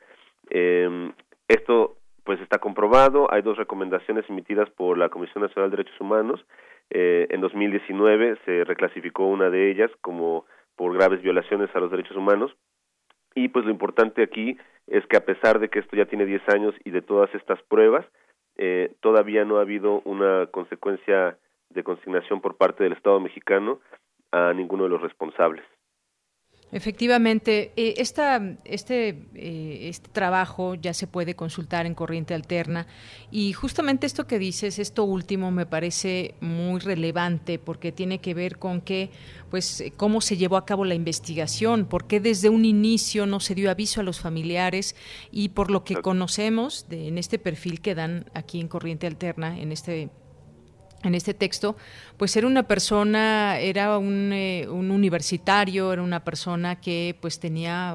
Eh, 0.49 1.11
esto 1.47 1.97
pues 2.23 2.39
está 2.41 2.59
comprobado, 2.59 3.31
hay 3.31 3.41
dos 3.41 3.57
recomendaciones 3.57 4.29
emitidas 4.29 4.69
por 4.71 4.97
la 4.97 5.09
Comisión 5.09 5.43
Nacional 5.43 5.69
de 5.69 5.77
Derechos 5.77 5.99
Humanos. 5.99 6.45
Eh, 6.89 7.27
en 7.29 7.41
2019 7.41 8.37
se 8.45 8.63
reclasificó 8.63 9.25
una 9.27 9.49
de 9.49 9.71
ellas 9.71 9.91
como 10.01 10.45
por 10.75 10.93
graves 10.93 11.21
violaciones 11.21 11.69
a 11.75 11.79
los 11.79 11.91
derechos 11.91 12.17
humanos. 12.17 12.55
Y 13.35 13.49
pues 13.49 13.65
lo 13.65 13.71
importante 13.71 14.23
aquí 14.23 14.57
es 14.87 15.05
que 15.07 15.17
a 15.17 15.25
pesar 15.25 15.59
de 15.59 15.69
que 15.69 15.79
esto 15.79 15.95
ya 15.95 16.05
tiene 16.05 16.25
10 16.25 16.49
años 16.49 16.75
y 16.83 16.91
de 16.91 17.01
todas 17.01 17.33
estas 17.33 17.61
pruebas, 17.63 18.05
eh, 18.57 18.93
todavía 19.01 19.45
no 19.45 19.57
ha 19.57 19.61
habido 19.61 20.01
una 20.05 20.47
consecuencia 20.47 21.37
de 21.69 21.83
consignación 21.83 22.41
por 22.41 22.57
parte 22.57 22.83
del 22.83 22.93
Estado 22.93 23.19
mexicano 23.19 23.79
a 24.31 24.53
ninguno 24.53 24.83
de 24.83 24.89
los 24.89 25.01
responsables. 25.01 25.63
Efectivamente, 26.73 27.71
eh, 27.75 27.93
esta, 27.97 28.41
este, 28.65 29.09
eh, 29.35 29.89
este 29.89 30.09
trabajo 30.09 30.73
ya 30.73 30.95
se 30.95 31.05
puede 31.05 31.35
consultar 31.35 31.85
en 31.85 31.93
Corriente 31.93 32.33
Alterna 32.33 32.87
y 33.29 33.53
justamente 33.53 34.07
esto 34.07 34.25
que 34.25 34.39
dices, 34.39 34.79
esto 34.79 35.03
último 35.03 35.51
me 35.51 35.67
parece 35.67 36.33
muy 36.41 36.79
relevante 36.79 37.59
porque 37.59 37.91
tiene 37.91 38.17
que 38.17 38.33
ver 38.33 38.57
con 38.57 38.81
que, 38.81 39.11
pues, 39.51 39.83
cómo 39.97 40.19
se 40.19 40.35
llevó 40.35 40.57
a 40.57 40.65
cabo 40.65 40.83
la 40.83 40.95
investigación, 40.95 41.85
por 41.85 42.07
qué 42.07 42.19
desde 42.19 42.49
un 42.49 42.65
inicio 42.65 43.27
no 43.27 43.39
se 43.39 43.53
dio 43.53 43.69
aviso 43.69 44.01
a 44.01 44.03
los 44.03 44.19
familiares 44.19 44.95
y 45.31 45.49
por 45.49 45.69
lo 45.69 45.83
que 45.83 46.01
conocemos 46.01 46.87
de, 46.89 47.07
en 47.07 47.19
este 47.19 47.37
perfil 47.37 47.81
que 47.81 47.93
dan 47.93 48.25
aquí 48.33 48.59
en 48.59 48.67
Corriente 48.67 49.05
Alterna, 49.05 49.59
en 49.59 49.71
este 49.71 50.09
en 51.03 51.15
este 51.15 51.33
texto, 51.33 51.75
pues 52.17 52.35
era 52.35 52.47
una 52.47 52.63
persona, 52.63 53.59
era 53.59 53.97
un, 53.97 54.31
eh, 54.33 54.67
un, 54.69 54.91
universitario, 54.91 55.91
era 55.91 56.01
una 56.01 56.23
persona 56.23 56.79
que 56.79 57.15
pues 57.19 57.39
tenía 57.39 57.93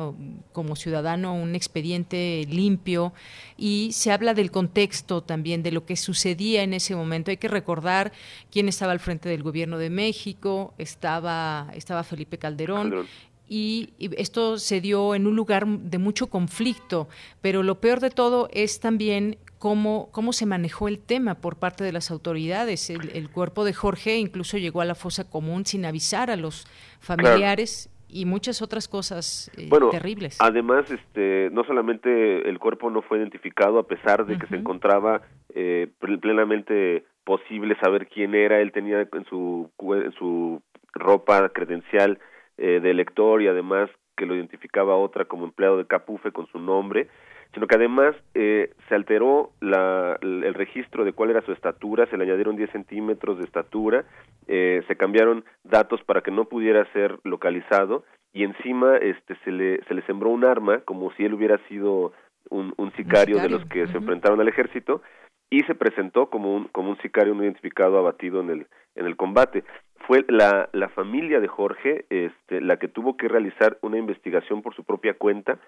como 0.52 0.76
ciudadano 0.76 1.34
un 1.34 1.54
expediente 1.54 2.46
limpio 2.50 3.12
y 3.56 3.90
se 3.92 4.12
habla 4.12 4.34
del 4.34 4.50
contexto 4.50 5.22
también 5.22 5.62
de 5.62 5.72
lo 5.72 5.86
que 5.86 5.96
sucedía 5.96 6.62
en 6.62 6.74
ese 6.74 6.94
momento. 6.94 7.30
Hay 7.30 7.38
que 7.38 7.48
recordar 7.48 8.12
quién 8.50 8.68
estaba 8.68 8.92
al 8.92 9.00
frente 9.00 9.28
del 9.28 9.42
gobierno 9.42 9.78
de 9.78 9.90
México, 9.90 10.74
estaba, 10.78 11.68
estaba 11.74 12.04
Felipe 12.04 12.38
Calderón. 12.38 12.82
Calderón. 12.82 13.06
Y, 13.50 13.94
y 13.98 14.10
esto 14.20 14.58
se 14.58 14.82
dio 14.82 15.14
en 15.14 15.26
un 15.26 15.34
lugar 15.34 15.66
de 15.66 15.96
mucho 15.96 16.26
conflicto, 16.26 17.08
pero 17.40 17.62
lo 17.62 17.80
peor 17.80 18.00
de 18.00 18.10
todo 18.10 18.50
es 18.52 18.78
también 18.78 19.38
cómo, 19.58 20.08
cómo 20.12 20.32
se 20.32 20.46
manejó 20.46 20.88
el 20.88 20.98
tema 20.98 21.36
por 21.36 21.58
parte 21.58 21.84
de 21.84 21.92
las 21.92 22.10
autoridades. 22.10 22.90
El, 22.90 23.10
el, 23.14 23.30
cuerpo 23.30 23.64
de 23.64 23.74
Jorge 23.74 24.16
incluso 24.16 24.56
llegó 24.58 24.80
a 24.80 24.84
la 24.84 24.94
fosa 24.94 25.28
común 25.28 25.64
sin 25.64 25.84
avisar 25.84 26.30
a 26.30 26.36
los 26.36 26.66
familiares. 27.00 27.88
Claro. 27.88 27.98
Y 28.10 28.24
muchas 28.24 28.62
otras 28.62 28.88
cosas 28.88 29.50
eh, 29.58 29.66
bueno, 29.68 29.90
terribles. 29.90 30.38
Además, 30.40 30.90
este, 30.90 31.50
no 31.52 31.62
solamente 31.64 32.48
el 32.48 32.58
cuerpo 32.58 32.88
no 32.88 33.02
fue 33.02 33.18
identificado, 33.18 33.78
a 33.78 33.86
pesar 33.86 34.24
de 34.24 34.32
uh 34.32 34.36
-huh. 34.36 34.40
que 34.40 34.46
se 34.46 34.56
encontraba 34.56 35.20
eh, 35.54 35.88
plenamente 36.00 37.04
posible 37.24 37.76
saber 37.78 38.08
quién 38.08 38.34
era, 38.34 38.60
él 38.60 38.72
tenía 38.72 39.06
en 39.12 39.24
su, 39.28 39.70
en 39.78 40.12
su 40.12 40.62
ropa 40.94 41.50
credencial 41.50 42.18
eh, 42.56 42.80
de 42.80 42.90
elector 42.90 43.42
y 43.42 43.48
además 43.48 43.90
que 44.16 44.24
lo 44.24 44.34
identificaba 44.34 44.96
otra 44.96 45.26
como 45.26 45.44
empleado 45.44 45.76
de 45.76 45.86
Capufe 45.86 46.32
con 46.32 46.46
su 46.46 46.58
nombre 46.58 47.08
sino 47.54 47.66
que 47.66 47.76
además 47.76 48.14
eh, 48.34 48.70
se 48.88 48.94
alteró 48.94 49.50
la, 49.60 50.18
el 50.20 50.54
registro 50.54 51.04
de 51.04 51.12
cuál 51.12 51.30
era 51.30 51.42
su 51.42 51.52
estatura, 51.52 52.06
se 52.06 52.16
le 52.16 52.24
añadieron 52.24 52.56
10 52.56 52.70
centímetros 52.70 53.38
de 53.38 53.44
estatura, 53.44 54.04
eh, 54.46 54.82
se 54.86 54.96
cambiaron 54.96 55.44
datos 55.64 56.02
para 56.04 56.20
que 56.20 56.30
no 56.30 56.44
pudiera 56.44 56.84
ser 56.92 57.18
localizado 57.24 58.04
y 58.32 58.44
encima 58.44 58.96
este 58.98 59.36
se 59.44 59.50
le 59.50 59.82
se 59.84 59.94
le 59.94 60.02
sembró 60.02 60.30
un 60.30 60.44
arma 60.44 60.80
como 60.80 61.10
si 61.12 61.24
él 61.24 61.34
hubiera 61.34 61.58
sido 61.68 62.12
un, 62.50 62.72
un, 62.76 62.92
sicario, 62.92 63.36
un 63.36 63.42
sicario, 63.42 63.42
de 63.42 63.48
los 63.48 63.64
que 63.66 63.82
uh 63.82 63.86
-huh. 63.86 63.92
se 63.92 63.98
enfrentaron 63.98 64.40
al 64.40 64.48
ejército 64.48 65.02
y 65.50 65.60
se 65.60 65.74
presentó 65.74 66.28
como 66.28 66.54
un 66.54 66.68
como 66.68 66.90
un 66.90 66.98
sicario 66.98 67.34
no 67.34 67.44
identificado 67.44 67.98
abatido 67.98 68.40
en 68.40 68.50
el 68.50 68.66
en 68.94 69.06
el 69.06 69.16
combate 69.16 69.64
fue 70.06 70.24
la 70.28 70.68
la 70.72 70.88
familia 70.90 71.40
de 71.40 71.48
Jorge 71.48 72.04
este 72.10 72.60
la 72.60 72.76
que 72.76 72.88
tuvo 72.88 73.16
que 73.16 73.28
realizar 73.28 73.78
una 73.80 73.98
investigación 73.98 74.62
por 74.62 74.74
su 74.74 74.84
propia 74.84 75.14
cuenta 75.14 75.58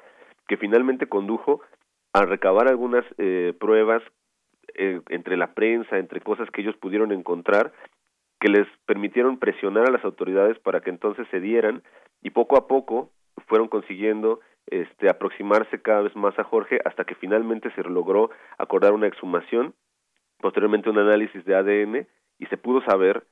que 0.51 0.56
finalmente 0.56 1.06
condujo 1.06 1.60
a 2.12 2.24
recabar 2.24 2.66
algunas 2.66 3.05
eh, 3.18 3.55
pruebas 3.60 4.02
eh, 4.74 5.01
entre 5.10 5.36
la 5.36 5.55
prensa, 5.55 5.97
entre 5.97 6.20
cosas 6.20 6.51
que 6.51 6.62
ellos 6.62 6.74
pudieron 6.77 7.12
encontrar, 7.12 7.72
que 8.40 8.48
les 8.48 8.66
permitieron 8.85 9.39
presionar 9.39 9.86
a 9.86 9.93
las 9.93 10.05
autoridades 10.05 10.59
para 10.59 10.81
que 10.81 10.90
entonces 10.90 11.28
se 11.31 11.39
dieran 11.39 11.85
y 12.20 12.31
poco 12.31 12.59
a 12.59 12.66
poco 12.66 13.12
fueron 13.47 13.68
consiguiendo 13.68 14.40
este, 14.66 15.09
aproximarse 15.09 15.81
cada 15.82 16.01
vez 16.01 16.16
más 16.16 16.36
a 16.36 16.43
Jorge 16.43 16.81
hasta 16.85 17.05
que 17.05 17.14
finalmente 17.14 17.70
se 17.77 17.85
logró 17.85 18.32
acordar 18.59 18.93
una 18.93 19.06
exhumación, 19.06 19.74
posteriormente 20.40 20.90
un 20.90 20.98
análisis 20.98 21.44
de 21.44 21.55
ADN 21.55 22.09
y 22.40 22.47
se 22.47 22.56
pudo 22.56 22.82
saber 22.82 23.22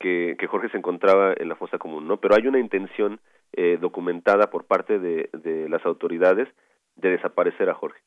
que, 0.00 0.34
que 0.40 0.48
Jorge 0.48 0.70
se 0.70 0.78
encontraba 0.78 1.34
en 1.36 1.48
la 1.48 1.54
fosa 1.54 1.78
común, 1.78 2.08
¿no? 2.08 2.16
Pero 2.16 2.34
hay 2.34 2.48
una 2.48 2.58
intención 2.58 3.20
eh, 3.52 3.78
documentada 3.80 4.50
por 4.50 4.64
parte 4.64 4.98
de, 4.98 5.30
de 5.32 5.68
las 5.68 5.86
autoridades 5.86 6.48
de 6.96 7.10
desaparecer 7.10 7.68
a 7.70 7.74
Jorge. 7.74 8.00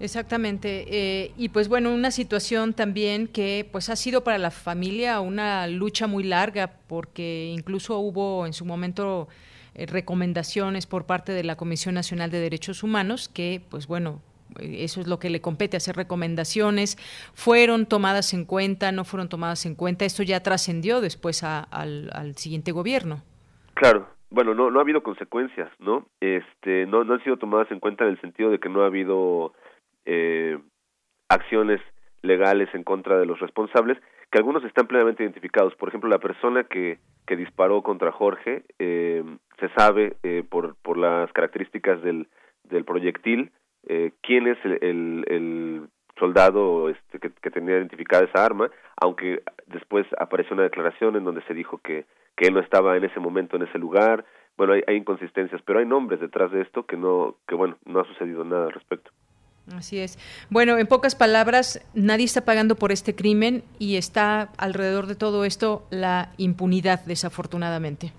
Exactamente. 0.00 0.86
Eh, 0.88 1.32
y 1.36 1.50
pues 1.50 1.68
bueno, 1.68 1.92
una 1.94 2.10
situación 2.10 2.74
también 2.74 3.28
que 3.28 3.68
pues 3.70 3.88
ha 3.88 3.96
sido 3.96 4.24
para 4.24 4.38
la 4.38 4.50
familia 4.50 5.20
una 5.20 5.66
lucha 5.68 6.06
muy 6.06 6.24
larga 6.24 6.72
porque 6.88 7.52
incluso 7.54 7.98
hubo 7.98 8.44
en 8.44 8.52
su 8.52 8.64
momento 8.64 9.28
eh, 9.74 9.86
recomendaciones 9.86 10.86
por 10.86 11.06
parte 11.06 11.32
de 11.32 11.44
la 11.44 11.56
Comisión 11.56 11.94
Nacional 11.94 12.30
de 12.30 12.40
Derechos 12.40 12.82
Humanos 12.82 13.28
que 13.28 13.62
pues 13.70 13.86
bueno, 13.86 14.20
eso 14.58 15.00
es 15.00 15.06
lo 15.06 15.18
que 15.18 15.30
le 15.30 15.40
compete, 15.40 15.76
hacer 15.76 15.96
recomendaciones. 15.96 16.98
¿Fueron 17.32 17.86
tomadas 17.86 18.34
en 18.34 18.44
cuenta? 18.44 18.92
¿No 18.92 19.04
fueron 19.04 19.28
tomadas 19.28 19.64
en 19.64 19.74
cuenta? 19.74 20.04
Esto 20.04 20.22
ya 20.22 20.40
trascendió 20.42 21.00
después 21.00 21.44
a, 21.44 21.60
al, 21.60 22.10
al 22.12 22.36
siguiente 22.36 22.72
gobierno. 22.72 23.22
Claro, 23.74 24.13
bueno, 24.34 24.54
no, 24.54 24.70
no 24.70 24.78
ha 24.78 24.82
habido 24.82 25.02
consecuencias, 25.02 25.70
¿no? 25.78 26.06
Este, 26.20 26.86
no, 26.86 27.04
no 27.04 27.14
han 27.14 27.22
sido 27.22 27.36
tomadas 27.36 27.70
en 27.70 27.80
cuenta 27.80 28.04
en 28.04 28.10
el 28.10 28.20
sentido 28.20 28.50
de 28.50 28.58
que 28.58 28.68
no 28.68 28.82
ha 28.82 28.86
habido 28.86 29.52
eh, 30.04 30.58
acciones 31.28 31.80
legales 32.22 32.68
en 32.74 32.82
contra 32.82 33.18
de 33.18 33.26
los 33.26 33.38
responsables, 33.38 33.98
que 34.30 34.38
algunos 34.38 34.64
están 34.64 34.86
plenamente 34.86 35.22
identificados. 35.22 35.74
Por 35.76 35.88
ejemplo, 35.88 36.10
la 36.10 36.18
persona 36.18 36.64
que, 36.64 36.98
que 37.26 37.36
disparó 37.36 37.82
contra 37.82 38.12
Jorge 38.12 38.64
eh, 38.78 39.22
se 39.60 39.68
sabe 39.76 40.16
eh, 40.22 40.42
por, 40.48 40.74
por 40.82 40.98
las 40.98 41.32
características 41.32 42.02
del, 42.02 42.26
del 42.64 42.84
proyectil 42.84 43.52
eh, 43.86 44.12
quién 44.22 44.46
es 44.46 44.58
el, 44.64 45.24
el, 45.28 45.88
soldado 46.18 46.88
este, 46.88 47.18
que, 47.18 47.30
que, 47.42 47.50
tenía 47.50 47.76
identificada 47.76 48.24
esa 48.24 48.44
arma, 48.44 48.70
aunque 49.00 49.42
después 49.66 50.06
apareció 50.16 50.54
una 50.54 50.62
declaración 50.62 51.16
en 51.16 51.24
donde 51.24 51.42
se 51.42 51.54
dijo 51.54 51.78
que, 51.78 52.06
que 52.36 52.48
él 52.48 52.54
no 52.54 52.60
estaba 52.60 52.96
en 52.96 53.04
ese 53.04 53.20
momento 53.20 53.56
en 53.56 53.62
ese 53.62 53.78
lugar. 53.78 54.24
Bueno, 54.56 54.74
hay, 54.74 54.82
hay 54.86 54.96
inconsistencias, 54.96 55.60
pero 55.62 55.78
hay 55.78 55.86
nombres 55.86 56.20
detrás 56.20 56.52
de 56.52 56.62
esto 56.62 56.86
que 56.86 56.96
no, 56.96 57.36
que 57.48 57.54
bueno, 57.54 57.76
no 57.84 58.00
ha 58.00 58.04
sucedido 58.04 58.44
nada 58.44 58.66
al 58.66 58.72
respecto. 58.72 59.10
Así 59.72 59.98
es. 59.98 60.18
Bueno, 60.50 60.76
en 60.76 60.86
pocas 60.86 61.14
palabras, 61.14 61.80
nadie 61.94 62.26
está 62.26 62.44
pagando 62.44 62.76
por 62.76 62.92
este 62.92 63.14
crimen 63.14 63.62
y 63.78 63.96
está 63.96 64.50
alrededor 64.58 65.06
de 65.06 65.14
todo 65.14 65.44
esto 65.44 65.86
la 65.90 66.32
impunidad, 66.36 67.04
desafortunadamente. 67.06 68.12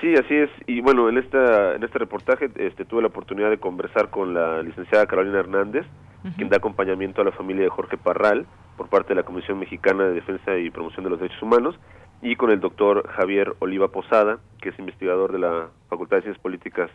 Sí, 0.00 0.14
así 0.14 0.34
es. 0.34 0.50
Y 0.66 0.80
bueno, 0.80 1.08
en 1.08 1.18
esta 1.18 1.74
en 1.74 1.82
este 1.82 1.98
reportaje 1.98 2.50
este, 2.56 2.84
tuve 2.84 3.02
la 3.02 3.08
oportunidad 3.08 3.50
de 3.50 3.58
conversar 3.58 4.10
con 4.10 4.32
la 4.32 4.62
licenciada 4.62 5.06
Carolina 5.06 5.40
Hernández, 5.40 5.86
uh 6.24 6.28
-huh. 6.28 6.36
quien 6.36 6.48
da 6.48 6.58
acompañamiento 6.58 7.20
a 7.20 7.24
la 7.24 7.32
familia 7.32 7.64
de 7.64 7.70
Jorge 7.70 7.96
Parral 7.96 8.46
por 8.76 8.88
parte 8.88 9.08
de 9.08 9.16
la 9.16 9.24
Comisión 9.24 9.58
Mexicana 9.58 10.04
de 10.04 10.12
Defensa 10.12 10.56
y 10.56 10.70
Promoción 10.70 11.04
de 11.04 11.10
los 11.10 11.20
Derechos 11.20 11.42
Humanos, 11.42 11.78
y 12.22 12.36
con 12.36 12.50
el 12.50 12.60
doctor 12.60 13.08
Javier 13.08 13.54
Oliva 13.60 13.88
Posada, 13.88 14.38
que 14.60 14.70
es 14.70 14.78
investigador 14.78 15.32
de 15.32 15.38
la 15.38 15.68
Facultad 15.88 16.16
de 16.16 16.22
Ciencias 16.22 16.42
Políticas 16.42 16.90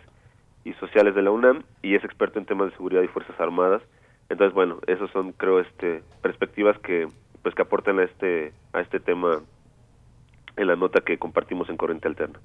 y 0.65 0.73
Sociales 0.73 1.15
de 1.15 1.21
la 1.21 1.31
UNAM 1.31 1.63
y 1.81 1.95
es 1.95 2.03
experto 2.03 2.39
en 2.39 2.45
temas 2.45 2.69
de 2.69 2.75
seguridad 2.75 3.01
y 3.01 3.07
Fuerzas 3.07 3.39
Armadas. 3.39 3.81
Entonces, 4.29 4.53
bueno, 4.53 4.79
esos 4.87 5.11
son, 5.11 5.31
creo, 5.33 5.59
este, 5.59 6.03
perspectivas 6.21 6.77
que, 6.79 7.07
pues, 7.41 7.55
que 7.55 7.61
aportan 7.61 7.99
a 7.99 8.03
este, 8.03 8.53
a 8.73 8.81
este 8.81 8.99
tema 8.99 9.41
en 10.55 10.67
la 10.67 10.75
nota 10.75 11.01
que 11.01 11.17
compartimos 11.17 11.69
en 11.69 11.77
Corriente 11.77 12.07
Alterna. 12.07 12.39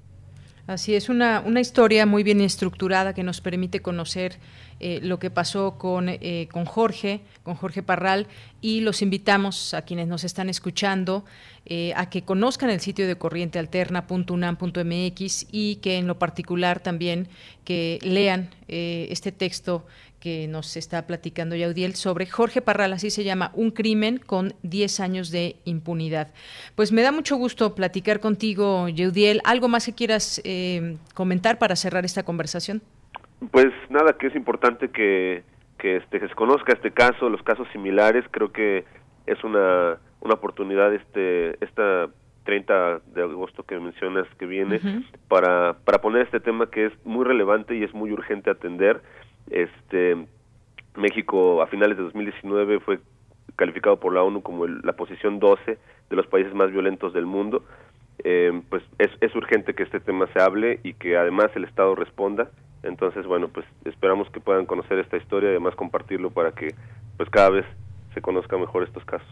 Así 0.69 0.93
es, 0.93 1.09
una, 1.09 1.41
una 1.43 1.61
historia 1.61 2.05
muy 2.05 2.21
bien 2.21 2.41
estructurada 2.41 3.15
que 3.15 3.23
nos 3.23 3.41
permite 3.41 3.79
conocer 3.79 4.37
eh, 4.79 4.99
lo 5.01 5.17
que 5.17 5.31
pasó 5.31 5.79
con, 5.79 6.09
eh, 6.09 6.47
con 6.51 6.65
Jorge, 6.65 7.21
con 7.41 7.55
Jorge 7.55 7.81
Parral, 7.81 8.27
y 8.61 8.81
los 8.81 9.01
invitamos 9.01 9.73
a 9.73 9.81
quienes 9.81 10.07
nos 10.07 10.23
están 10.23 10.47
escuchando 10.47 11.25
eh, 11.65 11.91
a 11.95 12.11
que 12.11 12.21
conozcan 12.21 12.69
el 12.69 12.81
sitio 12.81 13.07
de 13.07 13.15
corrientealterna.unam.mx 13.15 15.47
y 15.51 15.77
que 15.77 15.97
en 15.97 16.05
lo 16.05 16.19
particular 16.19 16.81
también 16.81 17.29
que 17.63 17.97
lean 18.03 18.51
este 18.67 19.31
texto 19.31 19.87
que 20.19 20.47
nos 20.47 20.77
está 20.77 21.07
platicando 21.07 21.55
Yaudiel 21.55 21.95
sobre 21.95 22.25
Jorge 22.25 22.61
Parral, 22.61 22.93
así 22.93 23.09
se 23.09 23.23
llama, 23.23 23.51
un 23.53 23.71
crimen 23.71 24.17
con 24.17 24.53
10 24.63 24.99
años 24.99 25.31
de 25.31 25.55
impunidad. 25.65 26.27
Pues 26.75 26.91
me 26.91 27.01
da 27.01 27.11
mucho 27.11 27.37
gusto 27.37 27.75
platicar 27.75 28.19
contigo, 28.19 28.89
Yaudiel. 28.89 29.41
¿Algo 29.45 29.67
más 29.67 29.85
que 29.85 29.93
quieras 29.95 30.41
eh, 30.43 30.97
comentar 31.13 31.57
para 31.57 31.75
cerrar 31.75 32.05
esta 32.05 32.23
conversación? 32.23 32.81
Pues 33.51 33.67
nada, 33.89 34.13
que 34.13 34.27
es 34.27 34.35
importante 34.35 34.89
que, 34.89 35.43
que, 35.77 35.97
este, 35.97 36.19
que 36.19 36.27
se 36.27 36.35
conozca 36.35 36.73
este 36.73 36.91
caso, 36.91 37.29
los 37.29 37.41
casos 37.43 37.67
similares. 37.71 38.25
Creo 38.31 38.51
que 38.51 38.85
es 39.25 39.43
una, 39.43 39.97
una 40.21 40.33
oportunidad 40.33 40.93
este 40.93 41.63
esta 41.63 42.09
30 42.43 43.01
de 43.13 43.21
agosto 43.21 43.63
que 43.63 43.79
mencionas 43.79 44.27
que 44.39 44.45
viene 44.47 44.77
uh 44.77 44.79
-huh. 44.79 45.05
para, 45.27 45.73
para 45.85 46.01
poner 46.01 46.23
este 46.23 46.39
tema 46.39 46.69
que 46.69 46.87
es 46.87 46.93
muy 47.05 47.23
relevante 47.23 47.75
y 47.75 47.83
es 47.83 47.93
muy 47.93 48.11
urgente 48.11 48.49
atender 48.49 49.01
este 49.49 50.15
México 50.95 51.61
a 51.61 51.67
finales 51.67 51.97
de 51.97 52.03
2019 52.03 52.79
fue 52.79 52.99
calificado 53.55 53.99
por 53.99 54.13
la 54.13 54.23
ONU 54.23 54.41
como 54.41 54.65
el, 54.65 54.81
la 54.83 54.93
posición 54.93 55.39
12 55.39 55.77
de 56.09 56.15
los 56.15 56.27
países 56.27 56.53
más 56.53 56.71
violentos 56.71 57.13
del 57.13 57.25
mundo. 57.25 57.63
Eh, 58.23 58.61
pues 58.69 58.83
es, 58.97 59.09
es 59.21 59.33
urgente 59.35 59.73
que 59.73 59.83
este 59.83 59.99
tema 59.99 60.27
se 60.33 60.41
hable 60.41 60.79
y 60.83 60.93
que 60.93 61.17
además 61.17 61.51
el 61.55 61.63
Estado 61.65 61.95
responda. 61.95 62.49
Entonces, 62.83 63.25
bueno, 63.25 63.49
pues 63.49 63.65
esperamos 63.85 64.29
que 64.29 64.39
puedan 64.39 64.65
conocer 64.65 64.99
esta 64.99 65.17
historia 65.17 65.49
y 65.49 65.51
además 65.51 65.75
compartirlo 65.75 66.29
para 66.31 66.51
que 66.51 66.73
pues 67.17 67.29
cada 67.29 67.49
vez 67.49 67.65
se 68.13 68.21
conozca 68.21 68.57
mejor 68.57 68.83
estos 68.83 69.03
casos. 69.05 69.27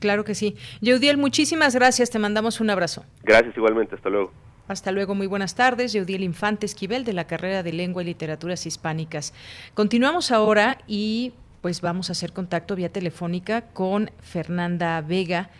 Claro 0.00 0.24
que 0.24 0.34
sí. 0.34 0.56
Yeudiel, 0.80 1.16
muchísimas 1.16 1.74
gracias. 1.74 2.10
Te 2.10 2.18
mandamos 2.18 2.60
un 2.60 2.70
abrazo. 2.70 3.04
Gracias 3.22 3.56
igualmente. 3.56 3.96
Hasta 3.96 4.10
luego. 4.10 4.32
Hasta 4.68 4.92
luego, 4.92 5.14
muy 5.14 5.26
buenas 5.26 5.54
tardes. 5.54 5.94
Yeudiel 5.94 6.22
Infante 6.22 6.66
Esquivel 6.66 7.04
de 7.04 7.14
la 7.14 7.26
carrera 7.26 7.62
de 7.62 7.72
Lengua 7.72 8.02
y 8.02 8.06
Literaturas 8.06 8.66
Hispánicas. 8.66 9.32
Continuamos 9.72 10.30
ahora 10.30 10.76
y 10.86 11.32
pues 11.62 11.80
vamos 11.80 12.10
a 12.10 12.12
hacer 12.12 12.34
contacto 12.34 12.76
vía 12.76 12.90
telefónica 12.90 13.62
con 13.62 14.10
Fernanda 14.20 15.00
Vega. 15.00 15.50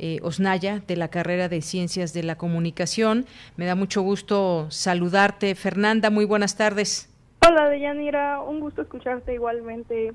Eh, 0.00 0.20
Osnaya 0.22 0.80
de 0.86 0.94
la 0.94 1.08
carrera 1.08 1.48
de 1.48 1.60
Ciencias 1.60 2.12
de 2.12 2.22
la 2.22 2.36
Comunicación. 2.36 3.26
Me 3.56 3.64
da 3.64 3.74
mucho 3.74 4.02
gusto 4.02 4.66
saludarte. 4.70 5.56
Fernanda, 5.56 6.10
muy 6.10 6.24
buenas 6.24 6.56
tardes. 6.56 7.08
Hola, 7.48 7.68
Deyanira, 7.68 8.40
un 8.40 8.60
gusto 8.60 8.82
escucharte 8.82 9.34
igualmente. 9.34 10.12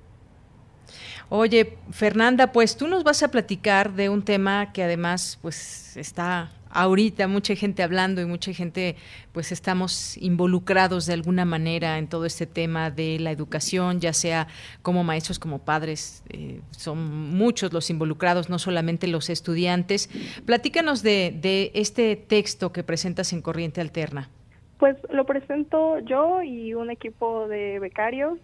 Oye, 1.28 1.78
Fernanda, 1.92 2.52
pues 2.52 2.78
tú 2.78 2.88
nos 2.88 3.04
vas 3.04 3.24
a 3.24 3.30
platicar 3.30 3.94
de 3.94 4.10
un 4.10 4.24
tema 4.24 4.72
que 4.72 4.84
además 4.84 5.40
pues 5.42 5.98
está 5.98 6.52
ahorita 6.74 7.28
mucha 7.28 7.56
gente 7.56 7.84
hablando 7.84 8.22
y 8.22 8.26
mucha 8.26 8.54
gente 8.54 8.96
pues 9.32 9.52
estamos 9.52 10.18
involucrados 10.18 11.06
de 11.06 11.14
alguna 11.14 11.46
manera 11.46 11.98
en 11.98 12.08
todo 12.08 12.26
este 12.26 12.46
tema 12.46 12.92
de 12.92 13.20
la 13.20 13.32
educación, 13.32 14.00
ya 14.00 14.14
sea 14.14 14.48
como 14.82 15.04
maestros, 15.04 15.40
como 15.40 15.60
padres, 15.60 16.24
eh, 16.30 16.62
son 16.72 17.30
muchos 17.32 17.74
los 17.74 17.90
involucrados, 17.90 18.50
no 18.50 18.60
solamente 18.60 19.08
los 19.08 19.30
estudiantes. 19.30 20.10
Platícanos 20.46 21.04
de, 21.04 21.38
de 21.40 21.72
este 21.74 22.16
texto 22.16 22.72
que 22.72 22.84
presentas 22.84 23.34
en 23.34 23.42
Corriente 23.42 23.82
Alterna. 23.82 24.30
Pues 24.78 24.98
lo 25.10 25.26
presento 25.26 26.00
yo 26.00 26.42
y 26.42 26.74
un 26.74 26.92
equipo 26.92 27.48
de 27.48 27.80
becarios 27.80 28.38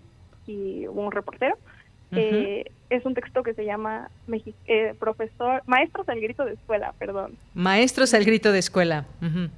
y 0.48 0.88
un 0.88 1.12
reportero. 1.12 1.58
Uh 2.12 2.16
-huh. 2.16 2.20
eh, 2.20 2.72
es 2.90 3.06
un 3.06 3.14
texto 3.14 3.44
que 3.44 3.54
se 3.54 3.66
llama 3.66 4.10
Mexi 4.28 4.56
eh, 4.66 4.96
Profesor, 5.00 5.62
Maestros 5.66 6.10
al 6.10 6.20
grito 6.20 6.46
de 6.46 6.54
escuela, 6.54 6.94
perdón. 6.98 7.38
Maestros 7.54 8.14
al 8.14 8.26
grito 8.26 8.52
de 8.52 8.60
escuela. 8.60 9.06
Uh 9.22 9.26
-huh. 9.26 9.50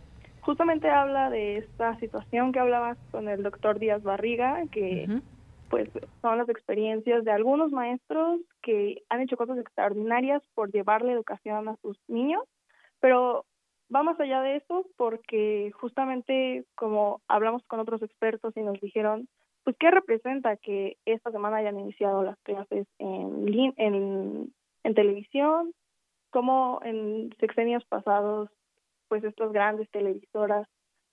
Justamente 0.41 0.89
habla 0.89 1.29
de 1.29 1.57
esta 1.57 1.97
situación 1.99 2.51
que 2.51 2.59
hablabas 2.59 2.97
con 3.11 3.29
el 3.29 3.43
doctor 3.43 3.79
Díaz 3.79 4.03
Barriga, 4.03 4.63
que 4.71 5.05
uh 5.07 5.11
-huh. 5.11 5.21
pues 5.69 5.89
son 6.21 6.37
las 6.37 6.49
experiencias 6.49 7.23
de 7.23 7.31
algunos 7.31 7.71
maestros 7.71 8.41
que 8.61 9.03
han 9.09 9.21
hecho 9.21 9.37
cosas 9.37 9.57
extraordinarias 9.57 10.41
por 10.53 10.71
llevarle 10.71 11.13
educación 11.13 11.69
a 11.69 11.75
sus 11.77 11.97
niños, 12.07 12.43
pero 12.99 13.45
va 13.93 14.03
más 14.03 14.19
allá 14.19 14.41
de 14.41 14.57
eso 14.57 14.85
porque 14.97 15.71
justamente 15.73 16.65
como 16.75 17.21
hablamos 17.27 17.63
con 17.67 17.79
otros 17.79 18.01
expertos 18.01 18.55
y 18.55 18.61
nos 18.61 18.79
dijeron 18.81 19.27
pues 19.63 19.75
qué 19.79 19.91
representa 19.91 20.57
que 20.57 20.97
esta 21.05 21.31
semana 21.31 21.57
hayan 21.57 21.79
iniciado 21.79 22.23
las 22.23 22.37
clases 22.39 22.87
en 22.97 23.47
en, 23.77 24.95
televisión, 24.95 25.73
como 26.31 26.79
en 26.83 27.33
sexenios 27.39 27.85
pasados, 27.85 28.49
pues 29.07 29.23
estas 29.23 29.51
grandes 29.51 29.89
televisoras 29.91 30.67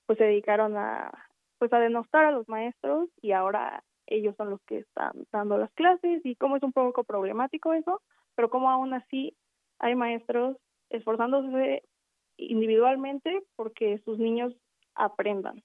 pues 0.07 0.19
se 0.19 0.25
dedicaron 0.25 0.77
a 0.77 1.13
pues 1.59 1.73
a 1.73 1.81
denostar 1.81 2.25
a 2.25 2.31
los 2.31 2.49
maestros 2.49 3.11
y 3.21 3.33
ahora 3.33 3.83
ellos 4.07 4.35
son 4.37 4.51
los 4.51 4.61
que 4.63 4.79
están 4.79 5.13
dando 5.33 5.59
las 5.59 5.73
clases 5.73 6.25
y 6.25 6.37
cómo 6.37 6.57
es 6.57 6.63
un 6.63 6.73
poco 6.73 7.05
problemático 7.05 7.75
eso, 7.75 8.01
pero 8.35 8.49
como 8.49 8.71
aún 8.71 8.95
así 8.95 9.37
hay 9.79 9.95
maestros 9.95 10.57
esforzándose 10.89 11.83
individualmente 12.37 13.43
porque 13.57 13.99
sus 14.05 14.19
niños 14.19 14.55
aprendan. 14.95 15.63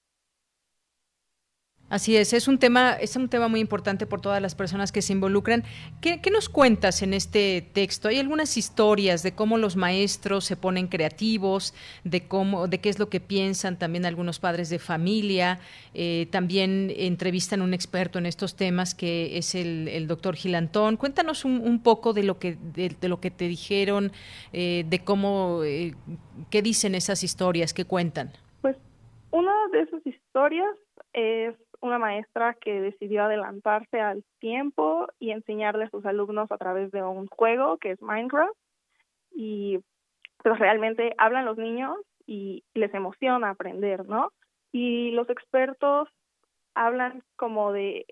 Así 1.94 2.18
es, 2.18 2.34
es 2.34 2.48
un 2.48 2.58
tema, 2.58 2.94
es 2.94 3.16
un 3.16 3.30
tema 3.30 3.48
muy 3.48 3.60
importante 3.60 4.08
por 4.08 4.20
todas 4.20 4.42
las 4.42 4.56
personas 4.56 4.92
que 4.92 5.04
se 5.04 5.14
involucran. 5.14 5.64
¿Qué, 6.02 6.22
¿Qué, 6.22 6.32
nos 6.32 6.50
cuentas 6.50 7.04
en 7.04 7.14
este 7.14 7.70
texto? 7.72 8.08
Hay 8.08 8.18
algunas 8.18 8.58
historias 8.58 9.22
de 9.22 9.36
cómo 9.36 9.60
los 9.60 9.76
maestros 9.76 10.44
se 10.44 10.58
ponen 10.58 10.88
creativos, 10.88 11.76
de 12.04 12.28
cómo, 12.28 12.68
de 12.68 12.80
qué 12.80 12.90
es 12.90 12.98
lo 12.98 13.10
que 13.10 13.20
piensan 13.20 13.78
también 13.78 14.08
algunos 14.08 14.40
padres 14.40 14.72
de 14.72 14.80
familia. 14.80 15.60
Eh, 15.94 16.28
también 16.32 16.92
entrevistan 16.98 17.62
a 17.62 17.64
un 17.64 17.76
experto 17.76 18.18
en 18.18 18.26
estos 18.26 18.56
temas 18.56 18.96
que 18.96 19.38
es 19.38 19.54
el, 19.54 20.08
doctor 20.08 20.36
Gilantón. 20.36 20.98
Cuéntanos 20.98 21.46
un, 21.46 21.80
poco 21.84 22.14
de 22.14 22.24
lo 22.24 22.40
que 22.40 22.58
de, 22.74 22.96
de 23.00 23.08
lo 23.08 23.20
que 23.20 23.30
te 23.30 23.48
dijeron, 23.48 24.12
eh, 24.52 24.84
de 24.90 25.04
cómo, 25.04 25.62
eh, 25.64 25.94
qué 26.50 26.64
dicen 26.64 26.96
esas 26.96 27.24
historias, 27.24 27.72
qué 27.72 27.86
cuentan. 27.86 28.32
Pues 28.64 28.78
una 29.30 29.54
de 29.72 29.82
esas 29.82 30.04
historias 30.08 30.76
es 31.14 31.54
una 31.84 32.00
maestra 32.00 32.54
que 32.54 32.80
decidió 32.80 33.26
adelantarse 33.26 34.00
al 34.00 34.24
tiempo 34.40 35.08
y 35.20 35.32
enseñarle 35.32 35.84
a 35.84 35.90
sus 35.90 36.06
alumnos 36.06 36.50
a 36.50 36.58
través 36.58 36.92
de 36.92 37.04
un 37.04 37.28
juego 37.28 37.78
que 37.78 37.92
es 37.92 38.02
Minecraft 38.02 38.56
y 39.32 39.80
pues 40.42 40.58
realmente 40.60 41.14
hablan 41.18 41.44
los 41.44 41.58
niños 41.58 41.98
y 42.26 42.64
les 42.74 42.94
emociona 42.94 43.50
aprender, 43.50 44.08
¿no? 44.08 44.32
Y 44.72 45.12
los 45.12 45.30
expertos 45.30 46.08
hablan 46.74 47.22
como 47.36 47.74
de 47.74 48.06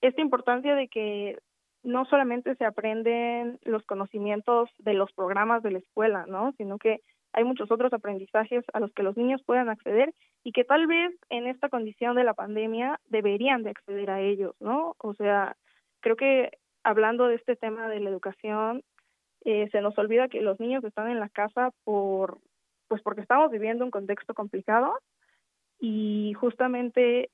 esta 0.00 0.20
importancia 0.20 0.76
de 0.76 0.86
que 0.86 1.38
no 1.82 2.04
solamente 2.04 2.54
se 2.54 2.64
aprenden 2.64 3.58
los 3.62 3.84
conocimientos 3.84 4.70
de 4.78 4.94
los 4.94 5.12
programas 5.12 5.64
de 5.64 5.72
la 5.72 5.78
escuela, 5.78 6.24
¿no? 6.28 6.52
Sino 6.56 6.78
que 6.78 7.00
hay 7.32 7.44
muchos 7.44 7.70
otros 7.70 7.92
aprendizajes 7.92 8.64
a 8.72 8.80
los 8.80 8.92
que 8.92 9.02
los 9.02 9.16
niños 9.16 9.42
puedan 9.44 9.68
acceder 9.68 10.14
y 10.44 10.52
que 10.52 10.64
tal 10.64 10.86
vez 10.86 11.14
en 11.30 11.46
esta 11.46 11.68
condición 11.68 12.16
de 12.16 12.24
la 12.24 12.34
pandemia 12.34 13.00
deberían 13.06 13.62
de 13.62 13.70
acceder 13.70 14.10
a 14.10 14.20
ellos, 14.20 14.54
¿no? 14.60 14.94
O 14.98 15.14
sea, 15.14 15.56
creo 16.00 16.16
que 16.16 16.58
hablando 16.84 17.28
de 17.28 17.36
este 17.36 17.56
tema 17.56 17.88
de 17.88 18.00
la 18.00 18.10
educación, 18.10 18.82
eh, 19.44 19.68
se 19.72 19.80
nos 19.80 19.96
olvida 19.98 20.28
que 20.28 20.40
los 20.40 20.60
niños 20.60 20.84
están 20.84 21.10
en 21.10 21.20
la 21.20 21.28
casa 21.28 21.70
por, 21.84 22.38
pues 22.88 23.02
porque 23.02 23.22
estamos 23.22 23.50
viviendo 23.50 23.84
un 23.84 23.90
contexto 23.90 24.34
complicado 24.34 24.98
y 25.80 26.34
justamente 26.34 27.30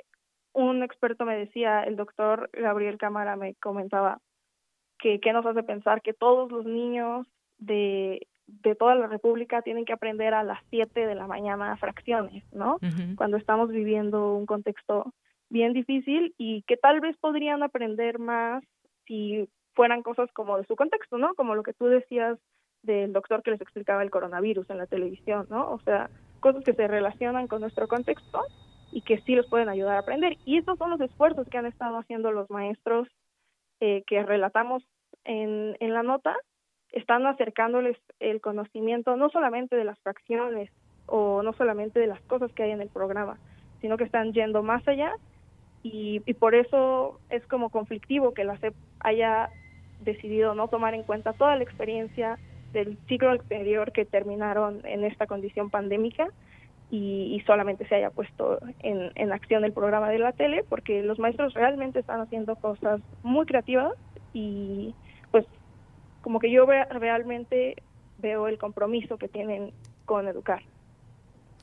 un 0.52 0.82
experto 0.82 1.24
me 1.24 1.36
decía, 1.36 1.82
el 1.82 1.96
doctor 1.96 2.50
Gabriel 2.52 2.98
Cámara 2.98 3.36
me 3.36 3.54
comentaba 3.56 4.20
que 4.98 5.20
qué 5.20 5.32
nos 5.32 5.46
hace 5.46 5.62
pensar 5.62 6.02
que 6.02 6.12
todos 6.12 6.50
los 6.50 6.64
niños 6.64 7.26
de, 7.58 8.26
de 8.48 8.74
toda 8.74 8.94
la 8.94 9.06
República 9.06 9.62
tienen 9.62 9.84
que 9.84 9.92
aprender 9.92 10.34
a 10.34 10.42
las 10.42 10.58
7 10.70 11.06
de 11.06 11.14
la 11.14 11.26
mañana 11.26 11.76
fracciones, 11.76 12.42
¿no? 12.52 12.78
Cuando 13.16 13.36
estamos 13.36 13.68
viviendo 13.68 14.34
un 14.34 14.46
contexto 14.46 15.12
bien 15.50 15.74
difícil 15.74 16.34
y 16.38 16.62
que 16.62 16.76
tal 16.76 17.00
vez 17.00 17.16
podrían 17.18 17.62
aprender 17.62 18.18
más 18.18 18.64
si 19.06 19.48
fueran 19.74 20.02
cosas 20.02 20.30
como 20.32 20.56
de 20.56 20.64
su 20.64 20.76
contexto, 20.76 21.18
¿no? 21.18 21.34
Como 21.34 21.54
lo 21.54 21.62
que 21.62 21.74
tú 21.74 21.86
decías 21.86 22.38
del 22.82 23.12
doctor 23.12 23.42
que 23.42 23.50
les 23.50 23.60
explicaba 23.60 24.02
el 24.02 24.10
coronavirus 24.10 24.68
en 24.70 24.78
la 24.78 24.86
televisión, 24.86 25.46
¿no? 25.50 25.70
O 25.70 25.80
sea, 25.80 26.10
cosas 26.40 26.64
que 26.64 26.72
se 26.72 26.88
relacionan 26.88 27.48
con 27.48 27.60
nuestro 27.60 27.86
contexto 27.86 28.40
y 28.92 29.02
que 29.02 29.20
sí 29.22 29.34
los 29.34 29.46
pueden 29.48 29.68
ayudar 29.68 29.96
a 29.96 30.00
aprender. 30.00 30.38
Y 30.46 30.56
estos 30.56 30.78
son 30.78 30.90
los 30.90 31.00
esfuerzos 31.00 31.46
que 31.48 31.58
han 31.58 31.66
estado 31.66 31.98
haciendo 31.98 32.32
los 32.32 32.48
maestros 32.50 33.08
eh, 33.80 34.02
que 34.06 34.22
relatamos 34.22 34.82
en, 35.24 35.76
en 35.80 35.92
la 35.92 36.02
nota, 36.02 36.34
están 36.92 37.26
acercándoles 37.26 37.96
el 38.20 38.40
conocimiento 38.40 39.16
no 39.16 39.28
solamente 39.30 39.76
de 39.76 39.84
las 39.84 39.98
fracciones 40.00 40.70
o 41.06 41.42
no 41.42 41.52
solamente 41.52 42.00
de 42.00 42.06
las 42.06 42.20
cosas 42.22 42.52
que 42.52 42.62
hay 42.62 42.70
en 42.70 42.80
el 42.80 42.88
programa, 42.88 43.38
sino 43.80 43.96
que 43.96 44.04
están 44.04 44.32
yendo 44.32 44.62
más 44.62 44.86
allá 44.88 45.14
y, 45.82 46.20
por 46.34 46.54
eso 46.54 47.20
es 47.30 47.46
como 47.46 47.70
conflictivo 47.70 48.34
que 48.34 48.44
la 48.44 48.58
SEP 48.58 48.74
haya 49.00 49.48
decidido 50.00 50.54
no 50.54 50.68
tomar 50.68 50.94
en 50.94 51.02
cuenta 51.02 51.32
toda 51.32 51.56
la 51.56 51.62
experiencia 51.62 52.38
del 52.72 52.98
ciclo 53.08 53.32
exterior 53.32 53.92
que 53.92 54.04
terminaron 54.04 54.84
en 54.84 55.04
esta 55.04 55.26
condición 55.26 55.70
pandémica 55.70 56.28
y, 56.90 57.42
solamente 57.46 57.86
se 57.86 57.94
haya 57.94 58.10
puesto 58.10 58.58
en, 58.80 59.12
en 59.14 59.32
acción 59.32 59.64
el 59.64 59.72
programa 59.72 60.10
de 60.10 60.18
la 60.18 60.32
tele, 60.32 60.64
porque 60.68 61.02
los 61.02 61.18
maestros 61.18 61.54
realmente 61.54 62.00
están 62.00 62.20
haciendo 62.20 62.56
cosas 62.56 63.00
muy 63.22 63.46
creativas 63.46 63.94
y 64.32 64.94
como 66.22 66.40
que 66.40 66.50
yo 66.50 66.66
realmente 66.66 67.76
veo 68.18 68.48
el 68.48 68.58
compromiso 68.58 69.16
que 69.18 69.28
tienen 69.28 69.72
con 70.04 70.28
educar. 70.28 70.62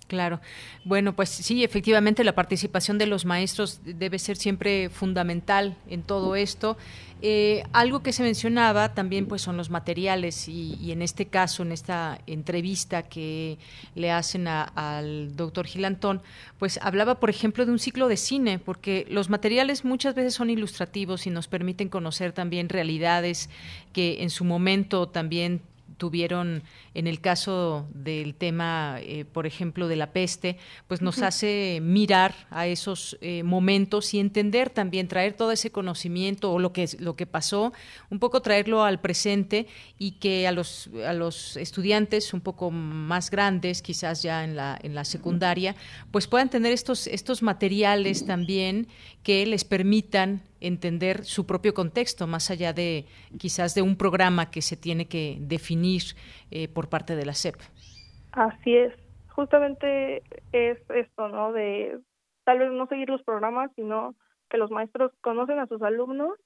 Claro. 0.08 0.40
Bueno, 0.84 1.16
pues 1.16 1.30
sí, 1.30 1.64
efectivamente 1.64 2.24
la 2.24 2.36
participación 2.36 3.00
de 3.00 3.08
los 3.08 3.26
maestros 3.26 3.80
debe 3.84 4.20
ser 4.20 4.38
siempre 4.38 4.90
fundamental 4.90 5.76
en 5.90 6.04
todo 6.04 6.36
esto. 6.36 6.78
Eh, 7.24 7.64
algo 7.74 8.04
que 8.04 8.14
se 8.14 8.22
mencionaba 8.22 8.94
también 8.94 9.26
pues 9.26 9.42
son 9.42 9.58
los 9.58 9.72
materiales 9.72 10.48
y, 10.48 10.76
y 10.80 10.92
en 10.92 11.02
este 11.02 11.26
caso, 11.26 11.64
en 11.64 11.72
esta 11.72 12.20
entrevista 12.28 13.02
que 13.02 13.58
le 13.96 14.12
hacen 14.12 14.48
a- 14.48 14.62
al 14.76 15.36
doctor 15.36 15.66
Gilantón, 15.66 16.22
pues 16.60 16.78
hablaba, 16.84 17.20
por 17.20 17.32
ejemplo, 17.32 17.66
de 17.66 17.72
un 17.72 17.80
ciclo 17.80 18.08
de 18.08 18.18
cine, 18.18 18.60
porque 18.60 19.08
los 19.10 19.32
materiales 19.32 19.86
muchas 19.86 20.14
veces 20.14 20.36
son 20.36 20.52
ilustrativos 20.52 21.26
y 21.26 21.32
nos 21.32 21.48
permiten 21.48 21.90
conocer 21.90 22.32
también 22.32 22.70
realidades 22.70 23.50
que 23.92 24.22
en 24.22 24.30
su 24.30 24.44
momento 24.46 25.08
también 25.08 25.62
tuvieron 25.98 26.62
en 26.96 27.08
el 27.08 27.20
caso 27.20 27.88
del 27.94 28.36
tema, 28.36 28.98
eh, 29.02 29.26
por 29.26 29.46
ejemplo, 29.46 29.90
de 29.90 29.98
la 29.98 30.14
peste, 30.14 30.58
pues 30.88 31.02
nos 31.02 31.22
hace 31.22 31.80
mirar 31.82 32.34
a 32.50 32.68
esos 32.68 33.18
eh, 33.20 33.44
momentos 33.44 34.14
y 34.14 34.20
entender 34.20 34.70
también, 34.70 35.10
traer 35.10 35.34
todo 35.34 35.52
ese 35.52 35.72
conocimiento 35.72 36.54
o 36.54 36.58
lo 36.58 36.72
que, 36.72 36.90
lo 37.00 37.18
que 37.18 37.28
pasó, 37.28 37.74
un 38.10 38.20
poco 38.20 38.42
traerlo 38.42 38.84
al 38.84 39.02
presente 39.02 39.68
y 40.00 40.12
que 40.14 40.48
a 40.48 40.54
los, 40.54 40.90
a 41.06 41.12
los 41.12 41.58
estudiantes 41.58 42.34
un 42.34 42.42
poco 42.42 42.72
más 42.72 43.30
grandes, 43.30 43.82
quizás 43.82 44.24
ya 44.24 44.46
en 44.46 44.56
la, 44.56 44.80
en 44.82 44.96
la 44.96 45.04
secundaria, 45.04 45.76
pues 46.12 46.28
puedan 46.28 46.50
tener 46.50 46.72
estos, 46.72 47.08
estos 47.08 47.44
materiales 47.44 48.26
también 48.26 48.88
que 49.22 49.46
les 49.46 49.66
permitan 49.66 50.44
entender 50.62 51.26
su 51.26 51.46
propio 51.46 51.74
contexto, 51.74 52.28
más 52.28 52.50
allá 52.50 52.74
de 52.74 53.06
quizás 53.38 53.76
de 53.76 53.82
un 53.82 53.96
programa 53.96 54.50
que 54.50 54.62
se 54.62 54.78
tiene 54.78 55.08
que 55.08 55.38
definir 55.42 56.16
eh, 56.52 56.68
por 56.68 56.85
parte 56.88 57.16
de 57.16 57.26
la 57.26 57.34
SEP. 57.34 57.56
Así 58.32 58.76
es, 58.76 58.94
justamente 59.30 60.24
es 60.52 60.80
esto, 60.90 61.28
¿no? 61.30 61.54
De 61.54 62.00
tal 62.44 62.60
vez 62.60 62.72
no 62.72 62.88
seguir 62.88 63.10
los 63.10 63.24
programas, 63.24 63.72
sino 63.76 64.16
que 64.50 64.58
los 64.58 64.72
maestros 64.72 65.12
conocen 65.22 65.60
a 65.60 65.68
sus 65.68 65.82
alumnos 65.82 66.38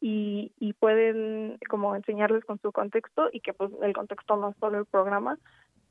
y, 0.00 0.52
y 0.58 0.72
pueden 0.74 1.58
como 1.68 1.94
enseñarles 1.96 2.44
con 2.44 2.60
su 2.60 2.72
contexto 2.72 3.28
y 3.32 3.40
que 3.40 3.54
pues 3.54 3.70
el 3.82 3.92
contexto 3.92 4.36
no 4.36 4.50
es 4.50 4.56
solo 4.58 4.78
el 4.78 4.86
programa, 4.86 5.38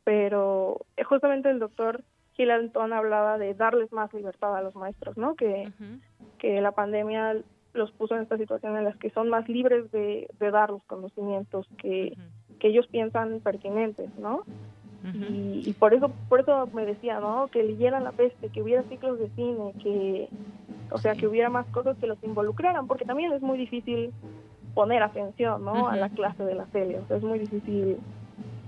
pero 0.03 0.85
justamente 1.05 1.49
el 1.49 1.59
doctor 1.59 2.03
Gil 2.33 2.51
Antón 2.51 2.93
hablaba 2.93 3.37
de 3.37 3.53
darles 3.53 3.91
más 3.91 4.13
libertad 4.13 4.55
a 4.55 4.61
los 4.61 4.75
maestros, 4.75 5.17
¿no? 5.17 5.35
Que, 5.35 5.71
que 6.37 6.61
la 6.61 6.73
pandemia 6.73 7.37
los 7.73 7.91
puso 7.91 8.15
en 8.15 8.23
esta 8.23 8.37
situación 8.37 8.77
en 8.77 8.83
las 8.83 8.97
que 8.97 9.09
son 9.09 9.29
más 9.29 9.47
libres 9.47 9.89
de, 9.91 10.27
de 10.39 10.51
dar 10.51 10.69
los 10.69 10.83
conocimientos 10.83 11.67
que, 11.77 12.15
que 12.59 12.69
ellos 12.69 12.87
piensan 12.87 13.39
pertinentes, 13.41 14.09
¿no? 14.17 14.43
y, 15.13 15.61
y 15.63 15.73
por 15.73 15.93
eso 15.93 16.11
por 16.29 16.39
eso 16.39 16.67
me 16.73 16.83
decía 16.83 17.19
no 17.19 17.47
que 17.51 17.61
leyeran 17.61 18.03
la 18.03 18.11
peste 18.11 18.49
que 18.49 18.63
hubiera 18.63 18.81
ciclos 18.83 19.19
de 19.19 19.29
cine 19.35 19.71
que 19.83 20.29
o 20.89 20.97
sea 20.97 21.13
que 21.13 21.27
hubiera 21.27 21.51
más 21.51 21.67
cosas 21.67 21.95
que 21.97 22.07
los 22.07 22.17
involucraran 22.23 22.87
porque 22.87 23.05
también 23.05 23.31
es 23.31 23.43
muy 23.43 23.55
difícil 23.55 24.11
poner 24.73 25.03
atención 25.03 25.63
no 25.63 25.89
a 25.89 25.95
la 25.95 26.09
clase 26.09 26.43
de 26.43 26.55
la 26.55 26.65
tele 26.65 26.97
o 26.97 27.05
sea 27.05 27.17
es 27.17 27.23
muy 27.23 27.37
difícil 27.37 27.99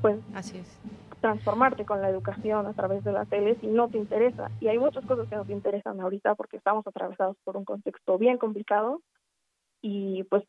pues 0.01 0.17
así 0.35 0.59
es. 0.59 0.79
transformarte 1.21 1.85
con 1.85 2.01
la 2.01 2.09
educación 2.09 2.65
a 2.67 2.73
través 2.73 3.03
de 3.03 3.11
la 3.11 3.25
tele 3.25 3.57
si 3.59 3.67
no 3.67 3.89
te 3.89 3.97
interesa. 3.97 4.51
Y 4.59 4.67
hay 4.67 4.77
muchas 4.77 5.05
cosas 5.05 5.27
que 5.27 5.35
nos 5.35 5.49
interesan 5.49 5.99
ahorita 5.99 6.35
porque 6.35 6.57
estamos 6.57 6.85
atravesados 6.85 7.37
por 7.43 7.57
un 7.57 7.65
contexto 7.65 8.17
bien 8.17 8.37
complicado 8.37 9.01
y 9.81 10.23
pues 10.25 10.43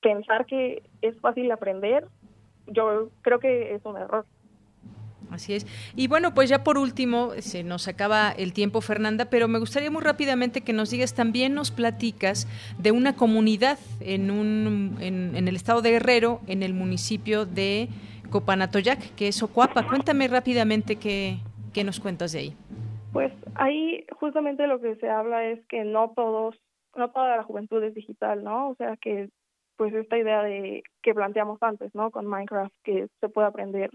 pensar 0.00 0.46
que 0.46 0.82
es 1.02 1.18
fácil 1.20 1.50
aprender 1.50 2.06
yo 2.68 3.10
creo 3.22 3.38
que 3.38 3.74
es 3.74 3.84
un 3.84 3.96
error 3.96 4.26
Así 5.30 5.54
es. 5.54 5.66
Y 5.94 6.08
bueno, 6.08 6.34
pues 6.34 6.48
ya 6.48 6.64
por 6.64 6.78
último, 6.78 7.32
se 7.38 7.62
nos 7.62 7.88
acaba 7.88 8.30
el 8.30 8.52
tiempo, 8.52 8.80
Fernanda, 8.80 9.26
pero 9.26 9.48
me 9.48 9.58
gustaría 9.58 9.90
muy 9.90 10.02
rápidamente 10.02 10.62
que 10.62 10.72
nos 10.72 10.90
digas, 10.90 11.14
también 11.14 11.54
nos 11.54 11.70
platicas 11.70 12.46
de 12.78 12.92
una 12.92 13.14
comunidad 13.14 13.78
en, 14.00 14.30
un, 14.30 14.96
en, 15.00 15.36
en 15.36 15.48
el 15.48 15.56
estado 15.56 15.82
de 15.82 15.90
Guerrero, 15.90 16.40
en 16.46 16.62
el 16.62 16.74
municipio 16.74 17.44
de 17.44 17.88
Copanatoyac, 18.30 19.14
que 19.14 19.28
es 19.28 19.42
Ocuapa. 19.42 19.86
Cuéntame 19.86 20.28
rápidamente 20.28 20.96
qué, 20.96 21.38
qué 21.72 21.84
nos 21.84 22.00
cuentas 22.00 22.32
de 22.32 22.38
ahí. 22.38 22.56
Pues 23.12 23.32
ahí 23.54 24.06
justamente 24.18 24.66
lo 24.66 24.80
que 24.80 24.96
se 24.96 25.08
habla 25.08 25.44
es 25.44 25.64
que 25.66 25.84
no 25.84 26.12
todos, 26.14 26.56
no 26.96 27.10
toda 27.10 27.36
la 27.36 27.42
juventud 27.42 27.82
es 27.82 27.94
digital, 27.94 28.44
¿no? 28.44 28.70
O 28.70 28.74
sea 28.76 28.96
que 28.96 29.30
pues 29.78 29.94
esta 29.94 30.18
idea 30.18 30.42
de 30.42 30.82
que 31.02 31.14
planteamos 31.14 31.62
antes, 31.62 31.94
¿no? 31.94 32.10
Con 32.10 32.26
Minecraft, 32.26 32.74
que 32.82 33.08
se 33.20 33.28
puede 33.28 33.46
aprender 33.46 33.90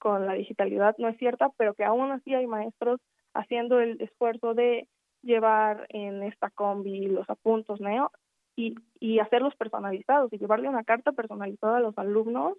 con 0.00 0.26
la 0.26 0.34
digitalidad, 0.34 0.96
no 0.98 1.08
es 1.08 1.16
cierta, 1.18 1.50
pero 1.56 1.72
que 1.74 1.84
aún 1.84 2.10
así 2.10 2.34
hay 2.34 2.48
maestros 2.48 3.00
haciendo 3.32 3.80
el 3.80 4.00
esfuerzo 4.00 4.54
de 4.54 4.88
llevar 5.22 5.86
en 5.90 6.24
esta 6.24 6.50
combi 6.50 7.06
los 7.06 7.30
apuntos, 7.30 7.80
¿no? 7.80 8.10
Y, 8.56 8.74
y 8.98 9.20
hacerlos 9.20 9.54
personalizados 9.54 10.32
y 10.32 10.38
llevarle 10.38 10.68
una 10.68 10.82
carta 10.82 11.12
personalizada 11.12 11.76
a 11.76 11.80
los 11.80 11.96
alumnos 11.96 12.58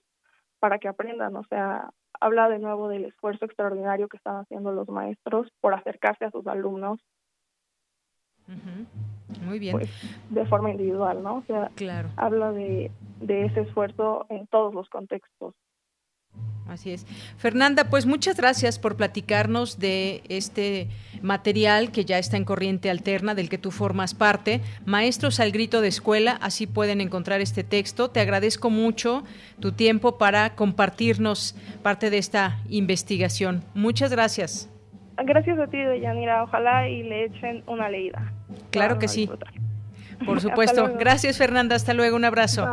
para 0.60 0.80
que 0.80 0.88
aprendan, 0.88 1.35
o 1.35 1.43
sea, 1.49 1.89
habla 2.22 2.48
de 2.48 2.60
nuevo 2.60 2.88
del 2.88 3.03
esfuerzo 3.03 3.45
extraordinario 3.45 4.07
que 4.07 4.18
están 4.18 4.38
haciendo 4.38 4.72
los 4.72 4.88
maestros 4.88 5.52
por 5.60 5.73
acercarse 5.73 6.23
a 6.23 6.31
sus 6.31 6.48
alumnos 6.48 6.99
Muy 9.44 9.60
bien. 9.60 9.74
pues, 9.74 9.90
de 10.30 10.45
forma 10.45 10.72
individual, 10.72 11.22
¿no? 11.24 11.38
O 11.38 11.44
sea, 11.48 11.70
Claro. 11.76 12.10
habla 12.18 12.52
de, 12.52 12.91
de 13.20 13.45
ese 13.45 13.62
esfuerzo 13.62 14.26
en 14.30 14.48
todos 14.48 14.74
los 14.74 14.90
contextos. 14.90 15.53
Así 16.68 16.91
es. 16.91 17.06
Fernanda, 17.38 17.90
pues 17.90 18.06
muchas 18.06 18.38
gracias 18.38 18.80
por 18.80 18.95
platicarnos 18.95 19.78
de 19.80 20.22
este 20.30 20.88
material 21.22 21.91
que 21.91 22.06
ya 22.06 22.18
está 22.18 22.38
en 22.38 22.45
corriente 22.45 22.90
alterna, 22.90 23.36
del 23.36 23.49
que 23.49 23.58
tú 23.58 23.72
formas 23.72 24.14
parte. 24.14 24.62
Maestros 24.86 25.41
al 25.41 25.52
grito 25.52 25.82
de 25.82 25.90
escuela, 25.90 26.38
así 26.41 26.68
pueden 26.68 27.02
encontrar 27.02 27.41
este 27.41 27.66
texto. 27.66 28.10
Te 28.10 28.22
agradezco 28.22 28.70
mucho 28.70 29.26
tu 29.60 29.74
tiempo 29.74 30.18
para 30.18 30.56
compartirnos 30.56 31.56
parte 31.84 32.10
de 32.10 32.20
esta 32.20 32.60
investigación. 32.70 33.66
Muchas 33.74 34.12
gracias. 34.12 34.70
Gracias 35.18 35.60
a 35.60 35.68
ti, 35.68 35.78
Deyanira. 35.78 36.44
Ojalá 36.44 36.88
y 36.88 37.03
le 37.03 37.26
echen 37.26 37.64
una 37.68 37.90
leída. 37.90 38.34
Claro 38.69 38.99
que 38.99 39.07
sí. 39.07 39.30
Por 40.26 40.41
supuesto. 40.41 40.94
Gracias, 40.98 41.38
Fernanda. 41.38 41.76
Hasta 41.76 41.94
luego. 41.94 42.15
Un 42.15 42.26
abrazo. 42.26 42.68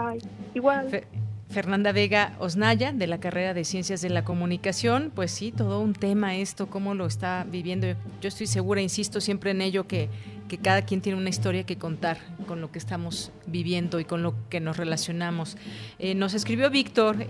Igual. 0.55 1.05
Fernanda 1.50 1.92
Vega 1.92 2.34
Osnaya, 2.40 2.92
de 2.92 3.06
la 3.06 3.20
carrera 3.20 3.55
de 3.55 3.64
Ciencias 3.64 4.02
de 4.02 4.10
la 4.10 4.22
Comunicación. 4.22 5.10
Pues 5.14 5.30
sí, 5.30 5.50
todo 5.50 5.80
un 5.80 5.94
tema 5.94 6.36
esto, 6.36 6.66
cómo 6.66 6.94
lo 6.94 7.06
está 7.06 7.46
viviendo. 7.50 7.86
Yo 8.20 8.28
estoy 8.28 8.46
segura, 8.46 8.82
insisto 8.82 9.20
siempre 9.20 9.52
en 9.52 9.62
ello, 9.62 9.86
que 9.86 10.10
que 10.48 10.58
cada 10.58 10.82
quien 10.82 11.00
tiene 11.00 11.18
una 11.18 11.28
historia 11.28 11.64
que 11.64 11.76
contar 11.76 12.18
con 12.46 12.60
lo 12.60 12.72
que 12.72 12.78
estamos 12.78 13.30
viviendo 13.46 14.00
y 14.00 14.04
con 14.04 14.22
lo 14.22 14.34
que 14.48 14.60
nos 14.60 14.76
relacionamos. 14.76 15.56
Eh, 15.98 16.14
nos 16.14 16.34
escribió 16.34 16.70
Víctor 16.70 17.26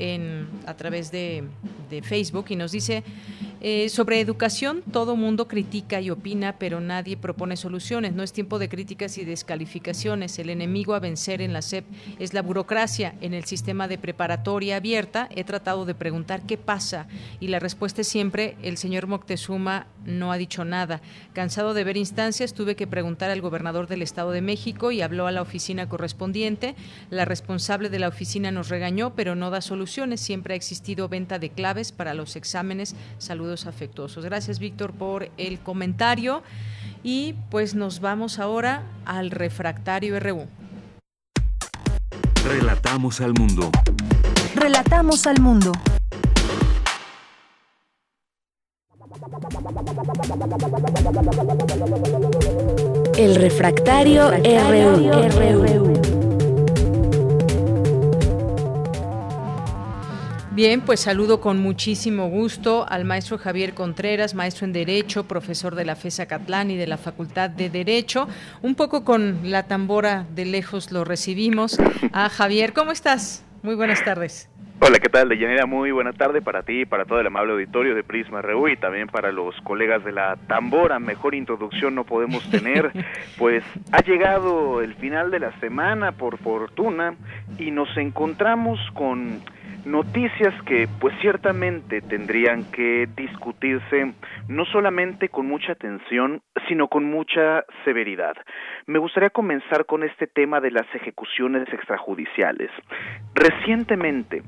a 0.67 0.75
través 0.75 1.11
de, 1.11 1.45
Facebook 2.03 2.47
y 2.51 2.57
nos 2.57 2.73
dice, 2.73 3.03
eh, 3.61 3.89
sobre 3.89 4.21
educación 4.21 4.83
todo 4.93 5.17
mundo 5.17 5.49
critica 5.49 6.01
y 6.03 6.11
opina, 6.11 6.57
pero 6.59 6.81
nadie 6.81 7.17
propone 7.17 7.57
soluciones. 7.57 8.13
No 8.13 8.23
es 8.23 8.33
tiempo 8.33 8.59
de 8.59 8.69
críticas 8.69 9.17
y 9.19 9.25
descalificaciones. 9.25 10.39
El 10.39 10.51
enemigo 10.51 10.95
a 10.95 11.01
vencer 11.01 11.41
en 11.41 11.55
la 11.55 11.63
SEP 11.63 11.87
es 12.19 12.35
la 12.35 12.43
burocracia. 12.43 13.15
En 13.21 13.33
el 13.35 13.45
sistema 13.45 13.89
de 13.89 13.99
preparatoria 13.99 14.77
abierta 14.77 15.29
he 15.35 15.45
tratado 15.45 15.87
de 15.87 15.95
preguntar 15.95 16.43
qué 16.43 16.59
pasa 16.59 17.09
y 17.41 17.49
la 17.49 17.59
respuesta 17.59 18.03
es 18.03 18.09
siempre, 18.09 18.57
el 18.63 18.77
señor 18.77 19.07
Moctezuma 19.07 19.87
no 20.05 20.31
ha 20.31 20.37
dicho 20.37 20.65
nada. 20.65 21.01
Cansado 21.33 21.75
de 21.75 21.85
ver 21.85 21.97
instancias, 21.97 22.55
tuve 22.55 22.77
que 22.77 22.87
preguntar 22.87 23.08
al 23.09 23.41
gobernador 23.41 23.87
del 23.87 24.03
Estado 24.03 24.31
de 24.33 24.43
México 24.43 24.93
y 24.93 25.01
habló 25.01 25.27
a 25.27 25.33
la 25.33 25.43
oficina 25.43 25.89
correspondiente. 25.89 26.75
La 27.11 27.25
responsable 27.25 27.89
de 27.89 27.99
la 27.99 28.09
oficina 28.09 28.51
nos 28.51 28.69
regañó, 28.69 29.15
pero 29.15 29.35
no 29.35 29.51
da 29.51 29.61
soluciones. 29.61 30.21
Siempre 30.21 30.55
ha 30.55 30.57
existido 30.57 31.09
venta 31.09 31.39
de 31.39 31.51
claves 31.51 31.91
para 31.93 32.15
los 32.15 32.37
exámenes. 32.37 32.95
Saludos 33.19 33.67
afectuosos. 33.67 34.25
Gracias, 34.25 34.59
Víctor, 34.59 34.93
por 34.93 35.31
el 35.39 35.59
comentario. 35.61 36.43
Y 37.03 37.35
pues 37.51 37.75
nos 37.75 38.01
vamos 38.01 38.39
ahora 38.39 38.83
al 39.05 39.31
refractario 39.31 40.21
RU. 40.21 40.47
Relatamos 42.45 43.21
al 43.21 43.33
mundo. 43.35 43.71
Relatamos 44.55 45.27
al 45.27 45.41
mundo. 45.41 45.73
El 53.19 53.35
refractario, 53.35 54.31
RU. 54.31 56.01
Bien, 60.53 60.81
pues 60.83 61.01
saludo 61.01 61.41
con 61.41 61.59
muchísimo 61.59 62.29
gusto 62.29 62.87
al 62.89 63.05
maestro 63.05 63.37
Javier 63.37 63.75
Contreras, 63.75 64.37
maestro 64.37 64.67
en 64.67 64.73
Derecho, 64.73 65.25
profesor 65.25 65.75
de 65.75 65.85
la 65.85 65.97
FESA 65.97 66.27
Catlán 66.27 66.71
y 66.71 66.77
de 66.77 66.87
la 66.87 66.97
Facultad 66.97 67.51
de 67.51 67.69
Derecho. 67.71 68.29
Un 68.63 68.77
poco 68.77 69.03
con 69.03 69.51
la 69.51 69.65
tambora 69.65 70.25
de 70.37 70.45
lejos 70.45 70.93
lo 70.93 71.05
recibimos. 71.05 71.77
A 72.13 72.29
Javier, 72.29 72.73
¿cómo 72.73 72.93
estás? 72.93 73.43
Muy 73.65 73.75
buenas 73.75 74.05
tardes. 74.05 74.49
Hola, 74.81 75.01
¿qué 75.01 75.09
tal, 75.09 75.29
Deyanira? 75.29 75.67
Muy 75.67 75.91
buena 75.91 76.13
tarde 76.13 76.41
para 76.41 76.63
ti, 76.63 76.87
para 76.87 77.05
todo 77.05 77.19
el 77.19 77.27
amable 77.27 77.53
auditorio 77.53 77.97
de 77.97 78.05
Prisma 78.05 78.43
RU 78.43 78.69
y 78.69 78.77
también 78.77 79.09
para 79.09 79.33
los 79.33 79.61
colegas 79.63 80.05
de 80.05 80.13
la 80.13 80.37
Tambora. 80.47 81.01
Mejor 81.01 81.35
introducción 81.35 81.97
no 81.97 82.05
podemos 82.05 82.49
tener. 82.51 82.93
Pues 83.39 83.63
ha 83.93 84.03
llegado 84.03 84.83
el 84.83 84.95
final 84.95 85.31
de 85.31 85.39
la 85.39 85.53
semana, 85.61 86.13
por 86.13 86.39
fortuna, 86.39 87.15
y 87.57 87.71
nos 87.71 87.89
encontramos 87.97 88.81
con 88.95 89.43
noticias 89.85 90.55
que 90.65 90.89
pues 91.01 91.15
ciertamente 91.21 92.01
tendrían 92.01 92.65
que 92.71 93.09
discutirse 93.17 94.13
no 94.49 94.65
solamente 94.67 95.29
con 95.29 95.47
mucha 95.47 95.73
atención, 95.73 96.43
sino 96.69 96.89
con 96.89 97.05
mucha 97.05 97.65
severidad. 97.85 98.35
Me 98.87 98.99
gustaría 98.99 99.31
comenzar 99.31 99.87
con 99.87 100.03
este 100.03 100.27
tema 100.27 100.61
de 100.61 100.73
las 100.73 100.87
ejecuciones 100.95 101.69
extrajudiciales. 101.73 102.71
Recientemente, 103.35 104.43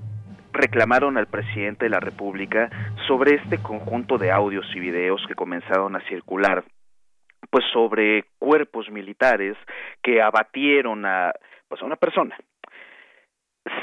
reclamaron 0.53 1.17
al 1.17 1.27
presidente 1.27 1.87
de 1.87 1.91
la 1.91 2.01
República 2.01 2.71
sobre 3.07 3.37
este 3.37 3.59
conjunto 3.59 4.19
de 4.19 4.31
audios 4.31 4.67
y 4.75 4.81
videos 4.81 5.25
que 5.27 5.35
comenzaron 5.35 5.97
a 5.97 6.01
circular 6.09 6.65
pues 7.51 7.65
sobre 7.73 8.25
cuerpos 8.39 8.91
militares 8.91 9.57
que 10.03 10.23
abatieron 10.23 11.05
a 11.05 11.33
pues 11.69 11.83
a 11.83 11.85
una 11.85 11.97
persona. 11.97 12.37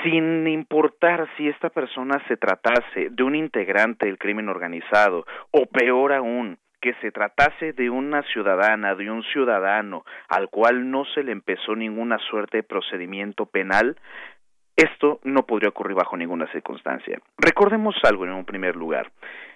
Sin 0.03 0.48
importar 0.48 1.27
si 1.38 1.48
esta 1.48 1.69
persona 1.69 2.22
se 2.27 2.35
tratase 2.35 3.10
de 3.11 3.23
un 3.23 3.35
integrante 3.35 4.06
del 4.06 4.18
crimen 4.18 4.49
organizado 4.49 5.26
o 5.52 5.65
peor 5.65 6.14
aún 6.14 6.57
que 6.81 6.94
se 6.95 7.11
tratase 7.11 7.73
de 7.73 7.89
una 7.89 8.22
ciudadana, 8.23 8.95
de 8.95 9.10
un 9.10 9.23
ciudadano 9.23 10.03
al 10.27 10.49
cual 10.49 10.91
no 10.91 11.06
se 11.06 11.23
le 11.23 11.31
empezó 11.31 11.76
ninguna 11.76 12.18
suerte 12.19 12.57
de 12.57 12.64
procedimiento 12.64 13.45
penal, 13.45 13.98
esto 14.78 15.20
no 15.24 15.44
podría 15.44 15.70
ocurrir 15.70 15.95
bajo 15.95 16.16
ninguna 16.16 16.45
circunstancia. 16.52 17.20
Recordemos 17.38 17.95
algo 18.04 18.26
en 18.26 18.32
un 18.32 18.45
primer 18.45 18.76
lugar. 18.76 19.12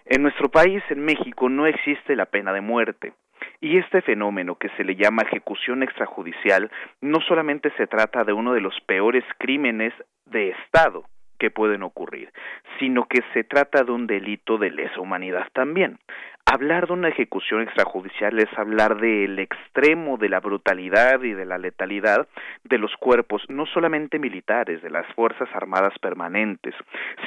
En 0.06 0.24
nuestro 0.24 0.50
país, 0.50 0.84
en 0.90 1.06
México, 1.06 1.48
no 1.48 1.68
existe 1.68 2.16
la 2.16 2.26
pena 2.26 2.52
de 2.52 2.62
muerte. 2.62 3.14
Y 3.60 3.78
este 3.78 4.02
fenómeno 4.02 4.56
que 4.56 4.70
se 4.70 4.84
le 4.84 4.96
llama 4.96 5.22
ejecución 5.22 5.84
extrajudicial 5.84 6.72
no 7.02 7.20
solamente 7.22 7.72
se 7.78 7.86
trata 7.86 8.24
de 8.24 8.34
uno 8.34 8.54
de 8.54 8.62
los 8.62 8.76
peores 8.82 9.24
crímenes 9.38 9.94
de 10.26 10.50
Estado 10.50 11.06
que 11.40 11.52
pueden 11.52 11.82
ocurrir, 11.82 12.32
sino 12.80 13.08
que 13.08 13.22
se 13.34 13.44
trata 13.44 13.84
de 13.84 13.92
un 13.92 14.06
delito 14.06 14.58
de 14.58 14.70
lesa 14.70 15.00
humanidad 15.00 15.48
también. 15.54 15.98
Hablar 16.54 16.88
de 16.88 16.92
una 16.92 17.08
ejecución 17.08 17.62
extrajudicial 17.62 18.38
es 18.38 18.50
hablar 18.58 19.00
del 19.00 19.40
extremo 19.40 20.18
de 20.18 20.28
la 20.28 20.42
brutalidad 20.42 21.24
y 21.24 21.32
de 21.32 21.46
la 21.46 21.58
letalidad 21.58 22.28
de 22.66 22.78
los 22.78 22.94
cuerpos, 22.98 23.42
no 23.48 23.66
solamente 23.68 24.20
militares, 24.20 24.82
de 24.82 24.90
las 24.90 25.08
Fuerzas 25.16 25.48
Armadas 25.54 25.94
permanentes, 26.00 26.76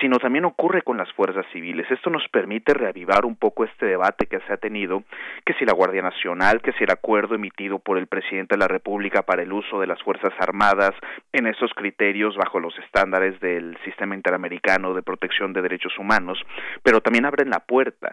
sino 0.02 0.18
también 0.18 0.44
ocurre 0.44 0.82
con 0.82 0.98
las 0.98 1.10
fuerzas 1.14 1.46
civiles. 1.54 1.90
Esto 1.90 2.10
nos 2.10 2.28
permite 2.28 2.74
reavivar 2.74 3.24
un 3.24 3.34
poco 3.34 3.64
este 3.64 3.86
debate 3.86 4.26
que 4.26 4.40
se 4.40 4.52
ha 4.52 4.58
tenido, 4.58 5.04
que 5.46 5.54
si 5.54 5.64
la 5.64 5.72
Guardia 5.72 6.02
Nacional, 6.02 6.60
que 6.60 6.72
si 6.72 6.84
el 6.84 6.90
acuerdo 6.90 7.34
emitido 7.34 7.78
por 7.78 7.96
el 7.96 8.08
presidente 8.08 8.56
de 8.56 8.60
la 8.60 8.68
República 8.68 9.22
para 9.22 9.42
el 9.42 9.54
uso 9.54 9.80
de 9.80 9.86
las 9.86 10.02
Fuerzas 10.02 10.34
Armadas 10.38 10.92
en 11.32 11.46
esos 11.46 11.72
criterios 11.72 12.36
bajo 12.36 12.60
los 12.60 12.78
estándares 12.78 13.40
del 13.40 13.78
sistema 13.86 14.14
interamericano 14.14 14.92
de 14.92 15.00
protección 15.00 15.54
de 15.54 15.62
derechos 15.62 15.98
humanos, 15.98 16.38
pero 16.82 17.00
también 17.00 17.24
abren 17.24 17.48
la 17.48 17.60
puerta 17.60 18.12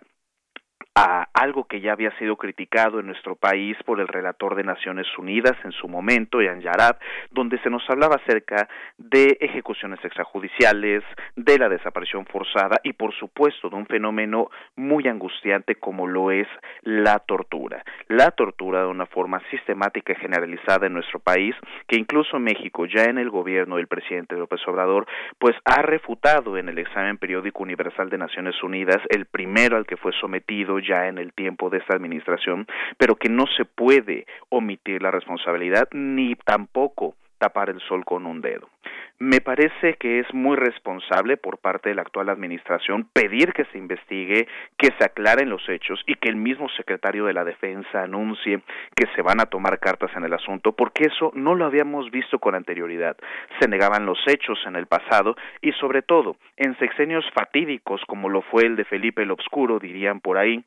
a 0.94 1.30
algo 1.34 1.66
que 1.66 1.80
ya 1.80 1.94
había 1.94 2.12
sido 2.18 2.36
criticado 2.36 3.00
en 3.00 3.08
nuestro 3.08 3.36
país 3.36 3.78
por 3.86 4.02
el 4.02 4.08
relator 4.08 4.56
de 4.56 4.64
Naciones 4.64 5.08
Unidas 5.18 5.56
en 5.64 5.72
su 5.72 5.88
momento, 5.88 6.42
Ian 6.42 6.62
Yarab, 6.62 6.98
donde 7.32 7.60
se 7.60 7.70
nos 7.70 7.90
hablaba 7.90 8.18
acerca 8.18 8.68
de 8.98 9.38
ejecuciones 9.40 10.04
extrajudiciales, 10.04 11.04
de 11.36 11.58
la 11.58 11.70
desaparición 11.70 12.26
forzada 12.26 12.82
y, 12.84 12.94
por 12.94 13.14
supuesto, 13.14 13.70
de 13.70 13.76
un 13.78 13.86
fenómeno 13.86 14.50
muy 14.76 15.08
angustiante 15.08 15.76
como 15.76 16.08
lo 16.08 16.32
es 16.32 16.48
la 16.82 17.20
tortura. 17.20 17.84
La 18.10 18.32
tortura 18.32 18.82
de 18.82 18.88
una 18.88 19.06
forma 19.06 19.42
sistemática 19.50 20.12
y 20.14 20.18
generalizada 20.18 20.88
en 20.88 20.94
nuestro 20.94 21.20
país, 21.20 21.56
que 21.88 21.98
incluso 21.98 22.38
México, 22.40 22.86
ya 22.86 23.06
en 23.06 23.18
el 23.18 23.30
gobierno 23.30 23.78
del 23.78 23.88
presidente 23.88 24.36
López 24.36 24.60
Obrador, 24.68 25.08
pues 25.40 25.56
ha 25.64 25.82
refutado 25.82 26.58
en 26.58 26.68
el 26.68 26.78
examen 26.78 27.18
periódico 27.18 27.64
universal 27.64 28.10
de 28.10 28.18
Naciones 28.18 28.62
Unidas, 28.62 29.00
el 29.10 29.26
primero 29.26 29.78
al 29.78 29.86
que 29.86 29.98
fue 29.98 30.12
sometido 30.20 30.81
ya 30.88 31.08
en 31.08 31.18
el 31.18 31.34
tiempo 31.34 31.70
de 31.70 31.80
esta 31.80 31.96
administración, 31.96 32.68
pero 32.98 33.16
que 33.16 33.30
no 33.30 33.46
se 33.58 33.66
puede 33.66 34.26
omitir 34.50 35.02
la 35.02 35.12
responsabilidad 35.12 35.88
ni 35.94 36.36
tampoco 36.36 37.16
tapar 37.42 37.72
el 37.72 37.82
sol 37.82 38.06
con 38.06 38.28
un 38.28 38.40
dedo. 38.40 38.70
Me 39.18 39.42
parece 39.42 39.96
que 40.00 40.20
es 40.20 40.34
muy 40.34 40.56
responsable 40.56 41.38
por 41.38 41.58
parte 41.58 41.90
de 41.90 41.96
la 41.96 42.02
actual 42.02 42.30
administración 42.30 43.08
pedir 43.14 43.54
que 43.54 43.66
se 43.66 43.78
investigue, 43.78 44.48
que 44.78 44.90
se 44.98 45.06
aclaren 45.06 45.50
los 45.50 45.68
hechos 45.70 46.02
y 46.08 46.16
que 46.16 46.30
el 46.30 46.36
mismo 46.36 46.70
secretario 46.70 47.26
de 47.26 47.34
la 47.34 47.44
Defensa 47.44 48.04
anuncie 48.04 48.62
que 48.96 49.08
se 49.16 49.22
van 49.22 49.40
a 49.40 49.46
tomar 49.46 49.80
cartas 49.80 50.12
en 50.16 50.24
el 50.24 50.34
asunto, 50.34 50.72
porque 50.72 51.06
eso 51.06 51.32
no 51.36 51.54
lo 51.56 51.66
habíamos 51.66 52.10
visto 52.10 52.40
con 52.40 52.56
anterioridad. 52.56 53.16
Se 53.60 53.68
negaban 53.68 54.06
los 54.06 54.20
hechos 54.28 54.60
en 54.66 54.76
el 54.76 54.88
pasado 54.88 55.36
y 55.62 55.72
sobre 55.74 56.02
todo 56.02 56.36
en 56.58 56.78
sexenios 56.78 57.26
fatídicos 57.34 58.02
como 58.08 58.30
lo 58.30 58.42
fue 58.42 58.66
el 58.66 58.76
de 58.76 58.86
Felipe 58.86 59.24
el 59.24 59.32
Obscuro, 59.32 59.80
dirían 59.80 60.20
por 60.20 60.38
ahí, 60.38 60.64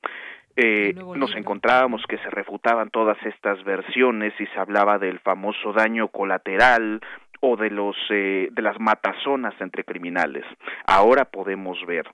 eh, 0.56 0.94
nos 1.16 1.34
encontrábamos 1.34 2.02
que 2.08 2.18
se 2.18 2.30
refutaban 2.30 2.90
todas 2.90 3.18
estas 3.24 3.62
versiones 3.64 4.32
y 4.38 4.46
se 4.46 4.58
hablaba 4.58 4.98
del 4.98 5.18
famoso 5.20 5.72
daño 5.72 6.08
colateral 6.08 7.00
o 7.40 7.56
de 7.56 7.70
los 7.70 7.96
eh, 8.10 8.48
de 8.52 8.62
las 8.62 8.78
matazonas 8.78 9.54
entre 9.60 9.84
criminales. 9.84 10.44
Ahora 10.86 11.24
podemos 11.24 11.78
ver 11.86 12.06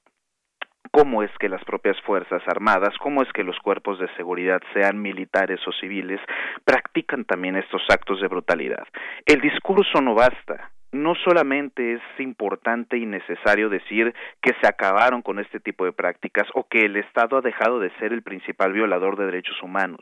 cómo 0.91 1.23
es 1.23 1.31
que 1.39 1.49
las 1.49 1.65
propias 1.65 2.01
Fuerzas 2.03 2.43
Armadas, 2.47 2.97
cómo 2.99 3.23
es 3.23 3.33
que 3.33 3.45
los 3.45 3.59
cuerpos 3.61 3.99
de 3.99 4.09
seguridad, 4.17 4.61
sean 4.73 5.01
militares 5.01 5.61
o 5.67 5.73
civiles, 5.73 6.21
practican 6.65 7.25
también 7.25 7.57
estos 7.57 7.83
actos 7.89 8.21
de 8.21 8.29
brutalidad. 8.29 8.87
El 9.27 9.41
discurso 9.41 10.01
no 10.01 10.15
basta, 10.15 10.70
no 11.03 11.15
solamente 11.15 11.95
es 11.95 12.03
importante 12.19 12.97
y 12.97 13.07
necesario 13.07 13.69
decir 13.69 14.15
que 14.41 14.53
se 14.61 14.69
acabaron 14.69 15.23
con 15.23 15.39
este 15.39 15.61
tipo 15.61 15.85
de 15.85 15.93
prácticas 15.93 16.47
o 16.55 16.69
que 16.69 16.81
el 16.81 16.97
Estado 16.97 17.39
ha 17.39 17.41
dejado 17.41 17.81
de 17.81 17.91
ser 17.99 18.13
el 18.13 18.23
principal 18.23 18.73
violador 18.73 19.17
de 19.17 19.27
derechos 19.27 19.61
humanos. 19.63 20.01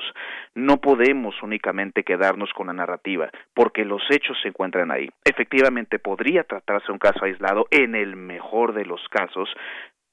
No 0.55 0.79
podemos 0.79 1.43
únicamente 1.43 2.05
quedarnos 2.05 2.53
con 2.53 2.67
la 2.67 2.73
narrativa, 2.73 3.31
porque 3.55 3.85
los 3.85 4.03
hechos 4.11 4.37
se 4.43 4.49
encuentran 4.49 4.91
ahí. 4.91 5.09
Efectivamente, 5.25 5.99
podría 5.99 6.45
tratarse 6.45 6.93
un 6.93 6.99
caso 6.99 7.25
aislado 7.25 7.67
en 7.71 7.95
el 7.95 8.17
mejor 8.17 8.75
de 8.75 8.85
los 8.85 9.01
casos, 9.09 9.49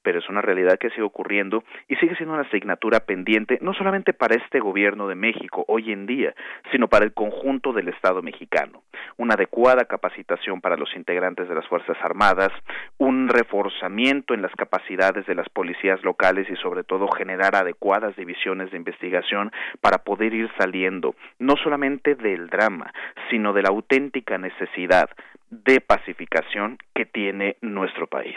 pero 0.06 0.20
es 0.20 0.28
una 0.28 0.40
realidad 0.40 0.78
que 0.78 0.90
sigue 0.90 1.02
ocurriendo 1.02 1.64
y 1.88 1.96
sigue 1.96 2.14
siendo 2.14 2.34
una 2.34 2.44
asignatura 2.44 3.00
pendiente 3.00 3.58
no 3.60 3.74
solamente 3.74 4.12
para 4.12 4.36
este 4.36 4.60
gobierno 4.60 5.08
de 5.08 5.16
México 5.16 5.64
hoy 5.66 5.90
en 5.90 6.06
día, 6.06 6.32
sino 6.70 6.86
para 6.86 7.04
el 7.04 7.12
conjunto 7.12 7.72
del 7.72 7.88
Estado 7.88 8.22
mexicano. 8.22 8.84
Una 9.16 9.34
adecuada 9.34 9.84
capacitación 9.86 10.60
para 10.60 10.76
los 10.76 10.94
integrantes 10.94 11.48
de 11.48 11.56
las 11.56 11.66
Fuerzas 11.66 11.96
Armadas, 12.02 12.52
un 12.98 13.28
reforzamiento 13.28 14.32
en 14.32 14.42
las 14.42 14.54
capacidades 14.54 15.26
de 15.26 15.34
las 15.34 15.48
policías 15.48 16.00
locales 16.04 16.48
y 16.48 16.54
sobre 16.54 16.84
todo 16.84 17.08
generar 17.08 17.56
adecuadas 17.56 18.14
divisiones 18.14 18.70
de 18.70 18.76
investigación 18.76 19.50
para 19.80 20.04
poder 20.04 20.34
ir 20.34 20.48
saliendo 20.56 21.16
no 21.40 21.56
solamente 21.56 22.14
del 22.14 22.46
drama, 22.46 22.92
sino 23.28 23.52
de 23.52 23.62
la 23.62 23.70
auténtica 23.70 24.38
necesidad 24.38 25.10
de 25.50 25.80
pacificación 25.80 26.78
que 26.94 27.06
tiene 27.06 27.56
nuestro 27.60 28.06
país. 28.06 28.36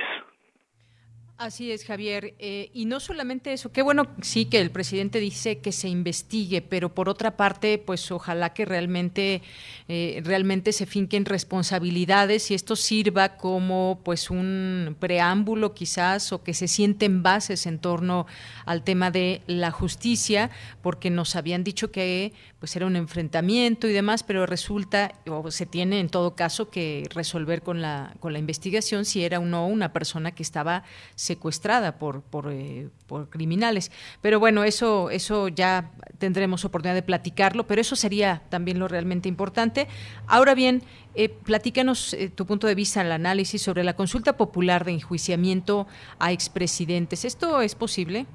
Así 1.40 1.72
es, 1.72 1.86
Javier. 1.86 2.36
Eh, 2.38 2.70
y 2.74 2.84
no 2.84 3.00
solamente 3.00 3.54
eso, 3.54 3.72
qué 3.72 3.82
bueno, 3.82 4.08
sí 4.22 4.44
que 4.44 4.60
el 4.60 4.72
presidente 4.72 5.22
dice 5.22 5.60
que 5.60 5.72
se 5.72 5.88
investigue, 5.88 6.62
pero 6.62 6.94
por 6.94 7.08
otra 7.08 7.38
parte, 7.38 7.78
pues 7.78 8.12
ojalá 8.12 8.54
que 8.54 8.66
realmente, 8.66 9.42
eh, 9.88 10.22
realmente 10.26 10.74
se 10.74 10.86
finquen 10.86 11.24
responsabilidades 11.24 12.52
y 12.52 12.56
esto 12.56 12.76
sirva 12.76 13.38
como 13.38 14.02
pues 14.04 14.30
un 14.30 14.98
preámbulo 15.00 15.74
quizás 15.74 16.34
o 16.34 16.44
que 16.44 16.54
se 16.54 16.68
sienten 16.68 17.24
bases 17.24 17.68
en 17.68 17.80
torno 17.80 18.28
al 18.66 18.84
tema 18.84 19.10
de 19.10 19.42
la 19.48 19.72
justicia, 19.72 20.52
porque 20.82 21.10
nos 21.10 21.38
habían 21.38 21.64
dicho 21.64 21.90
que 21.90 22.34
pues 22.60 22.76
era 22.76 22.86
un 22.86 22.98
enfrentamiento 22.98 23.88
y 23.88 23.94
demás, 23.94 24.24
pero 24.24 24.46
resulta 24.46 25.14
o 25.26 25.50
se 25.52 25.66
tiene 25.66 26.02
en 26.02 26.10
todo 26.10 26.36
caso 26.36 26.70
que 26.70 27.08
resolver 27.16 27.62
con 27.62 27.82
la 27.82 28.14
con 28.20 28.34
la 28.34 28.40
investigación 28.40 29.06
si 29.06 29.24
era 29.24 29.40
o 29.40 29.46
no 29.46 29.66
una 29.66 29.94
persona 29.94 30.32
que 30.32 30.44
estaba 30.44 30.84
secuestrada 31.30 31.98
por 32.00 32.22
por, 32.22 32.52
eh, 32.52 32.90
por 33.08 33.30
criminales. 33.30 33.92
Pero 34.22 34.40
bueno, 34.40 34.64
eso 34.64 35.10
eso 35.10 35.48
ya 35.48 35.92
tendremos 36.18 36.66
oportunidad 36.66 36.96
de 36.96 37.04
platicarlo, 37.04 37.64
pero 37.68 37.82
eso 37.82 37.96
sería 37.96 38.42
también 38.50 38.80
lo 38.80 38.88
realmente 38.88 39.30
importante. 39.30 39.88
Ahora 40.28 40.54
bien, 40.56 40.82
eh, 41.16 41.30
platícanos 41.30 42.14
eh, 42.14 42.30
tu 42.30 42.46
punto 42.46 42.68
de 42.68 42.76
vista, 42.76 43.02
el 43.02 43.12
análisis 43.12 43.62
sobre 43.62 43.84
la 43.84 43.94
consulta 43.96 44.38
popular 44.38 44.86
de 44.86 44.92
enjuiciamiento 44.92 45.88
a 46.20 46.32
expresidentes. 46.32 47.26
¿Esto 47.26 47.62
es 47.62 47.76
posible? 47.76 48.26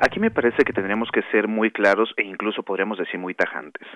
Aquí 0.00 0.18
me 0.18 0.30
parece 0.30 0.64
que 0.64 0.72
tendremos 0.72 1.10
que 1.12 1.22
ser 1.30 1.46
muy 1.46 1.70
claros 1.70 2.08
e 2.16 2.24
incluso 2.24 2.62
podríamos 2.62 2.98
decir 2.98 3.20
muy 3.20 3.34
tajantes. 3.34 3.86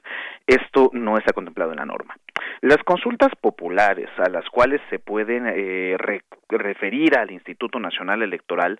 Esto 0.47 0.90
no 0.93 1.16
está 1.16 1.32
contemplado 1.32 1.73
en 1.73 1.78
la 1.78 1.86
norma. 1.86 2.15
Las 2.60 2.82
consultas 2.84 3.30
populares 3.40 4.08
a 4.18 4.28
las 4.28 4.48
cuales 4.50 4.80
se 4.90 4.98
pueden 4.98 5.46
eh, 5.46 5.96
referir 6.48 7.16
al 7.16 7.30
Instituto 7.30 7.78
Nacional 7.78 8.22
Electoral 8.22 8.78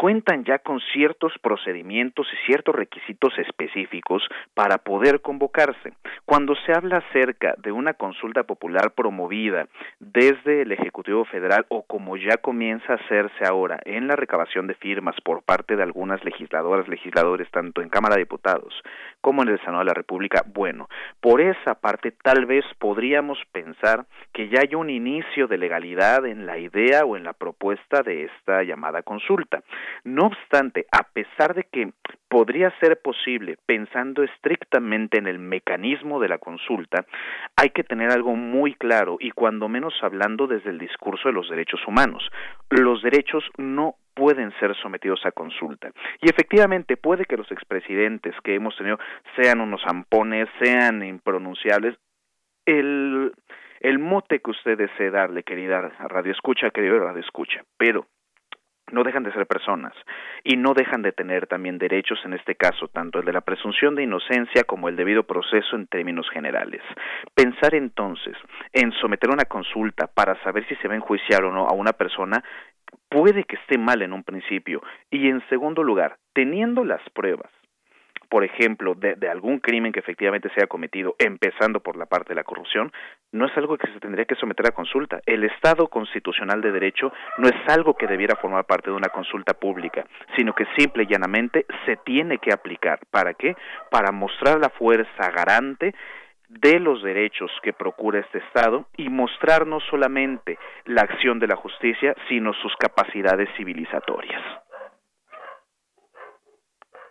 cuentan 0.00 0.44
ya 0.44 0.60
con 0.60 0.80
ciertos 0.94 1.34
procedimientos 1.42 2.26
y 2.32 2.46
ciertos 2.46 2.74
requisitos 2.74 3.38
específicos 3.38 4.26
para 4.54 4.78
poder 4.78 5.20
convocarse. 5.20 5.92
Cuando 6.24 6.54
se 6.64 6.72
habla 6.72 7.04
acerca 7.06 7.54
de 7.58 7.70
una 7.70 7.92
consulta 7.92 8.44
popular 8.44 8.92
promovida 8.92 9.66
desde 9.98 10.62
el 10.62 10.72
Ejecutivo 10.72 11.26
Federal 11.26 11.66
o 11.68 11.82
como 11.82 12.16
ya 12.16 12.38
comienza 12.38 12.94
a 12.94 12.96
hacerse 12.96 13.44
ahora 13.46 13.78
en 13.84 14.06
la 14.06 14.16
recabación 14.16 14.66
de 14.68 14.74
firmas 14.74 15.16
por 15.22 15.42
parte 15.42 15.76
de 15.76 15.82
algunas 15.82 16.24
legisladoras, 16.24 16.88
legisladores, 16.88 17.50
tanto 17.50 17.82
en 17.82 17.90
Cámara 17.90 18.14
de 18.14 18.22
Diputados 18.22 18.72
como 19.20 19.42
en 19.42 19.50
el 19.50 19.60
Senado 19.60 19.80
de 19.80 19.84
la 19.84 19.94
República, 19.94 20.44
bueno, 20.46 20.88
por 21.20 21.40
esa 21.40 21.74
parte 21.74 22.12
tal 22.12 22.46
vez 22.46 22.64
podríamos 22.78 23.38
pensar 23.52 24.06
que 24.32 24.48
ya 24.48 24.60
hay 24.60 24.74
un 24.74 24.88
inicio 24.88 25.46
de 25.46 25.58
legalidad 25.58 26.24
en 26.24 26.46
la 26.46 26.58
idea 26.58 27.04
o 27.04 27.18
en 27.18 27.24
la 27.24 27.34
propuesta 27.34 28.02
de 28.02 28.24
esta 28.24 28.62
llamada 28.62 29.02
consulta. 29.02 29.62
No 30.04 30.26
obstante, 30.26 30.86
a 30.92 31.04
pesar 31.12 31.54
de 31.54 31.64
que 31.64 31.92
podría 32.28 32.72
ser 32.78 33.00
posible, 33.02 33.56
pensando 33.66 34.22
estrictamente 34.22 35.18
en 35.18 35.26
el 35.26 35.38
mecanismo 35.38 36.20
de 36.20 36.28
la 36.28 36.38
consulta, 36.38 37.04
hay 37.56 37.70
que 37.70 37.84
tener 37.84 38.10
algo 38.10 38.36
muy 38.36 38.74
claro 38.74 39.16
y 39.18 39.32
cuando 39.32 39.68
menos 39.68 39.94
hablando 40.02 40.46
desde 40.46 40.70
el 40.70 40.78
discurso 40.78 41.28
de 41.28 41.34
los 41.34 41.50
derechos 41.50 41.80
humanos. 41.86 42.22
Los 42.70 43.02
derechos 43.02 43.44
no 43.58 43.96
pueden 44.14 44.52
ser 44.60 44.76
sometidos 44.76 45.24
a 45.24 45.32
consulta. 45.32 45.90
Y 46.20 46.30
efectivamente 46.30 46.96
puede 46.96 47.24
que 47.24 47.36
los 47.36 47.50
expresidentes 47.50 48.34
que 48.44 48.54
hemos 48.54 48.76
tenido 48.76 48.98
sean 49.36 49.60
unos 49.60 49.82
zampones, 49.82 50.48
sean 50.62 51.02
impronunciables. 51.02 51.96
El, 52.66 53.32
el 53.80 53.98
mote 53.98 54.40
que 54.40 54.50
usted 54.50 54.78
desee 54.78 55.10
darle, 55.10 55.42
querida 55.42 55.80
Radio 55.80 56.32
Escucha, 56.32 56.70
querido 56.70 56.98
Radio 56.98 57.20
Escucha, 57.20 57.62
pero 57.78 58.06
no 58.92 59.02
dejan 59.04 59.22
de 59.22 59.32
ser 59.32 59.46
personas 59.46 59.92
y 60.44 60.56
no 60.56 60.74
dejan 60.74 61.02
de 61.02 61.12
tener 61.12 61.46
también 61.46 61.78
derechos, 61.78 62.18
en 62.24 62.34
este 62.34 62.54
caso, 62.54 62.88
tanto 62.88 63.20
el 63.20 63.24
de 63.24 63.32
la 63.32 63.40
presunción 63.40 63.94
de 63.94 64.04
inocencia 64.04 64.64
como 64.64 64.88
el 64.88 64.96
debido 64.96 65.24
proceso 65.24 65.76
en 65.76 65.86
términos 65.86 66.28
generales. 66.30 66.82
Pensar 67.34 67.74
entonces 67.74 68.36
en 68.72 68.92
someter 68.92 69.30
una 69.30 69.44
consulta 69.44 70.06
para 70.06 70.40
saber 70.42 70.66
si 70.68 70.76
se 70.76 70.88
va 70.88 70.94
a 70.94 70.98
enjuiciar 70.98 71.44
o 71.44 71.52
no 71.52 71.66
a 71.66 71.72
una 71.72 71.92
persona 71.92 72.42
puede 73.08 73.44
que 73.44 73.56
esté 73.56 73.78
mal 73.78 74.02
en 74.02 74.12
un 74.12 74.24
principio 74.24 74.82
y 75.10 75.28
en 75.28 75.46
segundo 75.48 75.82
lugar, 75.82 76.16
teniendo 76.32 76.84
las 76.84 77.02
pruebas 77.10 77.50
por 78.30 78.44
ejemplo, 78.44 78.94
de, 78.94 79.16
de, 79.16 79.28
algún 79.28 79.58
crimen 79.58 79.92
que 79.92 79.98
efectivamente 79.98 80.48
se 80.50 80.60
haya 80.60 80.68
cometido, 80.68 81.16
empezando 81.18 81.80
por 81.80 81.96
la 81.96 82.06
parte 82.06 82.28
de 82.28 82.36
la 82.36 82.44
corrupción, 82.44 82.92
no 83.32 83.46
es 83.46 83.56
algo 83.56 83.76
que 83.76 83.90
se 83.92 83.98
tendría 83.98 84.24
que 84.24 84.36
someter 84.36 84.68
a 84.68 84.70
consulta. 84.70 85.20
El 85.26 85.42
Estado 85.42 85.88
constitucional 85.88 86.60
de 86.60 86.70
derecho 86.70 87.12
no 87.38 87.48
es 87.48 87.68
algo 87.68 87.94
que 87.94 88.06
debiera 88.06 88.36
formar 88.36 88.64
parte 88.66 88.88
de 88.88 88.96
una 88.96 89.08
consulta 89.08 89.54
pública, 89.54 90.06
sino 90.36 90.54
que 90.54 90.64
simple 90.78 91.02
y 91.02 91.06
llanamente 91.06 91.66
se 91.84 91.96
tiene 91.96 92.38
que 92.38 92.52
aplicar. 92.52 93.00
¿Para 93.10 93.34
qué? 93.34 93.56
Para 93.90 94.12
mostrar 94.12 94.60
la 94.60 94.70
fuerza 94.70 95.30
garante 95.34 95.92
de 96.48 96.78
los 96.78 97.02
derechos 97.02 97.50
que 97.64 97.72
procura 97.72 98.20
este 98.20 98.38
Estado 98.38 98.86
y 98.96 99.08
mostrar 99.08 99.66
no 99.66 99.80
solamente 99.80 100.56
la 100.84 101.02
acción 101.02 101.40
de 101.40 101.48
la 101.48 101.56
justicia, 101.56 102.14
sino 102.28 102.52
sus 102.54 102.74
capacidades 102.76 103.48
civilizatorias. 103.56 104.42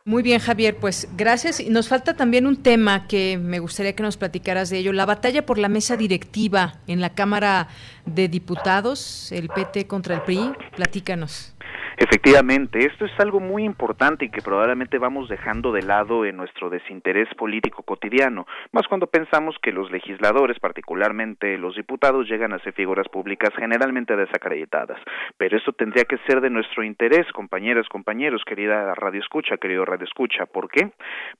Muy 0.05 0.23
bien, 0.23 0.39
Javier, 0.39 0.77
pues 0.77 1.07
gracias. 1.15 1.59
Y 1.59 1.69
nos 1.69 1.87
falta 1.87 2.15
también 2.15 2.47
un 2.47 2.57
tema 2.57 3.05
que 3.07 3.37
me 3.37 3.59
gustaría 3.59 3.95
que 3.95 4.01
nos 4.01 4.17
platicaras 4.17 4.69
de 4.69 4.79
ello, 4.79 4.93
la 4.93 5.05
batalla 5.05 5.45
por 5.45 5.57
la 5.57 5.69
mesa 5.69 5.97
directiva 5.97 6.79
en 6.87 7.01
la 7.01 7.13
Cámara 7.13 7.67
de 8.05 8.27
Diputados, 8.27 9.31
el 9.31 9.49
PT 9.49 9.87
contra 9.87 10.15
el 10.15 10.21
PRI. 10.21 10.51
Platícanos. 10.75 11.53
Efectivamente, 12.01 12.79
esto 12.85 13.03
es 13.03 13.11
algo 13.19 13.41
muy 13.41 13.65
importante 13.65 14.23
y 14.23 14.29
que 14.29 14.41
probablemente 14.41 14.97
vamos 14.97 15.27
dejando 15.27 15.73
de 15.73 15.81
lado 15.81 16.23
en 16.23 16.37
nuestro 16.37 16.69
desinterés 16.69 17.27
político 17.35 17.83
cotidiano, 17.83 18.47
más 18.71 18.87
cuando 18.87 19.07
pensamos 19.07 19.57
que 19.61 19.73
los 19.73 19.91
legisladores, 19.91 20.57
particularmente 20.61 21.57
los 21.57 21.75
diputados, 21.75 22.29
llegan 22.29 22.53
a 22.53 22.59
ser 22.59 22.71
figuras 22.71 23.09
públicas 23.09 23.49
generalmente 23.53 24.15
desacreditadas. 24.15 24.97
Pero 25.35 25.57
esto 25.57 25.73
tendría 25.73 26.05
que 26.05 26.19
ser 26.19 26.39
de 26.39 26.49
nuestro 26.49 26.85
interés, 26.85 27.29
compañeras, 27.33 27.85
compañeros, 27.89 28.43
querida 28.45 28.95
Radio 28.95 29.19
Escucha, 29.19 29.57
querido 29.57 29.83
Radio 29.83 30.05
Escucha. 30.05 30.45
¿Por 30.45 30.69
qué? 30.69 30.91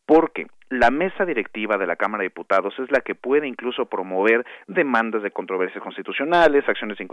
Porque 0.06 0.48
la 0.70 0.92
mesa 0.92 1.26
directiva 1.26 1.78
de 1.78 1.88
la 1.88 1.96
Cámara 1.96 2.22
de 2.22 2.30
Diputados 2.30 2.74
es 2.80 2.92
la 2.92 3.02
que 3.02 3.16
puede 3.16 3.48
incluso 3.48 3.86
promover 3.86 4.46
demandas 4.68 5.24
de 5.24 5.32
controversias 5.32 5.84
constitucionales, 5.84 6.68
acciones 6.68 6.98
de 6.98 7.08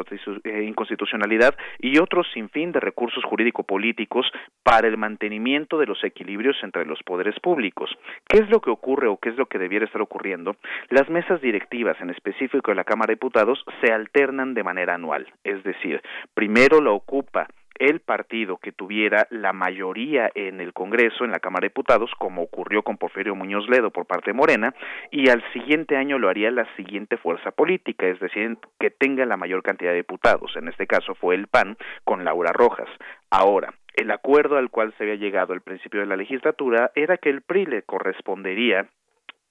eh, 0.45 0.63
inconstitucionalidad 0.65 1.55
y 1.79 1.99
otros 1.99 2.27
sinfín 2.35 2.73
de 2.73 2.81
recursos 2.81 3.25
jurídico-políticos 3.25 4.27
para 4.63 4.89
el 4.89 4.99
mantenimiento 4.99 5.79
de 5.79 5.87
los 5.87 6.03
equilibrios 6.05 6.57
entre 6.63 6.85
los 6.85 7.03
poderes 7.03 7.39
públicos. 7.41 7.91
¿Qué 8.29 8.39
es 8.39 8.51
lo 8.51 8.61
que 8.61 8.71
ocurre 8.71 9.09
o 9.09 9.17
qué 9.17 9.31
es 9.31 9.37
lo 9.37 9.47
que 9.47 9.59
debiera 9.59 9.87
estar 9.87 10.03
ocurriendo? 10.03 10.57
Las 10.91 11.09
mesas 11.09 11.41
directivas, 11.41 12.01
en 12.01 12.11
específico 12.11 12.71
de 12.71 12.77
la 12.77 12.85
Cámara 12.85 13.09
de 13.09 13.15
Diputados, 13.15 13.65
se 13.81 13.93
alternan 13.93 14.55
de 14.55 14.65
manera 14.65 14.95
anual, 14.95 15.27
es 15.45 15.63
decir, 15.65 16.03
primero 16.35 16.81
la 16.81 16.91
ocupa 16.91 17.49
el 17.79 18.01
partido 18.01 18.57
que 18.59 18.73
tuviera 18.73 19.27
la 19.31 19.53
mayoría 19.53 20.31
en 20.35 20.61
el 20.61 20.73
Congreso, 20.73 21.25
en 21.25 21.31
la 21.31 21.41
Cámara 21.41 21.63
de 21.63 21.69
Diputados, 21.69 22.11
como 22.19 22.43
ocurrió 22.43 22.83
con 22.83 22.97
Porfirio 22.97 23.35
Muñoz 23.35 23.69
Ledo 23.69 23.91
por 23.91 24.07
parte 24.07 24.31
de 24.31 24.37
Morena, 24.37 24.75
y 25.11 25.29
al 25.29 25.43
siguiente 25.53 25.97
año 25.97 26.19
lo 26.19 26.29
haría 26.29 26.51
la 26.51 26.67
siguiente 26.77 27.17
fuerza 27.17 27.51
política, 27.51 28.07
es 28.07 28.21
decir, 28.21 28.59
que 28.79 28.91
tenga 28.91 29.25
la 29.27 29.37
mayor 29.37 29.63
cantidad 29.63 29.91
de 29.91 29.99
diputados. 29.99 30.57
En 30.57 30.69
este 30.69 30.87
caso 30.87 31.15
fue 31.15 31.35
el 31.35 31.49
PAN 31.49 31.77
con 32.05 32.25
Laura 32.25 32.53
Rojas. 32.53 32.89
Ahora, 33.31 33.75
el 33.95 34.11
acuerdo 34.11 34.59
al 34.59 34.71
cual 34.71 34.95
se 34.97 35.05
había 35.05 35.17
llegado 35.17 35.53
al 35.53 35.63
principio 35.63 36.01
de 36.01 36.07
la 36.07 36.17
legislatura 36.17 36.93
era 36.95 37.17
que 37.17 37.31
el 37.31 37.43
PRI 37.43 37.67
le 37.67 37.83
correspondería 37.83 38.87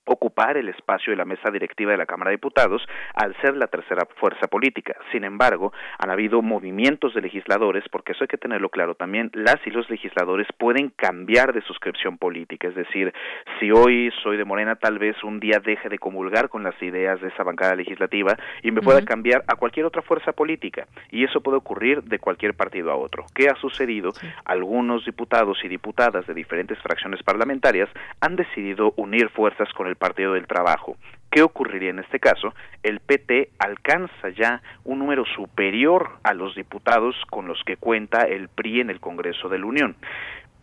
ocupar 0.06 0.57
el 0.57 0.69
espacio 0.69 1.11
de 1.11 1.18
la 1.18 1.26
mesa 1.26 1.52
directiva 1.52 1.91
de 1.91 1.98
la 1.98 2.06
Cámara 2.06 2.30
de 2.30 2.38
Diputados 2.38 2.86
al 3.14 3.36
ser 3.41 3.56
la 3.56 3.68
tercera 3.68 4.07
fuerza 4.19 4.48
política. 4.48 4.95
Sin 5.11 5.23
embargo, 5.23 5.73
han 5.99 6.10
habido 6.10 6.41
movimientos 6.41 7.14
de 7.14 7.22
legisladores, 7.22 7.84
porque 7.91 8.14
eso 8.14 8.23
hay 8.23 8.27
que 8.27 8.38
tenerlo 8.38 8.69
claro 8.69 8.95
también, 8.95 9.32
las 9.34 9.57
y 9.65 9.72
los 9.72 9.90
legisladores 9.90 10.48
pueden 10.57 10.90
cambiar 10.90 11.53
de 11.53 11.61
suscripción 11.61 12.18
política, 12.18 12.68
es 12.68 12.76
decir, 12.76 13.14
si 13.60 13.72
hoy 13.72 14.11
soy 14.23 14.38
de 14.38 14.45
Morena, 14.45 14.76
tal 14.76 14.99
vez 14.99 15.22
un 15.23 15.40
día 15.40 15.60
deje 15.60 15.90
de 15.90 15.98
comulgar 15.98 16.49
con 16.49 16.64
las 16.64 16.80
ideas 16.82 17.19
de 17.22 17.30
esa 17.30 17.44
bancada 17.44 17.76
legislativa 17.76 18.36
y 18.61 18.72
me 18.72 18.82
pueda 18.82 19.03
cambiar 19.03 19.44
a 19.48 19.56
cualquier 19.56 19.86
otra 19.86 20.02
fuerza 20.02 20.32
política, 20.32 20.88
y 21.11 21.23
eso 21.23 21.41
puede 21.41 21.57
ocurrir 21.57 22.03
de 22.03 22.19
cualquier 22.19 22.53
partido 22.53 22.91
a 22.91 22.95
otro. 22.95 23.26
¿Qué 23.34 23.48
ha 23.49 23.56
sucedido? 23.56 24.11
Algunos 24.45 25.06
diputados 25.06 25.57
y 25.64 25.68
diputadas 25.68 26.27
de 26.27 26.34
diferentes 26.34 26.77
fracciones 26.80 27.23
parlamentarias 27.23 27.90
han 28.22 28.36
decidido 28.36 28.94
unir 28.98 29.30
fuerzas 29.30 29.72
con 29.73 29.88
el 29.88 29.95
Partido 29.96 30.34
del 30.34 30.48
Trabajo. 30.48 30.98
¿Qué 31.32 31.42
ocurriría 31.42 31.90
en 31.90 32.00
este 32.00 32.20
caso? 32.20 32.54
El 32.82 33.02
PT 33.02 33.50
alcanza 33.60 34.30
ya 34.30 34.62
un 34.86 35.00
número 35.00 35.26
superior 35.26 36.12
a 36.24 36.34
los 36.34 36.56
diputados 36.56 37.16
con 37.30 37.48
los 37.48 37.62
que 37.66 37.76
cuenta 37.76 38.22
el 38.22 38.48
PRI 38.48 38.82
en 38.82 38.90
el 38.90 39.02
Congreso 39.02 39.50
de 39.50 39.60
la 39.60 39.66
Unión. 39.66 39.98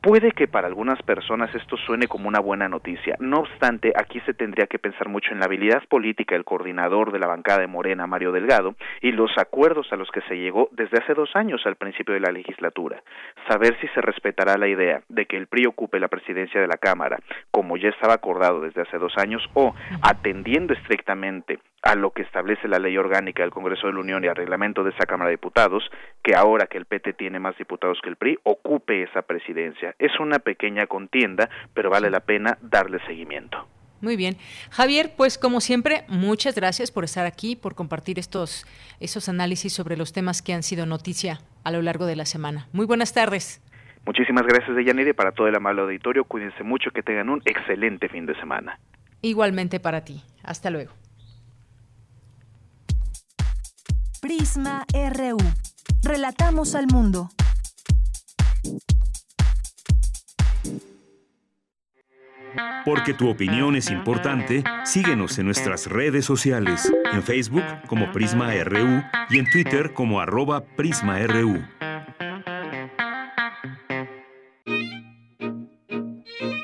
Puede 0.03 0.33
que 0.33 0.49
para 0.49 0.67
algunas 0.67 1.01
personas 1.03 1.55
esto 1.55 1.77
suene 1.77 2.09
como 2.09 2.27
una 2.27 2.41
buena 2.41 2.69
noticia. 2.69 3.15
No 3.21 3.39
obstante, 3.39 3.93
aquí 3.95 4.19
se 4.27 4.35
tendría 4.35 4.67
que 4.67 4.81
pensar 4.81 5.09
mucho 5.09 5.31
en 5.31 5.39
la 5.39 5.45
habilidad 5.45 5.85
política 5.89 6.35
del 6.35 6.45
coordinador 6.45 7.13
de 7.13 7.21
la 7.21 7.29
bancada 7.29 7.61
de 7.61 7.69
Morena, 7.69 8.09
Mario 8.09 8.33
Delgado, 8.33 8.75
y 9.01 9.13
los 9.13 9.31
acuerdos 9.39 9.87
a 9.93 9.97
los 9.97 10.11
que 10.11 10.21
se 10.23 10.35
llegó 10.35 10.69
desde 10.73 10.99
hace 10.99 11.15
dos 11.15 11.31
años 11.37 11.63
al 11.67 11.77
principio 11.77 12.15
de 12.15 12.21
la 12.21 12.33
legislatura. 12.33 13.01
Saber 13.47 13.79
si 13.81 13.87
se 13.95 14.01
respetará 14.01 14.59
la 14.59 14.67
idea 14.67 15.03
de 15.09 15.27
que 15.27 15.37
el 15.37 15.47
PRI 15.47 15.67
ocupe 15.67 16.01
la 16.01 16.09
presidencia 16.09 16.61
de 16.61 16.67
la 16.67 16.79
Cámara, 16.79 17.21
como 17.53 17.77
ya 17.77 17.91
estaba 17.91 18.15
acordado 18.15 18.61
desde 18.61 18.83
hace 18.83 18.99
dos 18.99 19.13
años, 19.19 19.49
o 19.55 19.73
atendiendo 20.03 20.75
estrictamente 20.75 21.61
a 21.83 21.97
lo 21.97 22.11
que 22.11 22.23
establece 22.23 22.69
la 22.69 22.79
ley 22.79 22.97
orgánica 22.97 23.43
del 23.43 23.51
Congreso 23.51 23.89
de 23.89 23.93
la 23.93 24.01
Unión 24.01 24.25
y 24.25 24.29
al 24.29 24.37
reglamento 24.37 24.85
de 24.85 24.91
esa 24.91 25.05
Cámara 25.05 25.31
de 25.31 25.37
Diputados, 25.37 25.83
que 26.23 26.35
ahora 26.35 26.67
que 26.67 26.79
el 26.79 26.87
PT 26.87 27.15
tiene 27.15 27.41
más 27.41 27.57
diputados 27.59 27.99
que 28.03 28.09
el 28.09 28.17
PRI, 28.17 28.39
ocupe 28.45 29.03
esa 29.03 29.23
presidencia. 29.23 29.92
Es 29.99 30.19
una 30.21 30.39
pequeña 30.39 30.87
contienda, 30.87 31.49
pero 31.75 31.91
vale 31.91 32.11
la 32.11 32.21
pena 32.21 32.59
darle 32.63 32.99
seguimiento. 33.07 33.67
Muy 34.03 34.17
bien. 34.17 34.37
Javier, 34.71 35.13
pues 35.17 35.39
como 35.39 35.61
siempre, 35.61 36.05
muchas 36.09 36.57
gracias 36.57 36.91
por 36.91 37.05
estar 37.05 37.25
aquí, 37.25 37.55
por 37.55 37.77
compartir 37.77 38.19
estos, 38.19 38.67
esos 38.99 39.29
análisis 39.29 39.73
sobre 39.73 39.97
los 39.97 40.13
temas 40.13 40.43
que 40.43 40.53
han 40.53 40.65
sido 40.65 40.87
noticia 40.87 41.41
a 41.63 41.71
lo 41.71 41.83
largo 41.83 42.05
de 42.07 42.17
la 42.17 42.27
semana. 42.27 42.67
Muy 42.73 42.85
buenas 42.85 43.15
tardes. 43.15 43.63
Muchísimas 44.05 44.45
gracias, 44.45 44.75
Deyanire, 44.75 45.15
para 45.15 45.31
todo 45.31 45.47
el 45.47 45.55
amable 45.55 45.83
auditorio. 45.83 46.25
Cuídense 46.25 46.65
mucho, 46.65 46.91
que 46.91 47.05
tengan 47.05 47.29
un 47.29 47.41
excelente 47.45 48.09
fin 48.09 48.27
de 48.27 48.35
semana. 48.41 48.81
Igualmente 49.23 49.79
para 49.79 50.03
ti. 50.03 50.21
Hasta 50.43 50.71
luego. 50.71 50.93
Prisma 54.21 54.85
RU. 54.93 55.39
Relatamos 56.03 56.75
al 56.75 56.87
mundo. 56.89 57.29
Porque 62.85 63.15
tu 63.15 63.29
opinión 63.29 63.77
es 63.77 63.91
importante, 63.91 64.65
síguenos 64.85 65.39
en 65.39 65.47
nuestras 65.47 65.87
redes 65.87 66.25
sociales, 66.25 66.93
en 67.13 67.23
Facebook 67.23 67.65
como 67.87 68.11
Prisma 68.13 68.53
RU 68.65 69.03
y 69.31 69.39
en 69.39 69.51
Twitter 69.51 69.93
como 69.93 70.21
arroba 70.21 70.65
PrismaRU. 70.65 71.63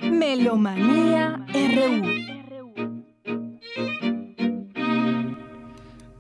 Melomanía 0.02 1.46
RU. 1.52 2.18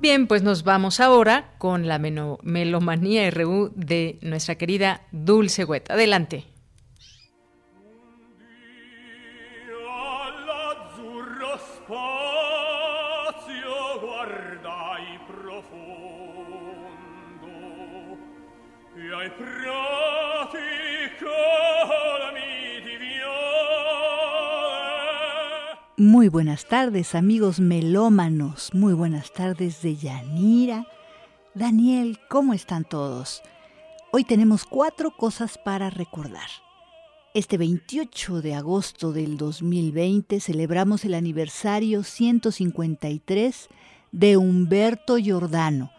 Bien, 0.00 0.28
pues 0.28 0.42
nos 0.42 0.62
vamos 0.62 1.00
ahora 1.00 1.50
con 1.58 1.88
la 1.88 1.98
Melomanía 1.98 3.30
RU 3.30 3.72
de 3.74 4.18
nuestra 4.22 4.54
querida 4.54 5.02
Dulce 5.10 5.64
Huet. 5.64 5.90
Adelante. 5.90 6.44
Muy 25.96 26.28
buenas 26.28 26.66
tardes, 26.66 27.16
amigos 27.16 27.58
melómanos. 27.58 28.72
Muy 28.72 28.92
buenas 28.92 29.32
tardes 29.32 29.82
de 29.82 29.96
Yanira. 29.96 30.86
Daniel, 31.54 32.20
¿cómo 32.28 32.54
están 32.54 32.84
todos? 32.84 33.42
Hoy 34.12 34.22
tenemos 34.22 34.64
cuatro 34.64 35.10
cosas 35.10 35.58
para 35.58 35.90
recordar. 35.90 36.48
Este 37.34 37.58
28 37.58 38.40
de 38.40 38.54
agosto 38.54 39.12
del 39.12 39.36
2020 39.36 40.38
celebramos 40.38 41.04
el 41.04 41.14
aniversario 41.14 42.04
153 42.04 43.68
de 44.12 44.36
Humberto 44.36 45.16
Giordano, 45.18 45.90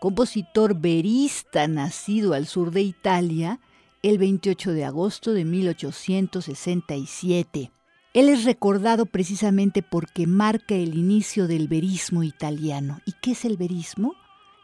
compositor 0.00 0.78
verista 0.78 1.68
nacido 1.68 2.34
al 2.34 2.46
sur 2.46 2.70
de 2.70 2.82
Italia 2.82 3.60
el 4.02 4.18
28 4.18 4.72
de 4.72 4.84
agosto 4.84 5.32
de 5.32 5.44
1867. 5.44 7.72
Él 8.14 8.28
es 8.28 8.44
recordado 8.44 9.06
precisamente 9.06 9.82
porque 9.82 10.26
marca 10.26 10.74
el 10.74 10.96
inicio 10.96 11.46
del 11.46 11.68
verismo 11.68 12.22
italiano. 12.22 13.00
¿Y 13.06 13.12
qué 13.20 13.32
es 13.32 13.44
el 13.44 13.56
verismo? 13.56 14.14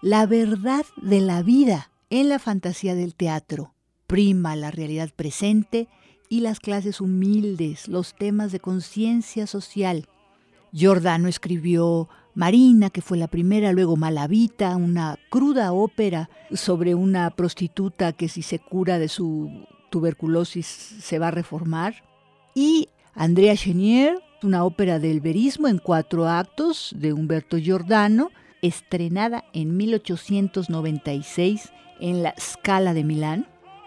La 0.01 0.27
verdad 0.27 0.85
de 0.97 1.21
la 1.21 1.43
vida 1.43 1.91
en 2.11 2.29
la 2.29 2.39
fantasía 2.39 2.95
del 2.95 3.15
teatro. 3.15 3.75
Prima 4.07 4.57
la 4.57 4.71
realidad 4.71 5.11
presente 5.15 5.89
y 6.29 6.41
las 6.41 6.61
clases 6.61 7.01
humildes, 7.01 7.89
los 7.89 8.15
temas 8.15 8.53
de 8.53 8.61
conciencia 8.61 9.47
social. 9.47 10.09
Giordano 10.73 11.29
escribió 11.29 12.09
Marina, 12.35 12.91
que 12.91 13.01
fue 13.01 13.17
la 13.17 13.29
primera, 13.29 13.73
luego 13.73 13.97
Malavita, 13.97 14.77
una 14.77 15.19
cruda 15.31 15.73
ópera 15.73 16.29
sobre 16.53 16.95
una 16.95 17.31
prostituta 17.31 18.13
que 18.13 18.29
si 18.29 18.43
se 18.43 18.59
cura 18.59 18.99
de 18.99 19.09
su 19.09 19.67
tuberculosis 19.91 20.67
se 20.67 21.19
va 21.21 21.29
a 21.29 21.33
reformar. 21.33 22.03
Y 22.55 22.89
Andrea 23.15 23.57
Chenier, 23.57 24.19
una 24.43 24.65
ópera 24.65 24.99
del 24.99 25.21
verismo 25.21 25.69
en 25.69 25.79
cuatro 25.79 26.29
actos 26.29 26.93
de 26.99 27.13
Humberto 27.13 27.57
Giordano, 27.57 28.31
estrenada 28.63 29.45
en 29.53 29.77
1896 29.77 31.71
en 32.01 32.23
la 32.25 32.35
Scala 32.41 32.95
de 32.95 33.05
Milán. 33.05 33.47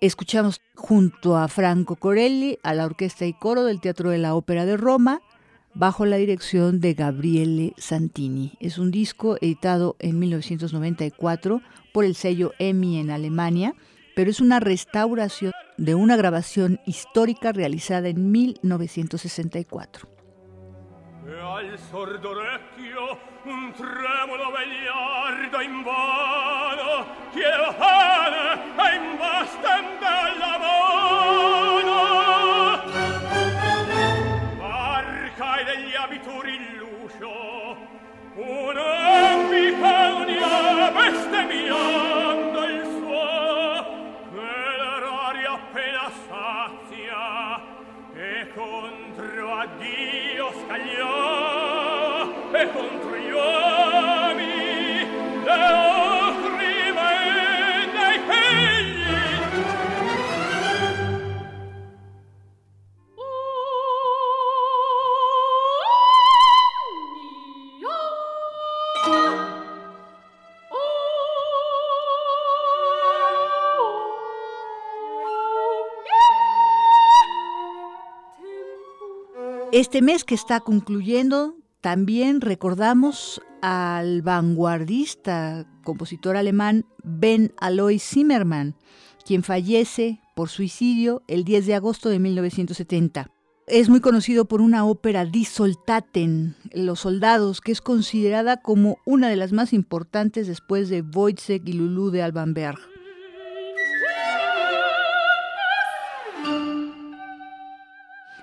Escuchamos 0.00 0.60
junto 0.74 1.36
a 1.36 1.48
Franco 1.48 1.96
Corelli 1.96 2.58
a 2.62 2.74
la 2.74 2.84
orquesta 2.84 3.24
y 3.24 3.32
coro 3.32 3.64
del 3.64 3.80
Teatro 3.80 4.10
de 4.10 4.18
la 4.18 4.34
Ópera 4.34 4.66
de 4.66 4.76
Roma, 4.76 5.22
bajo 5.76 6.06
la 6.06 6.16
dirección 6.16 6.80
de 6.80 6.94
Gabriele 6.94 7.74
Santini. 7.76 8.56
Es 8.60 8.78
un 8.78 8.90
disco 8.90 9.36
editado 9.40 9.94
en 9.98 10.18
1994 10.18 11.60
por 11.92 12.04
el 12.06 12.14
sello 12.14 12.52
EMI 12.58 12.98
en 12.98 13.10
Alemania, 13.10 13.74
pero 14.14 14.30
es 14.30 14.40
una 14.40 14.58
restauración 14.58 15.52
de 15.76 15.94
una 15.94 16.16
grabación 16.16 16.80
histórica 16.86 17.52
realizada 17.52 18.08
en 18.08 18.32
1964. 18.32 20.08
e 21.26 21.40
al 21.40 21.76
sordo 21.90 22.30
orecchio 22.30 23.18
un 23.44 23.72
tremulo 23.72 24.52
vegliardo 24.52 25.60
invano 25.60 27.04
chiedo 27.34 27.72
pane 27.76 28.44
e 28.78 28.96
imbastante 28.96 30.06
alla 30.06 30.58
mano 30.64 31.95
abituri 36.06 36.56
l'uscio 36.78 37.76
un'ambica 38.36 40.14
unia 40.14 40.90
bestemmiando 40.92 42.64
il 42.64 42.82
suo 42.94 43.26
che 44.30 44.76
l'orario 44.78 45.50
appena 45.54 46.10
sazia 46.28 47.60
e 48.14 48.48
contro 48.54 49.52
a 49.52 49.66
Dio 49.78 50.52
scagliò 50.64 52.52
e 52.52 52.70
contro 52.70 53.16
io 53.16 53.85
Este 79.76 80.00
mes 80.00 80.24
que 80.24 80.34
está 80.34 80.60
concluyendo, 80.60 81.54
también 81.82 82.40
recordamos 82.40 83.42
al 83.60 84.22
vanguardista, 84.22 85.66
compositor 85.84 86.38
alemán 86.38 86.86
Ben 87.04 87.52
Aloy 87.58 87.98
Zimmermann, 87.98 88.74
quien 89.26 89.42
fallece 89.42 90.18
por 90.34 90.48
suicidio 90.48 91.22
el 91.28 91.44
10 91.44 91.66
de 91.66 91.74
agosto 91.74 92.08
de 92.08 92.18
1970. 92.18 93.30
Es 93.66 93.90
muy 93.90 94.00
conocido 94.00 94.46
por 94.46 94.62
una 94.62 94.86
ópera 94.86 95.26
Die 95.26 95.44
Soldaten, 95.44 96.56
Los 96.72 97.00
Soldados, 97.00 97.60
que 97.60 97.72
es 97.72 97.82
considerada 97.82 98.62
como 98.62 98.96
una 99.04 99.28
de 99.28 99.36
las 99.36 99.52
más 99.52 99.74
importantes 99.74 100.46
después 100.46 100.88
de 100.88 101.02
Wojciech 101.02 101.68
y 101.68 101.74
Lulu 101.74 102.10
de 102.10 102.22
Alban 102.22 102.54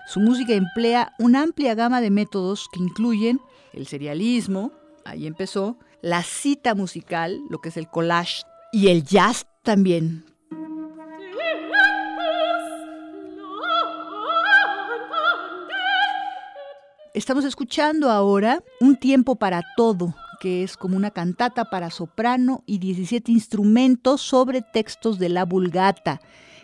Su 0.06 0.20
música 0.20 0.54
emplea 0.54 1.14
una 1.18 1.44
amplia 1.44 1.76
gama 1.76 2.02
de 2.02 2.10
métodos 2.10 2.68
que 2.72 2.80
incluyen 2.80 3.40
el 3.72 3.88
serialismo, 3.88 4.72
ahí 5.06 5.26
empezó, 5.26 5.78
la 6.02 6.24
cita 6.24 6.76
musical, 6.76 7.40
lo 7.50 7.60
que 7.60 7.70
es 7.70 7.78
el 7.78 7.88
collage, 7.88 8.44
y 8.74 8.90
el 8.90 9.04
jazz 9.04 9.48
también, 9.64 10.26
Estamos 17.14 17.46
escuchando 17.46 18.10
ahora 18.10 18.64
Un 18.80 18.96
tiempo 18.96 19.36
para 19.36 19.62
todo, 19.78 20.16
que 20.40 20.64
es 20.64 20.76
como 20.76 20.98
una 20.98 21.12
cantata 21.12 21.66
para 21.66 21.92
soprano 21.92 22.64
y 22.66 22.80
17 22.80 23.32
instrumentos 23.32 24.22
sobre 24.22 24.64
textos 24.64 25.20
de 25.20 25.30
la 25.30 25.46
Vulgata. 25.46 26.20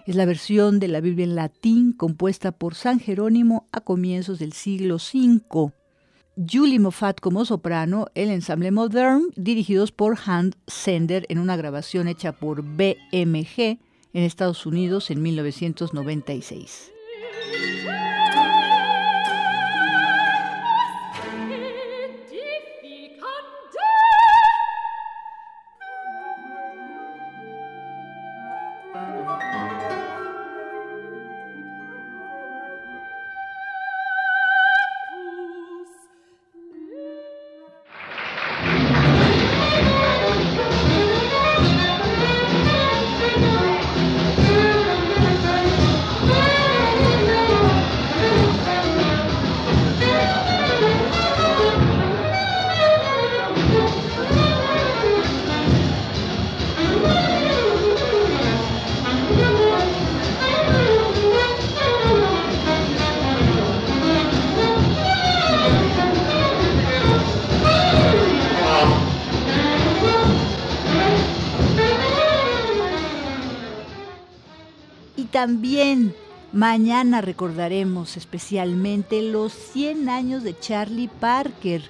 Es 0.09 0.15
la 0.15 0.25
versión 0.25 0.79
de 0.79 0.87
la 0.87 1.01
Biblia 1.01 1.23
en 1.23 1.35
latín 1.35 1.93
compuesta 1.93 2.51
por 2.51 2.73
San 2.73 2.99
Jerónimo 2.99 3.67
a 3.71 3.81
comienzos 3.81 4.39
del 4.39 4.53
siglo 4.53 4.95
V. 4.95 5.71
Julie 6.35 6.79
Moffat 6.79 7.19
como 7.19 7.45
soprano, 7.45 8.07
el 8.15 8.31
ensamble 8.31 8.71
Modern, 8.71 9.27
dirigidos 9.35 9.91
por 9.91 10.17
Hans 10.25 10.57
Sender 10.65 11.27
en 11.29 11.37
una 11.37 11.57
grabación 11.57 12.07
hecha 12.07 12.31
por 12.31 12.63
BMG 12.63 13.59
en 13.59 14.23
Estados 14.23 14.65
Unidos 14.65 15.11
en 15.11 15.21
1996. 15.21 16.91
Mañana 76.59 77.21
recordaremos 77.21 78.17
especialmente 78.17 79.21
los 79.21 79.53
100 79.53 80.09
años 80.09 80.43
de 80.43 80.59
Charlie 80.59 81.07
Parker. 81.07 81.81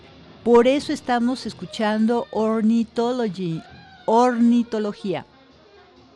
Por 0.43 0.67
eso 0.67 0.93
estamos 0.93 1.47
escuchando 1.47 2.27
Ornithology, 2.29 3.63
ornitología. 4.05 5.25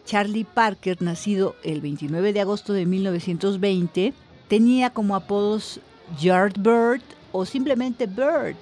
Charlie 0.06 0.44
Parker, 0.44 1.02
nacido 1.02 1.56
el 1.64 1.82
29 1.82 2.32
de 2.32 2.42
agosto 2.42 2.74
de 2.74 2.86
1920, 2.86 4.14
tenía 4.48 4.92
como 4.92 5.16
apodos 5.16 5.80
Yardbird 6.22 7.02
o 7.32 7.46
simplemente 7.46 8.06
Bird 8.06 8.58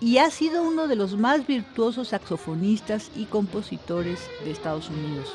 y 0.00 0.18
ha 0.18 0.30
sido 0.30 0.62
uno 0.62 0.86
de 0.86 0.94
los 0.94 1.16
más 1.16 1.44
virtuosos 1.48 2.08
saxofonistas 2.08 3.10
y 3.16 3.24
compositores 3.24 4.20
de 4.44 4.52
Estados 4.52 4.88
Unidos. 4.88 5.34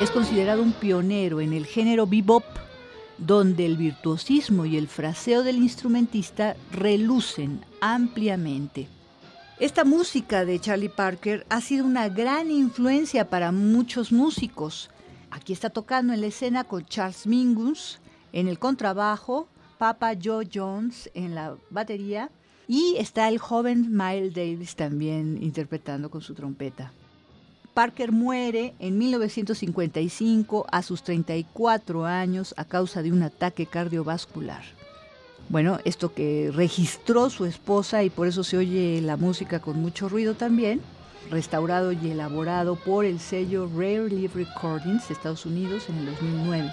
Es 0.00 0.10
considerado 0.10 0.62
un 0.62 0.72
pionero 0.72 1.40
en 1.40 1.52
el 1.52 1.66
género 1.66 2.06
bebop, 2.06 2.44
donde 3.18 3.64
el 3.66 3.76
virtuosismo 3.76 4.66
y 4.66 4.76
el 4.76 4.88
fraseo 4.88 5.42
del 5.42 5.56
instrumentista 5.56 6.54
relucen 6.70 7.64
ampliamente. 7.80 8.88
Esta 9.58 9.84
música 9.84 10.44
de 10.44 10.60
Charlie 10.60 10.90
Parker 10.90 11.46
ha 11.48 11.62
sido 11.62 11.86
una 11.86 12.10
gran 12.10 12.50
influencia 12.50 13.30
para 13.30 13.52
muchos 13.52 14.12
músicos. 14.12 14.90
Aquí 15.30 15.54
está 15.54 15.70
tocando 15.70 16.12
en 16.12 16.20
la 16.20 16.26
escena 16.26 16.64
con 16.64 16.84
Charles 16.84 17.26
Mingus 17.26 17.98
en 18.34 18.48
el 18.48 18.58
contrabajo, 18.58 19.48
Papa 19.78 20.12
Joe 20.22 20.46
Jones 20.52 21.10
en 21.14 21.34
la 21.34 21.56
batería 21.70 22.30
y 22.68 22.96
está 22.98 23.28
el 23.28 23.38
joven 23.38 23.88
Miles 23.90 24.34
Davis 24.34 24.76
también 24.76 25.38
interpretando 25.42 26.10
con 26.10 26.20
su 26.20 26.34
trompeta. 26.34 26.92
Parker 27.74 28.10
muere 28.10 28.74
en 28.78 28.96
1955 28.96 30.66
a 30.70 30.82
sus 30.82 31.02
34 31.02 32.06
años 32.06 32.54
a 32.56 32.64
causa 32.64 33.02
de 33.02 33.12
un 33.12 33.22
ataque 33.22 33.66
cardiovascular. 33.66 34.62
Bueno, 35.48 35.78
esto 35.84 36.12
que 36.12 36.50
registró 36.52 37.30
su 37.30 37.44
esposa 37.44 38.02
y 38.02 38.10
por 38.10 38.26
eso 38.26 38.42
se 38.42 38.56
oye 38.56 39.00
la 39.02 39.16
música 39.16 39.60
con 39.60 39.80
mucho 39.80 40.08
ruido 40.08 40.34
también, 40.34 40.80
restaurado 41.30 41.92
y 41.92 42.10
elaborado 42.10 42.76
por 42.76 43.04
el 43.04 43.20
sello 43.20 43.68
Rare 43.72 44.08
Live 44.08 44.32
Recordings 44.34 45.08
de 45.08 45.14
Estados 45.14 45.46
Unidos 45.46 45.84
en 45.88 45.98
el 45.98 46.06
2009. 46.06 46.72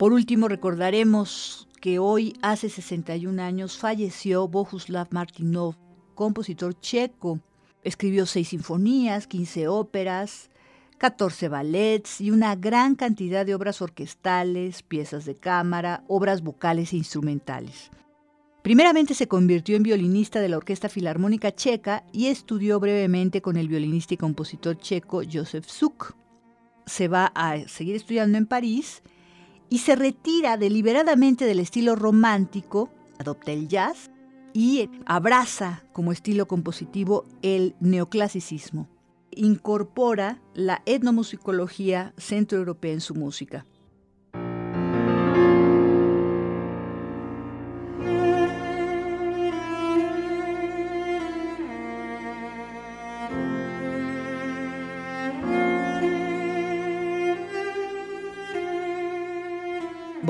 Por 0.00 0.14
último, 0.14 0.48
recordaremos 0.48 1.68
que 1.78 1.98
hoy, 1.98 2.32
hace 2.40 2.70
61 2.70 3.42
años, 3.42 3.76
falleció 3.76 4.48
Bohuslav 4.48 5.08
Martinov, 5.10 5.74
compositor 6.14 6.72
checo. 6.80 7.38
Escribió 7.84 8.24
seis 8.24 8.48
sinfonías, 8.48 9.26
15 9.26 9.68
óperas, 9.68 10.48
14 10.96 11.50
ballets 11.50 12.22
y 12.22 12.30
una 12.30 12.56
gran 12.56 12.94
cantidad 12.94 13.44
de 13.44 13.54
obras 13.54 13.82
orquestales, 13.82 14.82
piezas 14.82 15.26
de 15.26 15.34
cámara, 15.34 16.02
obras 16.08 16.40
vocales 16.42 16.94
e 16.94 16.96
instrumentales. 16.96 17.90
Primeramente 18.62 19.12
se 19.12 19.28
convirtió 19.28 19.76
en 19.76 19.82
violinista 19.82 20.40
de 20.40 20.48
la 20.48 20.56
Orquesta 20.56 20.88
Filarmónica 20.88 21.54
Checa 21.54 22.04
y 22.10 22.28
estudió 22.28 22.80
brevemente 22.80 23.42
con 23.42 23.58
el 23.58 23.68
violinista 23.68 24.14
y 24.14 24.16
compositor 24.16 24.78
checo 24.78 25.20
Josef 25.30 25.66
Suk. 25.66 26.14
Se 26.86 27.06
va 27.06 27.26
a 27.34 27.68
seguir 27.68 27.96
estudiando 27.96 28.38
en 28.38 28.46
París 28.46 29.02
y 29.70 29.78
se 29.78 29.96
retira 29.96 30.58
deliberadamente 30.58 31.46
del 31.46 31.60
estilo 31.60 31.96
romántico, 31.96 32.90
adopta 33.18 33.52
el 33.52 33.68
jazz 33.68 34.10
y 34.52 34.90
abraza 35.06 35.84
como 35.92 36.12
estilo 36.12 36.46
compositivo 36.46 37.24
el 37.40 37.74
neoclasicismo. 37.80 38.88
incorpora 39.32 40.42
la 40.54 40.82
etnomusicología 40.86 42.12
centroeuropea 42.18 42.92
en 42.92 43.00
su 43.00 43.14
música. 43.14 43.64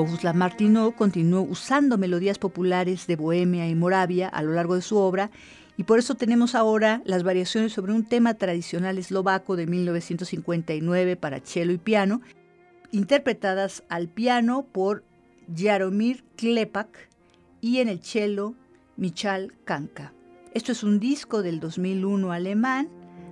Bohuslav 0.03 0.35
Martino 0.35 0.91
continuó 0.93 1.43
usando 1.43 1.97
melodías 1.97 2.39
populares 2.39 3.05
de 3.05 3.15
Bohemia 3.15 3.67
y 3.67 3.75
Moravia 3.75 4.27
a 4.27 4.41
lo 4.41 4.53
largo 4.53 4.73
de 4.73 4.81
su 4.81 4.97
obra 4.97 5.29
y 5.77 5.83
por 5.83 5.99
eso 5.99 6.15
tenemos 6.15 6.55
ahora 6.55 7.03
las 7.05 7.21
variaciones 7.21 7.73
sobre 7.73 7.93
un 7.93 8.03
tema 8.03 8.33
tradicional 8.33 8.97
eslovaco 8.97 9.55
de 9.55 9.67
1959 9.67 11.17
para 11.17 11.39
cello 11.39 11.71
y 11.71 11.77
piano, 11.77 12.21
interpretadas 12.91 13.83
al 13.89 14.07
piano 14.07 14.65
por 14.71 15.03
Jaromir 15.55 16.23
Klepak 16.35 17.09
y 17.61 17.77
en 17.77 17.87
el 17.87 18.01
cello 18.01 18.55
Michal 18.97 19.53
Kanka. 19.65 20.13
Esto 20.55 20.71
es 20.71 20.83
un 20.83 20.99
disco 20.99 21.43
del 21.43 21.59
2001 21.59 22.31
alemán 22.31 22.89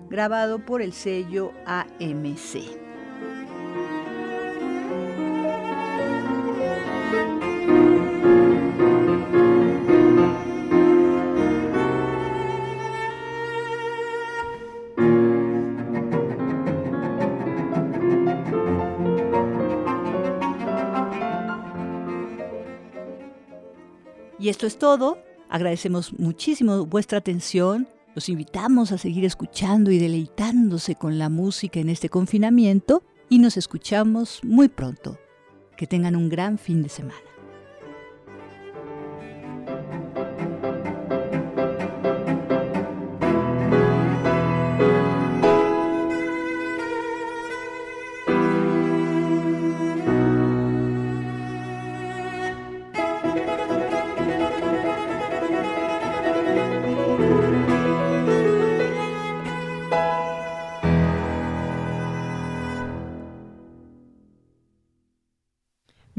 grabado 0.09 0.65
por 0.65 0.83
el 0.83 0.93
sello 0.93 1.51
AMC. 1.65 2.88
Esto 24.49 24.65
es 24.65 24.80
todo. 24.80 25.19
Agradecemos 25.47 26.17
muchísimo 26.17 26.84
vuestra 26.88 27.19
atención. 27.19 27.88
Los 28.15 28.30
invitamos 28.30 28.91
a 28.91 28.97
seguir 28.97 29.23
escuchando 29.23 29.91
y 29.91 29.99
deleitándose 29.99 30.95
con 30.95 31.19
la 31.19 31.30
música 31.30 31.80
en 31.80 31.88
este 31.88 32.09
confinamiento 32.09 33.03
y 33.30 33.38
nos 33.38 33.57
escuchamos 33.57 34.39
muy 34.43 34.67
pronto. 34.67 35.19
Que 35.77 35.85
tengan 35.85 36.15
un 36.15 36.30
gran 36.30 36.57
fin 36.57 36.81
de 36.81 36.89
semana. 36.89 37.21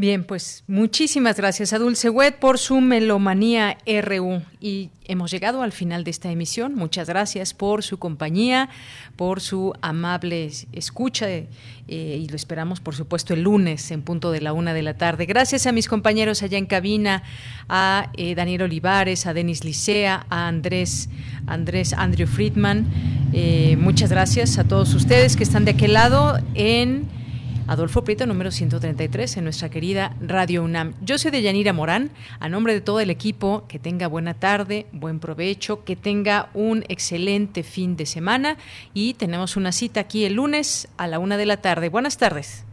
Bien, 0.00 0.24
pues 0.24 0.64
muchísimas 0.66 1.36
gracias 1.36 1.74
a 1.74 1.78
Dulce 1.78 2.08
Wet 2.08 2.36
por 2.38 2.56
su 2.56 2.80
melomanía 2.80 3.76
RU 4.02 4.40
y 4.58 4.88
hemos 5.04 5.30
llegado 5.30 5.60
al 5.60 5.72
final 5.72 6.04
de 6.04 6.10
esta 6.10 6.30
emisión. 6.30 6.74
Muchas 6.74 7.06
gracias 7.06 7.52
por 7.52 7.82
su 7.82 7.98
compañía, 7.98 8.70
por 9.16 9.42
su 9.42 9.74
amable 9.82 10.50
escucha 10.72 11.28
eh, 11.28 11.48
y 11.86 12.26
lo 12.28 12.34
esperamos 12.34 12.80
por 12.80 12.94
supuesto 12.94 13.34
el 13.34 13.42
lunes 13.42 13.90
en 13.90 14.00
punto 14.00 14.32
de 14.32 14.40
la 14.40 14.54
una 14.54 14.72
de 14.72 14.80
la 14.80 14.94
tarde. 14.94 15.26
Gracias 15.26 15.66
a 15.66 15.72
mis 15.72 15.86
compañeros 15.86 16.42
allá 16.42 16.56
en 16.56 16.64
cabina, 16.64 17.22
a 17.68 18.10
eh, 18.16 18.34
Daniel 18.34 18.62
Olivares, 18.62 19.26
a 19.26 19.34
Denis 19.34 19.64
Licea, 19.64 20.24
a 20.30 20.48
Andrés, 20.48 21.10
Andrés 21.46 21.92
Andrew 21.92 22.26
Friedman. 22.26 22.86
Eh, 23.34 23.76
muchas 23.78 24.08
gracias 24.08 24.56
a 24.56 24.64
todos 24.64 24.94
ustedes 24.94 25.36
que 25.36 25.42
están 25.42 25.66
de 25.66 25.72
aquel 25.72 25.92
lado 25.92 26.38
en 26.54 27.19
Adolfo 27.70 28.02
Prieto, 28.02 28.26
número 28.26 28.50
133, 28.50 29.36
en 29.36 29.44
nuestra 29.44 29.68
querida 29.68 30.16
Radio 30.20 30.64
UNAM. 30.64 30.94
Yo 31.02 31.18
soy 31.18 31.30
de 31.30 31.40
Yanira 31.40 31.72
Morán, 31.72 32.10
a 32.40 32.48
nombre 32.48 32.74
de 32.74 32.80
todo 32.80 32.98
el 32.98 33.10
equipo, 33.10 33.64
que 33.68 33.78
tenga 33.78 34.08
buena 34.08 34.34
tarde, 34.34 34.86
buen 34.90 35.20
provecho, 35.20 35.84
que 35.84 35.94
tenga 35.94 36.50
un 36.52 36.84
excelente 36.88 37.62
fin 37.62 37.96
de 37.96 38.06
semana 38.06 38.56
y 38.92 39.14
tenemos 39.14 39.56
una 39.56 39.70
cita 39.70 40.00
aquí 40.00 40.24
el 40.24 40.32
lunes 40.32 40.88
a 40.96 41.06
la 41.06 41.20
una 41.20 41.36
de 41.36 41.46
la 41.46 41.58
tarde. 41.58 41.90
Buenas 41.90 42.18
tardes. 42.18 42.64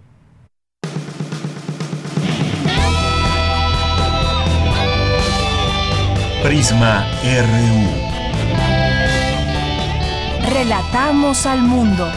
Prisma 6.42 7.06
RU. 7.22 8.18
Relatamos 10.52 11.46
al 11.46 11.62
mundo. 11.62 12.12